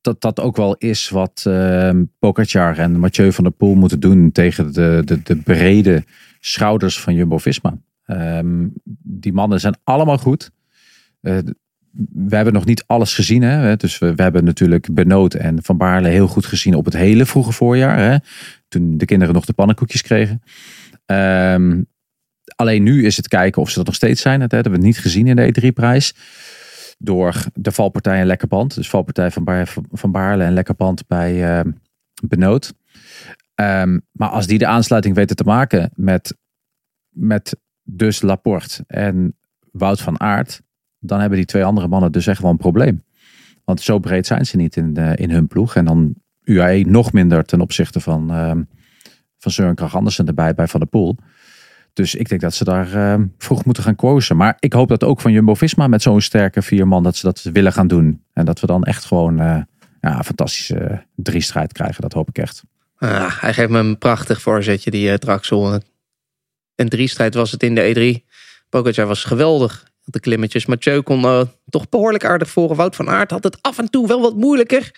dat 0.00 0.20
dat 0.20 0.40
ook 0.40 0.56
wel 0.56 0.76
is 0.76 1.08
wat 1.08 1.42
ehm 1.46 2.04
Pogacar 2.18 2.78
en 2.78 2.98
Mathieu 2.98 3.32
van 3.32 3.44
der 3.44 3.52
Poel 3.52 3.74
moeten 3.74 4.00
doen 4.00 4.32
tegen 4.32 4.72
de, 4.72 5.02
de, 5.04 5.22
de 5.22 5.36
brede 5.36 6.04
schouders 6.40 7.00
van 7.00 7.14
Jumbo-Visma. 7.14 7.78
Ehm, 8.04 8.66
die 9.02 9.32
mannen 9.32 9.60
zijn 9.60 9.76
allemaal 9.84 10.18
goed. 10.18 10.50
Eh, 11.20 11.38
we 12.12 12.36
hebben 12.36 12.52
nog 12.52 12.64
niet 12.64 12.84
alles 12.86 13.14
gezien. 13.14 13.42
Hè? 13.42 13.76
Dus 13.76 13.98
we, 13.98 14.12
hebben 14.16 14.44
natuurlijk 14.44 14.94
Benoot 14.94 15.34
en 15.34 15.62
Van 15.62 15.76
Baarle 15.76 16.08
heel 16.08 16.26
goed 16.26 16.46
gezien 16.46 16.74
op 16.74 16.84
het 16.84 16.94
hele 16.94 17.26
vroege 17.26 17.52
voorjaar. 17.52 17.98
Hè? 17.98 18.16
Toen 18.68 18.98
de 18.98 19.04
kinderen 19.04 19.34
nog 19.34 19.44
de 19.44 19.52
pannenkoekjes 19.52 20.02
kregen. 20.02 20.42
Ehm, 21.06 21.82
alleen 22.60 22.82
nu 22.82 23.04
is 23.04 23.16
het 23.16 23.28
kijken 23.28 23.62
of 23.62 23.68
ze 23.68 23.76
dat 23.76 23.86
nog 23.86 23.94
steeds 23.94 24.20
zijn. 24.20 24.40
Dat 24.40 24.50
hebben 24.50 24.72
we 24.72 24.78
niet 24.78 24.98
gezien 24.98 25.26
in 25.26 25.36
de 25.36 25.54
E3-prijs. 25.60 26.14
Door 26.98 27.44
de 27.54 27.72
valpartij 27.72 28.20
en 28.20 28.26
Lekkerband. 28.26 28.74
Dus 28.74 28.88
valpartij 28.88 29.30
van, 29.30 29.44
Baar, 29.44 29.74
van 29.90 30.10
Baarle 30.10 30.44
en 30.44 30.52
Lekkerband 30.52 31.06
bij 31.06 31.58
uh, 31.64 31.72
Benoot. 32.24 32.72
Um, 33.54 34.02
maar 34.12 34.28
als 34.28 34.46
die 34.46 34.58
de 34.58 34.66
aansluiting 34.66 35.14
weten 35.14 35.36
te 35.36 35.44
maken 35.44 35.90
met, 35.94 36.36
met 37.08 37.56
dus 37.82 38.22
Laporte 38.22 38.84
en 38.86 39.36
Wout 39.72 40.00
van 40.00 40.20
Aert. 40.20 40.62
Dan 40.98 41.20
hebben 41.20 41.38
die 41.38 41.46
twee 41.46 41.64
andere 41.64 41.88
mannen 41.88 42.12
dus 42.12 42.26
echt 42.26 42.42
wel 42.42 42.50
een 42.50 42.56
probleem. 42.56 43.04
Want 43.64 43.80
zo 43.80 43.98
breed 43.98 44.26
zijn 44.26 44.46
ze 44.46 44.56
niet 44.56 44.76
in, 44.76 44.94
uh, 44.98 45.12
in 45.14 45.30
hun 45.30 45.46
ploeg. 45.46 45.76
En 45.76 45.84
dan 45.84 46.14
UAE 46.42 46.84
nog 46.86 47.12
minder 47.12 47.44
ten 47.44 47.60
opzichte 47.60 48.00
van, 48.00 48.32
uh, 48.32 48.52
van 49.38 49.52
Søren 49.52 49.92
Andersen 49.92 50.26
erbij 50.26 50.54
bij 50.54 50.66
Van 50.66 50.80
der 50.80 50.88
Poel. 50.88 51.16
Dus 51.92 52.14
ik 52.14 52.28
denk 52.28 52.40
dat 52.40 52.54
ze 52.54 52.64
daar 52.64 52.94
uh, 52.94 53.24
vroeg 53.38 53.64
moeten 53.64 53.82
gaan 53.82 53.96
kozen. 53.96 54.36
Maar 54.36 54.56
ik 54.58 54.72
hoop 54.72 54.88
dat 54.88 55.04
ook 55.04 55.20
van 55.20 55.32
Jumbo-Visma 55.32 55.86
met 55.86 56.02
zo'n 56.02 56.20
sterke 56.20 56.62
vier 56.62 56.88
man 56.88 57.02
dat 57.02 57.16
ze 57.16 57.26
dat 57.26 57.42
willen 57.42 57.72
gaan 57.72 57.88
doen. 57.88 58.24
En 58.32 58.44
dat 58.44 58.60
we 58.60 58.66
dan 58.66 58.84
echt 58.84 59.04
gewoon 59.04 59.40
uh, 59.40 59.56
ja, 60.00 60.16
een 60.16 60.24
fantastische 60.24 61.04
drie 61.16 61.40
strijd 61.40 61.72
krijgen. 61.72 62.02
Dat 62.02 62.12
hoop 62.12 62.28
ik 62.28 62.38
echt. 62.38 62.62
Ah, 62.98 63.40
hij 63.40 63.54
geeft 63.54 63.70
me 63.70 63.78
een 63.78 63.98
prachtig 63.98 64.40
voorzetje, 64.40 64.90
die 64.90 65.08
uh, 65.08 65.14
Draxel. 65.14 65.80
En 66.74 66.88
drie 66.88 67.08
strijd 67.08 67.34
was 67.34 67.50
het 67.50 67.62
in 67.62 67.74
de 67.74 68.20
E3. 68.20 68.26
Pogacar 68.68 69.06
was 69.06 69.24
geweldig. 69.24 69.88
De 70.04 70.20
klimmetjes. 70.20 70.66
Mathieu 70.66 71.00
kon 71.00 71.22
uh, 71.22 71.42
toch 71.68 71.88
behoorlijk 71.88 72.24
aardig 72.24 72.50
voren. 72.50 72.76
Wout 72.76 72.96
van 72.96 73.08
Aert 73.08 73.30
had 73.30 73.44
het 73.44 73.62
af 73.62 73.78
en 73.78 73.90
toe 73.90 74.06
wel 74.06 74.20
wat 74.20 74.36
moeilijker. 74.36 74.90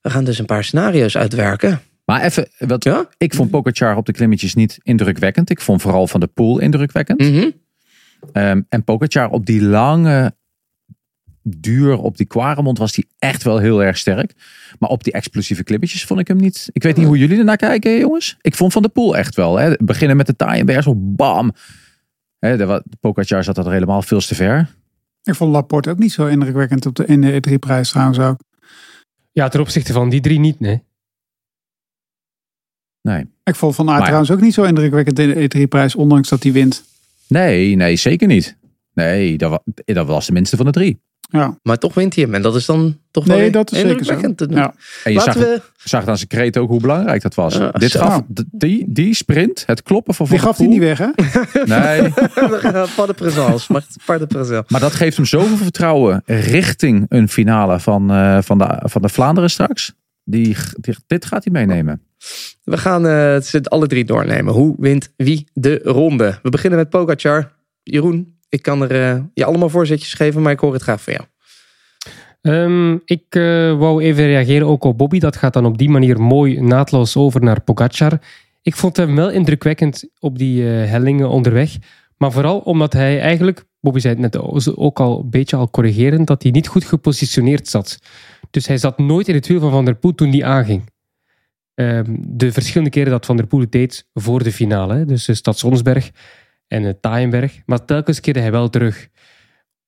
We 0.00 0.10
gaan 0.10 0.24
dus 0.24 0.38
een 0.38 0.46
paar 0.46 0.64
scenario's 0.64 1.16
uitwerken. 1.16 1.80
Maar 2.04 2.22
even, 2.22 2.48
wat, 2.58 2.84
ja? 2.84 3.08
ik 3.16 3.34
vond 3.34 3.50
Pogacar 3.50 3.96
op 3.96 4.06
de 4.06 4.12
klimmetjes 4.12 4.54
niet 4.54 4.78
indrukwekkend. 4.82 5.50
Ik 5.50 5.60
vond 5.60 5.82
vooral 5.82 6.06
Van 6.06 6.20
de 6.20 6.26
Poel 6.26 6.58
indrukwekkend. 6.58 7.20
Mm 7.20 7.34
-hmm. 7.34 7.52
um, 8.32 8.66
en 8.68 8.84
Pogacar 8.84 9.30
op 9.30 9.46
die 9.46 9.62
lange 9.62 10.34
duur, 11.42 11.98
op 11.98 12.16
die 12.16 12.26
Quaremont 12.26 12.78
was 12.78 12.94
hij 12.94 13.04
echt 13.18 13.42
wel 13.42 13.58
heel 13.58 13.82
erg 13.82 13.98
sterk. 13.98 14.32
Maar 14.78 14.90
op 14.90 15.04
die 15.04 15.12
explosieve 15.12 15.62
klimmetjes 15.62 16.04
vond 16.04 16.20
ik 16.20 16.28
hem 16.28 16.36
niet. 16.36 16.68
Ik 16.72 16.82
weet 16.82 16.96
niet 16.96 17.06
hoe 17.06 17.18
jullie 17.18 17.38
ernaar 17.38 17.56
kijken, 17.56 17.98
jongens. 17.98 18.36
Ik 18.40 18.54
vond 18.54 18.72
Van 18.72 18.82
de 18.82 18.88
Poel 18.88 19.16
echt 19.16 19.34
wel. 19.34 19.58
Hè. 19.58 19.74
Beginnen 19.78 20.16
met 20.16 20.26
de 20.26 20.36
Taaienberg, 20.36 20.82
zo 20.82 20.94
bam. 20.96 21.52
Hè, 22.38 22.56
de, 22.56 22.82
de 22.84 22.96
Pogacar 23.00 23.44
zat 23.44 23.54
dat 23.54 23.66
er 23.66 23.72
helemaal 23.72 24.02
veel 24.02 24.20
te 24.20 24.34
ver. 24.34 24.68
Ik 25.22 25.34
vond 25.34 25.52
Laporte 25.52 25.90
ook 25.90 25.98
niet 25.98 26.12
zo 26.12 26.26
indrukwekkend 26.26 26.86
op 26.86 26.94
de, 26.94 27.06
in 27.06 27.20
de 27.20 27.42
E3-prijs 27.48 27.90
trouwens 27.90 28.18
ook. 28.18 28.40
Ja, 29.32 29.48
ten 29.48 29.60
opzichte 29.60 29.92
van 29.92 30.08
die 30.08 30.20
drie 30.20 30.38
niet, 30.38 30.60
nee. 30.60 30.82
Nee. 33.02 33.30
Ik 33.44 33.54
vond 33.54 33.74
Van 33.74 33.90
Aert 33.90 34.04
trouwens 34.04 34.30
ook 34.30 34.40
niet 34.40 34.54
zo 34.54 34.62
indrukwekkend 34.62 35.18
in 35.18 35.48
de 35.48 35.66
E3-prijs, 35.66 35.94
ondanks 35.96 36.28
dat 36.28 36.42
hij 36.42 36.52
wint. 36.52 36.84
Nee, 37.26 37.76
nee, 37.76 37.96
zeker 37.96 38.26
niet. 38.26 38.56
Nee, 38.94 39.38
dat 39.38 39.50
was, 39.50 39.58
dat 39.84 40.06
was 40.06 40.26
de 40.26 40.32
minste 40.32 40.56
van 40.56 40.66
de 40.66 40.72
drie. 40.72 41.00
Ja. 41.32 41.58
Maar 41.62 41.78
toch 41.78 41.94
wint 41.94 42.14
hij 42.14 42.24
hem. 42.24 42.34
En 42.34 42.42
dat 42.42 42.54
is 42.54 42.66
dan 42.66 42.98
toch 43.10 43.26
nee, 43.26 43.40
wel 43.40 43.50
dat 43.50 43.72
is 43.72 43.78
indrukwekkend. 43.78 44.38
Zeker 44.38 44.56
zo. 44.56 44.60
Ja. 44.60 44.74
En 45.04 45.12
je 45.12 45.20
zag, 45.20 45.34
we... 45.34 45.60
zag 45.76 46.06
aan 46.06 46.16
zijn 46.16 46.28
kreet 46.28 46.56
ook 46.56 46.68
hoe 46.68 46.80
belangrijk 46.80 47.22
dat 47.22 47.34
was. 47.34 47.54
Ja, 47.54 47.70
Dit 47.70 47.90
zo. 47.90 48.00
gaf, 48.00 48.22
die, 48.50 48.84
die 48.88 49.14
sprint, 49.14 49.62
het 49.66 49.82
kloppen 49.82 50.14
van 50.14 50.26
Van 50.26 50.36
Die 50.36 50.44
gaf 50.44 50.56
hij 50.56 50.66
niet 50.66 50.78
weg, 50.78 50.98
hè? 50.98 51.06
Nee. 51.64 52.10
pas 52.96 53.06
de 53.06 53.14
présence. 53.16 53.72
Pas 54.06 54.18
de 54.18 54.26
présence. 54.26 54.64
Maar 54.68 54.80
dat 54.80 54.94
geeft 54.94 55.16
hem 55.16 55.26
zoveel 55.26 55.56
vertrouwen 55.56 56.22
richting 56.26 57.06
een 57.08 57.28
finale 57.28 57.80
van, 57.80 58.12
uh, 58.12 58.38
van, 58.42 58.58
de, 58.58 58.80
van 58.82 59.02
de 59.02 59.08
Vlaanderen 59.08 59.50
straks. 59.50 59.92
Die, 60.24 60.56
die, 60.80 60.94
dit 61.06 61.24
gaat 61.24 61.44
hij 61.44 61.52
meenemen. 61.52 62.02
We 62.64 62.78
gaan 62.78 63.06
uh, 63.06 63.32
het 63.32 63.70
alle 63.70 63.86
drie 63.86 64.04
doornemen. 64.04 64.54
Hoe 64.54 64.74
wint 64.78 65.12
wie 65.16 65.48
de 65.52 65.80
ronde? 65.84 66.38
We 66.42 66.50
beginnen 66.50 66.78
met 66.78 66.88
Pogacar. 66.88 67.52
Jeroen, 67.82 68.38
ik 68.48 68.62
kan 68.62 68.82
er 68.82 69.16
uh, 69.16 69.22
je 69.34 69.44
allemaal 69.44 69.68
voorzetjes 69.68 70.14
geven, 70.14 70.42
maar 70.42 70.52
ik 70.52 70.60
hoor 70.60 70.72
het 70.72 70.82
graag 70.82 71.02
van 71.02 71.12
jou. 71.12 71.26
Um, 72.40 73.00
ik 73.04 73.34
uh, 73.34 73.78
wou 73.78 74.02
even 74.02 74.24
reageren 74.24 74.66
ook 74.66 74.84
op 74.84 74.98
Bobby. 74.98 75.18
Dat 75.18 75.36
gaat 75.36 75.52
dan 75.52 75.66
op 75.66 75.78
die 75.78 75.90
manier 75.90 76.20
mooi 76.20 76.60
naadloos 76.60 77.16
over 77.16 77.42
naar 77.42 77.60
Pogacar. 77.60 78.18
Ik 78.62 78.76
vond 78.76 78.96
hem 78.96 79.16
wel 79.16 79.30
indrukwekkend 79.30 80.08
op 80.18 80.38
die 80.38 80.62
uh, 80.62 80.68
hellingen 80.90 81.28
onderweg. 81.28 81.76
Maar 82.16 82.32
vooral 82.32 82.58
omdat 82.58 82.92
hij 82.92 83.20
eigenlijk, 83.20 83.64
Bobby 83.80 83.98
zei 83.98 84.14
het 84.14 84.22
net 84.22 84.76
ook 84.76 85.00
al 85.00 85.20
een 85.20 85.30
beetje 85.30 85.56
al 85.56 85.70
corrigerend, 85.70 86.26
dat 86.26 86.42
hij 86.42 86.52
niet 86.52 86.68
goed 86.68 86.84
gepositioneerd 86.84 87.68
zat. 87.68 87.98
Dus 88.52 88.66
hij 88.66 88.78
zat 88.78 88.98
nooit 88.98 89.28
in 89.28 89.34
het 89.34 89.46
wiel 89.46 89.60
van 89.60 89.70
Van 89.70 89.84
der 89.84 89.94
Poel 89.94 90.14
toen 90.14 90.30
die 90.30 90.46
aanging. 90.46 90.90
Um, 91.74 92.18
de 92.26 92.52
verschillende 92.52 92.90
keren 92.90 93.10
dat 93.10 93.26
Van 93.26 93.36
der 93.36 93.46
Poel 93.46 93.60
het 93.60 93.72
deed 93.72 94.08
voor 94.14 94.42
de 94.42 94.52
finale. 94.52 95.04
Dus 95.04 95.24
de 95.24 95.34
Stationsberg 95.34 96.10
en 96.66 96.82
het 96.82 97.02
Taaienberg. 97.02 97.62
Maar 97.66 97.84
telkens 97.84 98.20
keerde 98.20 98.40
hij 98.40 98.50
wel 98.50 98.68
terug 98.68 99.08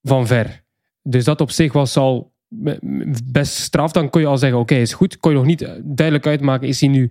van 0.03 0.27
ver. 0.27 0.63
Dus 1.03 1.25
dat 1.25 1.41
op 1.41 1.51
zich 1.51 1.73
was 1.73 1.97
al 1.97 2.33
best 3.25 3.55
straf. 3.55 3.93
Dan 3.93 4.11
kon 4.11 4.21
je 4.21 4.27
al 4.27 4.39
zeggen, 4.39 4.59
oké, 4.59 4.73
okay, 4.73 4.85
is 4.85 4.93
goed. 4.93 5.19
Kon 5.19 5.31
je 5.31 5.37
nog 5.37 5.47
niet 5.47 5.71
duidelijk 5.83 6.27
uitmaken, 6.27 6.69
is 6.69 6.81
hij 6.81 6.89
nu 6.89 7.11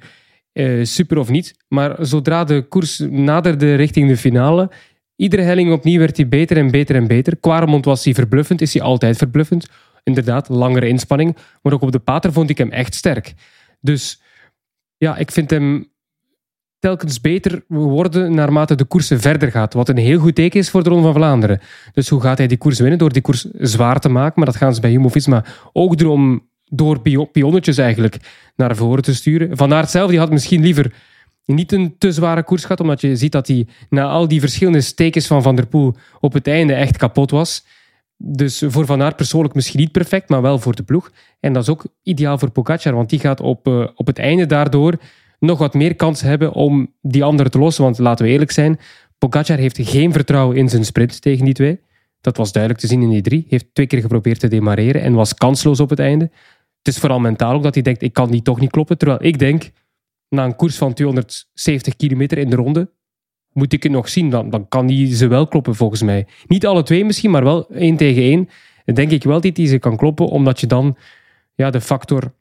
uh, 0.53 0.85
super 0.85 1.17
of 1.17 1.29
niet. 1.29 1.55
Maar 1.67 1.95
zodra 2.05 2.43
de 2.43 2.61
koers 2.67 2.99
naderde 3.09 3.75
richting 3.75 4.09
de 4.09 4.17
finale, 4.17 4.71
iedere 5.15 5.41
helling 5.41 5.71
opnieuw 5.71 5.99
werd 5.99 6.17
hij 6.17 6.27
beter 6.27 6.57
en 6.57 6.71
beter 6.71 6.95
en 6.95 7.07
beter. 7.07 7.37
Quaremont 7.37 7.85
was 7.85 8.03
hij 8.03 8.13
verbluffend, 8.13 8.61
is 8.61 8.73
hij 8.73 8.83
altijd 8.83 9.17
verbluffend. 9.17 9.67
Inderdaad, 10.03 10.49
langere 10.49 10.87
inspanning. 10.87 11.37
Maar 11.61 11.73
ook 11.73 11.81
op 11.81 11.91
de 11.91 11.99
pater 11.99 12.33
vond 12.33 12.49
ik 12.49 12.57
hem 12.57 12.71
echt 12.71 12.93
sterk. 12.93 13.33
Dus 13.79 14.21
ja, 14.97 15.17
ik 15.17 15.31
vind 15.31 15.49
hem 15.49 15.91
telkens 16.79 17.21
beter 17.21 17.63
worden 17.67 18.35
naarmate 18.35 18.75
de 18.75 18.85
koers 18.85 19.11
verder 19.13 19.51
gaat. 19.51 19.73
Wat 19.73 19.89
een 19.89 19.97
heel 19.97 20.19
goed 20.19 20.35
teken 20.35 20.59
is 20.59 20.69
voor 20.69 20.83
de 20.83 20.89
Ronde 20.89 21.03
van 21.03 21.13
Vlaanderen. 21.13 21.61
Dus 21.93 22.09
hoe 22.09 22.21
gaat 22.21 22.37
hij 22.37 22.47
die 22.47 22.57
koers 22.57 22.79
winnen? 22.79 22.97
Door 22.97 23.13
die 23.13 23.21
koers 23.21 23.45
zwaar 23.51 23.99
te 23.99 24.09
maken. 24.09 24.33
Maar 24.35 24.45
dat 24.45 24.55
gaan 24.55 24.75
ze 24.75 24.81
bij 24.81 24.91
Jumbo-Visma 24.91 25.45
ook 25.73 25.97
doen 25.97 26.11
om 26.11 26.47
door 26.65 26.99
pionnetjes 27.31 27.77
eigenlijk 27.77 28.17
naar 28.55 28.75
voren 28.75 29.03
te 29.03 29.15
sturen. 29.15 29.57
Van 29.57 29.73
Aert 29.73 29.89
zelf 29.89 30.09
die 30.09 30.19
had 30.19 30.31
misschien 30.31 30.61
liever 30.61 30.93
niet 31.45 31.71
een 31.71 31.95
te 31.97 32.11
zware 32.11 32.43
koers 32.43 32.61
gehad, 32.61 32.79
omdat 32.79 33.01
je 33.01 33.15
ziet 33.15 33.31
dat 33.31 33.47
hij 33.47 33.67
na 33.89 34.03
al 34.03 34.27
die 34.27 34.39
verschillende 34.39 34.81
stekens 34.81 35.27
van 35.27 35.41
Van 35.41 35.55
der 35.55 35.67
Poel 35.67 35.95
op 36.19 36.33
het 36.33 36.47
einde 36.47 36.73
echt 36.73 36.97
kapot 36.97 37.31
was. 37.31 37.65
Dus 38.18 38.64
voor 38.68 38.86
Van 38.86 39.01
Aert 39.01 39.16
persoonlijk 39.16 39.53
misschien 39.53 39.80
niet 39.80 39.91
perfect, 39.91 40.30
maar 40.30 40.41
wel 40.41 40.59
voor 40.59 40.76
de 40.76 40.84
ploeg. 40.84 41.11
En 41.39 41.53
dat 41.53 41.64
is 41.64 41.70
ook 41.70 41.86
ideaal 42.03 42.38
voor 42.38 42.51
Pogacar, 42.51 42.93
want 42.93 43.09
die 43.09 43.20
gaat 43.20 43.41
op, 43.41 43.68
uh, 43.68 43.88
op 43.95 44.07
het 44.07 44.20
einde 44.20 44.45
daardoor 44.45 44.97
nog 45.39 45.57
wat 45.57 45.74
meer 45.74 45.95
kans 45.95 46.22
hebben 46.22 46.53
om 46.53 46.93
die 47.01 47.24
anderen 47.24 47.51
te 47.51 47.59
lossen. 47.59 47.84
Want 47.84 47.97
laten 47.97 48.26
we 48.26 48.32
eerlijk 48.32 48.51
zijn, 48.51 48.80
Pogacar 49.18 49.57
heeft 49.57 49.80
geen 49.82 50.11
vertrouwen 50.11 50.57
in 50.57 50.70
zijn 50.70 50.86
sprint 50.86 51.22
tegen 51.22 51.45
die 51.45 51.53
twee. 51.53 51.80
Dat 52.22 52.38
was 52.38 52.51
duidelijk 52.51 52.84
te 52.84 52.89
zien 52.89 53.01
in 53.01 53.09
die 53.09 53.22
drie. 53.22 53.45
Heeft 53.49 53.66
twee 53.74 53.88
keer 53.88 54.01
geprobeerd 54.01 54.39
te 54.39 54.47
demareren 54.47 55.01
en 55.01 55.14
was 55.14 55.34
kansloos 55.34 55.80
op 55.80 55.89
het 55.89 55.99
einde. 55.99 56.32
Het 56.78 56.93
is 56.93 56.97
vooral 56.97 57.20
mentaal 57.20 57.53
ook 57.53 57.64
dat 57.64 57.74
hij 57.74 57.84
denkt, 57.84 58.01
ik 58.01 58.14
kan 58.14 58.32
die 58.32 58.41
toch 58.41 58.59
niet 58.59 58.72
kloppen. 58.72 58.97
Terwijl 58.97 59.24
ik 59.24 59.39
denk, 59.39 59.70
na 60.30 60.45
een 60.45 60.55
koers 60.55 60.78
van 60.78 60.93
270 60.93 61.95
kilometer 61.95 62.38
in 62.38 62.49
de 62.49 62.55
ronde, 62.55 62.89
moet 63.53 63.73
ik 63.73 63.83
het 63.83 63.91
nog 63.91 64.09
zien. 64.09 64.29
Dan, 64.29 64.49
dan 64.49 64.67
kan 64.67 64.87
hij 64.87 65.15
ze 65.15 65.27
wel 65.27 65.47
kloppen 65.47 65.75
volgens 65.75 66.01
mij. 66.01 66.27
Niet 66.47 66.65
alle 66.65 66.83
twee 66.83 67.05
misschien, 67.05 67.31
maar 67.31 67.43
wel 67.43 67.67
één 67.69 67.97
tegen 67.97 68.21
één. 68.21 68.49
Denk 68.85 69.11
ik 69.11 69.23
wel 69.23 69.41
dat 69.41 69.57
hij 69.57 69.67
ze 69.67 69.79
kan 69.79 69.97
kloppen, 69.97 70.27
omdat 70.27 70.59
je 70.59 70.67
dan 70.67 70.97
ja, 71.55 71.69
de 71.69 71.81
factor 71.81 72.33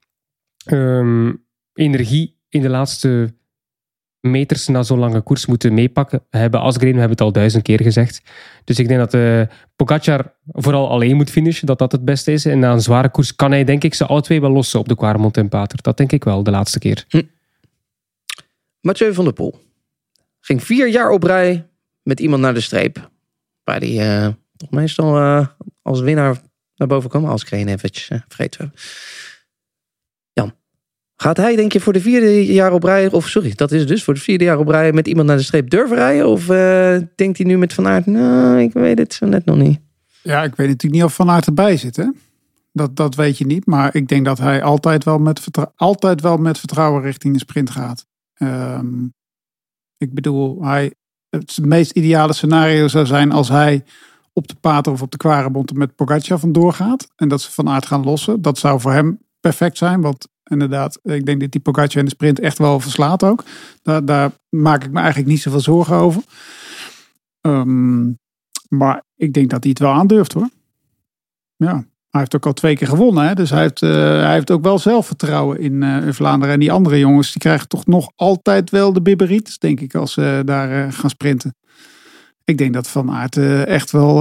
um, 0.73 1.45
energie 1.75 2.37
in 2.49 2.61
de 2.61 2.69
laatste 2.69 3.35
meters 4.21 4.67
na 4.67 4.83
zo'n 4.83 4.99
lange 4.99 5.21
koers 5.21 5.47
moeten 5.47 5.75
meepakken. 5.75 6.23
Hebben 6.31 6.61
Asgreen, 6.61 6.93
we 6.93 6.99
hebben 6.99 7.17
het 7.17 7.27
al 7.27 7.33
duizend 7.33 7.63
keer 7.63 7.83
gezegd. 7.83 8.23
Dus 8.65 8.79
ik 8.79 8.89
denk 8.89 9.01
dat 9.01 9.15
uh, 9.15 9.43
Pogacar 9.77 10.35
vooral 10.47 10.91
alleen 10.91 11.17
moet 11.17 11.31
finishen, 11.31 11.67
dat 11.67 11.79
dat 11.79 11.93
het 11.93 12.05
beste 12.05 12.33
is. 12.33 12.45
En 12.45 12.59
na 12.59 12.73
een 12.73 12.81
zware 12.81 13.11
koers 13.11 13.37
kan 13.37 13.51
hij 13.51 13.65
denk 13.65 13.85
ik 13.85 13.95
ze 13.95 14.07
alle 14.07 14.23
twee 14.23 14.41
wel 14.41 14.51
lossen 14.51 14.79
op 14.79 14.89
de 14.89 14.97
Quaremont 14.97 15.37
en 15.37 15.49
Pater. 15.49 15.83
Dat 15.83 15.97
denk 15.97 16.13
ik 16.13 16.25
wel, 16.25 16.43
de 16.43 16.51
laatste 16.51 16.79
keer. 16.79 17.05
Hm. 17.09 17.23
Mathieu 18.81 19.15
van 19.15 19.25
der 19.25 19.33
Poel 19.33 19.61
ging 20.45 20.65
vier 20.65 20.89
jaar 20.89 21.11
op 21.11 21.23
rij 21.23 21.69
met 22.03 22.21
iemand 22.21 22.43
naar 22.43 22.55
de 22.55 22.61
streep. 22.61 23.11
Waar 23.65 23.79
hij 23.79 24.25
uh, 24.27 24.33
toch 24.57 24.71
meestal 24.71 25.19
uh, 25.19 25.47
als 25.83 26.01
winnaar 26.01 26.41
naar 26.75 26.89
boven 26.89 27.11
kwam. 27.11 27.25
Als 27.25 27.43
ik 27.43 27.49
geen 27.49 27.69
eventjes 27.69 28.11
uh, 28.11 28.19
vergeten 28.29 28.73
Jan, 30.33 30.55
gaat 31.17 31.37
hij 31.37 31.57
denk 31.57 31.73
je 31.73 31.81
voor 31.81 31.93
de 31.93 32.01
vierde 32.01 32.47
jaar 32.47 32.73
op 32.73 32.83
rij, 32.83 33.11
of 33.11 33.29
sorry, 33.29 33.53
dat 33.55 33.73
is 33.73 33.87
dus 33.87 34.05
voor 34.05 34.15
de 34.15 34.21
vierde 34.21 34.45
jaar 34.45 34.59
op 34.59 34.69
rij 34.69 34.93
met 34.93 35.09
iemand 35.09 35.27
naar 35.27 35.37
de 35.37 35.43
streep 35.43 35.71
durven 35.71 35.97
rijden? 35.97 36.29
Of 36.29 36.47
denkt 37.17 37.39
hij 37.39 37.47
nu 37.47 37.59
met 37.59 37.73
Van 37.73 37.87
Aert, 37.87 38.07
nou, 38.07 38.61
ik 38.61 38.73
weet 38.73 38.99
het 38.99 39.15
zo 39.15 39.27
net 39.27 39.45
nog 39.45 39.57
niet. 39.57 39.81
Ja, 40.23 40.43
ik 40.43 40.55
weet 40.55 40.69
natuurlijk 40.69 41.03
niet 41.03 41.11
of 41.11 41.15
Van 41.15 41.31
Aert 41.31 41.47
erbij 41.47 41.77
zit, 41.77 41.97
hè? 41.97 42.07
Dat, 42.73 42.97
dat 42.97 43.15
weet 43.15 43.39
je 43.39 43.47
niet. 43.47 43.67
Maar 43.67 43.95
ik 43.95 44.09
denk 44.09 44.25
dat 44.25 44.39
hij 44.39 44.63
altijd 44.63 45.05
wel 45.05 45.19
met, 45.19 45.47
altijd 45.77 46.21
wel 46.21 46.37
met 46.37 46.59
vertrouwen 46.59 47.03
richting 47.03 47.33
de 47.33 47.39
sprint 47.39 47.71
gaat. 47.71 48.07
Um, 48.39 49.15
ik 50.03 50.15
bedoel, 50.15 50.65
hij, 50.65 50.95
het 51.29 51.59
meest 51.63 51.91
ideale 51.91 52.33
scenario 52.33 52.89
zou 52.89 53.07
zijn 53.07 53.33
als 53.33 53.49
hij 53.49 53.85
op 54.33 54.49
de 54.49 54.55
Pater 54.55 54.93
of 54.93 55.03
op 55.03 55.11
de 55.11 55.17
Quarebond 55.17 55.75
met 55.75 55.95
Pogacar 55.95 56.39
vandoor 56.39 56.73
gaat. 56.73 57.09
En 57.17 57.29
dat 57.29 57.41
ze 57.41 57.51
van 57.51 57.69
aard 57.69 57.87
gaan 57.87 58.05
lossen. 58.05 58.43
Dat 58.43 58.59
zou 58.59 58.81
voor 58.81 58.93
hem 58.93 59.19
perfect 59.41 59.79
zijn. 59.79 60.01
Want 60.01 60.29
inderdaad, 60.45 60.99
ik 61.03 61.27
denk 61.27 61.41
dat 61.41 61.51
die 61.51 61.61
Pogacar 61.61 61.97
in 61.97 62.05
de 62.05 62.11
sprint 62.11 62.41
echt 62.41 62.59
wel 62.59 62.81
verslaat 62.81 63.23
ook. 63.23 63.45
Daar, 63.83 64.05
daar 64.05 64.33
maak 64.49 64.85
ik 64.85 64.91
me 64.91 64.99
eigenlijk 64.99 65.29
niet 65.29 65.41
zoveel 65.41 65.61
zorgen 65.61 65.97
over. 65.97 66.23
Um, 67.41 68.19
maar 68.69 69.03
ik 69.17 69.33
denk 69.33 69.51
dat 69.51 69.63
hij 69.63 69.71
het 69.71 69.79
wel 69.79 69.93
aandurft 69.93 70.33
hoor. 70.33 70.49
Ja. 71.57 71.85
Hij 72.13 72.21
heeft 72.21 72.37
ook 72.37 72.47
al 72.47 72.53
twee 72.53 72.77
keer 72.77 72.89
gewonnen. 72.89 73.27
Hè? 73.27 73.35
Dus 73.35 73.51
hij 73.51 73.61
heeft, 73.61 73.83
uh, 73.83 73.91
hij 74.23 74.33
heeft 74.33 74.51
ook 74.51 74.63
wel 74.63 74.79
zelfvertrouwen 74.79 75.61
in, 75.61 75.83
uh, 75.83 76.07
in, 76.07 76.15
Vlaanderen. 76.15 76.55
En 76.55 76.61
die 76.61 76.73
andere 76.73 76.99
jongens 76.99 77.33
die 77.33 77.41
krijgen 77.41 77.69
toch 77.69 77.87
nog 77.87 78.11
altijd 78.17 78.71
wel 78.71 78.93
de 78.93 79.03
bibberiet, 79.03 79.61
denk 79.61 79.81
ik, 79.81 79.95
als 79.95 80.13
ze 80.13 80.43
daar 80.45 80.87
uh, 80.87 80.93
gaan 80.93 81.11
sprinten. 81.11 81.55
Ik 82.45 82.59
denk 82.59 82.73
dat 82.75 82.89
Van 82.89 83.11
Aert 83.11 83.37
echt 83.67 83.91
wel 83.91 84.15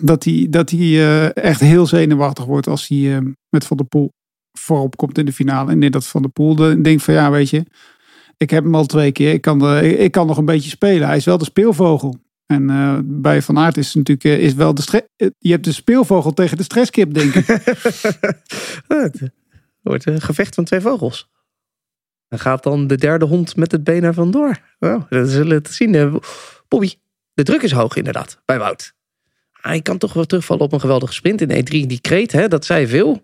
dat 0.00 0.24
hij, 0.24 0.46
dat 0.50 0.70
echt 1.34 1.60
heel 1.60 1.86
zenuwachtig 1.86 2.44
wordt 2.44 2.66
als 2.66 2.88
hij 2.88 3.34
met 3.48 3.66
Van 3.66 3.76
der 3.76 3.86
Poel 3.86 4.12
voorop 4.52 4.96
komt 4.96 5.18
in 5.18 5.24
de 5.24 5.32
finale. 5.32 5.70
En 5.70 5.90
dat 5.90 6.06
Van 6.06 6.22
der 6.22 6.30
Poel 6.30 6.54
denkt 6.82 7.02
van 7.02 7.14
ja, 7.14 7.30
weet 7.30 7.50
je, 7.50 7.64
ik 8.36 8.50
heb 8.50 8.64
hem 8.64 8.74
al 8.74 8.86
twee 8.86 9.12
keer. 9.12 9.32
Ik 9.32 9.40
kan, 9.40 9.78
ik 9.78 10.10
kan 10.12 10.26
nog 10.26 10.36
een 10.36 10.44
beetje 10.44 10.70
spelen. 10.70 11.06
Hij 11.06 11.16
is 11.16 11.24
wel 11.24 11.38
de 11.38 11.44
speelvogel. 11.44 12.16
En 12.52 12.68
uh, 12.68 12.98
bij 13.02 13.42
Van 13.42 13.58
Aert 13.58 13.76
is 13.76 13.86
het 13.86 13.94
natuurlijk 13.96 14.24
uh, 14.24 14.46
is 14.46 14.54
wel 14.54 14.74
de 14.74 15.08
eh, 15.16 15.28
je 15.38 15.50
hebt 15.50 15.64
de 15.64 15.72
speelvogel 15.72 16.32
tegen 16.32 16.56
de 16.56 16.62
stresskip, 16.62 17.14
denk 17.14 17.34
ik. 17.34 17.46
het 18.86 19.30
wordt 19.80 20.06
een 20.06 20.20
gevecht 20.20 20.54
van 20.54 20.64
twee 20.64 20.80
vogels. 20.80 21.30
Dan 22.28 22.38
gaat 22.38 22.62
dan 22.62 22.86
de 22.86 22.96
derde 22.96 23.24
hond 23.24 23.56
met 23.56 23.72
het 23.72 23.84
been 23.84 24.04
er 24.04 24.14
vandoor. 24.14 24.58
Wow, 24.78 25.02
dat 25.08 25.28
zullen 25.28 25.62
we 25.62 25.68
zien. 25.72 26.20
Bobby, 26.68 26.94
de 27.32 27.42
druk 27.42 27.62
is 27.62 27.72
hoog 27.72 27.96
inderdaad 27.96 28.40
bij 28.44 28.58
Wout. 28.58 28.94
Hij 29.52 29.82
kan 29.82 29.98
toch 29.98 30.12
wel 30.12 30.24
terugvallen 30.24 30.64
op 30.64 30.72
een 30.72 30.80
geweldige 30.80 31.12
sprint 31.12 31.40
in 31.40 31.64
E3. 31.64 31.86
Die 31.86 32.00
kreet, 32.00 32.32
hè, 32.32 32.48
dat 32.48 32.64
zei 32.64 32.86
veel. 32.86 33.22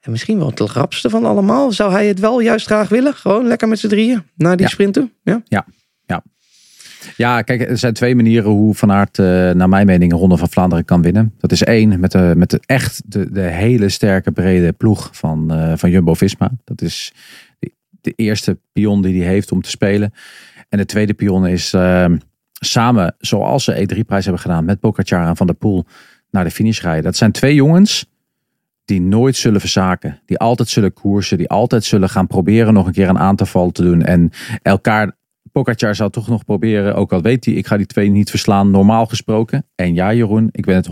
En 0.00 0.10
misschien 0.10 0.38
wel 0.38 0.48
het 0.48 0.60
rapste 0.60 1.10
van 1.10 1.24
allemaal. 1.24 1.72
Zou 1.72 1.92
hij 1.92 2.06
het 2.06 2.20
wel 2.20 2.40
juist 2.40 2.66
graag 2.66 2.88
willen? 2.88 3.14
Gewoon 3.14 3.46
lekker 3.46 3.68
met 3.68 3.78
z'n 3.78 3.88
drieën 3.88 4.22
naar 4.34 4.56
die 4.56 4.66
ja. 4.66 4.72
sprint 4.72 4.94
toe? 4.94 5.10
Ja, 5.22 5.42
ja. 5.44 5.66
ja. 6.06 6.22
Ja, 7.16 7.42
kijk, 7.42 7.60
er 7.60 7.78
zijn 7.78 7.92
twee 7.92 8.14
manieren 8.14 8.50
hoe 8.50 8.74
Van 8.74 8.92
Aert, 8.92 9.18
uh, 9.18 9.26
naar 9.50 9.68
mijn 9.68 9.86
mening, 9.86 10.12
een 10.12 10.18
Ronde 10.18 10.36
van 10.36 10.48
Vlaanderen 10.48 10.84
kan 10.84 11.02
winnen. 11.02 11.34
Dat 11.38 11.52
is 11.52 11.62
één, 11.62 12.00
met 12.00 12.12
de, 12.12 12.32
met 12.36 12.50
de 12.50 12.60
echt 12.66 13.02
de, 13.06 13.32
de 13.32 13.40
hele 13.40 13.88
sterke, 13.88 14.32
brede 14.32 14.72
ploeg 14.72 15.08
van, 15.12 15.48
uh, 15.52 15.72
van 15.76 15.90
Jumbo-Visma. 15.90 16.50
Dat 16.64 16.82
is 16.82 17.12
de, 17.58 17.72
de, 18.00 18.12
eerste 18.16 18.58
pion 18.72 19.02
die 19.02 19.22
hij 19.22 19.32
heeft 19.32 19.52
om 19.52 19.62
te 19.62 19.70
spelen. 19.70 20.12
En 20.68 20.78
de 20.78 20.86
tweede 20.86 21.14
pion 21.14 21.46
is 21.46 21.72
uh, 21.74 22.06
samen, 22.52 23.14
zoals 23.18 23.64
ze 23.64 23.88
E3-prijs 23.88 24.24
hebben 24.24 24.42
gedaan, 24.42 24.64
met 24.64 24.80
Pogacar 24.80 25.28
en 25.28 25.36
Van 25.36 25.46
der 25.46 25.56
Poel 25.56 25.86
naar 26.30 26.44
de 26.44 26.50
finish 26.50 26.80
rijden. 26.80 27.04
Dat 27.04 27.16
zijn 27.16 27.32
twee 27.32 27.54
jongens 27.54 28.06
die 28.86 29.00
nooit 29.00 29.36
zullen 29.36 29.60
verzaken. 29.60 30.20
Die 30.26 30.38
altijd 30.38 30.68
zullen 30.68 30.92
koersen. 30.92 31.38
Die 31.38 31.48
altijd 31.48 31.84
zullen 31.84 32.08
gaan 32.08 32.26
proberen 32.26 32.74
nog 32.74 32.86
een 32.86 32.92
keer 32.92 33.08
een 33.08 33.18
aantal 33.18 33.70
te 33.70 33.82
doen. 33.82 34.02
En 34.02 34.30
elkaar 34.62 35.16
Pogacar 35.56 35.94
zal 35.94 36.10
toch 36.10 36.28
nog 36.28 36.44
proberen, 36.44 36.94
ook 36.94 37.12
al 37.12 37.22
weet 37.22 37.44
hij, 37.44 37.54
ik 37.54 37.66
ga 37.66 37.76
die 37.76 37.86
twee 37.86 38.10
niet 38.10 38.30
verslaan, 38.30 38.70
normaal 38.70 39.06
gesproken. 39.06 39.66
En 39.74 39.94
ja, 39.94 40.14
Jeroen, 40.14 40.48
ik 40.52 40.64
ben 40.64 40.74
het 40.74 40.88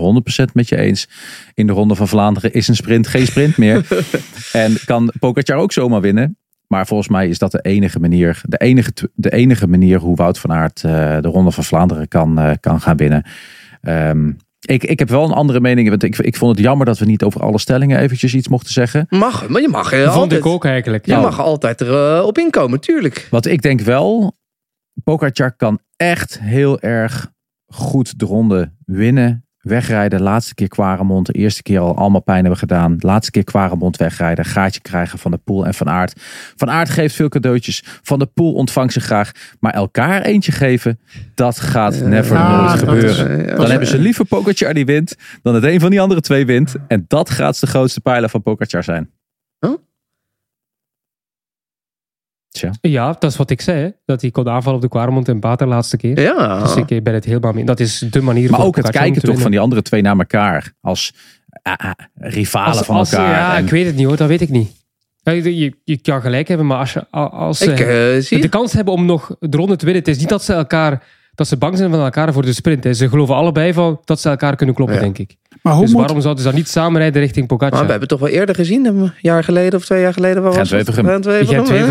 100% 0.50 0.52
met 0.52 0.68
je 0.68 0.76
eens. 0.76 1.08
In 1.54 1.66
de 1.66 1.72
Ronde 1.72 1.94
van 1.94 2.08
Vlaanderen 2.08 2.52
is 2.52 2.68
een 2.68 2.76
sprint 2.76 3.06
geen 3.06 3.26
sprint 3.26 3.56
meer. 3.56 3.86
en 4.52 4.76
kan 4.84 5.12
Pogacar 5.18 5.56
ook 5.56 5.72
zomaar 5.72 6.00
winnen. 6.00 6.38
Maar 6.66 6.86
volgens 6.86 7.08
mij 7.08 7.28
is 7.28 7.38
dat 7.38 7.52
de 7.52 7.60
enige 7.60 8.00
manier, 8.00 8.40
de 8.42 8.56
enige, 8.56 8.92
de 9.14 9.30
enige 9.30 9.66
manier 9.66 9.98
hoe 9.98 10.16
Wout 10.16 10.38
van 10.38 10.52
Aert 10.52 10.82
uh, 10.86 10.92
de 11.20 11.28
Ronde 11.28 11.50
van 11.50 11.64
Vlaanderen 11.64 12.08
kan, 12.08 12.38
uh, 12.40 12.50
kan 12.60 12.80
gaan 12.80 12.96
winnen. 12.96 13.26
Um, 13.82 14.36
ik, 14.60 14.84
ik 14.84 14.98
heb 14.98 15.08
wel 15.08 15.24
een 15.24 15.32
andere 15.32 15.60
mening. 15.60 15.88
Want 15.88 16.02
ik, 16.02 16.18
ik 16.18 16.36
vond 16.36 16.56
het 16.56 16.64
jammer 16.64 16.86
dat 16.86 16.98
we 16.98 17.04
niet 17.04 17.22
over 17.22 17.42
alle 17.42 17.58
stellingen 17.58 17.98
eventjes 17.98 18.34
iets 18.34 18.48
mochten 18.48 18.72
zeggen. 18.72 19.06
Mag, 19.08 19.48
maar 19.48 19.60
je 19.60 19.68
mag 19.68 19.92
er 19.92 20.04
Vond 20.04 20.16
altijd, 20.16 20.40
ik 20.40 20.46
ook 20.46 20.64
eigenlijk. 20.64 21.06
Je 21.06 21.16
mag 21.16 21.40
altijd 21.40 21.80
erop 21.80 22.20
uh, 22.20 22.26
op 22.26 22.38
inkomen, 22.38 22.80
tuurlijk. 22.80 23.26
Wat 23.30 23.46
ik 23.46 23.62
denk 23.62 23.80
wel, 23.80 24.34
Pogacar 25.04 25.56
kan 25.56 25.78
echt 25.96 26.40
heel 26.40 26.80
erg 26.80 27.32
goed 27.66 28.18
de 28.18 28.24
ronde 28.24 28.72
winnen. 28.84 29.44
Wegrijden, 29.58 30.22
laatste 30.22 30.54
keer 30.54 30.68
Quaremont. 30.68 31.26
De 31.26 31.32
eerste 31.32 31.62
keer 31.62 31.78
al 31.78 31.96
allemaal 31.96 32.22
pijn 32.22 32.40
hebben 32.40 32.58
gedaan. 32.58 32.96
Laatste 32.98 33.30
keer 33.30 33.44
Quaremont 33.44 33.96
wegrijden. 33.96 34.44
Gaatje 34.44 34.80
krijgen 34.80 35.18
van 35.18 35.30
de 35.30 35.36
Poel 35.36 35.66
en 35.66 35.74
Van 35.74 35.88
Aert. 35.88 36.20
Van 36.56 36.70
Aert 36.70 36.90
geeft 36.90 37.14
veel 37.14 37.28
cadeautjes. 37.28 37.82
Van 38.02 38.18
de 38.18 38.26
Poel 38.26 38.52
ontvangt 38.54 38.92
ze 38.92 39.00
graag. 39.00 39.30
Maar 39.60 39.72
elkaar 39.72 40.22
eentje 40.22 40.52
geven, 40.52 41.00
dat 41.34 41.60
gaat 41.60 42.00
never 42.00 42.36
uh, 42.36 42.58
nooit 42.58 42.78
gebeuren. 42.78 43.46
Is, 43.46 43.56
dan 43.56 43.70
hebben 43.70 43.88
ze 43.88 43.98
liever 43.98 44.24
Pogacar 44.24 44.74
die 44.74 44.86
wint. 44.86 45.16
Dan 45.42 45.54
het 45.54 45.64
een 45.64 45.80
van 45.80 45.90
die 45.90 46.00
andere 46.00 46.20
twee 46.20 46.46
wint. 46.46 46.74
En 46.88 47.04
dat 47.08 47.30
gaat 47.30 47.60
de 47.60 47.66
grootste 47.66 48.00
pijler 48.00 48.28
van 48.28 48.42
Pogacar 48.42 48.84
zijn. 48.84 49.10
Huh? 49.60 49.74
Tja. 52.54 52.70
Ja, 52.80 53.16
dat 53.18 53.30
is 53.30 53.36
wat 53.36 53.50
ik 53.50 53.60
zei. 53.60 53.92
Dat 54.04 54.20
hij 54.20 54.30
kon 54.30 54.48
aanvallen 54.48 54.76
op 54.76 54.82
de 54.82 54.88
Quaremont 54.88 55.28
en 55.28 55.40
Pater 55.40 55.66
laatste 55.66 55.96
keer. 55.96 56.20
Ja. 56.20 56.62
Dus 56.62 56.74
ik 56.74 57.02
ben 57.02 57.14
het 57.14 57.24
helemaal 57.24 57.52
mee. 57.52 57.64
Dat 57.64 57.80
is 57.80 57.98
de 57.98 58.20
manier 58.20 58.50
Maar 58.50 58.64
ook 58.64 58.76
het 58.76 58.90
kijken 58.90 59.22
toch 59.22 59.40
van 59.40 59.50
die 59.50 59.60
andere 59.60 59.82
twee 59.82 60.02
naar 60.02 60.18
elkaar. 60.18 60.72
Als 60.80 61.12
uh, 61.62 61.72
uh, 61.84 61.90
rivalen 62.14 62.76
als, 62.76 62.86
van 62.86 62.96
als, 62.96 63.12
elkaar. 63.12 63.30
Ja, 63.30 63.56
en... 63.56 63.64
ik 63.64 63.70
weet 63.70 63.86
het 63.86 63.96
niet 63.96 64.06
hoor. 64.06 64.16
Dat 64.16 64.28
weet 64.28 64.40
ik 64.40 64.48
niet. 64.48 64.70
Je, 65.22 65.58
je, 65.58 65.74
je 65.84 65.96
kan 65.96 66.20
gelijk 66.20 66.48
hebben, 66.48 66.66
maar 66.66 66.78
als, 66.78 66.92
je, 66.92 67.06
als 67.10 67.62
ik, 67.62 67.76
ze 67.76 68.26
uh, 68.30 68.42
de 68.42 68.48
kans 68.48 68.72
hebben 68.72 68.94
om 68.94 69.06
nog 69.06 69.36
de 69.40 69.56
ronde 69.56 69.76
te 69.76 69.84
winnen. 69.84 70.02
Het 70.02 70.12
is 70.12 70.18
niet 70.18 70.28
dat 70.28 70.44
ze 70.44 70.52
elkaar 70.52 71.02
dat 71.34 71.46
ze 71.48 71.56
bang 71.56 71.76
zijn 71.78 71.90
van 71.90 72.00
elkaar 72.00 72.32
voor 72.32 72.42
de 72.44 72.52
sprint. 72.52 72.84
Hè. 72.84 72.92
Ze 72.94 73.08
geloven 73.08 73.34
allebei 73.34 73.72
van 73.72 74.00
dat 74.04 74.20
ze 74.20 74.28
elkaar 74.28 74.56
kunnen 74.56 74.74
kloppen, 74.74 74.96
Ja. 74.96 75.02
denk 75.02 75.18
ik. 75.18 75.36
Maar 75.62 75.72
hoe 75.72 75.82
Dus 75.82 75.92
moet, 75.92 76.00
waarom 76.00 76.20
zouden 76.20 76.42
ze 76.42 76.48
dan 76.50 76.58
niet 76.58 76.68
samenrijden 76.68 77.22
richting 77.22 77.46
Pogacar? 77.46 77.74
Maar 77.74 77.84
we 77.84 77.90
hebben 77.90 78.08
toch 78.08 78.20
wel 78.20 78.28
eerder 78.28 78.54
gezien, 78.54 78.84
een 78.86 79.12
jaar 79.20 79.44
geleden 79.44 79.78
of 79.78 79.84
twee 79.84 80.00
jaar 80.00 80.12
geleden. 80.12 80.42
Waar 80.42 80.52
was 80.52 80.70
het? 80.70 80.88
Gent 80.90 81.24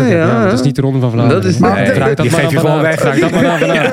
ja, 0.08 0.44
dat 0.44 0.52
is 0.52 0.62
niet 0.62 0.74
de 0.76 0.80
Ronde 0.82 1.00
van 1.00 1.10
Vlaanderen. 1.10 1.42
Dat 1.42 1.50
is 1.50 1.58
niet- 1.58 1.70
Vraag 1.70 2.14
dat 2.14 2.26
die 2.26 2.30
maar 2.30 2.50
gewoon 2.50 2.80
weg. 2.80 3.00
Vraag 3.00 3.18
dat 3.18 3.30
maar 3.30 3.44
aan. 3.44 3.92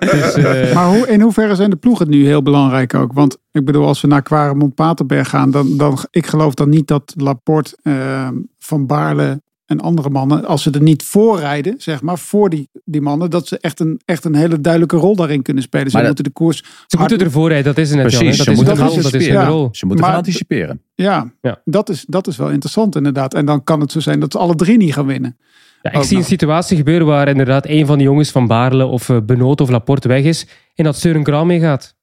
Dus, 0.10 0.34
eh, 0.34 0.74
maar 0.74 0.86
hoe, 0.86 1.08
in 1.08 1.20
hoeverre 1.20 1.54
zijn 1.54 1.70
de 1.70 1.76
ploegen 1.76 2.08
nu 2.10 2.26
heel 2.26 2.42
belangrijk 2.42 2.94
ook? 2.94 3.12
Want 3.12 3.36
ik 3.52 3.64
bedoel, 3.64 3.86
als 3.86 4.00
we 4.00 4.08
naar 4.08 4.22
Quaremont 4.22 4.74
Paterberg 4.74 5.28
gaan, 5.28 5.50
dan, 5.50 5.76
dan 5.76 5.98
ik 6.10 6.26
geloof 6.26 6.54
dan 6.54 6.68
niet 6.68 6.86
dat 6.88 7.14
Laporte, 7.16 7.76
eh, 7.82 8.28
Van 8.58 8.86
Baarle 8.86 9.40
en 9.66 9.80
andere 9.80 10.10
mannen, 10.10 10.44
als 10.44 10.62
ze 10.62 10.70
er 10.70 10.82
niet 10.82 11.02
voor 11.02 11.38
rijden, 11.38 11.74
zeg 11.78 12.02
maar, 12.02 12.18
voor 12.18 12.50
die, 12.50 12.68
die 12.84 13.00
mannen, 13.00 13.30
dat 13.30 13.46
ze 13.48 13.58
echt 13.58 13.80
een, 13.80 14.00
echt 14.04 14.24
een 14.24 14.34
hele 14.34 14.60
duidelijke 14.60 14.96
rol 14.96 15.16
daarin 15.16 15.42
kunnen 15.42 15.62
spelen. 15.62 15.86
Ze 15.90 15.96
Maar 15.96 16.06
dat- 16.06 16.14
moeten 16.14 16.32
de 16.32 16.38
koers. 16.38 16.64
Ze 16.86 16.96
moeten 16.98 17.18
ervoor 17.18 17.48
rijden, 17.48 17.74
dat 17.74 17.78
is 17.84 17.88
het 17.90 17.98
net. 17.98 18.06
Precies, 18.06 18.36
dat 18.36 18.44
ze 18.46 18.50
is 18.50 18.56
moeten 18.56 18.76
gaan 18.76 18.86
dat 19.02 19.14
is 19.14 19.28
rol. 19.28 19.68
Ze 19.72 19.86
moeten 19.86 20.04
Maar- 20.04 20.14
gaan 20.14 20.24
anticiperen. 20.24 20.80
Ja, 20.94 21.32
Ja. 21.40 21.60
Dat, 21.64 21.88
is, 21.88 22.04
dat 22.08 22.26
is 22.26 22.36
wel 22.36 22.50
interessant 22.50 22.96
inderdaad. 22.96 23.34
En 23.34 23.46
dan 23.46 23.64
kan 23.64 23.80
het 23.80 23.92
zo 23.92 24.00
zijn 24.00 24.20
dat 24.20 24.32
ze 24.32 24.38
alle 24.38 24.54
drie 24.54 24.76
niet 24.76 24.92
gaan 24.92 25.06
winnen. 25.06 25.36
Ja, 25.82 25.90
ik 25.90 25.96
Ook 25.96 26.04
zie 26.04 26.16
een 26.16 26.24
situatie 26.24 26.76
gebeuren 26.76 27.06
waar 27.06 27.28
inderdaad 27.28 27.66
een 27.66 27.86
van 27.86 27.98
die 27.98 28.06
jongens 28.06 28.30
van 28.30 28.46
Baarle 28.46 28.84
of 28.86 29.08
eh, 29.08 29.16
Benoot 29.22 29.60
of 29.60 29.68
Laporte 29.70 30.08
weg 30.08 30.22
is 30.24 30.46
en 30.74 30.84
dat 30.84 30.96
Søren 31.06 31.22
Graan 31.22 31.46
meegaat. 31.46 31.94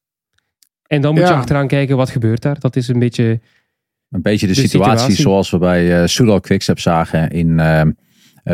En 0.88 1.02
dan 1.02 1.14
moet 1.14 1.28
je 1.28 1.34
achteraan 1.34 1.68
kijken 1.68 1.98
wat 1.98 2.10
gebeurt 2.10 2.42
daar. 2.42 2.60
Dat 2.60 2.76
is 2.76 2.88
een 2.88 3.00
beetje... 3.00 3.40
Een 4.14 4.22
beetje 4.22 4.48
de, 4.48 4.54
De 4.54 4.60
situatie, 4.60 4.98
situatie. 4.98 5.22
zoals 5.22 5.50
we 5.50 5.58
bij 5.58 6.02
eh 6.02 6.08
Soudal 6.08 6.40
Quickstep 6.40 6.80
zagen 6.80 7.30
in 7.30 7.60
eh, 7.60 7.82
eh, 7.82 7.88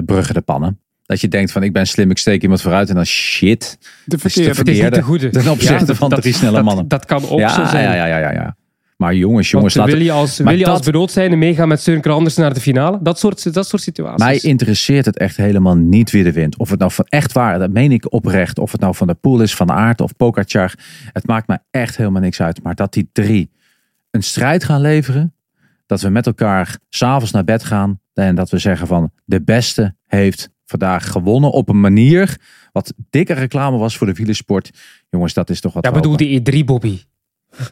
Brugge 0.05 0.33
de 0.33 0.41
Pannen. 0.41 0.79
Dat 1.05 1.21
je 1.21 1.27
denkt 1.27 1.51
van 1.51 1.63
ik 1.63 1.73
ben 1.73 1.87
slim, 1.87 2.11
ik 2.11 2.17
steek 2.17 2.41
iemand 2.41 2.61
vooruit 2.61 2.89
en 2.89 2.95
dan 2.95 3.05
shit. 3.05 3.77
De 4.05 4.17
verkeerde. 4.17 4.49
Is 4.49 4.57
niet 4.57 4.65
Verkeerde. 4.65 4.95
de 4.97 5.01
goede. 5.03 5.29
Ten 5.29 5.51
opzichte 5.51 5.85
dat- 5.85 5.95
van 5.97 6.09
dat- 6.09 6.21
drie 6.21 6.33
snelle 6.33 6.55
dat- 6.55 6.63
mannen. 6.63 6.87
Dat 6.87 7.05
kan 7.05 7.29
ook 7.29 7.39
ja, 7.39 7.49
zo 7.49 7.65
zijn. 7.65 7.83
ja, 7.83 7.93
ja, 7.93 8.05
ja, 8.05 8.17
ja, 8.17 8.31
ja. 8.31 8.55
Maar 8.97 9.15
jongens, 9.15 9.49
jongens, 9.49 9.73
Want 9.75 9.87
laten, 9.87 10.03
wil 10.05 10.13
je 10.13 10.19
als, 10.21 10.37
wil 10.37 10.49
je 10.57 10.65
als 10.65 10.81
dat- 10.81 10.91
Benoot 10.91 11.11
zijnde 11.11 11.35
meegaan 11.35 11.67
met 11.67 11.81
Søren 11.81 12.11
Andersen 12.13 12.41
naar 12.41 12.53
de 12.53 12.59
finale? 12.59 12.99
Dat 13.01 13.19
soort, 13.19 13.53
dat 13.53 13.67
soort 13.67 13.81
situaties. 13.81 14.25
mij 14.25 14.37
interesseert 14.39 15.05
het 15.05 15.17
echt 15.17 15.37
helemaal 15.37 15.75
niet 15.75 16.11
wie 16.11 16.25
er 16.25 16.33
wint. 16.33 16.57
Of 16.57 16.69
het 16.69 16.79
nou 16.79 16.91
van 16.91 17.05
echt 17.09 17.31
waar, 17.31 17.59
dat 17.59 17.71
meen 17.71 17.91
ik 17.91 18.13
oprecht. 18.13 18.59
Of 18.59 18.71
het 18.71 18.81
nou 18.81 18.95
van 18.95 19.07
de 19.07 19.13
Poel 19.13 19.41
is, 19.41 19.55
van 19.55 19.67
de 19.67 19.73
Aert 19.73 20.01
of 20.01 20.15
Pogacar. 20.15 20.73
Het 21.13 21.27
maakt 21.27 21.47
me 21.47 21.59
echt 21.71 21.97
helemaal 21.97 22.21
niks 22.21 22.41
uit. 22.41 22.63
Maar 22.63 22.75
dat 22.75 22.93
die 22.93 23.09
drie 23.13 23.49
een 24.11 24.23
strijd 24.23 24.63
gaan 24.63 24.81
leveren. 24.81 25.33
Dat 25.89 26.01
we 26.01 26.09
met 26.09 26.25
elkaar 26.25 26.77
s'avonds 26.89 27.31
naar 27.31 27.43
bed 27.43 27.63
gaan. 27.63 27.99
En 28.13 28.35
dat 28.35 28.49
we 28.49 28.57
zeggen 28.57 28.87
van 28.87 29.11
de 29.25 29.41
beste 29.41 29.95
heeft 30.05 30.49
vandaag 30.65 31.11
gewonnen 31.11 31.51
op 31.51 31.69
een 31.69 31.79
manier. 31.79 32.37
Wat 32.71 32.93
dikke 33.09 33.33
reclame 33.33 33.77
was 33.77 33.97
voor 33.97 34.07
de 34.07 34.13
wielersport. 34.13 34.69
Jongens, 35.09 35.33
dat 35.33 35.49
is 35.49 35.61
toch 35.61 35.73
wat 35.73 35.85
ja, 35.85 35.91
bedoel 35.91 36.17
die 36.17 36.41
E3, 36.41 36.65
Bobby. 36.65 36.99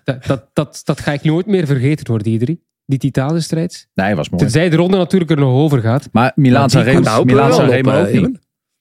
Dat, 0.03 0.26
dat, 0.26 0.49
dat, 0.53 0.82
dat 0.84 0.99
ga 0.99 1.11
ik 1.13 1.24
nooit 1.24 1.45
meer 1.45 1.65
vergeten 1.65 2.05
door 2.05 2.24
die 2.24 2.39
E3. 2.39 2.53
Die 2.86 2.99
titalenstrijd. 2.99 3.88
Nee, 3.93 4.15
was 4.15 4.30
mooi. 4.30 4.43
Tenzij 4.43 4.70
de 4.70 4.76
ronde 4.76 4.97
natuurlijk 4.97 5.32
er 5.32 5.38
nog 5.38 5.53
over 5.53 5.82
gaat. 5.82 6.09
Maar 6.11 6.32
Milaan 6.36 6.70
Sanremo 6.70 7.24
Milaan 7.24 7.51
ook 7.53 8.11
niet. 8.11 8.39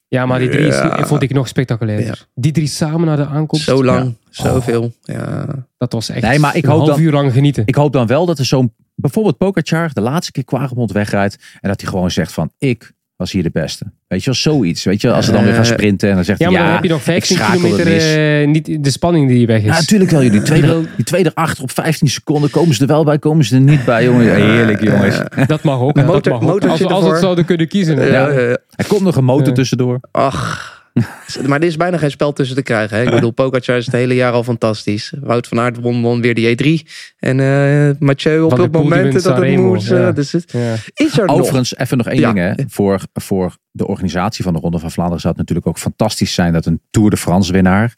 Ja, 0.08 0.26
maar 0.26 0.38
die 0.38 0.48
drie 0.48 0.66
is, 0.66 0.80
vond 1.06 1.22
ik 1.22 1.32
nog 1.32 1.48
spectaculairder. 1.48 2.06
Ja. 2.06 2.14
Die 2.34 2.52
drie 2.52 2.66
samen 2.66 3.06
naar 3.06 3.16
de 3.16 3.26
aankomst. 3.26 3.64
Zo 3.64 3.84
lang, 3.84 4.14
Ja. 4.30 4.42
zoveel. 4.42 4.92
Ja. 5.02 5.46
Dat 5.78 5.92
was 5.92 6.08
echt 6.08 6.22
Nee, 6.22 6.38
maar 6.38 6.56
ik 6.56 6.64
een 6.64 6.70
hoop 6.70 6.78
half 6.78 6.90
dan- 6.90 7.00
uur 7.00 7.12
lang 7.12 7.32
genieten. 7.32 7.62
Ik 7.66 7.74
hoop 7.74 7.92
dan 7.92 8.06
wel 8.06 8.26
dat 8.26 8.38
er 8.38 8.44
zo'n, 8.44 8.74
bijvoorbeeld 8.96 9.36
Pogacar, 9.38 9.90
de 9.92 10.00
laatste 10.00 10.32
keer 10.32 10.44
Quaremont 10.44 10.92
wegrijdt. 10.92 11.36
En 11.60 11.68
dat 11.68 11.80
hij 11.80 11.90
gewoon 11.90 12.10
zegt 12.10 12.32
van, 12.32 12.50
ik 12.58 12.94
was 13.16 13.32
hier 13.32 13.42
de 13.42 13.50
beste. 13.50 13.84
Weet 14.08 14.20
je 14.24 14.24
wel, 14.30 14.34
zoiets. 14.34 14.84
Weet 14.84 15.00
je, 15.00 15.12
als 15.12 15.24
ze 15.26 15.32
dan 15.32 15.44
weer 15.44 15.52
gaan 15.54 15.62
Eh, 15.64 15.70
sprinten 15.70 16.08
en 16.08 16.14
dan 16.14 16.24
zegt 16.24 16.38
ja, 16.38 16.48
hij, 16.48 16.58
maar 16.58 16.66
ja, 16.66 16.74
heb 16.74 16.82
je 16.82 16.88
nog 16.88 17.02
15 17.02 17.36
ik 17.36 17.42
schakel 17.42 17.62
het 17.62 17.70
kilometer 17.82 18.40
eh, 18.40 18.46
niet 18.48 18.84
de 18.84 18.90
spanning 18.90 19.28
die 19.28 19.46
weg 19.46 19.58
is. 19.60 19.64
Ja, 19.64 19.74
natuurlijk 19.74 20.10
wel. 20.10 20.22
Jullie 20.22 20.42
twee, 20.42 20.60
Die 20.60 20.70
er- 20.70 20.76
wil- 20.80 20.86
die 20.96 21.04
twee 21.04 21.26
erachter 21.26 21.62
op 21.62 21.70
15 21.70 22.08
seconden. 22.08 22.50
Komen 22.50 22.74
ze 22.74 22.80
er 22.80 22.86
wel 22.86 23.04
bij, 23.04 23.18
komen 23.18 23.44
ze 23.44 23.54
er 23.54 23.60
niet 23.60 23.84
bij, 23.84 24.04
jongen. 24.04 24.34
Heerlijk, 24.34 24.82
jongens. 24.82 25.20
Dat 25.46 25.62
mag 25.62 25.80
ook. 25.80 25.94
Motor- 25.94 26.12
dat 26.12 26.24
mag 26.26 26.34
ook. 26.34 26.40
motortje 26.42 26.86
Als, 26.88 27.04
het 27.06 27.18
zouden 27.18 27.44
kunnen 27.44 27.68
kiezen. 27.68 27.96
Ja, 27.96 28.04
Ja. 28.04 28.28
ja, 28.30 28.40
ja. 28.40 28.58
Er 28.76 28.86
komt 28.86 29.00
nog 29.02 29.16
een 29.16 29.24
motor 29.24 29.54
tussendoor. 29.54 30.00
Ach. 30.10 30.74
Maar 31.48 31.60
er 31.60 31.66
is 31.66 31.76
bijna 31.76 31.96
geen 31.98 32.10
spel 32.10 32.32
tussen 32.32 32.56
te 32.56 32.62
krijgen. 32.62 32.96
Hè? 32.96 33.02
Ik 33.02 33.10
bedoel, 33.10 33.30
Pogacar 33.30 33.76
is 33.76 33.84
het 33.86 33.94
hele 33.94 34.14
jaar 34.14 34.32
al 34.32 34.42
fantastisch. 34.44 35.12
Wout 35.20 35.48
van 35.48 35.60
Aert 35.60 35.80
won, 35.80 36.02
won 36.02 36.20
weer 36.20 36.34
die 36.34 36.80
E3. 36.82 36.88
En 37.18 37.40
eh 37.40 37.90
Mathieu 37.98 38.40
op 38.40 38.56
het 38.56 38.72
moment 38.72 39.22
dat 39.22 39.36
het 39.36 39.56
moest. 39.56 39.90
eh, 39.90 39.98
ja. 39.98 40.12
dus 40.12 40.32
het, 40.32 40.52
Ja. 40.52 40.74
is 40.94 41.18
er 41.18 41.26
nog? 41.26 41.36
Overigens, 41.38 41.76
even 41.76 41.96
nog 41.96 42.06
één 42.08 42.20
Ja. 42.20 42.32
ding. 42.32 42.56
Hè. 42.56 42.64
Voor, 42.68 43.00
voor 43.12 43.56
de 43.70 43.86
organisatie 43.86 44.44
van 44.44 44.52
de 44.52 44.58
Ronde 44.58 44.78
van 44.78 44.90
Vlaanderen 44.90 45.20
zou 45.20 45.32
het 45.36 45.42
natuurlijk 45.42 45.68
ook 45.68 45.78
fantastisch 45.82 46.34
zijn 46.34 46.52
dat 46.52 46.66
een 46.66 46.80
Tour 46.90 47.10
de 47.10 47.16
France 47.16 47.52
winnaar 47.52 47.94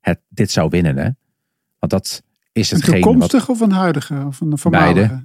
het, 0.00 0.20
dit 0.28 0.50
zou 0.50 0.68
winnen. 0.70 0.96
Hè. 0.96 1.08
Want 1.78 1.92
dat 1.92 2.22
is 2.56 2.70
Een 2.70 2.76
hetgeen 2.76 2.94
wat... 2.94 3.02
toekomstige 3.02 3.50
of 3.50 3.60
een 3.60 3.72
huidige? 3.72 4.24
Of 4.26 4.40
een 4.40 4.58
voormalige? 4.58 5.22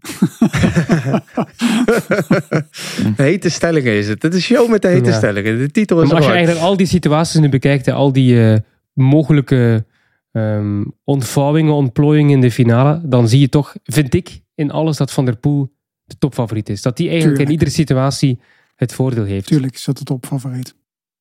Hete 3.15 3.49
stellingen 3.49 3.93
is 3.93 4.07
het. 4.07 4.21
Het 4.21 4.34
is 4.34 4.43
show 4.43 4.69
met 4.69 4.82
de 4.82 4.88
hete 4.88 5.09
Ja. 5.09 5.15
stellingen. 5.15 5.57
De 5.57 5.71
titel 5.71 6.01
is 6.01 6.07
Maar 6.07 6.15
als 6.15 6.25
je 6.25 6.32
al 6.32 6.36
eigenlijk 6.38 6.65
al 6.65 6.77
die 6.77 6.86
situaties 6.88 7.39
nu 7.39 7.49
bekijkt, 7.49 7.86
hè, 7.86 7.93
al 7.93 8.11
die 8.11 8.51
eh, 8.51 8.57
mogelijke 8.93 9.86
ehm, 10.32 10.84
ontvouwingen, 11.03 11.73
ontplooiingen 11.73 12.32
in 12.32 12.41
de 12.41 12.51
finale, 12.51 13.01
dan 13.03 13.27
zie 13.27 13.39
je 13.39 13.49
toch, 13.49 13.75
vind 13.84 14.13
ik, 14.13 14.41
in 14.55 14.71
alles 14.71 14.97
dat 14.97 15.11
Van 15.11 15.25
der 15.25 15.36
Poel 15.38 15.73
de 16.03 16.17
topfavoriet 16.17 16.69
is. 16.69 16.82
Dat 16.82 16.97
die 16.97 17.09
eigenlijk 17.09 17.39
in 17.41 17.51
iedere 17.51 17.71
situatie 17.71 18.39
het 18.75 18.93
voordeel 18.93 19.23
heeft. 19.23 19.47
Tuurlijk 19.47 19.73
is 19.73 19.84
dat 19.84 19.97
het 19.97 20.07
topfavoriet. 20.07 20.75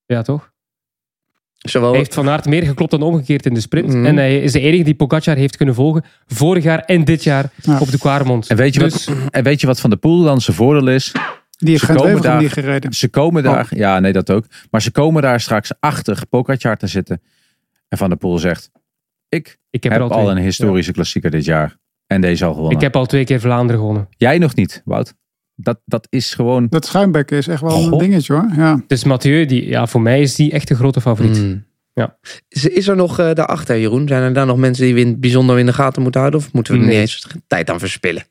Ja, 0.07 0.23
toch? 0.23 0.53
Hij 1.61 1.91
heeft 1.91 2.15
Van 2.15 2.29
Aert 2.29 2.45
meer 2.47 2.63
geklopt 2.63 2.91
dan 2.91 3.03
omgekeerd 3.03 3.47
in 3.47 3.55
de 3.55 3.61
sprint. 3.61 3.89
Mhm. 3.89 4.05
En 4.07 4.17
hij 4.17 4.41
is 4.41 4.53
de 4.53 4.61
enige 4.61 4.83
die 4.83 4.95
Pogacar 4.95 5.37
heeft 5.37 5.57
kunnen 5.57 5.75
volgen. 5.75 6.05
Vorig 6.27 6.65
jaar 6.65 6.79
en 6.79 7.05
dit 7.05 7.25
jaar 7.25 7.51
Ja. 7.63 7.79
op 7.81 7.91
de 7.91 7.99
Quaremont. 7.99 8.47
En 8.49 8.57
weet, 8.57 8.75
je 8.75 8.81
Dus- 8.81 9.05
wat, 9.07 9.17
en 9.31 9.43
weet 9.45 9.61
je 9.61 9.67
wat 9.67 9.81
Van 9.81 9.91
de 9.91 9.97
Poel 9.97 10.23
dan 10.23 10.41
zijn 10.41 10.57
voordeel 10.57 10.89
is? 10.89 11.13
Die 11.59 11.69
heeft 11.69 11.81
Ze 11.81 11.87
geen 11.87 11.97
komen 11.97 12.23
daar- 12.23 12.41
niet 12.41 12.53
gereden. 12.53 12.93
Ze 12.93 13.09
komen 13.09 13.43
daar, 13.43 13.65
Oh. 13.73 13.79
ja 13.79 14.01
nee 14.01 14.13
dat 14.13 14.31
ook. 14.31 14.45
Maar 14.71 14.83
ze 14.83 14.91
komen 14.91 15.23
daar 15.23 15.41
straks 15.41 15.73
achter 15.81 16.23
Pogacar 16.29 16.77
te 16.77 16.87
zitten. 16.87 17.23
En 17.89 17.99
Van 17.99 18.09
der 18.09 18.19
Poel 18.19 18.39
zegt, 18.39 18.71
ik 19.29 19.59
ik 19.71 19.83
heb, 19.83 19.93
heb, 19.93 20.03
al 20.03 20.31
een 20.31 20.37
historische 20.37 20.93
klassieker 20.93 21.31
dit 21.31 21.45
jaar. 21.45 21.77
En 22.07 22.21
deze 22.21 22.45
al 22.45 22.51
gewonnen. 22.53 22.77
Ik 22.77 22.83
heb 22.83 22.97
al 22.97 23.07
twee 23.07 23.25
keer 23.25 23.41
Vlaanderen 23.41 23.81
gewonnen. 23.81 24.09
Jij 24.17 24.39
nog 24.39 24.55
niet, 24.55 24.83
Wout. 24.85 25.15
Dat, 25.63 25.81
dat 25.85 26.07
is 26.11 26.35
gewoon... 26.35 26.67
Dat 26.71 26.87
schuimbekken 26.87 27.37
is 27.37 27.49
echt 27.49 27.61
wel 27.61 27.93
een 27.93 27.99
dingetje 27.99 28.33
hoor. 28.33 28.49
Ja. 28.57 28.83
Dus 28.87 29.05
Mathieu, 29.05 29.47
die, 29.47 29.67
ja, 29.69 29.87
voor 29.87 30.01
mij 30.01 30.21
is 30.21 30.35
die 30.35 30.53
echt 30.53 30.69
de 30.69 30.75
grote 30.75 31.01
favoriet. 31.01 31.37
Hmm. 31.37 31.69
Ja. 31.95 32.19
Is, 32.49 32.67
is 32.67 32.89
er 32.89 32.97
nog 32.97 33.19
eh, 33.19 33.33
daarachter, 33.35 33.79
Jeroen? 33.81 34.09
Zijn 34.09 34.23
er 34.23 34.33
daar 34.33 34.47
nog 34.47 34.57
mensen 34.57 34.85
die 34.85 34.95
we 34.95 35.01
in, 35.01 35.21
bijzonder 35.21 35.59
in 35.59 35.67
de 35.67 35.73
gaten 35.73 36.03
moeten 36.03 36.21
houden? 36.21 36.41
Of 36.41 36.53
moeten 36.53 36.73
we 36.73 36.79
er 36.79 36.85
Nee. 36.87 36.95
niet 36.95 37.05
eens 37.05 37.27
tijd 37.47 37.71
aan 37.71 37.79
verspillen? 37.79 38.23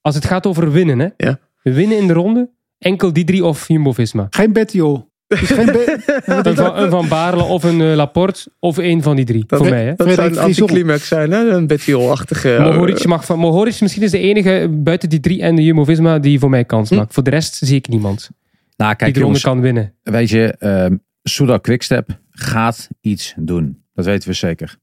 Als 0.00 0.14
het 0.14 0.24
gaat 0.24 0.46
over 0.46 0.72
winnen, 0.72 0.98
hè? 0.98 1.08
Ja. 1.16 1.38
winnen 1.62 1.98
in 1.98 2.06
de 2.06 2.12
ronde, 2.12 2.50
enkel 2.78 3.12
die 3.12 3.24
drie 3.24 3.44
of 3.44 3.68
Jumbo-Visma. 3.68 4.26
Geen 4.30 4.52
Bettiol. 4.52 4.94
Het 4.96 5.04
is 5.40 5.50
geen 5.50 5.66
Be- 5.66 5.98
Een 6.24 6.56
van, 6.56 6.76
een 6.76 6.90
van 6.90 7.08
Baarle 7.08 7.42
of 7.42 7.62
een 7.64 7.80
eh, 7.80 7.94
Laporte 7.94 8.50
of 8.58 8.76
een 8.76 9.02
van 9.02 9.16
die 9.16 9.24
drie. 9.24 9.44
Dat- 9.46 9.58
voor 9.58 9.68
mij, 9.68 9.84
hè? 9.84 9.94
Dat 9.94 10.12
zou 10.12 10.30
een 10.30 10.38
anticlimax 10.38 11.08
zijn, 11.08 11.30
hè? 11.30 11.48
Een 11.50 11.66
Bettiol-achtige... 11.66 12.56
Mohoric, 12.60 13.04
mag 13.06 13.24
van, 13.24 13.38
Mohoric 13.38 13.80
misschien 13.80 14.02
is 14.02 14.10
de 14.10 14.18
enige 14.18 14.68
buiten 14.70 15.08
die 15.08 15.20
drie 15.20 15.42
en 15.42 15.54
de 15.56 15.62
Jumbo-Visma 15.62 16.18
die 16.18 16.38
voor 16.38 16.50
mij 16.50 16.64
kans 16.64 16.88
Hm. 16.90 16.96
maakt. 16.96 17.14
Voor 17.14 17.22
de 17.22 17.30
rest 17.30 17.54
zie 17.54 17.76
ik 17.76 17.88
niemand 17.88 18.30
Nou 18.76 18.88
die 18.90 18.98
kijk 18.98 19.14
de 19.14 19.20
ronde 19.20 19.40
kan 19.40 19.60
winnen. 19.60 19.94
weet 20.02 20.28
je, 20.30 20.54
ehm 20.58 20.96
Soudal 21.22 21.60
Quickstep 21.60 22.18
gaat 22.30 22.88
iets 23.00 23.34
doen. 23.36 23.82
Dat 23.94 24.04
weten 24.04 24.28
we 24.28 24.34
zeker. 24.34 24.76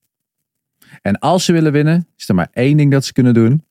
En 1.01 1.19
als 1.19 1.45
ze 1.45 1.51
willen 1.51 1.71
winnen, 1.71 2.07
is 2.17 2.29
er 2.29 2.35
maar 2.35 2.47
één 2.51 2.77
ding 2.77 2.91
dat 2.91 3.05
ze 3.05 3.13
kunnen 3.13 3.33
doen. 3.33 3.63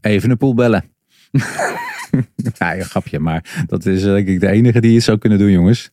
Even 0.00 0.30
een 0.30 0.36
poel 0.36 0.54
bellen. 0.54 0.84
ja, 2.58 2.76
een 2.76 2.84
grapje, 2.84 3.18
maar 3.18 3.64
dat 3.66 3.86
is 3.86 4.04
eh, 4.04 4.12
denk 4.12 4.28
ik 4.28 4.40
de 4.40 4.48
enige 4.48 4.80
die 4.80 4.94
het 4.94 5.04
zou 5.04 5.18
kunnen 5.18 5.38
doen, 5.38 5.50
jongens. 5.50 5.90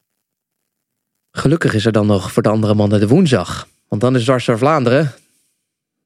Gelukkig 1.32 1.74
is 1.74 1.86
er 1.86 1.92
dan 1.92 2.08
nog 2.08 2.32
voor 2.32 2.44
de 2.44 2.50
andere 2.50 2.74
mannen 2.74 3.00
de 3.00 3.08
woensdag. 3.08 3.68
Want 3.88 4.02
dan 4.02 4.16
is 4.16 4.24
Dwars 4.24 4.46
door 4.46 4.58
Vlaanderen. 4.58 5.12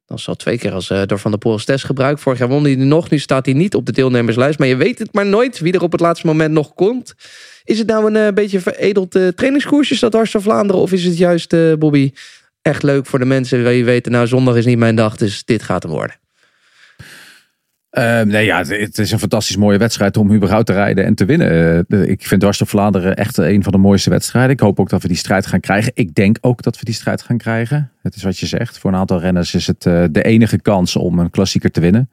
Dat 0.06 0.18
is 0.18 0.28
al 0.28 0.36
twee 0.36 0.58
keer 0.58 0.72
als, 0.72 0.90
eh, 0.90 1.02
door 1.06 1.20
Van 1.20 1.32
der 1.32 1.40
Poel 1.40 1.52
als 1.52 1.66
test 1.66 1.86
gebruikt. 1.86 2.20
Vorig 2.20 2.40
jaar 2.40 2.48
won 2.48 2.64
hij 2.64 2.76
nog. 2.76 3.10
Nu 3.10 3.20
staat 3.20 3.46
hij 3.46 3.56
niet 3.56 3.76
op 3.76 3.86
de 3.86 3.92
deelnemerslijst. 3.92 4.60
Maar 4.60 4.68
je 4.68 4.76
weet 4.76 5.00
het 5.00 5.14
maar 5.14 5.26
nooit 5.26 5.60
wie 5.60 5.74
er 5.74 5.82
op 5.82 5.92
het 5.92 6.02
laatste 6.02 6.28
moment 6.28 6.54
nog 6.54 6.74
komt. 6.74 7.16
Is 7.64 7.78
het 7.78 7.88
nou 7.88 8.08
een 8.08 8.28
eh, 8.28 8.34
beetje 8.34 8.60
veredeld 8.60 9.16
uh, 9.16 9.30
dat 10.00 10.12
Dwars 10.12 10.36
Vlaanderen? 10.38 10.82
Of 10.82 10.92
is 10.92 11.04
het 11.04 11.18
juist, 11.18 11.56
Bobby, 11.80 12.12
echt 12.62 12.84
leuk 12.84 13.06
voor 13.06 13.20
de 13.20 13.26
mensen 13.26 13.66
die 13.66 13.86
weten... 13.86 14.12
nou, 14.12 14.28
zondag 14.28 14.56
is 14.56 14.66
niet 14.66 14.78
mijn 14.78 14.96
dag, 14.96 15.18
dus 15.18 15.44
dit 15.44 15.64
gaat 15.64 15.84
hem 15.84 15.92
worden. 15.92 16.16
Uh, 17.98 18.22
nee, 18.22 18.46
ja, 18.46 18.64
het, 18.64 18.98
is 18.98 19.12
een 19.12 19.20
fantastisch 19.20 19.58
mooie 19.58 19.78
wedstrijd 19.78 20.18
om 20.18 20.34
überhaupt 20.34 20.66
te 20.66 20.74
rijden 20.74 21.06
en 21.06 21.16
te 21.16 21.26
winnen. 21.26 21.86
De, 21.88 22.08
ik 22.08 22.26
vind 22.28 22.42
Dwars 22.42 22.58
door 22.58 22.68
Vlaanderen 22.68 23.16
echt 23.16 23.38
een 23.38 23.64
van 23.64 23.72
de 23.72 23.78
mooiste 23.78 24.10
wedstrijden. 24.10 24.52
Ik 24.52 24.60
hoop 24.60 24.80
ook 24.80 24.90
dat 24.90 25.02
we 25.02 25.08
die 25.08 25.18
strijd 25.18 25.46
gaan 25.46 25.60
krijgen. 25.60 25.92
Ik 25.96 26.16
denk 26.16 26.38
ook 26.42 26.62
dat 26.62 26.80
we 26.80 26.86
die 26.86 26.94
strijd 26.94 27.22
gaan 27.22 27.38
krijgen. 27.38 27.92
Het 28.02 28.16
is 28.16 28.24
wat 28.24 28.40
je 28.40 28.46
zegt. 28.46 28.78
Voor 28.78 28.92
een 28.92 28.98
aantal 28.98 29.20
renners 29.20 29.54
is 29.54 29.68
het 29.68 29.86
uh, 29.86 30.04
de 30.12 30.24
enige 30.24 30.62
kans 30.62 30.96
om 30.96 31.20
een 31.20 31.30
klassieker 31.30 31.72
te 31.72 31.80
winnen. 31.80 32.10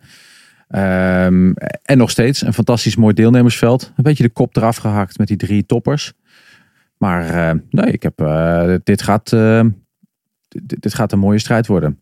Um, 0.68 1.54
en 1.82 1.98
nog 1.98 2.10
steeds 2.10 2.42
een 2.42 2.54
fantastisch 2.54 2.96
mooi 2.96 3.14
deelnemersveld. 3.14 3.92
Een 3.96 4.04
beetje 4.04 4.22
de 4.22 4.30
kop 4.30 4.56
eraf 4.56 4.76
gehakt 4.76 5.18
met 5.18 5.28
die 5.28 5.36
drie 5.36 5.66
toppers. 5.66 6.12
Maar 6.96 7.34
uh, 7.34 7.60
nee, 7.70 7.92
ik 7.92 8.02
heb, 8.02 8.16
dit, 8.84 9.02
gaat, 9.02 9.30
dit, 10.48 10.82
dit 10.82 10.94
gaat 10.94 11.12
een 11.12 11.18
mooie 11.18 11.38
strijd 11.38 11.66
worden. 11.66 12.00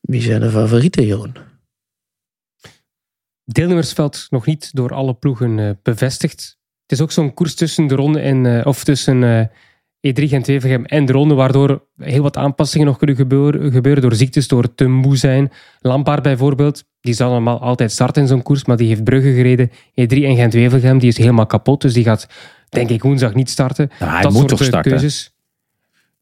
Wie 0.00 0.22
zijn 0.22 0.40
de 0.40 0.50
favorieten, 0.50 1.06
Jeroen? 1.06 1.52
Deelnemersveld 3.44 4.26
nog 4.30 4.46
niet 4.46 4.74
door 4.74 4.94
alle 4.94 5.14
ploegen 5.14 5.58
uh, 5.58 5.70
bevestigd. 5.82 6.58
Het 6.82 6.92
is 6.92 7.00
ook 7.00 7.12
zo'n 7.12 7.34
koers 7.34 7.54
tussen 7.54 7.86
de 7.86 7.94
ronde 7.94 8.20
en, 8.20 8.44
uh, 8.44 8.66
of 8.66 8.84
tussen 8.84 9.22
uh, 9.22 9.40
E3 10.06 10.30
en 10.32 10.42
Wevergem 10.44 10.84
en 10.84 11.04
de 11.04 11.12
ronde, 11.12 11.34
waardoor 11.34 11.86
heel 11.98 12.22
wat 12.22 12.36
aanpassingen 12.36 12.86
nog 12.86 12.96
kunnen 12.96 13.16
gebeuren, 13.16 13.72
gebeuren 13.72 14.02
door 14.02 14.14
ziektes, 14.14 14.48
door 14.48 14.74
te 14.74 14.86
moe 14.86 15.16
zijn. 15.16 15.52
Lampaard 15.80 16.22
bijvoorbeeld, 16.22 16.84
die 17.00 17.14
zal 17.14 17.30
normaal 17.30 17.60
altijd 17.60 17.92
starten 17.92 18.22
in 18.22 18.28
zo'n 18.28 18.42
koers, 18.42 18.64
maar 18.64 18.76
die 18.76 18.88
heeft 18.88 19.04
Brugge 19.04 19.32
gereden. 19.32 19.70
E3 19.70 20.06
en 20.24 20.36
Gent-Wevelgem, 20.36 20.98
die 20.98 21.08
is 21.08 21.16
helemaal 21.16 21.46
kapot. 21.46 21.80
Dus 21.80 21.92
die 21.92 22.04
gaat, 22.04 22.26
denk 22.68 22.90
ik, 22.90 23.02
woensdag 23.02 23.34
niet 23.34 23.50
starten. 23.50 23.90
Nou, 23.98 24.12
hij 24.12 24.22
dat 24.22 24.32
moet 24.32 24.40
soort 24.40 24.50
toch 24.50 24.60
eh, 24.60 24.66
starten? 24.66 24.90
keuzes. 24.90 25.34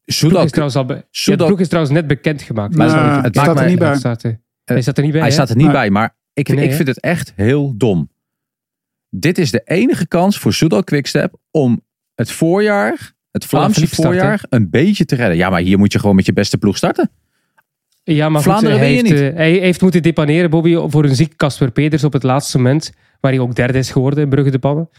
De 0.05 0.13
Soudal, 0.13 0.29
ploeg 0.29 0.45
is 0.45 0.51
trouwens, 0.51 0.77
al 0.77 0.85
be- 0.85 1.05
ja, 1.11 1.35
de 1.35 1.45
ploeg 1.45 1.59
is 1.59 1.67
trouwens 1.67 1.93
net 1.95 2.07
bekendgemaakt. 2.07 2.75
Maar 2.75 2.87
Nou, 2.87 3.21
het 3.21 3.35
staat 3.37 3.59
er 3.59 3.67
niet 3.67 3.79
bij. 3.79 3.87
Hij 4.65 4.81
staat 4.81 4.97
er 4.97 5.03
niet 5.03 5.11
bij, 5.11 5.21
hij 5.21 5.31
staat 5.31 5.49
er 5.49 5.55
niet 5.55 5.71
bij, 5.71 5.89
maar 5.89 6.15
ik, 6.33 6.47
Nee, 6.47 6.67
ik 6.67 6.73
vind 6.73 6.87
het 6.87 6.99
echt 6.99 7.33
heel 7.35 7.73
dom. 7.77 8.11
Dit 9.09 9.37
is 9.37 9.51
de 9.51 9.61
enige 9.65 10.07
kans 10.07 10.37
voor 10.37 10.53
Soudal 10.53 10.83
Quickstep 10.83 11.35
om 11.51 11.81
het 12.15 12.31
voorjaar, 12.31 13.13
het 13.31 13.45
Vlaamse 13.45 13.87
starten. 13.87 14.03
voorjaar, 14.03 14.45
een 14.49 14.69
beetje 14.69 15.05
te 15.05 15.15
redden. 15.15 15.37
Ja, 15.37 15.49
maar 15.49 15.61
hier 15.61 15.77
moet 15.77 15.91
je 15.91 15.99
gewoon 15.99 16.15
met 16.15 16.25
je 16.25 16.33
beste 16.33 16.57
ploeg 16.57 16.77
starten. 16.77 17.11
Ja, 18.03 18.29
maar 18.29 18.41
goed, 18.41 18.51
Vlaanderen 18.51 18.77
hij, 18.77 18.93
win 18.93 19.05
je 19.05 19.13
heeft, 19.13 19.31
eh, 19.31 19.37
hij 19.37 19.51
heeft 19.51 19.81
moeten 19.81 20.03
depaneren, 20.03 20.49
Bobby, 20.49 20.75
voor 20.87 21.03
een 21.03 21.15
ziek 21.15 21.35
Casper 21.35 21.71
Peters 21.71 22.03
op 22.03 22.13
het 22.13 22.23
laatste 22.23 22.57
moment. 22.57 22.91
Waar 23.19 23.31
hij 23.31 23.39
ook 23.41 23.55
derde 23.55 23.77
is 23.77 23.91
geworden 23.91 24.23
in 24.23 24.29
Brugge 24.29 24.51
de 24.51 24.59
Pannen. 24.59 24.89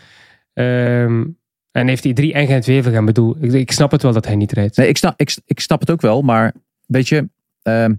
Ehm, 0.52 1.24
en 1.70 1.88
heeft 1.88 2.04
hij 2.04 2.12
drie 2.12 2.32
en 2.32 2.46
gent 2.46 2.64
wevelgem 2.64 3.04
bedoel. 3.04 3.36
Ik, 3.40 3.52
ik 3.52 3.72
snap 3.72 3.90
het 3.90 4.02
wel 4.02 4.12
dat 4.12 4.26
hij 4.26 4.36
niet 4.36 4.52
rijdt. 4.52 4.76
Nee, 4.76 4.88
ik 4.88 4.96
snap, 4.96 5.20
ik, 5.20 5.36
ik 5.46 5.60
snap 5.60 5.80
het 5.80 5.90
ook 5.90 6.00
wel, 6.00 6.22
maar 6.22 6.54
weet 6.86 7.08
je, 7.08 7.28
ehm, 7.62 7.94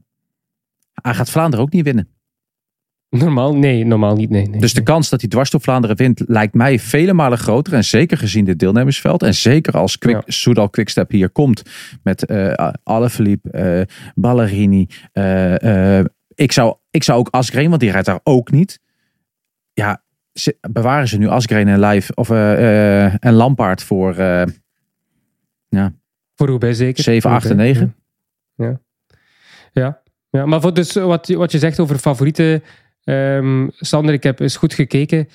hij 0.93 1.13
gaat 1.13 1.29
Vlaanderen 1.29 1.65
ook 1.65 1.71
niet 1.71 1.83
winnen. 1.83 2.14
Normaal? 3.17 3.55
Nee, 3.55 3.85
normaal 3.85 4.15
niet. 4.15 4.29
Nee, 4.29 4.47
nee, 4.47 4.59
Dus 4.59 4.73
de 4.73 4.83
kans 4.83 5.09
dat 5.09 5.21
hij 5.21 5.29
dwars 5.29 5.49
door 5.49 5.61
Vlaanderen 5.61 5.95
wint, 5.95 6.23
lijkt 6.27 6.53
mij 6.53 6.79
vele 6.79 7.13
malen 7.13 7.37
groter. 7.37 7.73
En 7.73 7.83
zeker 7.83 8.17
gezien 8.17 8.45
dit 8.45 8.59
deelnemersveld. 8.59 9.23
En 9.23 9.33
zeker 9.33 9.73
als 9.73 9.97
Quick, 9.97 10.15
Ja. 10.15 10.21
Soudal 10.25 10.69
Quickstep 10.69 11.11
hier 11.11 11.29
komt. 11.29 11.61
Met 12.03 12.25
eh 12.25 12.69
Alaphilippe, 12.83 13.49
eh 13.51 13.81
Ballerini. 14.15 14.87
eh, 15.11 15.99
ik, 16.35 16.51
zou, 16.51 16.75
ik 16.89 17.03
zou 17.03 17.19
ook 17.19 17.27
Asgreen, 17.29 17.69
want 17.69 17.81
die 17.81 17.91
rijdt 17.91 18.07
daar 18.07 18.19
ook 18.23 18.51
niet. 18.51 18.79
Ja, 19.73 20.03
ze, 20.33 20.57
bewaren 20.71 21.07
ze 21.07 21.17
nu 21.17 21.27
Asgreen 21.27 21.67
en 21.67 21.79
Live 21.79 22.13
of, 22.15 22.29
en 22.29 23.33
Lampaard 23.33 23.83
voor 23.83 24.15
eh 24.15 24.43
Voor 26.35 26.47
Roubaix 26.47 26.77
zeker. 26.77 27.03
7, 27.03 27.29
8 27.29 27.49
en 27.49 27.55
9. 27.55 27.95
Ja. 28.55 28.79
Ja. 29.71 30.01
ja, 30.29 30.45
maar 30.45 30.61
voor 30.61 30.73
dus 30.73 30.93
wat, 30.93 31.27
wat 31.27 31.51
je 31.51 31.59
zegt 31.59 31.79
over 31.79 31.97
favorieten. 31.97 32.63
Ehm, 33.05 33.67
Sander, 33.79 34.13
ik 34.13 34.23
heb 34.23 34.39
eens 34.39 34.57
goed 34.57 34.73
gekeken. 34.73 35.27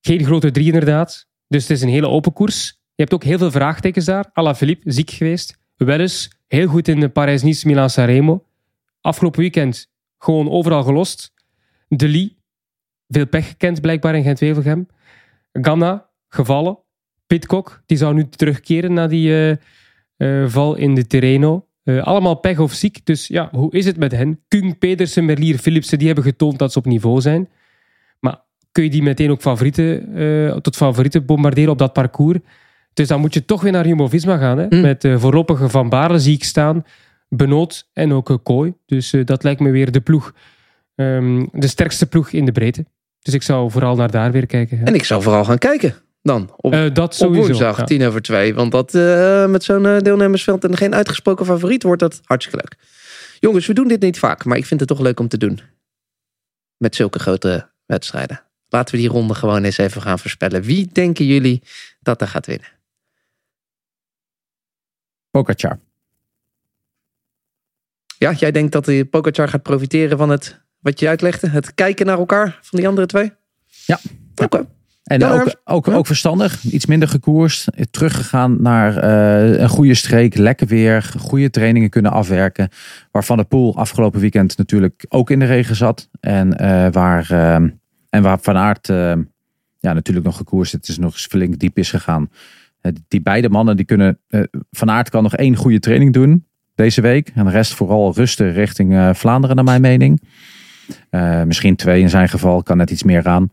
Geen 0.00 0.24
grote 0.24 0.50
drie 0.50 0.66
inderdaad. 0.66 1.26
Dus 1.48 1.62
het 1.62 1.70
is 1.70 1.82
een 1.82 1.88
hele 1.88 2.08
open 2.08 2.32
koers. 2.32 2.80
Je 2.94 3.02
hebt 3.02 3.14
ook 3.14 3.24
heel 3.24 3.38
veel 3.38 3.50
vraagtekens 3.50 4.04
daar. 4.04 4.30
Alaphilippe, 4.32 4.92
ziek 4.92 5.10
geweest. 5.10 5.58
Wel 5.76 6.00
eens 6.00 6.30
heel 6.46 6.66
goed 6.66 6.88
in 6.88 7.00
de 7.00 7.08
Parijs-Nice, 7.08 7.66
Milan-Sanremo. 7.66 8.44
Afgelopen 9.00 9.40
weekend 9.40 9.90
gewoon 10.18 10.50
overal 10.50 10.82
gelost. 10.82 11.32
De 11.88 12.08
Lee, 12.08 12.36
veel 13.08 13.26
pech 13.26 13.48
gekend 13.48 13.80
blijkbaar 13.80 14.14
in 14.14 14.22
Gent-Wevelgem. 14.22 14.88
Ganna, 15.52 16.08
gevallen. 16.28 16.78
Pitcock, 17.26 17.82
die 17.86 17.96
zou 17.96 18.14
nu 18.14 18.28
terugkeren 18.28 18.92
na 18.92 19.06
die 19.06 19.30
eh, 19.30 19.50
eh, 20.16 20.50
val 20.50 20.74
in 20.74 20.94
de 20.94 21.06
Terreno. 21.06 21.65
Eh, 21.86 22.02
allemaal 22.02 22.34
pech 22.34 22.58
of 22.58 22.72
ziek. 22.72 23.00
Dus 23.04 23.26
ja, 23.26 23.48
hoe 23.52 23.72
is 23.72 23.84
het 23.84 23.96
met 23.96 24.12
hen? 24.12 24.40
Kung, 24.48 24.78
Pedersen, 24.78 25.24
Merlier, 25.24 25.58
Philipsen, 25.58 25.98
die 25.98 26.06
hebben 26.06 26.24
getoond 26.24 26.58
dat 26.58 26.72
ze 26.72 26.78
op 26.78 26.86
niveau 26.86 27.20
zijn. 27.20 27.48
Maar 28.20 28.40
kun 28.72 28.84
je 28.84 28.90
die 28.90 29.02
meteen 29.02 29.30
ook 29.30 29.40
favorieten, 29.40 30.14
eh, 30.14 30.56
tot 30.56 30.76
favorieten 30.76 31.24
bombarderen 31.24 31.70
op 31.70 31.78
dat 31.78 31.92
parcours? 31.92 32.38
Dus 32.94 33.08
dan 33.08 33.20
moet 33.20 33.34
je 33.34 33.44
toch 33.44 33.62
weer 33.62 33.72
naar 33.72 33.86
Jumbo-Visma 33.86 34.36
gaan. 34.36 34.58
Hè? 34.58 34.66
Mm. 34.68 34.80
Met 34.80 35.00
de 35.00 35.18
voorlopige 35.18 35.68
Van 35.68 35.88
Baarle 35.88 36.18
zie 36.18 36.34
ik 36.34 36.44
staan. 36.44 36.84
Benoot 37.28 37.88
en 37.92 38.12
ook 38.12 38.40
Kooi. 38.42 38.74
Dus 38.86 39.14
dat 39.24 39.42
lijkt 39.42 39.60
me 39.60 39.70
weer 39.70 39.92
de 39.92 40.00
ploeg. 40.00 40.34
ehm, 40.94 41.46
de 41.52 41.66
sterkste 41.66 42.06
ploeg 42.06 42.30
in 42.30 42.44
de 42.44 42.52
breedte. 42.52 42.86
Dus 43.22 43.34
ik 43.34 43.42
zou 43.42 43.70
vooral 43.70 43.96
naar 43.96 44.10
daar 44.10 44.32
weer 44.32 44.46
kijken. 44.46 44.84
En 44.84 44.94
ik 44.94 45.04
zou 45.04 45.22
vooral 45.22 45.44
gaan 45.44 45.58
kijken 45.58 45.94
dan. 46.26 46.52
Op, 46.56 46.72
Eh, 46.72 46.94
dat 46.94 47.04
op 47.04 47.12
sowieso. 47.12 47.46
woensdag, 47.46 47.76
ja. 47.76 47.84
tien 47.84 48.06
over 48.06 48.22
twee. 48.22 48.54
Want 48.54 48.72
dat 48.72 48.94
eh, 48.94 49.46
met 49.46 49.64
zo'n 49.64 49.86
eh, 49.86 49.98
deelnemersveld 49.98 50.64
en 50.64 50.76
geen 50.76 50.94
uitgesproken 50.94 51.46
favoriet 51.46 51.82
wordt 51.82 52.00
dat 52.00 52.20
hartstikke 52.24 52.60
leuk. 52.62 52.76
Jongens, 53.40 53.66
we 53.66 53.72
doen 53.74 53.88
dit 53.88 54.00
niet 54.00 54.18
vaak, 54.18 54.44
maar 54.44 54.56
ik 54.56 54.66
vind 54.66 54.80
het 54.80 54.88
toch 54.88 55.00
leuk 55.00 55.20
om 55.20 55.28
te 55.28 55.38
doen. 55.38 55.60
Met 56.76 56.94
zulke 56.94 57.18
grote 57.18 57.68
wedstrijden. 57.86 58.42
Laten 58.68 58.94
we 58.94 59.00
die 59.00 59.10
ronde 59.10 59.34
gewoon 59.34 59.64
eens 59.64 59.78
even 59.78 60.02
gaan 60.02 60.18
voorspellen. 60.18 60.62
Wie 60.62 60.88
denken 60.92 61.26
jullie 61.26 61.62
dat 62.00 62.20
er 62.20 62.28
gaat 62.28 62.46
winnen? 62.46 62.68
Pogacar. 65.30 65.78
Ja, 68.18 68.32
jij 68.32 68.50
denkt 68.50 68.72
dat 68.72 68.84
de 68.84 69.04
Pogacar 69.04 69.48
gaat 69.48 69.62
profiteren 69.62 70.18
van 70.18 70.28
het, 70.30 70.60
wat 70.78 71.00
je 71.00 71.08
uitlegde? 71.08 71.48
Het 71.48 71.74
kijken 71.74 72.06
naar 72.06 72.18
elkaar 72.18 72.58
van 72.62 72.78
die 72.78 72.88
andere 72.88 73.06
twee? 73.06 73.32
Ja. 73.86 73.98
Oké. 74.34 74.66
En 75.06 75.18
Ja, 75.18 75.30
ook, 75.32 75.60
ook, 75.64 75.86
Ja. 75.86 75.92
ook 75.94 76.06
verstandig, 76.06 76.64
iets 76.64 76.86
minder 76.86 77.08
gekoerst. 77.08 77.68
Teruggegaan 77.90 78.62
naar 78.62 78.96
eh, 78.96 79.60
een 79.60 79.68
goede 79.68 79.94
streek, 79.94 80.36
lekker 80.36 80.66
weer, 80.66 81.12
goede 81.18 81.50
trainingen 81.50 81.90
kunnen 81.90 82.12
afwerken. 82.12 82.68
Waar 83.10 83.24
Van 83.24 83.36
der 83.36 83.46
Poel 83.46 83.76
afgelopen 83.76 84.20
weekend 84.20 84.56
natuurlijk 84.56 85.06
ook 85.08 85.30
in 85.30 85.38
de 85.38 85.44
regen 85.44 85.76
zat. 85.76 86.08
En, 86.20 86.58
eh, 86.58 86.92
waar, 86.92 87.30
eh, 87.30 87.54
en 88.10 88.22
waar 88.22 88.38
Van 88.40 88.56
Aert 88.56 88.88
eh, 88.88 89.12
ja, 89.78 89.92
natuurlijk 89.92 90.26
nog 90.26 90.36
gekoerst 90.36 90.72
het 90.72 90.88
is 90.88 90.98
nog 90.98 91.12
eens 91.12 91.26
flink 91.26 91.58
diep 91.58 91.78
is 91.78 91.90
gegaan. 91.90 92.30
Eh, 92.80 92.92
die 93.08 93.22
beide 93.22 93.48
mannen, 93.48 93.76
die 93.76 93.86
kunnen... 93.86 94.18
Van 94.70 94.90
Aert 94.90 95.10
kan 95.10 95.22
nog 95.22 95.36
één 95.36 95.56
goede 95.56 95.78
training 95.78 96.12
doen 96.12 96.46
deze 96.74 97.00
week. 97.00 97.32
En 97.34 97.44
de 97.44 97.50
rest 97.50 97.74
vooral 97.74 98.14
rusten 98.14 98.52
richting 98.52 99.10
Vlaanderen 99.16 99.56
naar 99.56 99.64
mijn 99.64 99.80
mening. 99.80 100.22
Misschien 101.46 101.76
twee 101.76 102.00
in 102.00 102.10
zijn 102.10 102.28
geval, 102.28 102.62
kan 102.62 102.76
net 102.76 102.90
iets 102.90 103.02
meer 103.02 103.26
aan. 103.26 103.50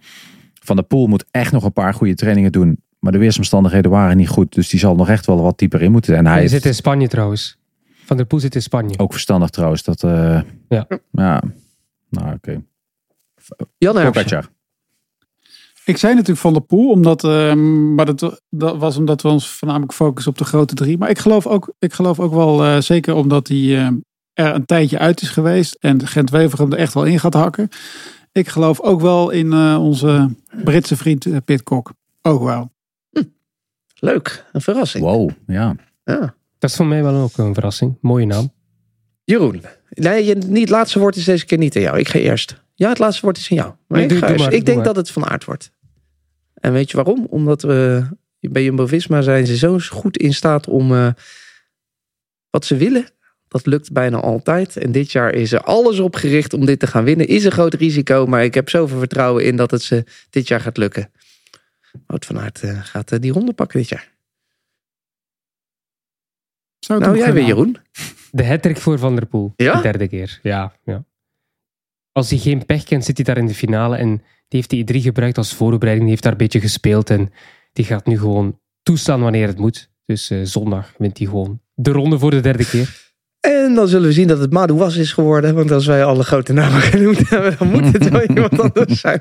Van 0.63 0.75
der 0.75 0.85
Poel 0.85 1.07
moet 1.07 1.25
echt 1.31 1.51
nog 1.51 1.63
een 1.63 1.73
paar 1.73 1.93
goede 1.93 2.15
trainingen 2.15 2.51
doen. 2.51 2.81
Maar 2.99 3.11
de 3.11 3.17
weersomstandigheden 3.17 3.91
waren 3.91 4.17
niet 4.17 4.29
goed. 4.29 4.53
Dus 4.53 4.69
die 4.69 4.79
zal 4.79 4.95
nog 4.95 5.09
echt 5.09 5.25
wel 5.25 5.41
wat 5.41 5.57
dieper 5.59 5.81
in 5.81 5.91
moeten. 5.91 6.15
En 6.15 6.25
hij 6.25 6.47
zit 6.47 6.65
in 6.65 6.75
Spanje 6.75 7.07
trouwens. 7.07 7.57
Van 8.05 8.17
der 8.17 8.25
Poel 8.25 8.39
zit 8.39 8.55
in 8.55 8.61
Spanje. 8.61 8.99
ook 8.99 9.11
verstandig 9.11 9.49
trouwens. 9.49 9.83
Dat, 9.83 10.03
eh, 10.03 10.41
Ja. 10.69 10.87
ja. 11.11 11.43
Nou, 12.09 12.33
oké. 12.33 12.61
Jan 13.77 13.95
Hermsen. 13.95 14.23
Pogacar. 14.23 14.49
Ik 15.85 15.97
zei 15.97 16.13
natuurlijk 16.13 16.39
Van 16.41 16.53
der 16.53 16.61
Poel, 16.61 16.89
omdat, 16.89 17.23
ehm, 17.23 17.93
maar 17.95 18.05
dat, 18.05 18.41
dat 18.49 18.77
was 18.77 18.97
omdat 18.97 19.21
we 19.21 19.27
ons 19.27 19.47
voornamelijk 19.49 19.93
focussen 19.93 20.31
op 20.31 20.37
de 20.37 20.43
grote 20.45 20.73
drie. 20.75 20.97
Maar 20.97 21.09
ik 21.09 21.19
geloof 21.19 21.47
ook, 21.47 21.73
ik 21.79 21.93
geloof 21.93 22.19
ook 22.19 22.33
wel, 22.33 22.63
eh, 22.63 22.81
zeker 22.81 23.13
omdat 23.15 23.47
hij 23.47 23.57
eh, 23.77 23.87
er 24.33 24.55
een 24.55 24.65
tijdje 24.65 24.99
uit 24.99 25.21
is 25.21 25.29
geweest 25.29 25.77
en 25.79 26.07
Gent-Wevergem 26.07 26.71
er 26.71 26.77
echt 26.77 26.93
wel 26.93 27.03
in 27.03 27.19
gaat 27.19 27.33
hakken. 27.33 27.69
Ik 28.33 28.47
geloof 28.47 28.81
ook 28.81 29.01
wel 29.01 29.29
in 29.29 29.51
eh, 29.53 29.77
onze 29.81 30.29
Britse 30.63 30.97
vriend 30.97 31.25
eh, 31.25 31.37
Pitcock. 31.45 31.93
Ook 32.21 32.43
wel. 32.43 32.71
Leuk, 33.99 34.45
een 34.51 34.61
verrassing. 34.61 35.03
Wow, 35.03 35.29
ja. 35.47 35.75
Ja. 36.03 36.35
Dat 36.59 36.69
is 36.69 36.75
voor 36.75 36.85
mij 36.85 37.03
wel 37.03 37.21
ook 37.21 37.37
een 37.37 37.53
verrassing. 37.53 37.97
Mooie 38.01 38.25
naam. 38.25 38.51
Jeroen, 39.23 39.61
nee, 39.89 40.25
je, 40.25 40.35
niet, 40.35 40.59
het 40.59 40.69
laatste 40.69 40.99
woord 40.99 41.15
is 41.15 41.23
deze 41.25 41.45
keer 41.45 41.57
niet 41.57 41.75
aan 41.75 41.81
jou. 41.81 41.97
Ik 41.99 42.07
ga 42.07 42.19
eerst. 42.19 42.61
Ja, 42.75 42.89
het 42.89 42.99
laatste 42.99 43.21
woord 43.21 43.37
is 43.37 43.51
aan 43.51 43.57
jou. 43.57 43.69
Maar 43.87 43.97
Nee, 43.99 44.03
ik 44.03 44.09
doe- 44.09 44.17
ga 44.19 44.25
doe 44.25 44.35
eerst. 44.35 44.45
maar, 44.45 44.53
ik 44.53 44.59
doe 44.65 44.73
denk 44.73 44.77
maar. 44.77 44.93
dat 44.93 44.95
het 44.95 45.11
van 45.11 45.25
aard 45.25 45.45
wordt. 45.45 45.71
En 46.53 46.73
weet 46.73 46.89
je 46.91 46.95
waarom? 46.97 47.25
Omdat 47.29 47.61
we 47.61 48.03
bij 48.39 48.63
Jumbo-Visma 48.63 49.21
zijn 49.21 49.45
ze 49.47 49.57
zo 49.57 49.79
goed 49.89 50.17
in 50.17 50.33
staat 50.33 50.67
om 50.67 50.93
eh, 50.93 51.09
wat 52.49 52.65
ze 52.65 52.75
willen. 52.75 53.05
Dat 53.53 53.65
lukt 53.65 53.91
bijna 53.91 54.19
altijd. 54.19 54.77
En 54.77 54.91
dit 54.91 55.11
jaar 55.11 55.33
is 55.33 55.51
er 55.51 55.61
alles 55.61 55.99
op 55.99 56.15
gericht 56.15 56.53
om 56.53 56.65
dit 56.65 56.79
te 56.79 56.87
gaan 56.87 57.03
winnen. 57.03 57.27
Is 57.27 57.45
een 57.45 57.51
groot 57.51 57.73
risico, 57.73 58.25
maar 58.25 58.43
ik 58.43 58.53
heb 58.53 58.69
zoveel 58.69 58.97
vertrouwen 58.97 59.45
in 59.45 59.55
dat 59.55 59.71
het 59.71 59.81
ze 59.81 60.03
dit 60.29 60.47
jaar 60.47 60.59
gaat 60.59 60.77
lukken. 60.77 61.11
Wout 62.07 62.25
van 62.25 62.39
Aert 62.39 62.61
eh, 62.61 62.79
gaat 62.83 63.11
eh, 63.11 63.19
die 63.19 63.31
ronde 63.31 63.53
pakken 63.53 63.79
dit 63.79 63.89
jaar. 63.89 64.11
Zou 66.79 66.99
het 66.99 67.07
Nou, 67.07 67.21
jij 67.21 67.33
weer 67.33 67.45
Jeroen. 67.45 67.77
De 68.31 68.45
hattrick 68.45 68.77
voor 68.77 68.99
Van 68.99 69.15
der 69.15 69.25
Poel. 69.25 69.53
Ja? 69.55 69.75
De 69.75 69.81
derde 69.81 70.07
keer. 70.07 70.39
Ja, 70.43 70.73
ja. 70.83 71.03
Als 72.11 72.29
hij 72.29 72.39
geen 72.39 72.65
pech 72.65 72.83
kent, 72.83 73.05
zit 73.05 73.15
hij 73.15 73.25
daar 73.25 73.37
in 73.37 73.47
de 73.47 73.53
finale. 73.53 73.95
En 73.97 74.09
die 74.47 74.63
heeft 74.65 74.69
die 74.69 75.01
E3 75.01 75.03
gebruikt 75.03 75.37
als 75.37 75.53
voorbereiding. 75.53 76.01
Die 76.01 76.09
heeft 76.09 76.23
daar 76.23 76.31
een 76.31 76.37
beetje 76.37 76.59
gespeeld. 76.59 77.09
En 77.09 77.33
die 77.73 77.85
gaat 77.85 78.05
nu 78.05 78.19
gewoon 78.19 78.59
toestaan 78.83 79.21
wanneer 79.21 79.47
het 79.47 79.57
moet. 79.57 79.89
Dus 80.05 80.29
eh, 80.29 80.39
zondag 80.43 80.93
wint 80.97 81.17
hij 81.17 81.27
gewoon 81.27 81.61
de 81.73 81.91
ronde 81.91 82.19
voor 82.19 82.31
de 82.31 82.39
derde 82.39 82.65
keer. 82.65 83.12
En 83.43 83.75
dan 83.75 83.87
zullen 83.87 84.07
we 84.07 84.13
zien 84.13 84.27
dat 84.27 84.39
het 84.39 84.51
Madou 84.51 84.79
Was 84.79 84.95
is 84.95 85.13
geworden. 85.13 85.55
Want 85.55 85.71
als 85.71 85.85
wij 85.85 86.03
alle 86.03 86.23
grote 86.23 86.53
namen 86.53 86.81
genoemd 86.93 87.29
hebben, 87.29 87.55
dan 87.59 87.67
moet 87.67 87.91
het 87.91 88.09
wel 88.09 88.21
iemand 88.35 88.59
anders 88.59 88.99
zijn. 88.99 89.19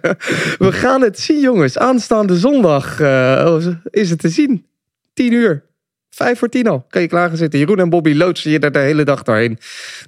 We 0.59 0.73
gaan 0.73 1.03
het 1.03 1.19
zien, 1.19 1.40
jongens. 1.40 1.78
Aanstaande 1.78 2.36
zondag 2.36 3.01
eh, 3.01 3.57
is 3.90 4.11
het 4.11 4.19
te 4.19 4.28
zien. 4.28 4.66
10 5.12 5.32
uur. 5.32 5.65
Vijf 6.11 6.39
voor 6.39 6.49
tien 6.49 6.66
al. 6.66 6.86
Kan 6.89 7.03
je 7.03 7.09
klaar 7.09 7.28
gaan 7.28 7.36
zitten. 7.36 7.59
Jeroen 7.59 7.78
en 7.78 7.90
Bobby 7.90 8.12
loodsen 8.12 8.51
je 8.51 8.59
er 8.59 8.73
de 8.73 8.78
hele 8.78 9.05
dag 9.05 9.23
doorheen. 9.23 9.59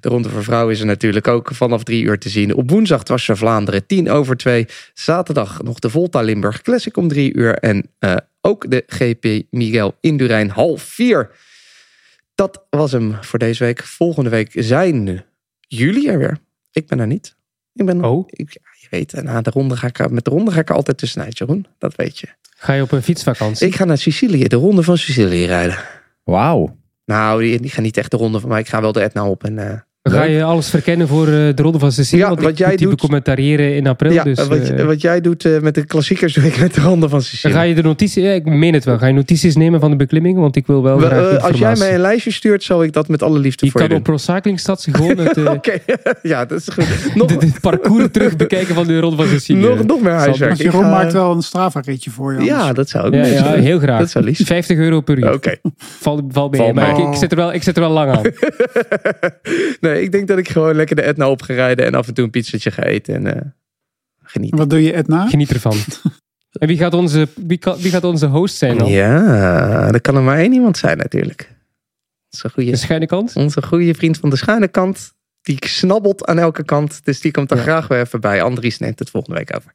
De 0.01 0.09
Ronde 0.09 0.28
voor 0.28 0.45
Vrouwen 0.45 0.74
is 0.74 0.81
er 0.81 0.86
natuurlijk 0.86 1.28
ook 1.28 1.55
vanaf 1.55 1.82
drie 1.82 2.03
uur 2.03 2.19
te 2.19 2.28
zien. 2.28 2.55
Op 2.55 2.70
woensdag 2.70 3.09
was 3.09 3.28
er 3.28 3.36
Vlaanderen, 3.36 3.86
tien 3.86 4.11
over 4.11 4.36
twee. 4.36 4.66
Zaterdag 4.93 5.62
nog 5.62 5.78
de 5.78 5.91
Volta 5.91 6.20
Limburg 6.20 6.62
Classic 6.62 6.97
om 6.97 7.09
drie 7.09 7.35
uur. 7.35 7.55
En 7.55 7.91
eh, 7.99 8.16
ook 8.41 8.70
de 8.70 8.82
GP 8.86 9.43
Miguel 9.51 9.97
Indurain 10.01 10.49
half 10.49 10.82
vier. 10.82 11.31
Dat 12.35 12.66
was 12.70 12.93
hem 12.93 13.16
voor 13.20 13.39
deze 13.39 13.65
week. 13.65 13.82
Volgende 13.82 14.31
week 14.31 14.51
zijn 14.55 15.24
jullie 15.61 16.11
er 16.11 16.19
weer. 16.19 16.39
Ik 16.73 16.86
ben 16.86 17.01
er 17.01 17.06
niet. 17.06 17.36
Ik 17.73 17.86
ben 17.86 18.05
Oh. 18.05 18.27
ik, 18.31 18.52
je 18.81 18.86
weet, 18.90 19.23
na 19.23 19.40
de 19.40 19.51
ronde 19.51 19.77
ga 19.77 19.86
ik, 19.86 20.11
met 20.11 20.24
de 20.24 20.31
ronde 20.31 20.51
ga 20.51 20.61
ik 20.61 20.70
altijd 20.70 20.98
tussenuit, 20.98 21.39
Jeroen. 21.39 21.66
Dat 21.78 21.94
weet 21.97 22.19
je. 22.19 22.28
Ga 22.56 22.73
je 22.73 22.82
op 22.82 22.93
een 22.93 23.02
fietsvakantie? 23.02 23.66
Ik 23.66 23.74
ga 23.74 23.85
naar 23.85 23.98
Sicilië, 23.98 24.44
de 24.48 24.56
ronde 24.56 24.82
van 24.82 24.98
Sicilië 24.98 25.44
rijden. 25.44 25.78
Wauw. 26.24 26.77
Nou, 27.05 27.43
die, 27.43 27.61
die 27.61 27.70
gaan 27.70 27.82
niet 27.82 27.97
echt 27.97 28.11
de 28.11 28.16
ronde 28.16 28.40
van 28.40 28.48
mij. 28.48 28.61
Ik 28.61 28.69
ga 28.69 28.81
wel 28.81 28.93
de 28.93 29.01
Etna 29.01 29.28
op. 29.28 29.44
En, 29.44 29.59
eh, 29.59 29.81
Ga 30.11 30.23
je 30.23 30.43
alles 30.43 30.69
verkennen 30.71 31.09
voor 31.09 31.27
eh, 31.27 31.33
de 31.33 31.53
Ronde 31.57 31.79
van 31.79 31.93
Sicilië? 31.93 32.21
Ja, 32.21 32.29
Want 32.29 32.41
wat 32.41 32.51
ik 32.51 32.59
jij 32.59 32.69
moet 32.69 32.79
die 32.79 32.87
doet- 32.87 32.97
becommentariëren 32.97 33.77
in 33.77 33.87
april. 33.87 34.13
ja, 34.13 34.23
dus, 34.25 34.47
wat, 34.47 34.59
eh, 34.69 34.85
wat 34.85 35.01
jij 35.01 35.21
doet 35.21 35.45
eh, 35.45 35.61
met 35.61 35.75
de 35.75 35.85
klassiekers, 35.87 36.35
doe 36.35 36.45
ik 36.45 36.59
met 36.59 36.75
de 36.75 36.81
ronde 36.81 37.09
van 37.09 37.23
Sicilië. 37.23 37.53
Ga 37.53 37.63
je 37.63 37.75
de 37.75 37.83
notities, 37.83 38.23
ja, 38.25 38.31
ik 38.33 38.45
meen 38.45 38.75
het 38.75 38.85
wel, 38.85 38.99
ga 38.99 39.07
je 39.07 39.13
notities 39.13 39.57
nemen 39.57 39.81
van 39.81 39.91
de 39.91 39.97
beklimmingen? 39.97 40.41
Want 40.41 40.57
ik 40.57 40.67
wil 40.67 40.83
wel 40.83 40.99
We- 40.99 41.07
graag 41.07 41.33
eh, 41.37 41.45
als 41.45 41.59
jij 41.59 41.77
mij 41.77 41.95
een 41.95 42.01
lijstje 42.01 42.31
stuurt, 42.33 42.63
zal 42.63 42.83
ik 42.83 42.93
dat 42.93 43.09
met 43.09 43.23
alle 43.23 43.39
liefde 43.39 43.65
Je 43.67 43.71
voor 43.73 43.81
kan 43.81 43.91
je 43.91 43.97
op 43.97 44.05
doen. 44.05 44.17
Pro 44.17 44.35
Cycling 44.35 44.61
Stats 44.61 44.87
gewoon 44.91 45.19
het, 45.19 45.39
Oké, 45.57 45.79
ja, 46.23 46.45
dat 46.45 46.59
is 46.59 46.69
goed. 46.75 46.87
Nog, 47.15 47.27
de, 47.27 47.37
de 47.37 47.53
parcours 47.61 48.07
terug 48.13 48.37
bekijken 48.37 48.75
van 48.75 48.87
de 48.87 49.01
Ronde 49.01 49.17
van 49.17 49.27
Sicilië. 49.27 49.61
nog, 49.61 49.85
nog 49.85 50.01
meer 50.01 50.13
huiswerk. 50.13 50.53
Ik 50.53 50.63
Jeroen 50.63 50.83
ga- 50.83 50.91
maakt 50.91 51.13
wel 51.13 51.33
een 51.33 51.43
Strava-ritje 51.43 52.11
voor 52.11 52.35
je. 52.35 52.45
Ja, 52.45 52.57
anders. 52.59 52.75
dat 52.77 52.89
zou 52.89 53.07
ook 53.07 53.15
Ja, 53.15 53.21
heel 53.53 53.79
graag. 53.79 53.99
Dat 53.99 54.11
zou 54.11 54.25
lief 54.25 54.47
50 54.47 54.79
euro 54.79 55.01
per 55.01 55.19
uur. 55.19 55.33
Oké. 55.33 55.55
Val, 55.77 56.21
val 56.31 56.49
mee, 56.49 56.61
Val 56.61 56.73
maar 56.73 56.99
ik, 56.99 57.07
ik, 57.09 57.15
zit 57.15 57.31
er 57.31 57.37
wel, 57.37 57.53
ik 57.53 57.63
zit 57.63 57.77
er 57.77 57.83
wel 57.83 57.91
lang 57.93 58.11
aan. 58.11 58.23
nee, 59.81 59.94
ik 60.03 60.12
denk 60.12 60.29
dat 60.29 60.39
ik 60.39 60.49
gewoon 60.49 60.75
lekker 60.75 60.97
de 60.97 61.03
Etna 61.03 61.31
op 61.31 61.43
ga 61.43 61.55
rijden 61.55 61.85
en 61.87 61.95
af 61.95 62.09
en 62.09 62.15
toe 62.15 62.25
een 62.25 62.31
pizzatje 62.31 62.71
ga 62.71 62.83
eten 62.83 63.15
en 63.15 63.35
eh 63.35 63.41
genieten. 64.23 64.59
Wat 64.59 64.71
doe 64.71 64.83
je, 64.83 64.95
Edna? 64.97 65.29
Geniet 65.29 65.51
ervan. 65.51 65.77
En 66.55 66.69
wie 66.69 66.77
gaat 66.79 66.95
onze, 66.95 67.29
wie, 67.35 67.59
kan- 67.59 67.77
wie 67.79 67.91
gaat 67.91 68.05
onze 68.05 68.27
host 68.27 68.57
zijn 68.57 68.79
dan? 68.79 68.89
Ja, 68.89 69.93
er 69.93 70.01
kan 70.01 70.16
er 70.16 70.23
maar 70.23 70.39
één 70.39 70.53
iemand 70.53 70.77
zijn 70.77 70.97
natuurlijk. 70.99 71.51
Onze 72.31 72.49
goede, 72.51 72.71
De 72.71 72.77
schuine 72.77 73.07
kant? 73.07 73.37
onze 73.37 73.62
goede 73.62 73.95
vriend 73.95 74.19
van 74.19 74.31
de 74.31 74.37
schuine 74.37 74.69
kant. 74.69 75.12
Die 75.43 75.57
snabbelt 75.66 76.25
aan 76.27 76.39
elke 76.39 76.65
kant. 76.65 77.01
Dus 77.05 77.21
die 77.21 77.31
komt 77.33 77.51
er 77.51 77.57
Ja. 77.57 77.62
graag 77.62 77.89
weer 77.89 78.01
even 78.01 78.21
bij. 78.21 78.43
Andries 78.43 78.79
neemt 78.79 78.99
het 78.99 79.11
volgende 79.11 79.39
week 79.39 79.57
over. 79.57 79.73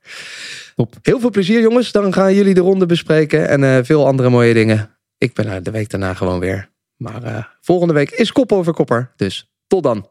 Top. 0.76 0.96
Heel 1.02 1.20
veel 1.20 1.30
plezier 1.30 1.62
jongens. 1.62 1.92
Dan 1.92 2.14
gaan 2.14 2.34
jullie 2.36 2.54
de 2.54 2.62
ronde 2.62 2.86
bespreken. 2.86 3.48
En 3.50 3.64
eh, 3.64 3.78
veel 3.84 4.06
andere 4.08 4.30
mooie 4.30 4.54
dingen. 4.54 4.90
Ik 5.18 5.34
ben 5.34 5.48
er 5.48 5.64
de 5.64 5.72
week 5.72 5.90
daarna 5.90 6.14
gewoon 6.14 6.40
weer. 6.40 6.70
Maar 6.98 7.24
eh, 7.24 7.44
volgende 7.62 7.94
week 7.94 8.10
is 8.12 8.32
kop 8.32 8.52
over 8.52 8.74
kopper. 8.74 9.12
Dus 9.16 9.50
tot 9.70 9.84
dan. 9.86 10.06